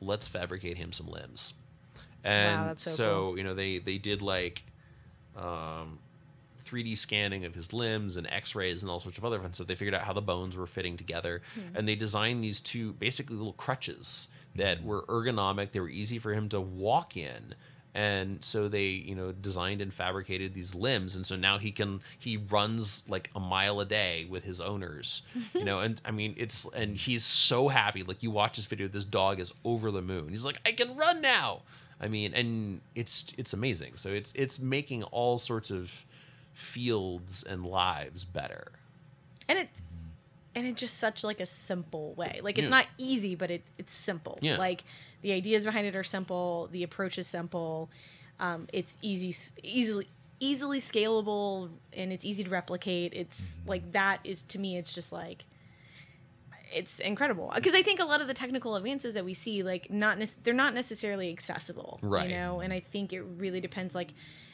let's 0.00 0.26
fabricate 0.26 0.76
him 0.76 0.92
some 0.92 1.06
limbs. 1.06 1.54
And 2.24 2.70
that's 2.70 2.82
so 2.82 2.90
so, 2.90 3.14
cool. 3.28 3.38
you 3.38 3.44
know, 3.44 3.54
they 3.54 3.78
they 3.78 3.98
did 3.98 4.20
like 4.22 4.64
um 5.36 5.98
3D 6.64 6.96
scanning 6.96 7.44
of 7.44 7.54
his 7.54 7.72
limbs 7.74 8.16
and 8.16 8.26
X-rays 8.28 8.82
and 8.82 8.90
all 8.90 8.98
sorts 8.98 9.18
of 9.18 9.24
other 9.24 9.38
fun 9.38 9.52
stuff. 9.52 9.66
They 9.66 9.74
figured 9.74 9.94
out 9.94 10.02
how 10.02 10.14
the 10.14 10.22
bones 10.22 10.56
were 10.56 10.66
fitting 10.66 10.96
together, 10.96 11.42
Hmm. 11.54 11.76
and 11.76 11.86
they 11.86 11.94
designed 11.94 12.42
these 12.42 12.58
two 12.60 12.94
basically 12.94 13.36
little 13.36 13.52
crutches 13.52 14.28
that 14.54 14.82
were 14.82 15.02
ergonomic. 15.06 15.72
They 15.72 15.80
were 15.80 15.90
easy 15.90 16.18
for 16.18 16.32
him 16.32 16.48
to 16.48 16.60
walk 16.60 17.16
in, 17.18 17.54
and 17.94 18.42
so 18.44 18.68
they 18.68 18.86
you 18.88 19.14
know 19.14 19.30
designed 19.32 19.80
and 19.80 19.94
fabricated 19.94 20.52
these 20.54 20.74
limbs, 20.74 21.14
and 21.14 21.24
so 21.24 21.36
now 21.36 21.58
he 21.58 21.70
can 21.70 22.00
he 22.18 22.36
runs 22.36 23.08
like 23.08 23.30
a 23.34 23.40
mile 23.40 23.78
a 23.80 23.84
day 23.84 24.26
with 24.28 24.44
his 24.44 24.60
owners, 24.60 25.22
you 25.54 25.64
know. 25.64 25.78
And 25.80 26.00
I 26.04 26.10
mean 26.10 26.34
it's 26.36 26.66
and 26.74 26.96
he's 26.96 27.24
so 27.24 27.68
happy. 27.68 28.02
Like 28.02 28.22
you 28.22 28.30
watch 28.30 28.56
this 28.56 28.66
video, 28.66 28.88
this 28.88 29.04
dog 29.04 29.38
is 29.40 29.54
over 29.64 29.90
the 29.90 30.02
moon. 30.02 30.28
He's 30.30 30.44
like, 30.44 30.58
I 30.66 30.72
can 30.72 30.96
run 30.96 31.20
now. 31.20 31.62
I 32.00 32.08
mean, 32.08 32.34
and 32.34 32.80
it's 32.96 33.32
it's 33.38 33.52
amazing. 33.52 33.92
So 33.96 34.08
it's 34.10 34.32
it's 34.34 34.58
making 34.58 35.04
all 35.04 35.38
sorts 35.38 35.70
of 35.70 36.04
fields 36.52 37.42
and 37.42 37.64
lives 37.66 38.24
better. 38.24 38.72
and 39.48 39.58
it's 39.58 39.82
and 40.54 40.66
it's 40.66 40.80
just 40.80 40.98
such 40.98 41.22
like 41.24 41.40
a 41.40 41.46
simple 41.46 42.14
way 42.14 42.40
like 42.42 42.58
it's 42.58 42.70
Yeah. 42.70 42.78
not 42.78 42.86
easy 42.96 43.34
but 43.34 43.50
it, 43.50 43.62
it's 43.76 43.92
simple 43.92 44.38
Yeah. 44.40 44.56
like 44.56 44.84
the 45.24 45.32
ideas 45.32 45.64
behind 45.64 45.86
it 45.86 45.96
are 45.96 46.04
simple 46.04 46.68
the 46.70 46.82
approach 46.82 47.18
is 47.18 47.26
simple 47.26 47.90
um, 48.38 48.66
it's 48.72 48.98
easy 49.02 49.34
easily 49.62 50.06
easily 50.40 50.78
scalable 50.80 51.70
and 51.92 52.12
it's 52.12 52.24
easy 52.24 52.42
to 52.44 52.50
replicate. 52.50 53.14
It's 53.14 53.58
like 53.66 53.92
that 53.92 54.18
is 54.24 54.42
to 54.42 54.58
me 54.58 54.76
it's 54.76 54.92
just 54.92 55.12
like 55.12 55.46
it's 56.72 56.98
incredible. 56.98 57.52
Because 57.54 57.74
i 57.74 57.82
think 57.82 58.00
a 58.00 58.04
lot 58.04 58.20
of 58.20 58.26
the 58.26 58.34
technical 58.34 58.74
advances 58.76 59.14
that 59.14 59.24
we 59.24 59.32
see 59.34 59.62
like 59.62 59.90
not 59.90 60.18
nec- 60.18 60.42
they're 60.42 60.52
not 60.54 60.74
necessarily 60.74 61.30
accessible 61.30 61.98
Right. 62.02 62.28
you 62.28 62.36
know? 62.36 62.60
And 62.60 62.72
i 62.72 62.80
think 62.80 63.12
it 63.12 63.22
really 63.22 63.60
depends 63.60 63.94
like 63.94 64.12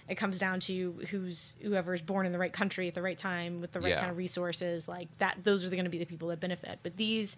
it 0.08 0.16
comes 0.16 0.38
down 0.38 0.58
to 0.60 0.98
who's 1.10 1.56
whoever's 1.62 2.02
born 2.02 2.26
in 2.26 2.32
the 2.32 2.38
right 2.38 2.52
country 2.52 2.88
at 2.88 2.94
the 2.94 3.02
right 3.02 3.16
time 3.18 3.60
with 3.60 3.72
the 3.72 3.80
right 3.80 3.90
Yeah. 3.90 4.00
kind 4.00 4.10
of 4.10 4.16
resources 4.18 4.88
like 4.88 5.08
that 5.18 5.38
those 5.44 5.64
are 5.66 5.70
going 5.70 5.84
to 5.84 5.90
be 5.90 5.98
the 5.98 6.04
people 6.04 6.28
that 6.28 6.40
benefit. 6.40 6.80
But 6.82 6.96
these 6.96 7.36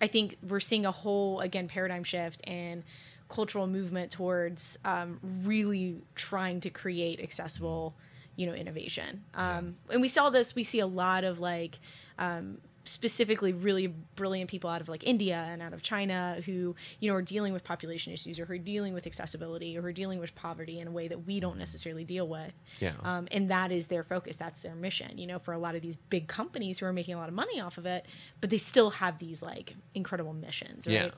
i 0.00 0.06
think 0.06 0.36
we're 0.46 0.60
seeing 0.60 0.86
a 0.86 0.92
whole 0.92 1.40
again 1.40 1.68
paradigm 1.68 2.04
shift 2.04 2.40
and 2.44 2.82
cultural 3.28 3.66
movement 3.66 4.10
towards 4.10 4.76
um, 4.84 5.20
really 5.44 5.98
trying 6.16 6.60
to 6.60 6.68
create 6.68 7.20
accessible 7.20 7.94
you 8.40 8.46
know 8.46 8.54
innovation. 8.54 9.24
Um, 9.34 9.76
and 9.90 10.00
we 10.00 10.08
saw 10.08 10.30
this 10.30 10.54
we 10.54 10.64
see 10.64 10.80
a 10.80 10.86
lot 10.86 11.24
of 11.24 11.40
like 11.40 11.78
um, 12.18 12.58
specifically 12.84 13.52
really 13.52 13.86
brilliant 13.86 14.48
people 14.48 14.70
out 14.70 14.80
of 14.80 14.88
like 14.88 15.04
India 15.04 15.46
and 15.50 15.60
out 15.60 15.72
of 15.72 15.82
China 15.82 16.40
who 16.46 16.74
you 16.98 17.10
know 17.10 17.14
are 17.14 17.22
dealing 17.22 17.52
with 17.52 17.62
population 17.62 18.12
issues 18.12 18.38
or 18.38 18.46
who 18.46 18.54
are 18.54 18.58
dealing 18.58 18.94
with 18.94 19.06
accessibility 19.06 19.76
or 19.76 19.82
who 19.82 19.88
are 19.88 19.92
dealing 19.92 20.18
with 20.18 20.34
poverty 20.34 20.80
in 20.80 20.88
a 20.88 20.90
way 20.90 21.06
that 21.06 21.26
we 21.26 21.40
don't 21.40 21.58
necessarily 21.58 22.04
deal 22.04 22.26
with. 22.26 22.52
Yeah. 22.80 22.92
Um, 23.02 23.28
and 23.30 23.50
that 23.50 23.70
is 23.70 23.88
their 23.88 24.02
focus. 24.02 24.36
That's 24.36 24.62
their 24.62 24.74
mission. 24.74 25.18
You 25.18 25.26
know, 25.26 25.38
for 25.38 25.52
a 25.52 25.58
lot 25.58 25.74
of 25.74 25.82
these 25.82 25.96
big 25.96 26.26
companies 26.26 26.78
who 26.78 26.86
are 26.86 26.92
making 26.92 27.14
a 27.14 27.18
lot 27.18 27.28
of 27.28 27.34
money 27.34 27.60
off 27.60 27.78
of 27.78 27.86
it, 27.86 28.06
but 28.40 28.50
they 28.50 28.58
still 28.58 28.90
have 28.90 29.18
these 29.18 29.42
like 29.42 29.74
incredible 29.94 30.32
missions. 30.32 30.86
Right? 30.86 30.94
Yeah. 30.94 31.10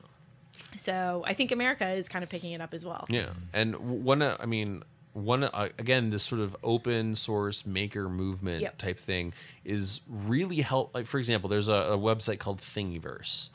So 0.75 1.23
I 1.25 1.33
think 1.33 1.51
America 1.51 1.87
is 1.89 2.09
kind 2.09 2.23
of 2.23 2.29
picking 2.29 2.51
it 2.51 2.61
up 2.61 2.73
as 2.73 2.85
well. 2.85 3.05
Yeah, 3.09 3.29
and 3.53 4.03
one, 4.03 4.21
uh, 4.21 4.37
I 4.39 4.45
mean, 4.45 4.83
one 5.13 5.43
uh, 5.43 5.69
again, 5.77 6.09
this 6.09 6.23
sort 6.23 6.41
of 6.41 6.55
open 6.63 7.15
source 7.15 7.65
maker 7.65 8.09
movement 8.09 8.61
Yep. 8.61 8.77
type 8.77 8.97
thing 8.99 9.33
is 9.63 10.01
really 10.07 10.61
help. 10.61 10.93
Like 10.93 11.07
for 11.07 11.19
example, 11.19 11.49
there's 11.49 11.67
a, 11.67 11.73
a 11.73 11.97
website 11.97 12.39
called 12.39 12.59
Thingiverse, 12.61 13.49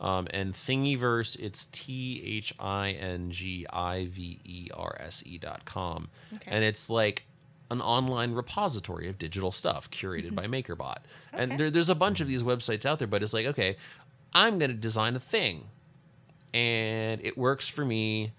um, 0.00 0.26
and 0.30 0.54
Thingiverse, 0.54 1.38
it's 1.38 1.66
T 1.66 2.20
H 2.24 2.52
I 2.58 2.90
N 2.90 3.30
G 3.30 3.64
I 3.72 4.06
V 4.06 4.40
E 4.44 4.68
R 4.74 4.96
S 5.00 5.22
E 5.24 5.38
dot 5.38 5.64
com, 5.64 6.08
Okay. 6.34 6.50
and 6.50 6.64
it's 6.64 6.90
like 6.90 7.24
an 7.70 7.80
online 7.80 8.32
repository 8.32 9.08
of 9.08 9.16
digital 9.18 9.50
stuff 9.50 9.90
curated 9.90 10.34
by 10.34 10.46
MakerBot. 10.46 10.98
And 11.32 11.58
there, 11.58 11.70
there's 11.70 11.88
a 11.88 11.94
bunch 11.94 12.20
of 12.20 12.28
these 12.28 12.42
websites 12.42 12.84
out 12.84 12.98
there, 12.98 13.08
but 13.08 13.22
it's 13.22 13.32
like, 13.32 13.46
okay, 13.46 13.76
I'm 14.34 14.58
going 14.58 14.70
to 14.70 14.76
design 14.76 15.16
a 15.16 15.20
thing 15.20 15.64
and 16.52 17.20
it 17.24 17.36
works 17.38 17.66
for 17.68 17.84
me 17.84 18.32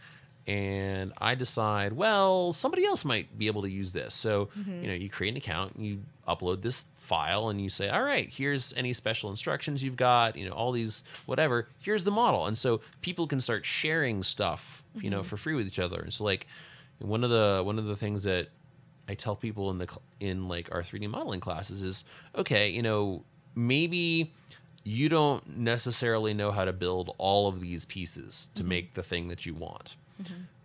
and 0.47 1.11
i 1.17 1.33
decide 1.33 1.93
well 1.93 2.53
somebody 2.53 2.85
else 2.85 3.03
might 3.03 3.37
be 3.37 3.47
able 3.47 3.63
to 3.63 3.69
use 3.69 3.93
this. 3.93 4.13
So 4.13 4.49
mm-hmm. 4.57 4.81
you 4.81 4.87
know 4.87 4.93
you 4.93 5.09
create 5.09 5.31
an 5.31 5.37
account 5.37 5.75
and 5.75 5.85
you 5.85 6.01
upload 6.27 6.61
this 6.61 6.85
file 6.95 7.49
and 7.49 7.61
you 7.61 7.69
say 7.69 7.89
all 7.89 8.01
right 8.01 8.29
here's 8.29 8.73
any 8.73 8.93
special 8.93 9.29
instructions 9.29 9.83
you've 9.83 9.95
got 9.95 10.35
you 10.35 10.47
know 10.47 10.55
all 10.55 10.71
these 10.71 11.03
whatever. 11.25 11.67
Here's 11.79 12.03
the 12.03 12.11
model. 12.11 12.45
And 12.45 12.57
so 12.57 12.81
people 13.01 13.27
can 13.27 13.41
start 13.41 13.65
sharing 13.65 14.23
stuff 14.23 14.83
you 14.95 15.09
know 15.09 15.19
mm-hmm. 15.19 15.27
for 15.27 15.37
free 15.37 15.55
with 15.55 15.67
each 15.67 15.79
other. 15.79 15.99
And 15.99 16.13
so 16.13 16.23
like 16.23 16.47
one 16.99 17.23
of 17.23 17.29
the 17.29 17.61
one 17.63 17.79
of 17.79 17.85
the 17.85 17.95
things 17.95 18.23
that 18.23 18.49
I 19.07 19.13
tell 19.13 19.35
people 19.35 19.69
in 19.69 19.77
the 19.77 19.87
in 20.19 20.47
like 20.47 20.73
our 20.73 20.81
3D 20.81 21.09
modeling 21.09 21.39
classes 21.39 21.83
is 21.83 22.03
okay, 22.35 22.69
you 22.69 22.81
know, 22.81 23.23
maybe 23.55 24.33
you 24.83 25.09
don't 25.09 25.57
necessarily 25.57 26.33
know 26.33 26.51
how 26.51 26.65
to 26.65 26.73
build 26.73 27.13
all 27.17 27.47
of 27.47 27.59
these 27.59 27.85
pieces 27.85 28.49
to 28.53 28.61
mm-hmm. 28.61 28.69
make 28.69 28.93
the 28.93 29.03
thing 29.03 29.27
that 29.29 29.45
you 29.45 29.53
want. 29.53 29.95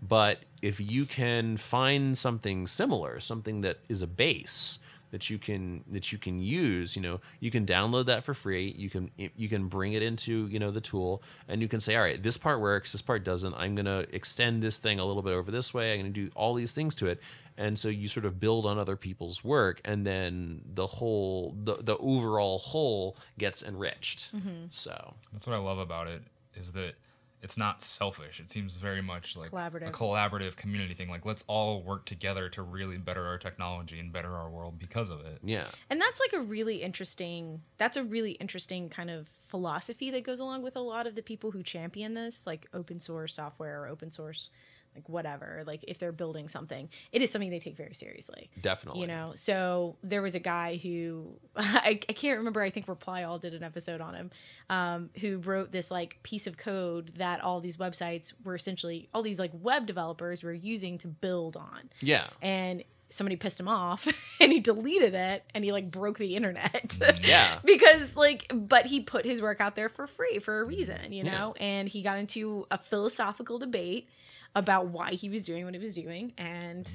But 0.03 0.41
if 0.63 0.81
you 0.81 1.05
can 1.05 1.57
find 1.57 2.17
something 2.17 2.67
similar, 2.67 3.21
something 3.21 3.61
that 3.63 3.79
is 3.89 4.03
a 4.03 4.07
base 4.07 4.79
that 5.11 5.29
you 5.29 5.39
can 5.39 5.85
that 5.91 6.13
you 6.13 6.19
can 6.19 6.41
use 6.41 6.95
you 6.95 7.03
know 7.03 7.21
you 7.41 7.51
can 7.51 7.67
download 7.67 8.07
that 8.07 8.23
for 8.23 8.35
free. 8.35 8.75
You 8.77 8.89
can 8.89 9.11
you 9.17 9.49
can 9.49 9.69
bring 9.69 9.93
it 9.93 10.03
into 10.03 10.47
you 10.47 10.59
know 10.59 10.71
the 10.71 10.81
tool 10.81 11.23
and 11.49 11.61
you 11.61 11.69
can 11.69 11.81
say 11.81 11.97
all 11.97 12.03
right 12.03 12.23
this 12.23 12.39
part 12.39 12.61
works 12.61 12.93
this 12.93 13.03
part 13.03 13.25
doesn't. 13.25 13.55
I'm 13.55 13.75
going 13.75 13.87
to 13.87 14.07
extend 14.15 14.63
this 14.63 14.79
thing 14.79 14.99
a 14.99 15.05
little 15.05 15.23
bit 15.23 15.33
over 15.33 15.51
this 15.51 15.75
way. 15.75 15.93
I'm 15.93 16.01
going 16.01 16.13
to 16.13 16.27
do 16.27 16.31
all 16.35 16.55
these 16.55 16.73
things 16.73 16.95
to 16.97 17.07
it. 17.07 17.21
And 17.57 17.79
so 17.79 17.89
you 17.89 18.09
sort 18.09 18.25
of 18.25 18.41
build 18.41 18.65
on 18.65 18.79
other 18.79 18.97
people's 18.97 19.45
work 19.45 19.81
and 19.85 20.07
then 20.07 20.63
the 20.65 20.87
whole 20.87 21.55
the, 21.63 21.79
the 21.81 21.97
overall 21.99 22.59
whole 22.59 23.17
gets 23.37 23.63
enriched. 23.63 24.35
Mm-hmm. 24.35 24.67
So. 24.71 25.15
That's 25.33 25.47
what 25.47 25.57
I 25.57 25.59
love 25.59 25.79
about 25.79 26.07
it 26.07 26.23
is 26.55 26.73
that 26.73 26.95
it's 27.43 27.57
not 27.57 27.83
selfish. 27.83 28.39
It 28.41 28.51
seems 28.51 28.77
very 28.77 29.01
much 29.01 29.37
like 29.37 29.51
Collaborative. 29.51 29.89
a 29.89 29.93
collaborative 29.93 30.57
community 30.57 30.95
thing. 30.95 31.09
Like 31.09 31.25
let's 31.25 31.45
all 31.47 31.83
work 31.83 32.05
together 32.05 32.49
to 32.51 32.63
really 32.63 32.99
better 32.99 33.27
our 33.27 33.39
technology 33.39 33.99
and 33.99 34.13
better 34.13 34.35
our 34.37 34.51
world 34.51 34.79
because 34.79 35.09
of 35.11 35.21
it. 35.21 35.39
yeah 35.43 35.67
and 35.89 36.01
that's 36.01 36.21
like 36.21 36.33
a 36.33 36.45
really 36.45 36.83
interesting 36.83 37.63
that's 37.79 37.97
a 37.97 38.05
really 38.05 38.33
interesting 38.33 38.89
kind 38.89 39.11
of 39.11 39.29
philosophy 39.47 40.11
that 40.11 40.23
goes 40.23 40.39
along 40.41 40.63
with 40.63 40.77
a 40.77 40.81
lot 40.81 41.07
of 41.07 41.15
the 41.15 41.23
people 41.23 41.51
who 41.51 41.63
champion 41.63 42.15
this 42.15 42.47
like 42.47 42.67
open 42.73 43.01
source 43.01 43.35
software 43.35 43.83
or 43.83 43.89
open 43.89 44.11
source 44.11 44.51
like 44.95 45.09
whatever 45.09 45.63
like 45.67 45.85
if 45.87 45.99
they're 45.99 46.13
building 46.13 46.49
something 46.49 46.89
it 47.13 47.23
is 47.23 47.31
something 47.31 47.51
they 47.51 47.59
take 47.59 47.77
very 47.77 47.95
seriously. 47.95 48.51
Definitely. 48.61 49.03
You 49.03 49.07
know? 49.07 49.33
So 49.35 49.97
there 50.03 50.23
was 50.23 50.35
a 50.35 50.41
guy 50.41 50.77
who 50.77 51.39
I, 51.57 52.01
I 52.09 52.13
can't 52.13 52.39
remember 52.39 52.63
i 52.63 52.71
think 52.71 52.89
reply 52.89 53.23
all 53.23 53.39
did 53.39 53.55
an 53.55 53.63
episode 53.63 54.01
on 54.01 54.15
him 54.15 54.31
um, 54.69 55.11
who 55.21 55.39
wrote 55.39 55.73
this 55.73 55.91
like 55.91 56.23
piece 56.23 56.47
of 56.47 56.57
code 56.57 57.13
that 57.17 57.41
all 57.41 57.61
these 57.61 57.77
websites 57.77 58.33
were 58.45 58.55
essentially 58.55 59.09
all 59.15 59.23
these 59.23 59.39
like 59.39 59.53
web 59.55 59.87
developers 59.87 60.43
were 60.43 60.53
using 60.53 60.99
to 60.99 61.09
build 61.09 61.57
on. 61.57 61.91
Yeah. 62.01 62.27
And 62.41 62.85
somebody 63.09 63.35
pissed 63.35 63.59
him 63.59 63.67
off 63.67 64.07
and 64.41 64.53
he 64.53 64.61
deleted 64.61 65.15
it 65.15 65.45
and 65.53 65.65
he 65.65 65.73
like 65.73 65.91
broke 65.91 66.19
the 66.19 66.37
internet. 66.37 66.99
Yeah. 67.23 67.59
Because 67.65 68.17
like 68.17 68.51
but 68.55 68.87
he 68.87 69.01
put 69.01 69.25
his 69.25 69.43
work 69.43 69.61
out 69.61 69.75
there 69.75 69.89
for 69.89 70.07
free 70.07 70.39
for 70.39 70.61
a 70.61 70.65
reason 70.65 71.13
you 71.13 71.25
know? 71.25 71.55
And 71.59 71.89
he 71.89 72.03
got 72.03 72.19
into 72.19 72.67
a 72.71 72.79
philosophical 72.79 73.59
debate 73.59 74.09
about 74.55 74.87
why 74.87 75.13
he 75.13 75.29
was 75.29 75.45
doing 75.45 75.65
what 75.65 75.75
he 75.75 75.81
was 75.81 75.95
doing 75.95 76.33
and 76.39 76.91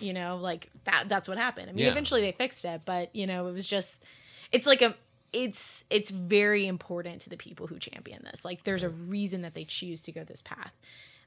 you 0.00 0.12
know 0.12 0.36
like 0.36 0.70
that 0.84 1.04
that's 1.08 1.28
what 1.28 1.38
happened 1.38 1.68
i 1.68 1.72
mean 1.72 1.84
Yeah. 1.84 1.90
eventually 1.90 2.20
they 2.20 2.32
fixed 2.32 2.64
it 2.64 2.82
but 2.84 3.14
you 3.14 3.26
know 3.26 3.48
it 3.48 3.52
was 3.52 3.66
just 3.66 4.02
it's 4.52 4.66
like 4.66 4.82
a 4.82 4.94
it's 5.32 5.84
it's 5.90 6.10
very 6.10 6.66
important 6.66 7.20
to 7.22 7.30
the 7.30 7.36
people 7.36 7.66
who 7.68 7.78
champion 7.78 8.22
this 8.24 8.44
like 8.44 8.64
there's 8.64 8.82
a 8.82 8.88
reason 8.88 9.42
that 9.42 9.54
they 9.54 9.64
choose 9.64 10.02
to 10.02 10.12
go 10.12 10.24
this 10.24 10.42
path 10.42 10.72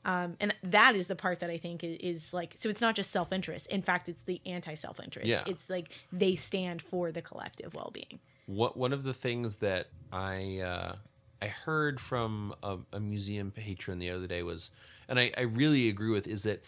um, 0.06 0.36
and 0.42 0.54
that 0.64 0.96
is 0.98 1.08
the 1.08 1.16
part 1.16 1.40
that 1.40 1.50
I 1.50 1.58
think 1.58 1.82
is, 1.82 1.98
is 2.02 2.34
like 2.34 2.56
so. 2.56 2.68
It's 2.68 2.82
not 2.82 2.94
just 2.94 3.10
self 3.10 3.32
interest. 3.32 3.68
In 3.68 3.82
fact, 3.82 4.10
it's 4.10 4.24
the 4.24 4.42
anti 4.46 4.74
self 4.74 5.00
interest. 5.00 5.30
Yeah. 5.30 5.44
It's 5.48 5.70
like 5.70 5.94
they 6.12 6.36
stand 6.36 6.82
for 6.82 7.14
the 7.14 7.22
collective 7.22 7.74
well 7.74 7.90
being. 7.94 8.20
What 8.46 8.76
one 8.76 8.92
of 8.92 9.04
the 9.04 9.14
things 9.14 9.56
that 9.58 9.88
I 10.12 10.60
uh, 10.60 10.96
I 11.42 11.48
heard 11.48 12.02
from 12.02 12.54
a, 12.62 12.80
a 12.92 13.00
museum 13.00 13.52
patron 13.52 14.00
the 14.00 14.10
other 14.10 14.28
day 14.28 14.44
was, 14.44 14.72
and 15.08 15.20
I, 15.20 15.32
I 15.38 15.42
really 15.42 15.90
agree 15.90 16.12
with, 16.12 16.28
is 16.28 16.44
that 16.44 16.64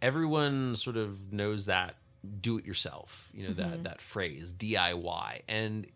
everyone 0.00 0.76
sort 0.76 0.96
of 0.96 1.32
knows 1.32 1.66
that 1.66 1.96
do 2.40 2.58
it 2.58 2.66
yourself, 2.66 3.30
you 3.32 3.46
know 3.46 3.54
that 3.54 3.66
mm-hmm. 3.66 3.82
that 3.84 4.00
phrase 4.00 4.52
DIY, 4.52 5.42
and 5.48 5.86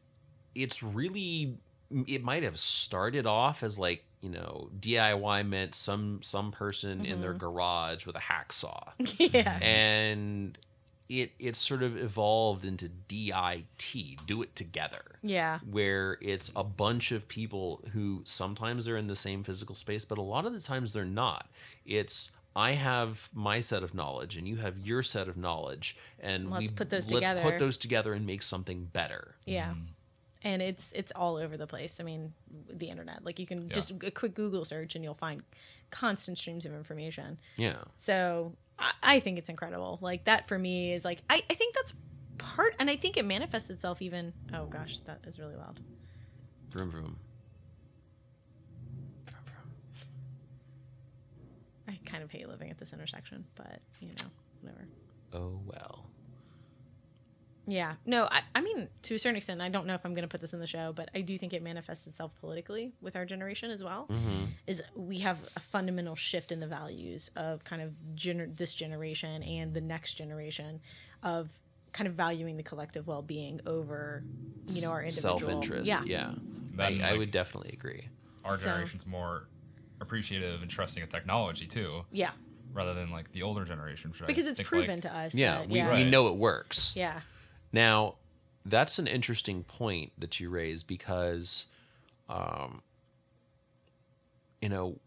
it's 0.55 0.83
really 0.83 1.59
it 2.07 2.23
might 2.23 2.43
have 2.43 2.59
started 2.59 3.27
off 3.27 3.63
as 3.63 3.79
like 3.79 4.05
you 4.21 4.31
know 4.31 4.71
DIY 4.79 5.47
meant 5.49 5.75
some 5.75 6.21
some 6.23 6.53
person 6.53 7.05
in 7.05 7.21
their 7.21 7.31
mm-hmm. 7.31 7.39
garage 7.39 8.07
with 8.07 8.17
a 8.17 8.21
hacksaw. 8.21 8.93
Yeah. 9.33 9.59
and 9.61 10.59
it 11.21 11.33
it 11.39 11.57
sort 11.57 11.83
of 11.83 11.97
evolved 11.97 12.65
into 12.65 12.89
DIT, 12.89 14.17
do 14.27 14.43
it 14.43 14.55
together. 14.57 15.03
Yeah. 15.23 15.59
Where 15.69 16.19
it's 16.21 16.51
a 16.57 16.65
bunch 16.65 17.13
of 17.13 17.29
people 17.29 17.85
who 17.93 18.23
sometimes 18.25 18.89
are 18.89 18.97
in 18.97 19.07
the 19.07 19.17
same 19.17 19.43
physical 19.43 19.75
space, 19.75 20.05
but 20.05 20.19
a 20.19 20.23
lot 20.23 20.47
of 20.47 20.53
the 20.53 20.61
times 20.61 20.93
they're 20.93 21.05
not. 21.05 21.49
It's 21.85 22.33
I 22.55 22.73
have 22.73 23.31
my 23.33 23.61
set 23.61 23.83
of 23.83 23.95
knowledge 23.95 24.37
and 24.37 24.47
you 24.47 24.57
have 24.57 24.79
your 24.79 25.03
set 25.03 25.29
of 25.29 25.37
knowledge, 25.37 25.97
and 26.21 26.51
Let's 26.51 26.71
we 26.71 26.77
put 26.77 26.91
those 26.91 27.11
let's 27.11 27.27
together. 27.27 27.43
put 27.43 27.59
those 27.59 27.79
together 27.79 28.13
and 28.13 28.27
make 28.27 28.43
something 28.43 28.85
better. 28.93 29.37
Yeah. 29.47 29.71
Mm-hmm. 29.71 29.85
And 30.45 30.61
it's 30.61 30.93
it's 30.93 31.13
all 31.15 31.37
over 31.37 31.57
the 31.57 31.67
place. 31.69 32.01
I 32.01 32.03
mean, 32.05 32.33
the 32.69 32.89
internet. 32.91 33.25
Like 33.25 33.39
you 33.39 33.47
can 33.47 33.69
Yeah. 33.69 33.75
just 33.75 33.93
a 34.03 34.11
quick 34.11 34.35
Google 34.35 34.65
search 34.65 34.95
and 34.97 35.05
you'll 35.05 35.15
find 35.15 35.43
constant 35.91 36.39
streams 36.39 36.67
of 36.67 36.73
information. 36.75 37.39
Yeah, 37.57 37.77
So 37.97 38.55
I, 38.83 38.93
I 39.03 39.21
think 39.21 39.39
it's 39.39 39.49
incredible. 39.49 39.99
Like 40.03 40.25
that 40.25 40.49
for 40.49 40.59
me 40.59 40.93
is 40.93 41.05
like 41.05 41.23
I, 41.31 41.43
I 41.49 41.55
think 41.55 41.75
that's 41.75 41.95
part 42.39 42.75
and 42.79 42.91
I 42.91 42.97
think 42.97 43.17
it 43.17 43.25
manifests 43.25 43.71
itself 43.71 44.03
even 44.03 44.33
oh 44.53 44.67
gosh, 44.67 44.99
that 45.01 45.21
is 45.27 45.39
really 45.39 45.55
loud. 45.57 45.81
vroom 46.71 46.91
vroom. 46.91 47.17
Vroom, 49.27 49.45
vroom. 49.45 49.75
I 51.89 51.99
kind 52.05 52.23
of 52.23 52.31
hate 52.31 52.49
living 52.49 52.71
at 52.71 52.79
this 52.79 52.93
intersection, 52.93 53.45
but 53.55 53.81
you 54.01 54.09
know, 54.09 54.31
whatever. 54.61 54.87
Oh 55.33 55.61
well. 55.65 56.07
Yeah. 57.67 57.95
No, 58.05 58.25
I, 58.31 58.43
I 58.55 58.61
mean, 58.61 58.89
to 59.03 59.15
a 59.15 59.19
certain 59.19 59.37
extent, 59.37 59.61
I 59.61 59.69
don't 59.69 59.87
know 59.87 59.95
if 59.95 60.05
I'm 60.05 60.15
going 60.15 60.23
to 60.25 60.29
put 60.29 60.41
this 60.41 60.53
in 60.53 60.59
the 60.61 60.67
show, 60.67 60.93
but 60.93 61.09
I 61.15 61.21
do 61.21 61.39
think 61.39 61.53
it 61.53 61.63
manifests 61.63 62.07
itself 62.07 62.33
politically 62.41 62.93
with 63.01 63.15
our 63.15 63.25
generation 63.25 63.71
as 63.71 63.85
well. 63.85 64.07
Mm-hmm. 64.11 64.45
Is 64.67 64.83
we 64.97 65.19
have 65.21 65.39
a 65.57 65.61
fundamental 65.61 66.17
shift 66.17 66.51
in 66.51 66.59
the 66.61 66.67
values 66.67 67.31
of 67.37 67.63
kind 67.65 67.81
of 67.83 67.93
gener- 68.17 68.55
this 68.57 68.75
generation 68.75 69.43
and 69.45 69.75
the 69.75 69.81
next 69.81 70.15
generation 70.15 70.81
of 71.23 71.51
kind 71.93 72.09
of 72.09 72.15
valuing 72.15 72.57
the 72.57 72.63
collective 72.63 73.07
well 73.07 73.23
being 73.23 73.61
over, 73.67 74.25
you 74.69 74.83
know, 74.83 74.91
our 74.91 75.03
individual. 75.03 75.39
Self 75.39 75.51
interest. 75.53 75.87
Yeah. 75.87 76.03
Yeah, 76.05 76.33
That 76.77 76.89
I, 76.89 76.91
and, 76.95 77.05
I 77.05 77.17
would 77.17 77.31
definitely 77.31 77.71
agree. 77.73 78.09
Our 78.45 78.55
So- 78.55 78.71
generation's 78.71 79.07
more 79.07 79.47
appreciative 80.01 80.63
and 80.63 80.71
trusting 80.71 81.01
of 81.03 81.09
technology 81.11 81.67
too, 81.67 82.05
Yeah. 82.11 82.33
rather 82.73 82.93
than 82.93 83.11
like 83.13 83.31
the 83.31 83.43
older 83.43 83.65
generation. 83.65 84.11
which 84.11 84.21
I 84.23 84.27
Because 84.27 84.47
it's 84.49 84.57
think, 84.57 84.69
proven 84.69 84.97
like, 84.97 85.03
to 85.03 85.15
us. 85.17 85.35
Yeah, 85.35 85.59
that, 85.59 85.69
we, 85.69 85.79
yeah. 85.79 85.95
we 85.95 86.03
know 86.03 86.27
it 86.27 86.35
works. 86.37 86.97
Yeah. 86.97 87.21
Now, 87.73 88.17
that's 88.65 88.99
an 88.99 89.07
interesting 89.07 89.65
point 89.65 90.13
that 90.19 90.39
you 90.39 90.51
raise 90.51 90.83
because, 90.83 91.67
um, 92.29 92.83
you 94.61 94.69
know, 94.69 94.99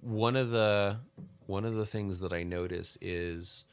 one 0.00 0.36
of 0.36 0.50
the 0.50 0.98
one 1.46 1.64
of 1.64 1.74
the 1.74 1.86
things 1.86 2.20
that 2.20 2.32
I 2.32 2.42
notice 2.44 2.96
is 3.00 3.64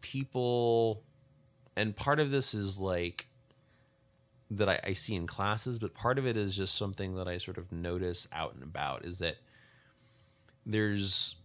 people, 0.00 1.02
and 1.76 1.94
part 1.94 2.20
of 2.20 2.30
this 2.30 2.52
is 2.52 2.78
like 2.78 3.26
that 4.50 4.68
I, 4.68 4.80
I 4.84 4.92
see 4.92 5.14
in 5.14 5.26
classes, 5.26 5.78
but 5.78 5.94
part 5.94 6.18
of 6.18 6.26
it 6.26 6.36
is 6.36 6.56
just 6.56 6.74
something 6.74 7.14
that 7.14 7.28
I 7.28 7.38
sort 7.38 7.56
of 7.56 7.70
notice 7.70 8.26
out 8.32 8.54
and 8.54 8.62
about 8.62 9.04
is 9.04 9.18
that 9.18 9.36
there's 10.66 11.36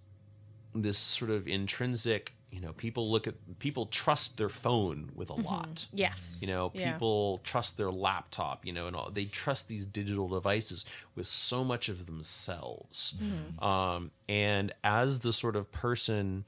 this 0.74 0.98
sort 0.98 1.32
of 1.32 1.48
intrinsic 1.48 2.35
you 2.56 2.62
know 2.62 2.72
people 2.74 3.12
look 3.12 3.28
at 3.28 3.36
people 3.60 3.86
trust 3.88 4.38
their 4.38 4.50
phone 4.50 5.00
with 5.20 5.30
a 5.30 5.34
lot 5.52 5.88
Yes. 5.94 6.40
you 6.42 6.48
know 6.48 6.72
Yeah. 6.74 6.94
people 6.94 7.42
trust 7.44 7.78
their 7.78 7.92
laptop 7.92 8.66
you 8.66 8.72
know 8.74 8.88
and 8.88 8.96
all, 8.96 9.10
they 9.12 9.26
trust 9.26 9.68
these 9.68 9.86
digital 9.86 10.28
devices 10.30 10.86
with 11.16 11.28
so 11.28 11.64
much 11.64 11.90
of 11.90 12.06
themselves 12.06 13.16
um, 13.60 14.12
and 14.30 14.74
as 14.84 15.20
the 15.20 15.34
sort 15.34 15.56
of 15.56 15.72
person 15.72 16.46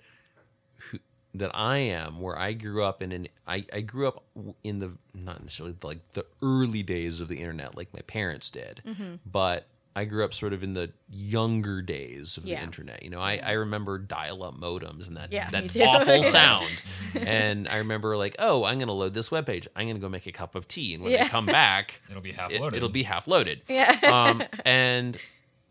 who 0.75 0.99
that 1.33 1.51
I 1.53 1.77
am, 1.79 2.19
where 2.19 2.37
I 2.39 2.53
grew 2.53 2.83
up 2.83 3.01
in 3.03 3.11
an 3.11 3.27
I, 3.45 3.65
I 3.71 3.81
grew 3.81 4.07
up 4.07 4.23
in 4.63 4.79
the 4.79 4.93
not 5.13 5.43
necessarily 5.43 5.75
like 5.83 5.99
the 6.13 6.25
early 6.41 6.81
days 6.83 7.19
of 7.21 7.27
the 7.27 7.37
internet 7.37 7.75
like 7.75 7.93
my 7.93 8.01
parents 8.01 8.49
did, 8.49 8.81
Mm-hmm. 8.87 9.15
but 9.25 9.67
I 9.97 10.05
grew 10.05 10.23
up 10.23 10.33
sort 10.33 10.53
of 10.53 10.61
in 10.63 10.73
the 10.73 10.91
younger 11.09 11.81
days 11.81 12.37
of 12.37 12.43
the 12.43 12.49
Yeah. 12.51 12.63
internet. 12.63 13.01
You 13.01 13.09
know, 13.09 13.19
I, 13.19 13.37
I 13.43 13.51
remember 13.53 13.97
dial-up 13.97 14.53
modems 14.55 15.07
and 15.07 15.17
that 15.17 15.31
Yeah, 15.31 15.49
that 15.49 15.75
awful 15.81 16.21
sound. 16.37 16.69
and 17.15 17.67
I 17.67 17.77
remember 17.77 18.15
like, 18.15 18.35
oh, 18.37 18.63
I'm 18.63 18.77
gonna 18.77 18.93
load 18.93 19.13
this 19.15 19.29
webpage. 19.29 19.67
I'm 19.75 19.87
gonna 19.87 19.97
go 19.99 20.07
make 20.09 20.27
a 20.27 20.31
cup 20.31 20.53
of 20.53 20.67
tea, 20.67 20.93
and 20.93 21.01
when 21.03 21.13
Yeah. 21.13 21.25
I 21.25 21.29
come 21.29 21.47
back, 21.47 22.01
It'll 22.11 22.21
be 22.21 22.31
half 22.33 22.51
it, 22.51 22.61
loaded. 22.61 22.77
it'll 22.77 22.89
be 22.89 23.03
half 23.03 23.27
loaded. 23.27 23.63
Yeah. 23.67 23.99
Um, 24.03 24.43
and 24.65 25.17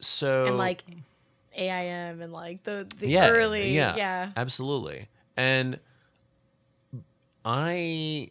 so 0.00 0.46
and 0.46 0.58
like 0.58 0.82
AIM 1.54 2.20
and 2.20 2.32
like 2.32 2.64
the, 2.64 2.86
the 2.98 3.08
yeah, 3.08 3.28
early. 3.30 3.74
yeah, 3.74 3.94
Yeah. 3.96 4.30
absolutely. 4.36 5.06
And 5.36 5.78
I, 7.44 8.30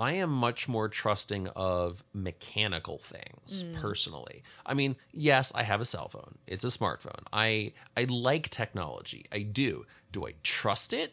I 0.00 0.12
am 0.12 0.30
much 0.30 0.66
more 0.66 0.88
trusting 0.88 1.48
of 1.48 2.02
mechanical 2.14 2.98
things 2.98 3.62
Mm. 3.62 3.74
personally. 3.80 4.42
I 4.64 4.72
mean, 4.74 4.96
yes, 5.12 5.52
I 5.54 5.62
have 5.62 5.80
a 5.80 5.84
cell 5.84 6.08
phone. 6.08 6.38
It's 6.46 6.64
a 6.64 6.68
smartphone. 6.68 7.24
I 7.32 7.74
I 7.96 8.04
like 8.04 8.48
technology. 8.48 9.26
I 9.30 9.40
do. 9.42 9.84
Do 10.10 10.26
I 10.26 10.32
trust 10.42 10.92
it? 10.94 11.12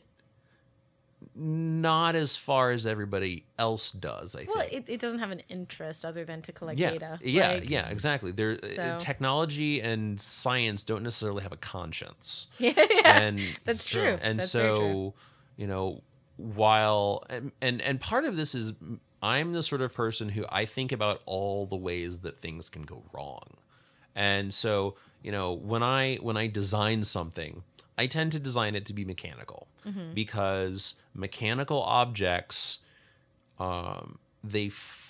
Not 1.36 2.16
as 2.16 2.38
far 2.38 2.72
as 2.72 2.86
everybody 2.86 3.46
else 3.58 3.92
does. 3.92 4.36
I 4.36 4.46
Well, 4.48 4.60
think. 4.60 4.74
it, 4.74 4.84
it 4.94 5.00
doesn't 5.02 5.20
have 5.20 5.32
an 5.32 5.42
interest 5.50 6.06
other 6.06 6.24
than 6.24 6.42
to 6.44 6.52
collect 6.52 6.80
yeah, 6.80 6.92
data. 6.92 7.20
yeah, 7.24 7.52
Like, 7.54 7.70
yeah, 7.70 7.90
exactly. 7.90 8.32
There, 8.32 8.60
uh, 8.64 8.68
So- 8.68 8.98
technology 9.00 9.82
and 9.82 10.22
science 10.22 10.84
don't 10.84 11.02
necessarily 11.04 11.42
have 11.44 11.52
a 11.52 11.58
conscience 11.58 12.48
yeah. 12.60 12.74
and 13.04 13.40
That's 13.66 13.88
true. 13.88 14.04
true. 14.04 14.20
and 14.22 14.40
That's 14.40 14.52
so 14.52 14.76
true. 14.78 15.14
you 15.58 15.66
know 15.68 16.04
while 16.38 17.24
and, 17.30 17.52
and 17.62 17.82
and 17.82 18.00
part 18.00 18.24
of 18.26 18.38
this 18.38 18.56
is 18.56 18.74
I'm 19.22 19.54
the 19.54 19.64
sort 19.64 19.82
of 19.82 19.94
person 19.94 20.30
who 20.30 20.46
I 20.50 20.66
think 20.66 20.92
about 20.92 21.22
all 21.26 21.66
the 21.66 21.76
ways 21.76 22.20
that 22.22 22.38
things 22.40 22.70
can 22.70 22.84
go 22.84 23.04
wrong. 23.12 23.58
And 24.16 24.54
so, 24.54 24.96
you 25.24 25.32
know, 25.32 25.52
when 25.54 25.84
I 25.84 26.16
when 26.18 26.38
I 26.38 26.48
design 26.48 27.04
something, 27.04 27.64
I 27.98 28.08
tend 28.08 28.32
to 28.34 28.40
design 28.40 28.76
it 28.76 28.86
to 28.88 28.94
be 28.94 29.04
mechanical 29.06 29.68
because 30.14 30.96
mechanical 31.16 31.82
objects 31.82 32.80
um, 33.60 34.20
they 34.44 34.68
f- 34.68 35.07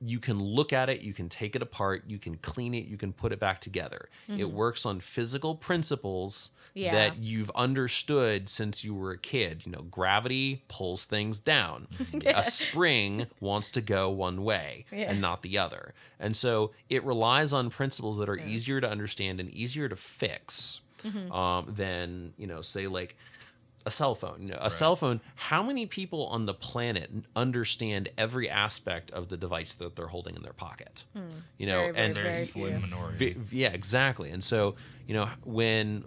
you 0.00 0.18
can 0.18 0.42
look 0.42 0.72
at 0.72 0.88
it, 0.88 1.02
you 1.02 1.12
can 1.12 1.28
take 1.28 1.54
it 1.54 1.62
apart, 1.62 2.04
you 2.06 2.18
can 2.18 2.36
clean 2.36 2.74
it, 2.74 2.86
you 2.86 2.96
can 2.96 3.12
put 3.12 3.32
it 3.32 3.38
back 3.40 3.60
together. 3.60 4.08
It 4.28 4.50
works 4.50 4.86
on 4.86 5.00
physical 5.00 5.54
principles 5.54 6.50
Yeah. 6.72 6.92
that 6.92 7.18
you've 7.18 7.50
understood 7.50 8.48
since 8.48 8.84
you 8.84 8.94
were 8.94 9.10
a 9.10 9.18
kid. 9.18 9.62
You 9.66 9.72
know, 9.72 9.82
gravity 9.82 10.62
pulls 10.68 11.04
things 11.04 11.40
down. 11.40 11.88
A 12.26 12.44
spring 12.44 13.26
wants 13.40 13.70
to 13.72 13.80
go 13.80 14.08
one 14.08 14.42
way 14.44 14.84
Yeah. 14.92 15.10
and 15.10 15.20
not 15.20 15.42
the 15.42 15.58
other. 15.58 15.94
And 16.18 16.36
so 16.36 16.70
it 16.88 17.04
relies 17.04 17.52
on 17.52 17.70
principles 17.70 18.18
that 18.18 18.28
are 18.28 18.38
easier 18.38 18.80
to 18.80 18.88
understand 18.88 19.40
and 19.40 19.50
easier 19.50 19.88
to 19.88 19.96
fix 19.96 20.80
Mm-hmm. 21.02 21.32
um, 21.32 21.64
than, 21.74 22.34
you 22.36 22.46
know, 22.46 22.60
say 22.60 22.86
like 22.86 23.16
a 23.86 23.90
cell 23.90 24.14
phone. 24.14 24.42
You 24.42 24.48
know, 24.48 24.58
a 24.60 24.70
cell 24.70 24.94
phone, 24.96 25.20
how 25.34 25.62
many 25.62 25.86
people 25.86 26.26
on 26.26 26.44
the 26.46 26.52
planet 26.54 27.10
understand 27.34 28.10
every 28.18 28.48
aspect 28.48 29.10
of 29.12 29.28
the 29.28 29.36
device 29.36 29.74
that 29.76 29.96
they're 29.96 30.08
holding 30.08 30.36
in 30.36 30.42
their 30.42 30.52
pocket? 30.52 31.04
You 31.58 31.66
know, 31.66 31.86
Hmm. 31.86 31.92
Very, 31.92 31.92
very, 31.92 32.04
and 32.06 32.14
Very 32.14 32.24
Very 32.34 32.36
slim 32.44 32.72
few. 32.72 32.80
minority. 32.80 33.32
Vi- 33.34 33.58
yeah, 33.62 33.68
exactly. 33.72 34.30
And 34.30 34.42
so, 34.44 34.74
you 35.06 35.14
know, 35.14 35.28
when 35.44 36.04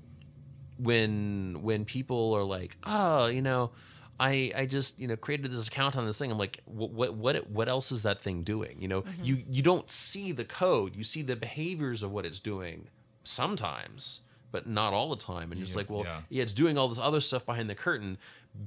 when 0.78 1.62
when 1.62 1.86
people 1.86 2.34
are 2.34 2.44
like, 2.44 2.78
"Oh, 2.84 3.28
you 3.28 3.42
know, 3.42 3.72
I 4.20 4.52
I 4.56 4.66
just, 4.66 5.00
you 5.00 5.08
know, 5.08 5.16
created 5.16 5.52
this 5.52 5.68
account 5.68 5.96
on 5.96 6.06
this 6.06 6.18
thing." 6.18 6.32
I'm 6.32 6.38
like, 6.38 6.62
"What 6.66 6.92
what 6.92 7.14
what, 7.16 7.50
what 7.50 7.70
else 7.70 7.92
is 7.92 8.04
that 8.04 8.22
thing 8.22 8.44
doing?" 8.44 8.82
You 8.82 8.88
know, 8.88 9.02
Mm-hmm. 9.04 9.24
you 9.24 9.44
you 9.50 9.62
don't 9.62 9.90
see 9.92 10.32
the 10.32 10.46
code, 10.46 10.96
you 10.96 11.04
see 11.04 11.22
the 11.22 11.36
behaviors 11.36 12.04
of 12.04 12.12
what 12.12 12.26
it's 12.26 12.40
doing 12.40 12.90
sometimes, 13.24 14.22
but 14.54 14.66
not 14.68 14.94
all 14.94 15.10
the 15.10 15.18
time. 15.22 15.52
And 15.52 15.62
it's 15.62 15.76
like, 15.76 15.90
"Well, 15.90 16.04
yeah. 16.06 16.22
yeah, 16.30 16.44
it's 16.44 16.54
doing 16.54 16.78
all 16.78 16.88
this 16.88 16.98
other 16.98 17.20
stuff 17.20 17.46
behind 17.46 17.70
the 17.70 17.76
curtain 17.76 18.18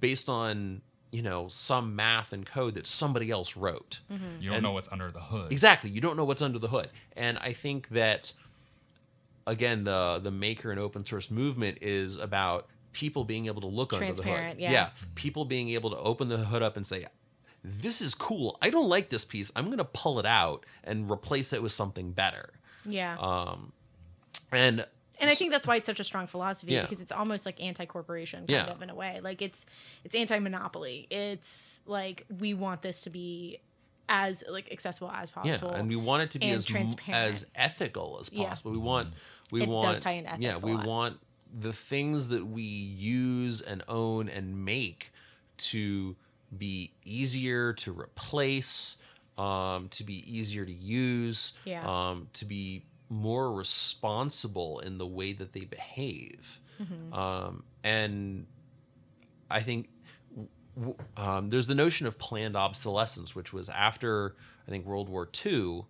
based 0.00 0.28
on, 0.28 0.82
you 1.10 1.22
know, 1.22 1.48
some 1.48 1.96
math 1.96 2.34
and 2.34 2.44
code 2.44 2.74
that 2.74 2.86
somebody 2.86 3.30
else 3.30 3.56
wrote." 3.56 4.00
You 4.10 4.50
don't 4.50 4.56
And- 4.58 4.62
know 4.64 4.72
what's 4.72 4.92
under 4.92 5.10
the 5.10 5.20
hood. 5.20 5.50
Exactly. 5.50 5.88
You 5.88 6.02
don't 6.02 6.16
know 6.18 6.24
what's 6.26 6.42
under 6.42 6.58
the 6.58 6.68
hood. 6.68 6.90
And 7.16 7.38
I 7.38 7.54
think 7.54 7.88
that 7.90 8.34
again 9.46 9.84
the 9.84 10.20
the 10.22 10.30
maker 10.30 10.70
and 10.70 10.80
open 10.80 11.06
source 11.06 11.30
movement 11.30 11.78
is 11.80 12.16
about 12.16 12.66
people 12.92 13.24
being 13.24 13.46
able 13.46 13.60
to 13.60 13.66
look 13.66 13.92
under 13.92 14.06
the 14.06 14.10
hood. 14.12 14.22
Transparent, 14.24 14.60
yeah. 14.60 14.90
People 15.14 15.44
being 15.44 15.68
able 15.70 15.90
to 15.90 15.96
open 15.98 16.28
the 16.28 16.38
hood 16.38 16.62
up 16.62 16.76
and 16.76 16.86
say, 16.86 17.06
This 17.62 18.00
is 18.00 18.14
cool. 18.14 18.58
I 18.62 18.70
don't 18.70 18.88
like 18.88 19.10
this 19.10 19.24
piece. 19.24 19.52
I'm 19.54 19.70
gonna 19.70 19.84
pull 19.84 20.18
it 20.18 20.26
out 20.26 20.64
and 20.82 21.10
replace 21.10 21.52
it 21.52 21.62
with 21.62 21.72
something 21.72 22.12
better. 22.12 22.50
Yeah. 22.84 23.16
Um 23.18 23.72
and 24.52 24.86
and 25.20 25.30
I 25.30 25.34
think 25.34 25.50
that's 25.50 25.66
why 25.66 25.76
it's 25.76 25.86
such 25.86 26.00
a 26.00 26.04
strong 26.04 26.26
philosophy 26.26 26.72
Yeah. 26.72 26.82
because 26.82 27.00
it's 27.00 27.12
almost 27.12 27.46
like 27.46 27.60
anti-corporation 27.60 28.40
kind 28.40 28.50
Yeah. 28.50 28.64
of 28.66 28.82
in 28.82 28.90
a 28.90 28.94
way. 28.94 29.20
Like 29.22 29.42
it's 29.42 29.66
it's 30.04 30.14
anti-monopoly. 30.14 31.06
It's 31.10 31.80
like 31.86 32.24
we 32.40 32.54
want 32.54 32.82
this 32.82 33.02
to 33.02 33.10
be 33.10 33.58
as 34.08 34.44
like 34.48 34.70
accessible 34.70 35.10
as 35.10 35.30
possible. 35.30 35.70
yeah, 35.72 35.78
and 35.80 35.88
we 35.88 35.96
want 35.96 36.22
it 36.22 36.30
to 36.32 36.38
be 36.38 36.50
as 36.50 36.64
transparent. 36.64 37.34
as 37.34 37.46
ethical 37.54 38.18
as 38.20 38.30
Yeah. 38.32 38.48
possible. 38.48 38.72
We 38.72 38.78
want 38.78 39.14
we 39.50 39.62
It 39.62 39.66
does 39.66 39.72
want 39.84 40.02
tie 40.02 40.12
in 40.12 40.26
ethics 40.26 40.42
yeah, 40.42 40.58
we 40.58 40.74
want 40.76 41.18
the 41.58 41.72
things 41.72 42.28
that 42.28 42.46
we 42.46 42.62
use 42.62 43.60
and 43.60 43.82
own 43.88 44.28
and 44.28 44.64
make 44.64 45.12
to 45.58 46.16
be 46.56 46.92
easier 47.04 47.72
to 47.72 47.92
replace, 47.92 48.96
um, 49.38 49.88
to 49.90 50.04
be 50.04 50.14
easier 50.30 50.64
to 50.64 50.72
use, 50.72 51.54
Yeah. 51.64 51.82
um, 51.86 52.28
to 52.34 52.44
be 52.44 52.84
more 53.08 53.52
responsible 53.52 54.80
in 54.80 54.98
the 54.98 55.06
way 55.06 55.32
that 55.32 55.52
they 55.52 55.64
behave. 55.64 56.60
Mm-hmm. 56.82 57.14
Um, 57.14 57.62
and 57.84 58.46
I 59.50 59.60
think 59.60 59.88
w- 60.74 60.96
um, 61.16 61.50
there's 61.50 61.66
the 61.66 61.74
notion 61.74 62.06
of 62.06 62.18
planned 62.18 62.56
obsolescence, 62.56 63.34
which 63.34 63.52
was 63.52 63.68
after 63.68 64.34
I 64.66 64.70
think 64.70 64.86
World 64.86 65.08
War 65.08 65.28
II. 65.44 65.84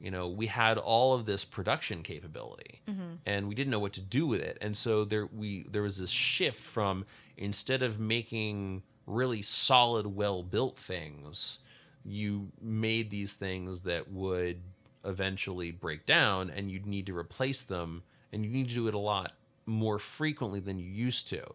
You 0.00 0.10
know, 0.10 0.28
we 0.28 0.46
had 0.46 0.78
all 0.78 1.14
of 1.14 1.26
this 1.26 1.44
production 1.44 2.02
capability, 2.02 2.82
and 3.24 3.46
we 3.46 3.54
didn't 3.54 3.70
know 3.70 3.78
what 3.78 3.92
to 3.92 4.00
do 4.00 4.26
with 4.26 4.40
it, 4.40 4.58
and 4.60 4.76
so 4.76 5.04
there 5.04 5.26
we 5.26 5.64
there 5.70 5.82
was 5.82 5.98
this 5.98 6.10
shift 6.10 6.60
from 6.60 7.04
instead 7.36 7.84
of 7.84 8.00
making 8.00 8.82
really 9.06 9.42
solid, 9.42 10.06
well 10.06 10.42
built 10.42 10.76
things, 10.76 11.60
you 12.04 12.50
made 12.60 13.10
these 13.10 13.34
things 13.34 13.82
that 13.82 14.10
would 14.10 14.60
eventually 15.04 15.70
break 15.70 16.06
down, 16.06 16.50
and 16.50 16.70
you'd 16.70 16.86
need 16.86 17.06
to 17.06 17.16
replace 17.16 17.62
them, 17.64 18.02
and 18.32 18.44
you 18.44 18.50
need 18.50 18.68
to 18.68 18.74
do 18.74 18.88
it 18.88 18.94
a 18.94 18.98
lot 18.98 19.32
more 19.66 19.98
frequently 19.98 20.60
than 20.60 20.78
you 20.78 20.86
used 20.88 21.28
to. 21.28 21.54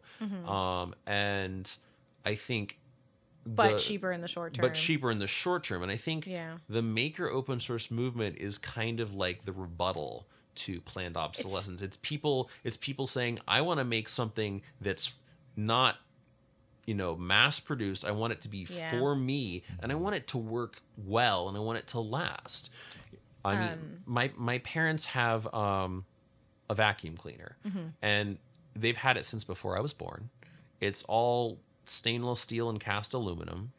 Um, 0.50 0.96
and 1.06 1.70
I 2.26 2.36
think 2.36 2.80
but 3.46 3.74
the- 3.74 3.80
cheaper 3.80 4.12
in 4.12 4.22
the 4.22 4.28
short 4.28 4.54
term. 4.54 4.62
but 4.64 4.74
cheaper 4.74 5.10
in 5.12 5.20
the 5.20 5.28
short 5.28 5.64
term. 5.64 5.82
And 5.84 5.92
I 5.92 5.98
think 5.98 6.26
Yeah. 6.28 6.58
the 6.70 6.82
maker 6.82 7.30
open 7.30 7.60
source 7.60 7.90
movement 7.92 8.38
is 8.38 8.58
kind 8.58 9.00
of 9.00 9.14
like 9.14 9.46
the 9.46 9.54
rebuttal 9.54 10.28
to 10.56 10.82
planned 10.82 11.16
obsolescence. 11.18 11.82
It's, 11.82 11.98
people 12.02 12.50
it's 12.64 12.78
people 12.78 13.08
saying, 13.08 13.40
I 13.48 13.62
want 13.62 13.80
to 13.80 13.84
make 13.86 14.10
something 14.10 14.62
that's 14.82 15.14
not 15.56 15.98
you 16.86 16.94
know 16.94 17.16
mass 17.18 17.60
produced. 17.60 18.06
I 18.06 18.12
want 18.12 18.32
it 18.34 18.42
to 18.42 18.50
be 18.50 18.66
Yeah. 18.70 18.92
for 18.92 19.16
me 19.16 19.64
and 19.82 19.92
I 19.92 19.96
want 19.96 20.16
it 20.16 20.28
to 20.28 20.38
work 20.38 20.82
well 20.98 21.48
and 21.50 21.56
I 21.58 21.60
want 21.60 21.78
it 21.78 21.88
to 21.88 22.00
last. 22.00 22.70
I 23.48 23.56
mean 23.60 23.70
Um, 23.72 23.80
my 24.06 24.32
my 24.38 24.58
parents 24.60 25.06
have 25.06 25.52
um 25.54 26.06
a 26.70 26.76
vacuum 26.76 27.16
cleaner 27.18 27.58
Mm-hmm. 27.68 27.88
and 28.02 28.38
they've 28.76 28.98
had 28.98 29.18
it 29.18 29.26
since 29.26 29.44
before 29.44 29.78
I 29.78 29.82
was 29.82 29.94
born. 29.94 30.30
It's 30.82 31.04
all 31.04 31.60
stainless 31.86 32.42
steel 32.42 32.70
and 32.70 32.80
cast 32.80 33.14
aluminum 33.14 33.72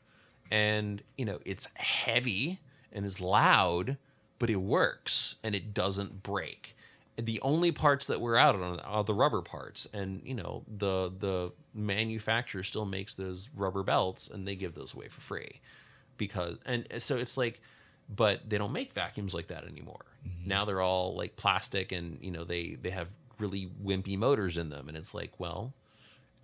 and 0.51 1.03
you 1.17 1.25
know 1.25 1.39
it's 1.45 1.69
heavy 1.75 2.59
and 2.93 3.05
is 3.05 3.21
loud 3.21 3.97
but 4.39 4.49
it 4.49 4.57
works 4.57 5.37
and 5.45 5.55
it 5.55 5.75
doesn't 5.75 6.23
break 6.23 6.75
the 7.17 7.39
only 7.43 7.71
parts 7.73 8.07
that 8.07 8.21
we're 8.21 8.37
out 8.37 8.55
on 8.55 8.81
are 8.81 9.05
the 9.05 9.13
rubber 9.13 9.43
parts 9.43 9.87
and 9.93 10.23
you 10.25 10.33
know 10.35 10.63
the 10.67 11.13
the 11.19 11.53
manufacturer 11.75 12.63
still 12.63 12.87
makes 12.87 13.15
those 13.15 13.49
rubber 13.55 13.83
belts 13.83 14.27
and 14.29 14.49
they 14.49 14.55
give 14.55 14.75
those 14.75 14.95
away 14.95 15.09
for 15.09 15.21
free 15.21 15.61
because 16.17 16.57
and 16.65 16.87
so 16.99 17.17
it's 17.19 17.37
like 17.37 17.61
but 18.09 18.49
they 18.49 18.59
don't 18.59 18.73
make 18.73 18.93
vacuums 18.93 19.35
like 19.35 19.49
that 19.49 19.65
anymore 19.65 20.05
mm-hmm. 20.27 20.49
now 20.49 20.65
they're 20.65 20.81
all 20.81 21.15
like 21.15 21.37
plastic 21.37 21.93
and 21.93 22.19
you 22.23 22.31
know 22.31 22.45
they 22.45 22.77
they 22.81 22.91
have 22.91 23.09
really 23.39 23.71
wimpy 23.85 24.17
motors 24.17 24.57
in 24.57 24.69
them 24.69 24.89
and 24.89 24.97
it's 24.97 25.15
like 25.15 25.33
well 25.39 25.73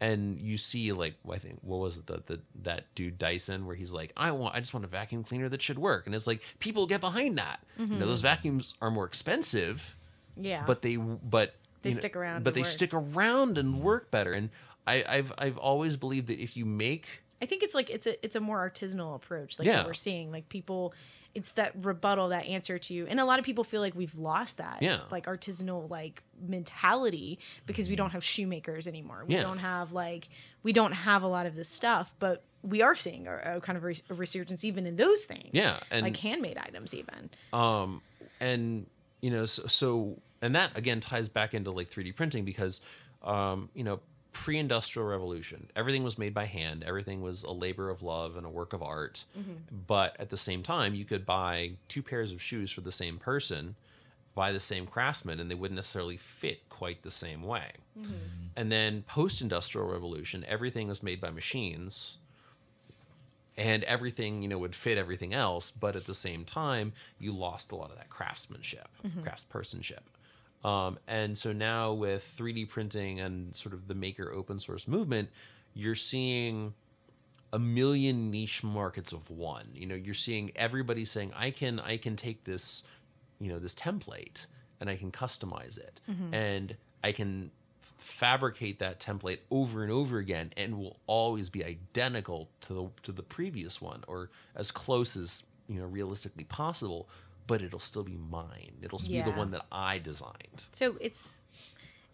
and 0.01 0.39
you 0.39 0.57
see 0.57 0.93
like 0.93 1.15
I 1.31 1.39
think 1.39 1.61
what 1.62 1.78
was 1.78 1.99
it 1.99 2.07
the, 2.07 2.23
the 2.27 2.41
that 2.62 2.95
dude 2.95 3.19
Dyson 3.19 3.66
where 3.66 3.77
he's 3.77 3.93
like 3.93 4.12
I 4.16 4.32
want 4.32 4.55
I 4.55 4.61
just 4.61 4.74
want 4.74 4.85
a 4.85 4.89
vacuum 4.89 5.24
cleaner 5.24 5.49
that 5.49 5.62
should 5.62 5.78
work 5.78 6.07
and 6.07 6.15
it's 6.15 6.27
like 6.27 6.43
people 6.59 6.86
get 6.86 7.01
behind 7.01 7.39
that 7.39 7.61
you 7.78 7.86
know 7.86 7.95
mm-hmm. 7.95 8.01
those 8.01 8.20
vacuums 8.20 8.74
are 8.81 8.91
more 8.91 9.07
expensive 9.07 9.97
yeah. 10.36 10.65
but 10.66 10.82
they 10.82 10.97
but 10.97 11.55
They 11.82 11.91
you 11.91 11.95
know, 11.95 12.01
stick 12.01 12.16
around 12.16 12.45
but 12.45 12.51
and 12.51 12.57
they 12.57 12.61
work. 12.61 12.69
stick 12.69 12.95
around 12.95 13.59
and 13.59 13.81
work 13.81 14.11
better 14.11 14.32
and 14.32 14.51
I, 14.86 15.05
I've 15.09 15.32
I've 15.39 15.57
always 15.57 15.97
believed 15.97 16.27
that 16.27 16.39
if 16.39 16.57
you 16.57 16.66
make 16.66 17.24
I 17.41 17.47
think 17.47 17.62
it's 17.62 17.74
like 17.74 17.91
it's 17.91 18.07
a 18.07 18.23
it's 18.24 18.36
a 18.36 18.41
more 18.41 18.59
artisanal 18.59 19.15
approach, 19.15 19.59
like 19.59 19.66
Yeah. 19.66 19.78
what 19.78 19.86
we're 19.89 19.95
seeing. 19.95 20.32
Like 20.32 20.49
people, 20.49 20.95
it's 21.35 21.52
that 21.52 21.73
rebuttal, 21.82 22.28
that 22.28 22.47
answer 22.47 22.78
to, 22.78 22.94
you. 22.94 23.06
and 23.09 23.19
a 23.19 23.24
lot 23.24 23.39
of 23.39 23.44
people 23.44 23.65
feel 23.65 23.81
like 23.81 23.94
we've 23.94 24.16
lost 24.19 24.59
that, 24.59 24.78
Yeah. 24.81 25.01
like 25.11 25.27
artisanal 25.27 25.90
like 25.90 26.23
mentality 26.40 27.39
because 27.66 27.89
we 27.89 27.97
don't 27.97 28.11
have 28.11 28.23
shoemakers 28.24 28.86
anymore. 28.86 29.24
We 29.27 29.35
Yeah. 29.35 29.43
don't 29.43 29.59
have 29.59 29.93
like 29.93 30.28
we 30.62 30.73
don't 30.73 30.93
have 30.93 31.23
a 31.23 31.27
lot 31.27 31.47
of 31.47 31.55
this 31.56 31.69
stuff, 31.69 32.15
but 32.19 32.43
we 32.62 32.81
are 32.81 32.94
seeing 32.94 33.27
a, 33.27 33.56
a 33.56 33.61
kind 33.61 33.77
of 33.77 33.85
res- 33.85 34.02
a 34.09 34.15
resurgence 34.15 34.65
even 34.65 34.86
in 34.86 34.97
those 34.97 35.24
things. 35.24 35.51
Yeah, 35.52 35.78
and- 35.90 36.02
like 36.02 36.16
handmade 36.16 36.56
items 36.59 36.94
even. 36.94 37.31
Um, 37.52 38.01
and 38.40 38.86
you 39.20 39.31
know 39.31 39.44
so, 39.47 39.66
so 39.66 40.20
and 40.43 40.55
that 40.55 40.77
again 40.77 41.01
ties 41.01 41.28
back 41.28 41.55
into 41.55 41.70
like 41.70 41.90
3d 41.90 42.15
printing 42.16 42.44
because 42.44 42.81
um, 43.23 43.70
you 43.74 43.85
know 43.85 44.01
pre-industrial 44.35 45.09
revolution. 45.09 45.70
Everything 45.74 46.05
was 46.05 46.19
made 46.19 46.35
by 46.35 46.44
hand. 46.44 46.85
Everything 46.85 47.23
was 47.23 47.43
a 47.44 47.52
labor 47.52 47.89
of 47.89 48.02
love 48.02 48.36
and 48.36 48.44
a 48.44 48.51
work 48.51 48.74
of 48.74 48.82
art. 48.82 49.24
Mm-hmm. 49.39 49.52
But 49.86 50.16
at 50.20 50.28
the 50.28 50.36
same 50.36 50.62
time 50.62 50.94
you 50.94 51.06
could 51.06 51.24
buy 51.24 51.73
two 51.89 52.02
pairs 52.02 52.32
of 52.32 52.43
shoes 52.43 52.70
for 52.70 52.82
the 52.82 52.93
same 52.93 53.19
person 53.19 53.77
by 54.35 54.52
the 54.52 54.61
same 54.61 54.86
craftsman 54.86 55.40
and 55.40 55.51
they 55.51 55.55
wouldn't 55.55 55.77
necessarily 55.77 56.16
fit 56.16 56.69
quite 56.69 57.02
the 57.02 57.11
same 57.11 57.43
way. 57.43 57.70
Mm-hmm. 57.98 58.12
And 58.56 58.70
then 58.70 59.05
post-industrial 59.06 59.89
revolution 59.89 60.44
everything 60.47 60.89
was 60.89 61.02
made 61.02 61.20
by 61.20 61.31
machines 61.31 62.19
and 63.56 63.85
everything 63.85 64.43
you 64.43 64.48
know 64.48 64.59
would 64.59 64.74
fit 64.74 64.98
everything 64.98 65.32
else 65.32 65.73
but 65.78 65.94
at 65.94 66.06
the 66.06 66.15
same 66.15 66.44
time 66.44 66.93
you 67.20 67.32
lost 67.32 67.70
a 67.70 67.77
lot 67.77 67.90
of 67.90 67.97
that 67.97 68.11
craftsmanship 68.11 68.89
mm-hmm. 69.06 69.20
craftspersonship 69.20 70.01
um, 70.65 70.99
and 71.07 71.36
so 71.36 71.53
now 71.53 71.93
with 71.93 72.35
3d 72.36 72.69
printing 72.69 73.20
and 73.20 73.55
sort 73.55 73.74
of 73.74 73.86
the 73.86 73.95
maker 73.95 74.32
open 74.32 74.59
source 74.59 74.89
movement 74.89 75.28
you're 75.74 75.95
seeing 75.95 76.74
a 77.53 77.59
million 77.59 78.31
niche 78.32 78.65
markets 78.65 79.12
of 79.12 79.31
one. 79.31 79.69
You 79.74 79.86
know, 79.86 79.95
you're 79.95 80.12
seeing 80.12 80.51
everybody 80.57 81.05
saying, 81.05 81.32
"I 81.36 81.51
can, 81.53 81.78
I 81.78 81.97
can 81.99 82.16
take 82.16 82.45
this, 82.45 82.82
you 83.39 83.49
know, 83.49 83.61
this 83.61 83.74
template 83.77 84.47
and 84.81 84.91
I 84.91 84.97
can 84.97 85.12
customize 85.12 85.78
it, 85.78 86.01
and 86.32 86.77
I 87.05 87.12
can 87.12 87.53
fabricate 87.81 88.81
that 88.81 88.99
template 88.99 89.39
over 89.51 89.82
and 89.85 89.93
over 89.93 90.19
again, 90.19 90.53
and 90.57 90.78
will 90.78 90.99
always 91.07 91.49
be 91.49 91.65
identical 91.65 92.49
to 92.62 92.74
the 92.74 92.89
to 93.05 93.12
the 93.12 93.23
previous 93.23 93.81
one, 93.81 94.03
or 94.09 94.31
as 94.57 94.73
close 94.73 95.16
as 95.16 95.45
you 95.69 95.78
know 95.78 95.86
realistically 95.86 96.45
possible." 96.45 97.09
But 97.47 97.61
it'll 97.62 97.79
still 97.79 98.05
be 98.05 98.16
mine. 98.16 98.73
It'll 98.83 98.99
be 98.99 99.21
the 99.21 99.31
one 99.31 99.51
that 99.51 99.66
I 99.71 99.99
designed. 99.99 100.66
So 100.73 100.97
it's 101.01 101.43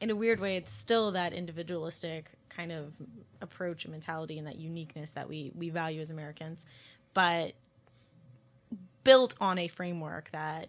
in 0.01 0.11
a 0.11 0.17
weird 0.17 0.41
way, 0.41 0.57
it's 0.57 0.73
still 0.73 1.13
that 1.13 1.33
individualistic 1.33 2.33
kind 2.49 2.73
of 2.73 2.95
approach 3.41 3.85
and 3.85 3.93
mentality 3.93 4.39
and 4.39 4.47
that 4.47 4.57
uniqueness 4.57 5.13
that 5.13 5.29
we 5.29 5.53
we 5.55 5.71
value 5.71 6.01
as 6.01 6.11
Americans, 6.11 6.67
but 7.15 7.53
built 9.05 9.35
on 9.41 9.59
a 9.59 9.69
framework 9.69 10.31
that 10.31 10.69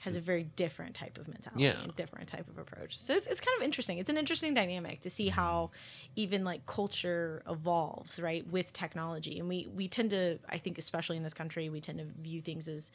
has 0.00 0.16
a 0.16 0.20
very 0.20 0.44
different 0.56 0.94
type 0.94 1.18
of 1.18 1.28
mentality 1.28 1.64
Yeah. 1.64 1.82
and 1.82 1.94
different 1.94 2.26
type 2.26 2.48
of 2.48 2.56
approach. 2.56 2.98
So 2.98 3.12
it's, 3.12 3.26
it's 3.26 3.40
kind 3.40 3.54
of 3.58 3.62
interesting. 3.62 3.98
It's 3.98 4.08
an 4.08 4.16
interesting 4.16 4.54
dynamic 4.54 5.02
to 5.02 5.10
see 5.10 5.26
mm-hmm. 5.26 5.34
how 5.34 5.70
even 6.16 6.42
like 6.42 6.64
culture 6.64 7.42
evolves, 7.46 8.18
right, 8.18 8.46
with 8.46 8.72
technology. 8.72 9.38
And 9.38 9.48
we 9.48 9.68
we 9.74 9.88
tend 9.88 10.10
to, 10.10 10.38
I 10.48 10.58
think, 10.58 10.78
especially 10.78 11.16
in 11.16 11.22
this 11.22 11.34
country, 11.34 11.68
we 11.68 11.80
tend 11.80 11.98
to 11.98 12.06
view 12.22 12.40
things 12.40 12.66
as 12.66 12.90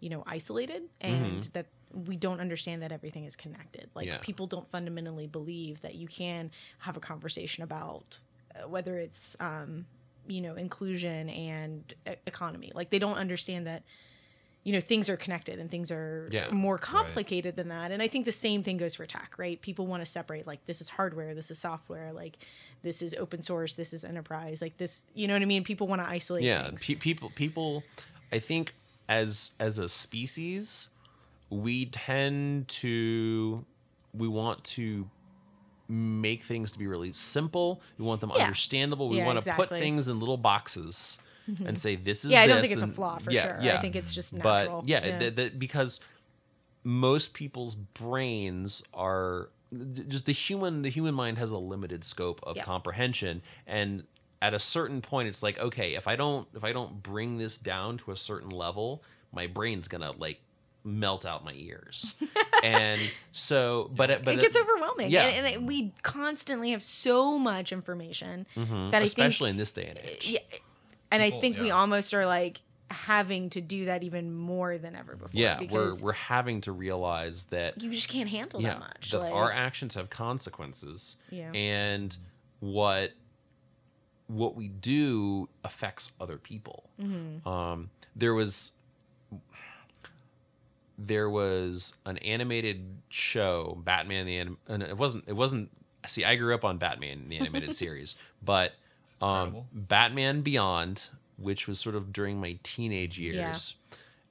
you 0.00 0.08
know 0.10 0.22
isolated 0.26 0.82
and 1.00 1.44
that 1.54 1.66
we 1.92 2.16
don't 2.16 2.40
understand 2.40 2.82
that 2.82 2.92
everything 2.92 3.24
is 3.24 3.34
connected. 3.34 3.88
Like 3.94 4.06
Yeah. 4.06 4.18
people 4.20 4.46
don't 4.46 4.70
fundamentally 4.70 5.26
believe 5.26 5.80
that 5.80 5.94
you 5.94 6.06
can 6.06 6.50
have 6.80 6.96
a 6.96 7.00
conversation 7.00 7.62
about 7.64 8.18
uh, 8.54 8.68
whether 8.68 8.98
it's 8.98 9.36
um, 9.40 9.86
you 10.26 10.40
know 10.40 10.54
inclusion 10.54 11.28
and 11.30 11.94
economy. 12.26 12.70
Like 12.74 12.90
they 12.90 12.98
don't 12.98 13.16
understand 13.16 13.66
that 13.66 13.82
you 14.64 14.72
know 14.72 14.80
things 14.80 15.08
are 15.08 15.16
connected 15.16 15.58
and 15.58 15.70
things 15.70 15.90
are 15.90 16.28
Yeah. 16.30 16.50
more 16.50 16.76
complicated 16.78 17.56
than 17.56 17.68
that. 17.68 17.90
And 17.90 18.02
i 18.02 18.08
think 18.08 18.26
the 18.26 18.32
same 18.32 18.62
thing 18.62 18.76
goes 18.76 18.94
for 18.94 19.06
tech 19.06 19.34
right? 19.38 19.58
People 19.60 19.86
want 19.86 20.02
to 20.02 20.06
separate 20.06 20.46
like 20.46 20.64
this 20.66 20.80
is 20.80 20.90
hardware 20.90 21.34
this 21.34 21.50
is 21.50 21.58
software 21.58 22.12
like 22.12 22.36
this 22.82 23.00
is 23.00 23.14
open 23.14 23.40
source 23.42 23.72
this 23.74 23.92
is 23.92 24.04
enterprise 24.04 24.60
like 24.60 24.76
this 24.76 25.06
you 25.14 25.26
know 25.26 25.32
what 25.34 25.42
i 25.42 25.46
mean? 25.46 25.64
People 25.64 25.86
want 25.86 26.02
to 26.02 26.08
isolate 26.08 26.44
yeah 26.44 26.70
pe- 26.76 26.94
people 26.96 27.30
people 27.34 27.82
i 28.30 28.38
think 28.38 28.74
as 29.08 29.52
as 29.58 29.78
a 29.78 29.88
species 29.88 30.90
we 31.50 31.86
tend 31.86 32.68
to 32.68 33.64
we 34.12 34.28
want 34.28 34.62
to 34.64 35.08
make 35.88 36.42
things 36.42 36.72
to 36.72 36.78
be 36.78 36.86
really 36.86 37.12
simple 37.12 37.80
we 37.98 38.04
want 38.04 38.20
them 38.20 38.30
Yeah. 38.36 38.44
understandable 38.44 39.08
we 39.08 39.16
Yeah, 39.18 39.26
want 39.26 39.42
to 39.42 39.52
put 39.54 39.70
things 39.70 40.08
in 40.08 40.20
little 40.20 40.36
boxes 40.36 41.18
and 41.64 41.78
say 41.78 41.96
this 41.96 42.26
is 42.26 42.30
Yeah, 42.30 42.42
I 42.42 42.46
don't 42.46 42.60
think 42.60 42.74
it's 42.74 42.82
a 42.82 42.88
flaw 42.88 43.16
for 43.18 43.30
sure. 43.32 43.58
Yeah. 43.62 43.78
I 43.78 43.80
think 43.80 43.96
it's 43.96 44.14
just 44.14 44.34
natural. 44.34 44.80
but 44.82 44.88
yeah, 44.88 45.06
Yeah. 45.06 45.18
th- 45.18 45.36
th- 45.36 45.58
because 45.58 46.00
most 46.84 47.32
people's 47.32 47.74
brains 47.74 48.82
are 48.92 49.48
just 50.08 50.26
the 50.26 50.32
human 50.32 50.82
the 50.82 50.90
human 50.90 51.14
mind 51.14 51.38
has 51.38 51.50
a 51.50 51.56
limited 51.56 52.04
scope 52.04 52.40
of 52.42 52.56
Yeah. 52.58 52.64
comprehension 52.64 53.40
and 53.66 54.04
at 54.40 54.54
a 54.54 54.58
certain 54.58 55.00
point 55.00 55.28
it's 55.28 55.42
like 55.42 55.58
okay 55.58 55.94
if 55.94 56.06
i 56.06 56.16
don't 56.16 56.46
if 56.54 56.64
i 56.64 56.72
don't 56.72 57.02
bring 57.02 57.38
this 57.38 57.58
down 57.58 57.96
to 57.98 58.10
a 58.10 58.16
certain 58.16 58.50
level 58.50 59.02
my 59.32 59.46
brain's 59.46 59.88
gonna 59.88 60.12
like 60.12 60.40
melt 60.84 61.26
out 61.26 61.44
my 61.44 61.52
ears 61.54 62.14
and 62.64 63.00
so 63.32 63.90
but 63.94 64.10
it, 64.10 64.24
but 64.24 64.34
it 64.34 64.40
gets 64.40 64.56
overwhelming. 64.56 65.10
yeah. 65.10 65.24
And, 65.26 65.46
and 65.46 65.54
it, 65.54 65.62
we 65.62 65.92
constantly 66.02 66.70
have 66.70 66.82
so 66.82 67.38
much 67.38 67.72
information 67.72 68.46
mm-hmm. 68.56 68.90
that 68.90 69.02
especially 69.02 69.48
I 69.48 69.50
in 69.50 69.56
this 69.56 69.72
day 69.72 69.86
and 69.86 69.98
age 69.98 70.28
yeah, 70.30 70.38
and 71.10 71.22
I 71.22 71.26
People- 71.26 71.40
think 71.40 71.58
we 71.58 71.70
almost 71.70 72.14
are 72.14 72.26
like 72.26 72.62
having 72.90 73.50
to 73.50 73.60
do 73.60 73.84
that 73.84 74.02
even 74.02 74.34
more 74.34 74.78
than 74.78 74.96
ever 74.96 75.14
before. 75.14 75.30
yeah 75.34 75.60
we're 75.70 75.94
we're 76.00 76.12
having 76.12 76.62
to 76.62 76.72
realize 76.72 77.44
that 77.46 77.82
you 77.82 77.90
just 77.90 78.08
can't 78.08 78.30
handle 78.30 78.62
yeah 78.62 78.70
that 78.70 78.80
much. 78.80 79.10
that 79.10 79.18
like, 79.18 79.32
our 79.32 79.52
actions 79.52 79.94
have 79.94 80.08
consequences 80.08 81.16
Yeah. 81.30 81.50
and 81.52 82.16
what 82.60 83.12
what 84.28 84.54
we 84.54 84.68
do 84.68 85.48
affects 85.64 86.12
other 86.20 86.36
people. 86.38 86.88
Mm-hmm. 87.00 87.48
um 87.48 87.90
there 88.16 88.34
was 88.34 88.72
there 90.98 91.30
was 91.30 91.94
an 92.06 92.18
animated 92.18 92.84
show 93.08 93.80
batman 93.84 94.26
the 94.26 94.36
anim- 94.38 94.58
and 94.68 94.82
it 94.82 94.96
wasn't 94.96 95.24
it 95.26 95.34
wasn't 95.34 95.70
see 96.06 96.24
i 96.24 96.34
grew 96.34 96.54
up 96.54 96.64
on 96.64 96.78
batman 96.78 97.28
the 97.28 97.38
animated 97.38 97.72
series 97.82 98.16
but 98.42 98.72
um 99.22 99.56
batman 99.72 100.40
beyond 100.40 101.10
which 101.36 101.68
was 101.68 101.78
sort 101.78 101.94
of 101.94 102.12
during 102.12 102.40
my 102.40 102.58
teenage 102.62 103.18
years 103.18 103.74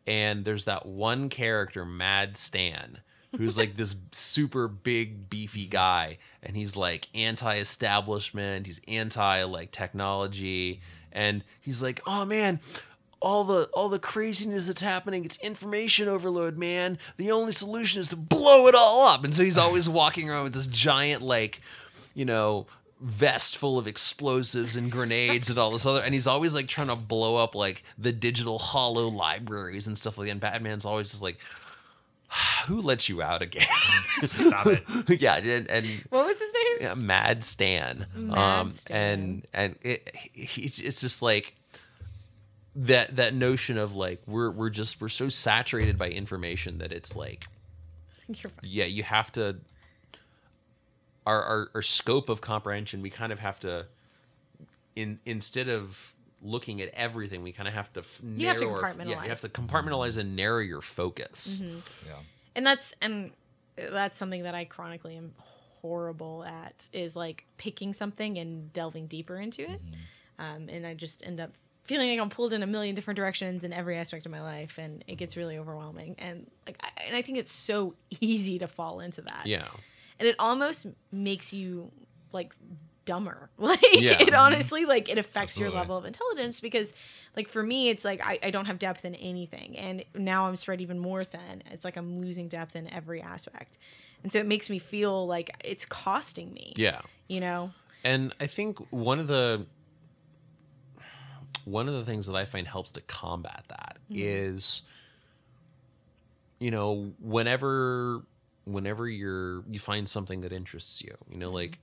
and 0.05 0.43
there's 0.45 0.65
that 0.65 0.85
one 0.85 1.29
character 1.29 1.85
mad 1.85 2.35
stan 2.35 2.99
who's 3.37 3.57
like 3.57 3.77
this 3.77 3.95
super 4.11 4.67
big 4.67 5.29
beefy 5.29 5.65
guy 5.65 6.17
and 6.41 6.55
he's 6.55 6.75
like 6.75 7.07
anti-establishment 7.13 8.65
he's 8.65 8.81
anti 8.87 9.43
like 9.43 9.71
technology 9.71 10.81
and 11.11 11.43
he's 11.61 11.81
like 11.81 12.01
oh 12.05 12.25
man 12.25 12.59
all 13.19 13.43
the 13.43 13.63
all 13.73 13.89
the 13.89 13.99
craziness 13.99 14.67
that's 14.67 14.81
happening 14.81 15.25
it's 15.25 15.37
information 15.39 16.07
overload 16.07 16.57
man. 16.57 16.97
The 17.17 17.31
only 17.31 17.51
solution 17.51 17.99
is 17.99 18.09
to 18.09 18.15
blow 18.15 18.67
it 18.67 18.75
all 18.77 19.07
up. 19.07 19.23
And 19.23 19.33
so 19.33 19.43
he's 19.43 19.57
always 19.57 19.89
walking 19.89 20.29
around 20.29 20.43
with 20.43 20.53
this 20.53 20.67
giant 20.67 21.23
like 21.23 21.61
you 22.13 22.25
know 22.25 22.67
vest 22.99 23.57
full 23.57 23.77
of 23.77 23.87
explosives 23.87 24.75
and 24.75 24.91
grenades 24.91 25.49
and 25.49 25.59
all 25.59 25.69
this 25.69 25.85
other 25.85 26.01
and 26.01 26.15
he's 26.15 26.25
always 26.25 26.55
like 26.55 26.67
trying 26.67 26.87
to 26.87 26.95
blow 26.95 27.35
up 27.35 27.53
like 27.53 27.83
the 27.95 28.11
digital 28.11 28.57
hollow 28.57 29.07
libraries 29.07 29.85
and 29.85 29.95
stuff 29.95 30.17
like 30.17 30.25
that 30.25 30.31
and 30.31 30.39
batman's 30.39 30.83
always 30.83 31.11
just 31.11 31.21
like 31.21 31.37
who 32.67 32.81
let 32.81 33.07
you 33.09 33.21
out 33.21 33.41
again 33.41 33.65
Stop 34.21 34.67
it. 34.67 34.83
yeah 35.21 35.37
and, 35.37 35.67
and 35.69 35.87
what 36.09 36.25
was 36.25 36.37
his 36.39 36.53
name? 36.53 36.77
yeah, 36.81 36.93
Mad 36.95 37.43
Stan. 37.43 38.05
Mad 38.15 38.37
um, 38.37 38.71
Stan. 38.71 39.19
And 39.19 39.47
and 39.53 39.75
it, 39.81 40.15
he, 40.33 40.63
it's 40.63 41.01
just 41.01 41.21
like 41.21 41.55
that 42.75 43.15
that 43.15 43.33
notion 43.33 43.77
of 43.77 43.95
like 43.95 44.21
we're 44.27 44.51
we're 44.51 44.69
just 44.69 45.01
we're 45.01 45.07
so 45.09 45.29
saturated 45.29 45.97
by 45.97 46.09
information 46.09 46.77
that 46.79 46.91
it's 46.91 47.15
like 47.15 47.47
You're 48.27 48.49
fine. 48.49 48.51
yeah 48.63 48.85
you 48.85 49.03
have 49.03 49.31
to 49.33 49.57
our 51.25 51.41
our, 51.43 51.69
our 51.75 51.81
scope 51.81 52.29
of 52.29 52.41
comprehension 52.41 53.01
we 53.01 53.09
kind 53.09 53.31
of 53.31 53.39
have 53.39 53.59
to 53.61 53.85
in 54.95 55.19
instead 55.25 55.69
of 55.69 56.13
looking 56.41 56.81
at 56.81 56.89
everything 56.93 57.41
we 57.41 57.51
kind 57.51 57.67
of 57.67 57.73
have 57.73 57.91
to 57.93 58.01
f- 58.01 58.21
You 58.23 58.47
have 58.47 58.57
to 58.57 58.65
narrow 58.65 58.81
our- 58.81 58.95
yeah, 58.97 59.03
you 59.05 59.29
have 59.29 59.39
compartmentalize. 59.39 59.41
to 59.41 59.49
compartmentalize 59.49 60.07
mm-hmm. 60.11 60.19
and 60.19 60.35
narrow 60.35 60.59
your 60.59 60.81
focus 60.81 61.61
mm-hmm. 61.61 61.79
Yeah. 62.07 62.13
and 62.55 62.65
that's 62.65 62.93
and 63.01 63.31
that's 63.75 64.17
something 64.17 64.43
that 64.43 64.55
I 64.55 64.65
chronically 64.65 65.17
am 65.17 65.33
horrible 65.37 66.43
at 66.45 66.89
is 66.93 67.15
like 67.15 67.45
picking 67.57 67.93
something 67.93 68.37
and 68.37 68.73
delving 68.73 69.05
deeper 69.05 69.37
into 69.37 69.61
it, 69.61 69.85
mm-hmm. 69.85 70.43
um, 70.43 70.67
and 70.67 70.85
I 70.85 70.95
just 70.95 71.23
end 71.23 71.39
up 71.39 71.51
feeling 71.83 72.09
like 72.09 72.19
I'm 72.19 72.29
pulled 72.29 72.53
in 72.53 72.63
a 72.63 72.67
million 72.67 72.95
different 72.95 73.17
directions 73.17 73.63
in 73.63 73.71
every 73.71 73.95
aspect 73.97 74.25
of 74.25 74.31
my 74.31 74.41
life, 74.41 74.79
and 74.79 75.03
it 75.07 75.15
gets 75.15 75.37
really 75.37 75.59
overwhelming. 75.59 76.15
And 76.17 76.49
like, 76.65 76.77
I, 76.81 76.89
and 77.05 77.15
I 77.15 77.21
think 77.21 77.37
it's 77.37 77.51
so 77.51 77.93
easy 78.19 78.57
to 78.57 78.67
fall 78.67 78.99
into 78.99 79.21
that. 79.21 79.45
yeah 79.45 79.67
and 80.19 80.27
it 80.27 80.35
almost 80.39 80.87
makes 81.11 81.53
you 81.53 81.91
like 82.33 82.55
dumber. 83.07 83.49
Like 83.57 83.81
Yeah. 83.81 84.11
it 84.11 84.19
mm-hmm. 84.19 84.35
honestly 84.35 84.85
like 84.85 85.09
it 85.09 85.17
affects 85.17 85.57
your 85.57 85.71
level 85.71 85.97
of 85.97 86.05
intelligence 86.05 86.59
because 86.59 86.93
like 87.35 87.47
for 87.49 87.63
me 87.63 87.89
it's 87.89 88.05
like 88.05 88.21
I, 88.23 88.37
I 88.43 88.51
don't 88.51 88.65
have 88.65 88.77
depth 88.77 89.03
in 89.03 89.15
anything. 89.15 89.75
And 89.77 90.05
now 90.13 90.47
i'm 90.47 90.55
spread 90.55 90.79
even 90.81 90.99
more 90.99 91.23
thin. 91.23 91.63
It's 91.71 91.83
like 91.83 91.97
i'm 91.97 92.19
losing 92.19 92.47
depth 92.47 92.75
in 92.75 92.91
every 92.93 93.21
aspect. 93.21 93.79
And 94.21 94.31
so 94.31 94.39
it 94.39 94.45
makes 94.45 94.69
me 94.69 94.77
feel 94.77 95.25
like 95.25 95.55
it's 95.63 95.85
costing 95.85 96.53
me 96.53 96.73
yeah. 96.75 97.01
you 97.27 97.39
know? 97.39 97.71
And 98.03 98.33
I 98.39 98.45
think 98.47 98.79
one 98.91 99.19
of 99.19 99.27
the 99.27 99.65
one 101.65 101.89
of 101.89 101.95
the 101.95 102.05
things 102.05 102.27
that 102.27 102.35
I 102.35 102.45
find 102.45 102.67
helps 102.67 102.91
to 102.93 103.01
combat 103.01 103.65
that 103.67 103.97
mm-hmm. 104.09 104.21
is, 104.23 104.83
you 106.59 106.71
know, 106.71 107.11
whenever 107.19 108.21
whenever 108.63 109.07
you're 109.07 109.63
you 109.67 109.79
find 109.79 110.07
something 110.07 110.41
that 110.41 110.53
interests 110.53 111.01
you, 111.01 111.15
you 111.29 111.37
know, 111.37 111.47
mm-hmm. 111.47 111.55
like 111.55 111.79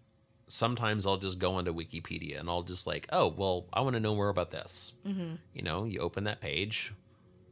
sometimes 0.46 1.06
I'll 1.06 1.16
just 1.16 1.38
go 1.38 1.54
onto 1.54 1.72
Wikipedia 1.74 2.38
and 2.38 2.48
I'll 2.48 2.62
just 2.62 2.86
like, 2.86 3.06
oh, 3.12 3.28
well, 3.28 3.66
I 3.72 3.80
want 3.80 3.94
to 3.94 4.00
know 4.00 4.14
more 4.14 4.28
about 4.28 4.50
this. 4.50 4.92
Mm-hmm. 5.06 5.34
You 5.52 5.62
know, 5.62 5.84
you 5.84 6.00
open 6.00 6.24
that 6.24 6.40
page, 6.40 6.92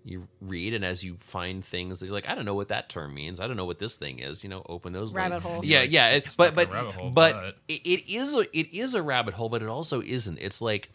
you 0.04 0.28
read, 0.40 0.74
and 0.74 0.84
as 0.84 1.02
you 1.02 1.14
find 1.16 1.64
things 1.64 2.00
that 2.00 2.06
you're 2.06 2.14
like, 2.14 2.28
I 2.28 2.34
don't 2.34 2.44
know 2.44 2.54
what 2.54 2.68
that 2.68 2.88
term 2.88 3.14
means. 3.14 3.40
I 3.40 3.46
don't 3.46 3.56
know 3.56 3.64
what 3.64 3.78
this 3.78 3.96
thing 3.96 4.18
is. 4.18 4.42
You 4.44 4.50
know, 4.50 4.62
open 4.68 4.92
those 4.92 5.14
Rabbit 5.14 5.34
links. 5.36 5.46
hole. 5.46 5.64
Yeah, 5.64 5.80
Like, 5.80 5.92
yeah. 5.92 6.08
It, 6.08 6.34
but 6.36 6.48
in 6.50 6.54
but 6.54 6.68
a 6.68 6.72
rabbit 6.72 6.94
hole, 6.94 7.10
but 7.10 7.32
but- 7.34 7.58
it, 7.68 7.80
it 7.86 8.12
is 8.12 8.34
a 8.36 8.40
it 8.58 8.72
is 8.74 8.94
a 8.94 9.02
rabbit 9.02 9.34
hole, 9.34 9.48
but 9.48 9.62
it 9.62 9.68
also 9.68 10.02
isn't. 10.02 10.38
It's 10.38 10.60
like 10.60 10.90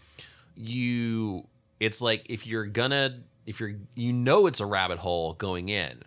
you. 0.56 1.48
It's 1.80 2.02
like 2.02 2.26
if 2.30 2.48
you're 2.48 2.66
gonna 2.66 3.22
if 3.46 3.60
you're 3.60 3.74
you 3.96 4.12
know 4.14 4.48
it's 4.48 4.60
a 4.60 4.66
rabbit 4.66 4.98
hole 5.00 5.34
going 5.34 5.70
in, 5.70 6.02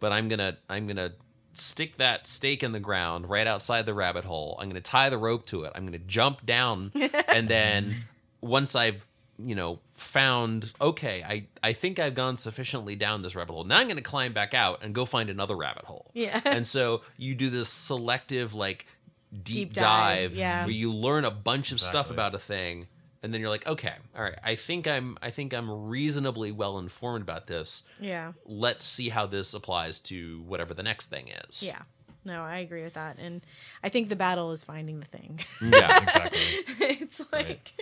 but 0.00 0.12
I'm 0.12 0.28
gonna 0.28 0.56
I'm 0.68 0.86
gonna 0.86 1.12
stick 1.60 1.96
that 1.98 2.26
stake 2.26 2.62
in 2.62 2.72
the 2.72 2.80
ground 2.80 3.28
right 3.28 3.46
outside 3.46 3.86
the 3.86 3.94
rabbit 3.94 4.24
hole. 4.24 4.56
I'm 4.60 4.68
gonna 4.68 4.80
tie 4.80 5.10
the 5.10 5.18
rope 5.18 5.46
to 5.46 5.64
it. 5.64 5.72
I'm 5.74 5.84
gonna 5.84 5.98
jump 5.98 6.44
down, 6.46 6.92
and 7.28 7.48
then 7.48 8.04
once 8.40 8.74
I've 8.74 9.06
you 9.44 9.54
know, 9.54 9.78
found 9.88 10.72
okay, 10.80 11.22
I 11.26 11.46
I 11.62 11.72
think 11.72 11.98
I've 11.98 12.14
gone 12.14 12.36
sufficiently 12.36 12.96
down 12.96 13.22
this 13.22 13.34
rabbit 13.34 13.52
hole. 13.52 13.64
Now 13.64 13.78
I'm 13.78 13.86
going 13.86 13.96
to 13.96 14.02
climb 14.02 14.32
back 14.32 14.54
out 14.54 14.82
and 14.82 14.94
go 14.94 15.04
find 15.04 15.30
another 15.30 15.56
rabbit 15.56 15.84
hole. 15.84 16.10
Yeah. 16.14 16.40
And 16.50 16.66
so 16.66 17.02
you 17.16 17.34
do 17.34 17.48
this 17.48 17.68
selective 17.68 18.54
like 18.54 18.86
deep, 19.32 19.68
Deep 19.68 19.72
dive, 19.72 20.32
dive, 20.32 20.34
yeah. 20.34 20.64
where 20.64 20.74
you 20.74 20.92
learn 20.92 21.24
a 21.24 21.30
bunch 21.30 21.72
of 21.72 21.80
stuff 21.80 22.10
about 22.10 22.34
a 22.34 22.38
thing 22.38 22.88
and 23.22 23.32
then 23.34 23.40
you're 23.40 23.50
like, 23.50 23.66
okay, 23.66 23.94
all 24.16 24.22
right, 24.22 24.38
I 24.42 24.54
think 24.54 24.86
I'm 24.88 25.16
I 25.22 25.30
think 25.30 25.52
I'm 25.54 25.70
reasonably 25.88 26.52
well 26.52 26.78
informed 26.78 27.22
about 27.22 27.46
this. 27.46 27.82
Yeah. 28.00 28.32
Let's 28.44 28.84
see 28.84 29.08
how 29.10 29.26
this 29.26 29.52
applies 29.54 30.00
to 30.00 30.42
whatever 30.42 30.74
the 30.74 30.82
next 30.82 31.08
thing 31.08 31.28
is. 31.48 31.62
Yeah. 31.62 31.82
No, 32.24 32.42
I 32.42 32.58
agree 32.58 32.82
with 32.82 32.94
that. 32.94 33.18
And 33.18 33.40
I 33.82 33.88
think 33.88 34.10
the 34.10 34.16
battle 34.16 34.52
is 34.52 34.62
finding 34.62 35.00
the 35.00 35.06
thing. 35.06 35.40
Mm, 35.60 35.72
yeah. 35.72 36.02
exactly. 36.02 36.40
it's 37.00 37.22
like 37.32 37.72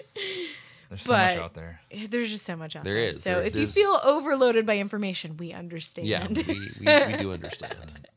There's 0.89 1.03
so 1.03 1.13
much 1.13 1.37
out 1.37 1.55
there. 1.55 1.81
there's 2.09 2.31
just 2.31 2.45
so 2.45 2.55
much 2.57 2.77
out 2.77 2.85
There 2.85 2.95
there. 2.95 3.03
is. 3.05 3.23
So 3.23 3.35
There- 3.35 3.43
if 3.43 3.57
you 3.57 3.67
feel 3.67 3.99
overloaded 4.05 4.65
by 4.65 4.79
information, 4.79 5.37
we 5.39 5.53
understand. 5.53 6.07
Yeah, 6.07 6.29
we, 6.29 6.45
we, 6.81 7.07
we 7.13 7.17
do 7.19 7.33
understand. 7.39 8.09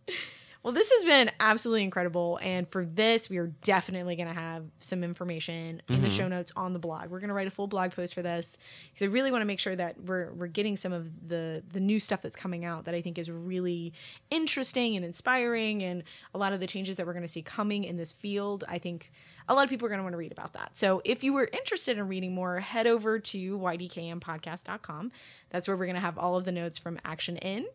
Well, 0.64 0.74
this 0.74 0.92
has 0.92 1.04
been 1.04 1.32
absolutely 1.40 1.84
incredible. 1.84 2.38
And 2.40 2.68
for 2.70 2.86
this, 2.86 3.32
we 3.32 3.38
are 3.40 3.48
definitely 3.64 4.16
going 4.16 4.28
to 4.28 4.34
have 4.34 4.66
some 4.80 5.04
information 5.04 5.82
in 5.90 6.02
the 6.02 6.08
Mm-hmm. 6.08 6.18
show 6.18 6.28
notes 6.28 6.52
on 6.56 6.74
the 6.74 6.80
blog. 6.80 7.10
We're 7.10 7.20
going 7.20 7.30
to 7.30 7.34
write 7.34 7.48
a 7.48 7.52
full 7.52 7.66
blog 7.66 7.92
post 7.94 8.14
for 8.14 8.22
this 8.22 8.60
because 8.94 9.08
I 9.08 9.10
really 9.12 9.32
want 9.32 9.42
to 9.42 9.46
make 9.48 9.60
sure 9.60 9.76
that 9.76 10.00
we're, 10.04 10.32
we're 10.34 10.46
getting 10.46 10.78
some 10.78 10.94
of 10.94 11.28
the, 11.28 11.64
the 11.74 11.80
new 11.80 12.00
stuff 12.00 12.22
that's 12.22 12.36
coming 12.36 12.64
out 12.64 12.86
that 12.86 12.94
I 12.94 13.02
think 13.02 13.18
is 13.18 13.32
really 13.32 13.92
interesting 14.30 14.96
and 14.96 15.04
inspiring. 15.04 15.82
And 15.82 16.04
a 16.36 16.38
lot 16.38 16.54
of 16.54 16.60
the 16.60 16.68
changes 16.68 16.96
that 16.98 17.08
we're 17.08 17.14
going 17.14 17.24
to 17.24 17.28
see 17.28 17.42
coming 17.42 17.84
in 17.84 17.98
this 17.98 18.12
field, 18.12 18.64
I 18.68 18.78
think 18.78 19.12
a 19.50 19.56
lot 19.56 19.64
of 19.64 19.70
people 19.72 19.88
are 19.88 19.90
going 19.90 20.00
to 20.00 20.04
want 20.04 20.14
to 20.14 20.18
read 20.18 20.32
about 20.32 20.54
that. 20.54 20.78
So 20.78 21.02
if 21.04 21.24
you 21.24 21.34
were 21.34 21.50
interested 21.52 21.98
in 21.98 22.08
reading 22.08 22.36
more, 22.36 22.60
head 22.60 22.86
over 22.86 23.18
to 23.18 23.58
ydkmpodcast.com. 23.58 25.12
That's 25.50 25.68
where 25.68 25.76
we're 25.76 25.86
going 25.86 25.96
to 25.96 26.02
have 26.02 26.18
all 26.18 26.38
of 26.38 26.46
the 26.46 26.52
notes 26.52 26.78
from 26.78 27.00
Action 27.04 27.38
In 27.38 27.66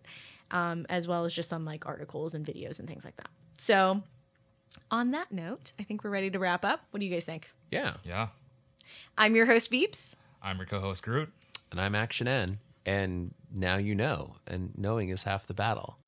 um, 0.50 0.86
as 0.88 1.08
well 1.08 1.24
as 1.24 1.32
just 1.32 1.48
some 1.48 1.64
like 1.64 1.86
articles 1.86 2.34
and 2.34 2.44
videos 2.44 2.78
and 2.78 2.88
things 2.88 3.04
like 3.04 3.16
that. 3.16 3.28
So, 3.58 4.02
on 4.90 5.12
that 5.12 5.32
note, 5.32 5.72
I 5.78 5.82
think 5.82 6.04
we're 6.04 6.10
ready 6.10 6.30
to 6.30 6.38
wrap 6.38 6.64
up. 6.64 6.84
What 6.90 7.00
do 7.00 7.06
you 7.06 7.12
guys 7.12 7.24
think? 7.24 7.50
Yeah. 7.70 7.94
Yeah. 8.04 8.28
I'm 9.18 9.34
your 9.34 9.46
host, 9.46 9.70
Veeps. 9.70 10.14
I'm 10.42 10.58
your 10.58 10.66
co-host 10.66 11.02
Groot. 11.02 11.32
And 11.70 11.80
I'm 11.80 11.94
Action 11.94 12.28
N. 12.28 12.58
And 12.84 13.34
now 13.54 13.76
you 13.76 13.94
know. 13.94 14.36
And 14.46 14.72
knowing 14.76 15.08
is 15.08 15.24
half 15.24 15.46
the 15.46 15.54
battle. 15.54 15.98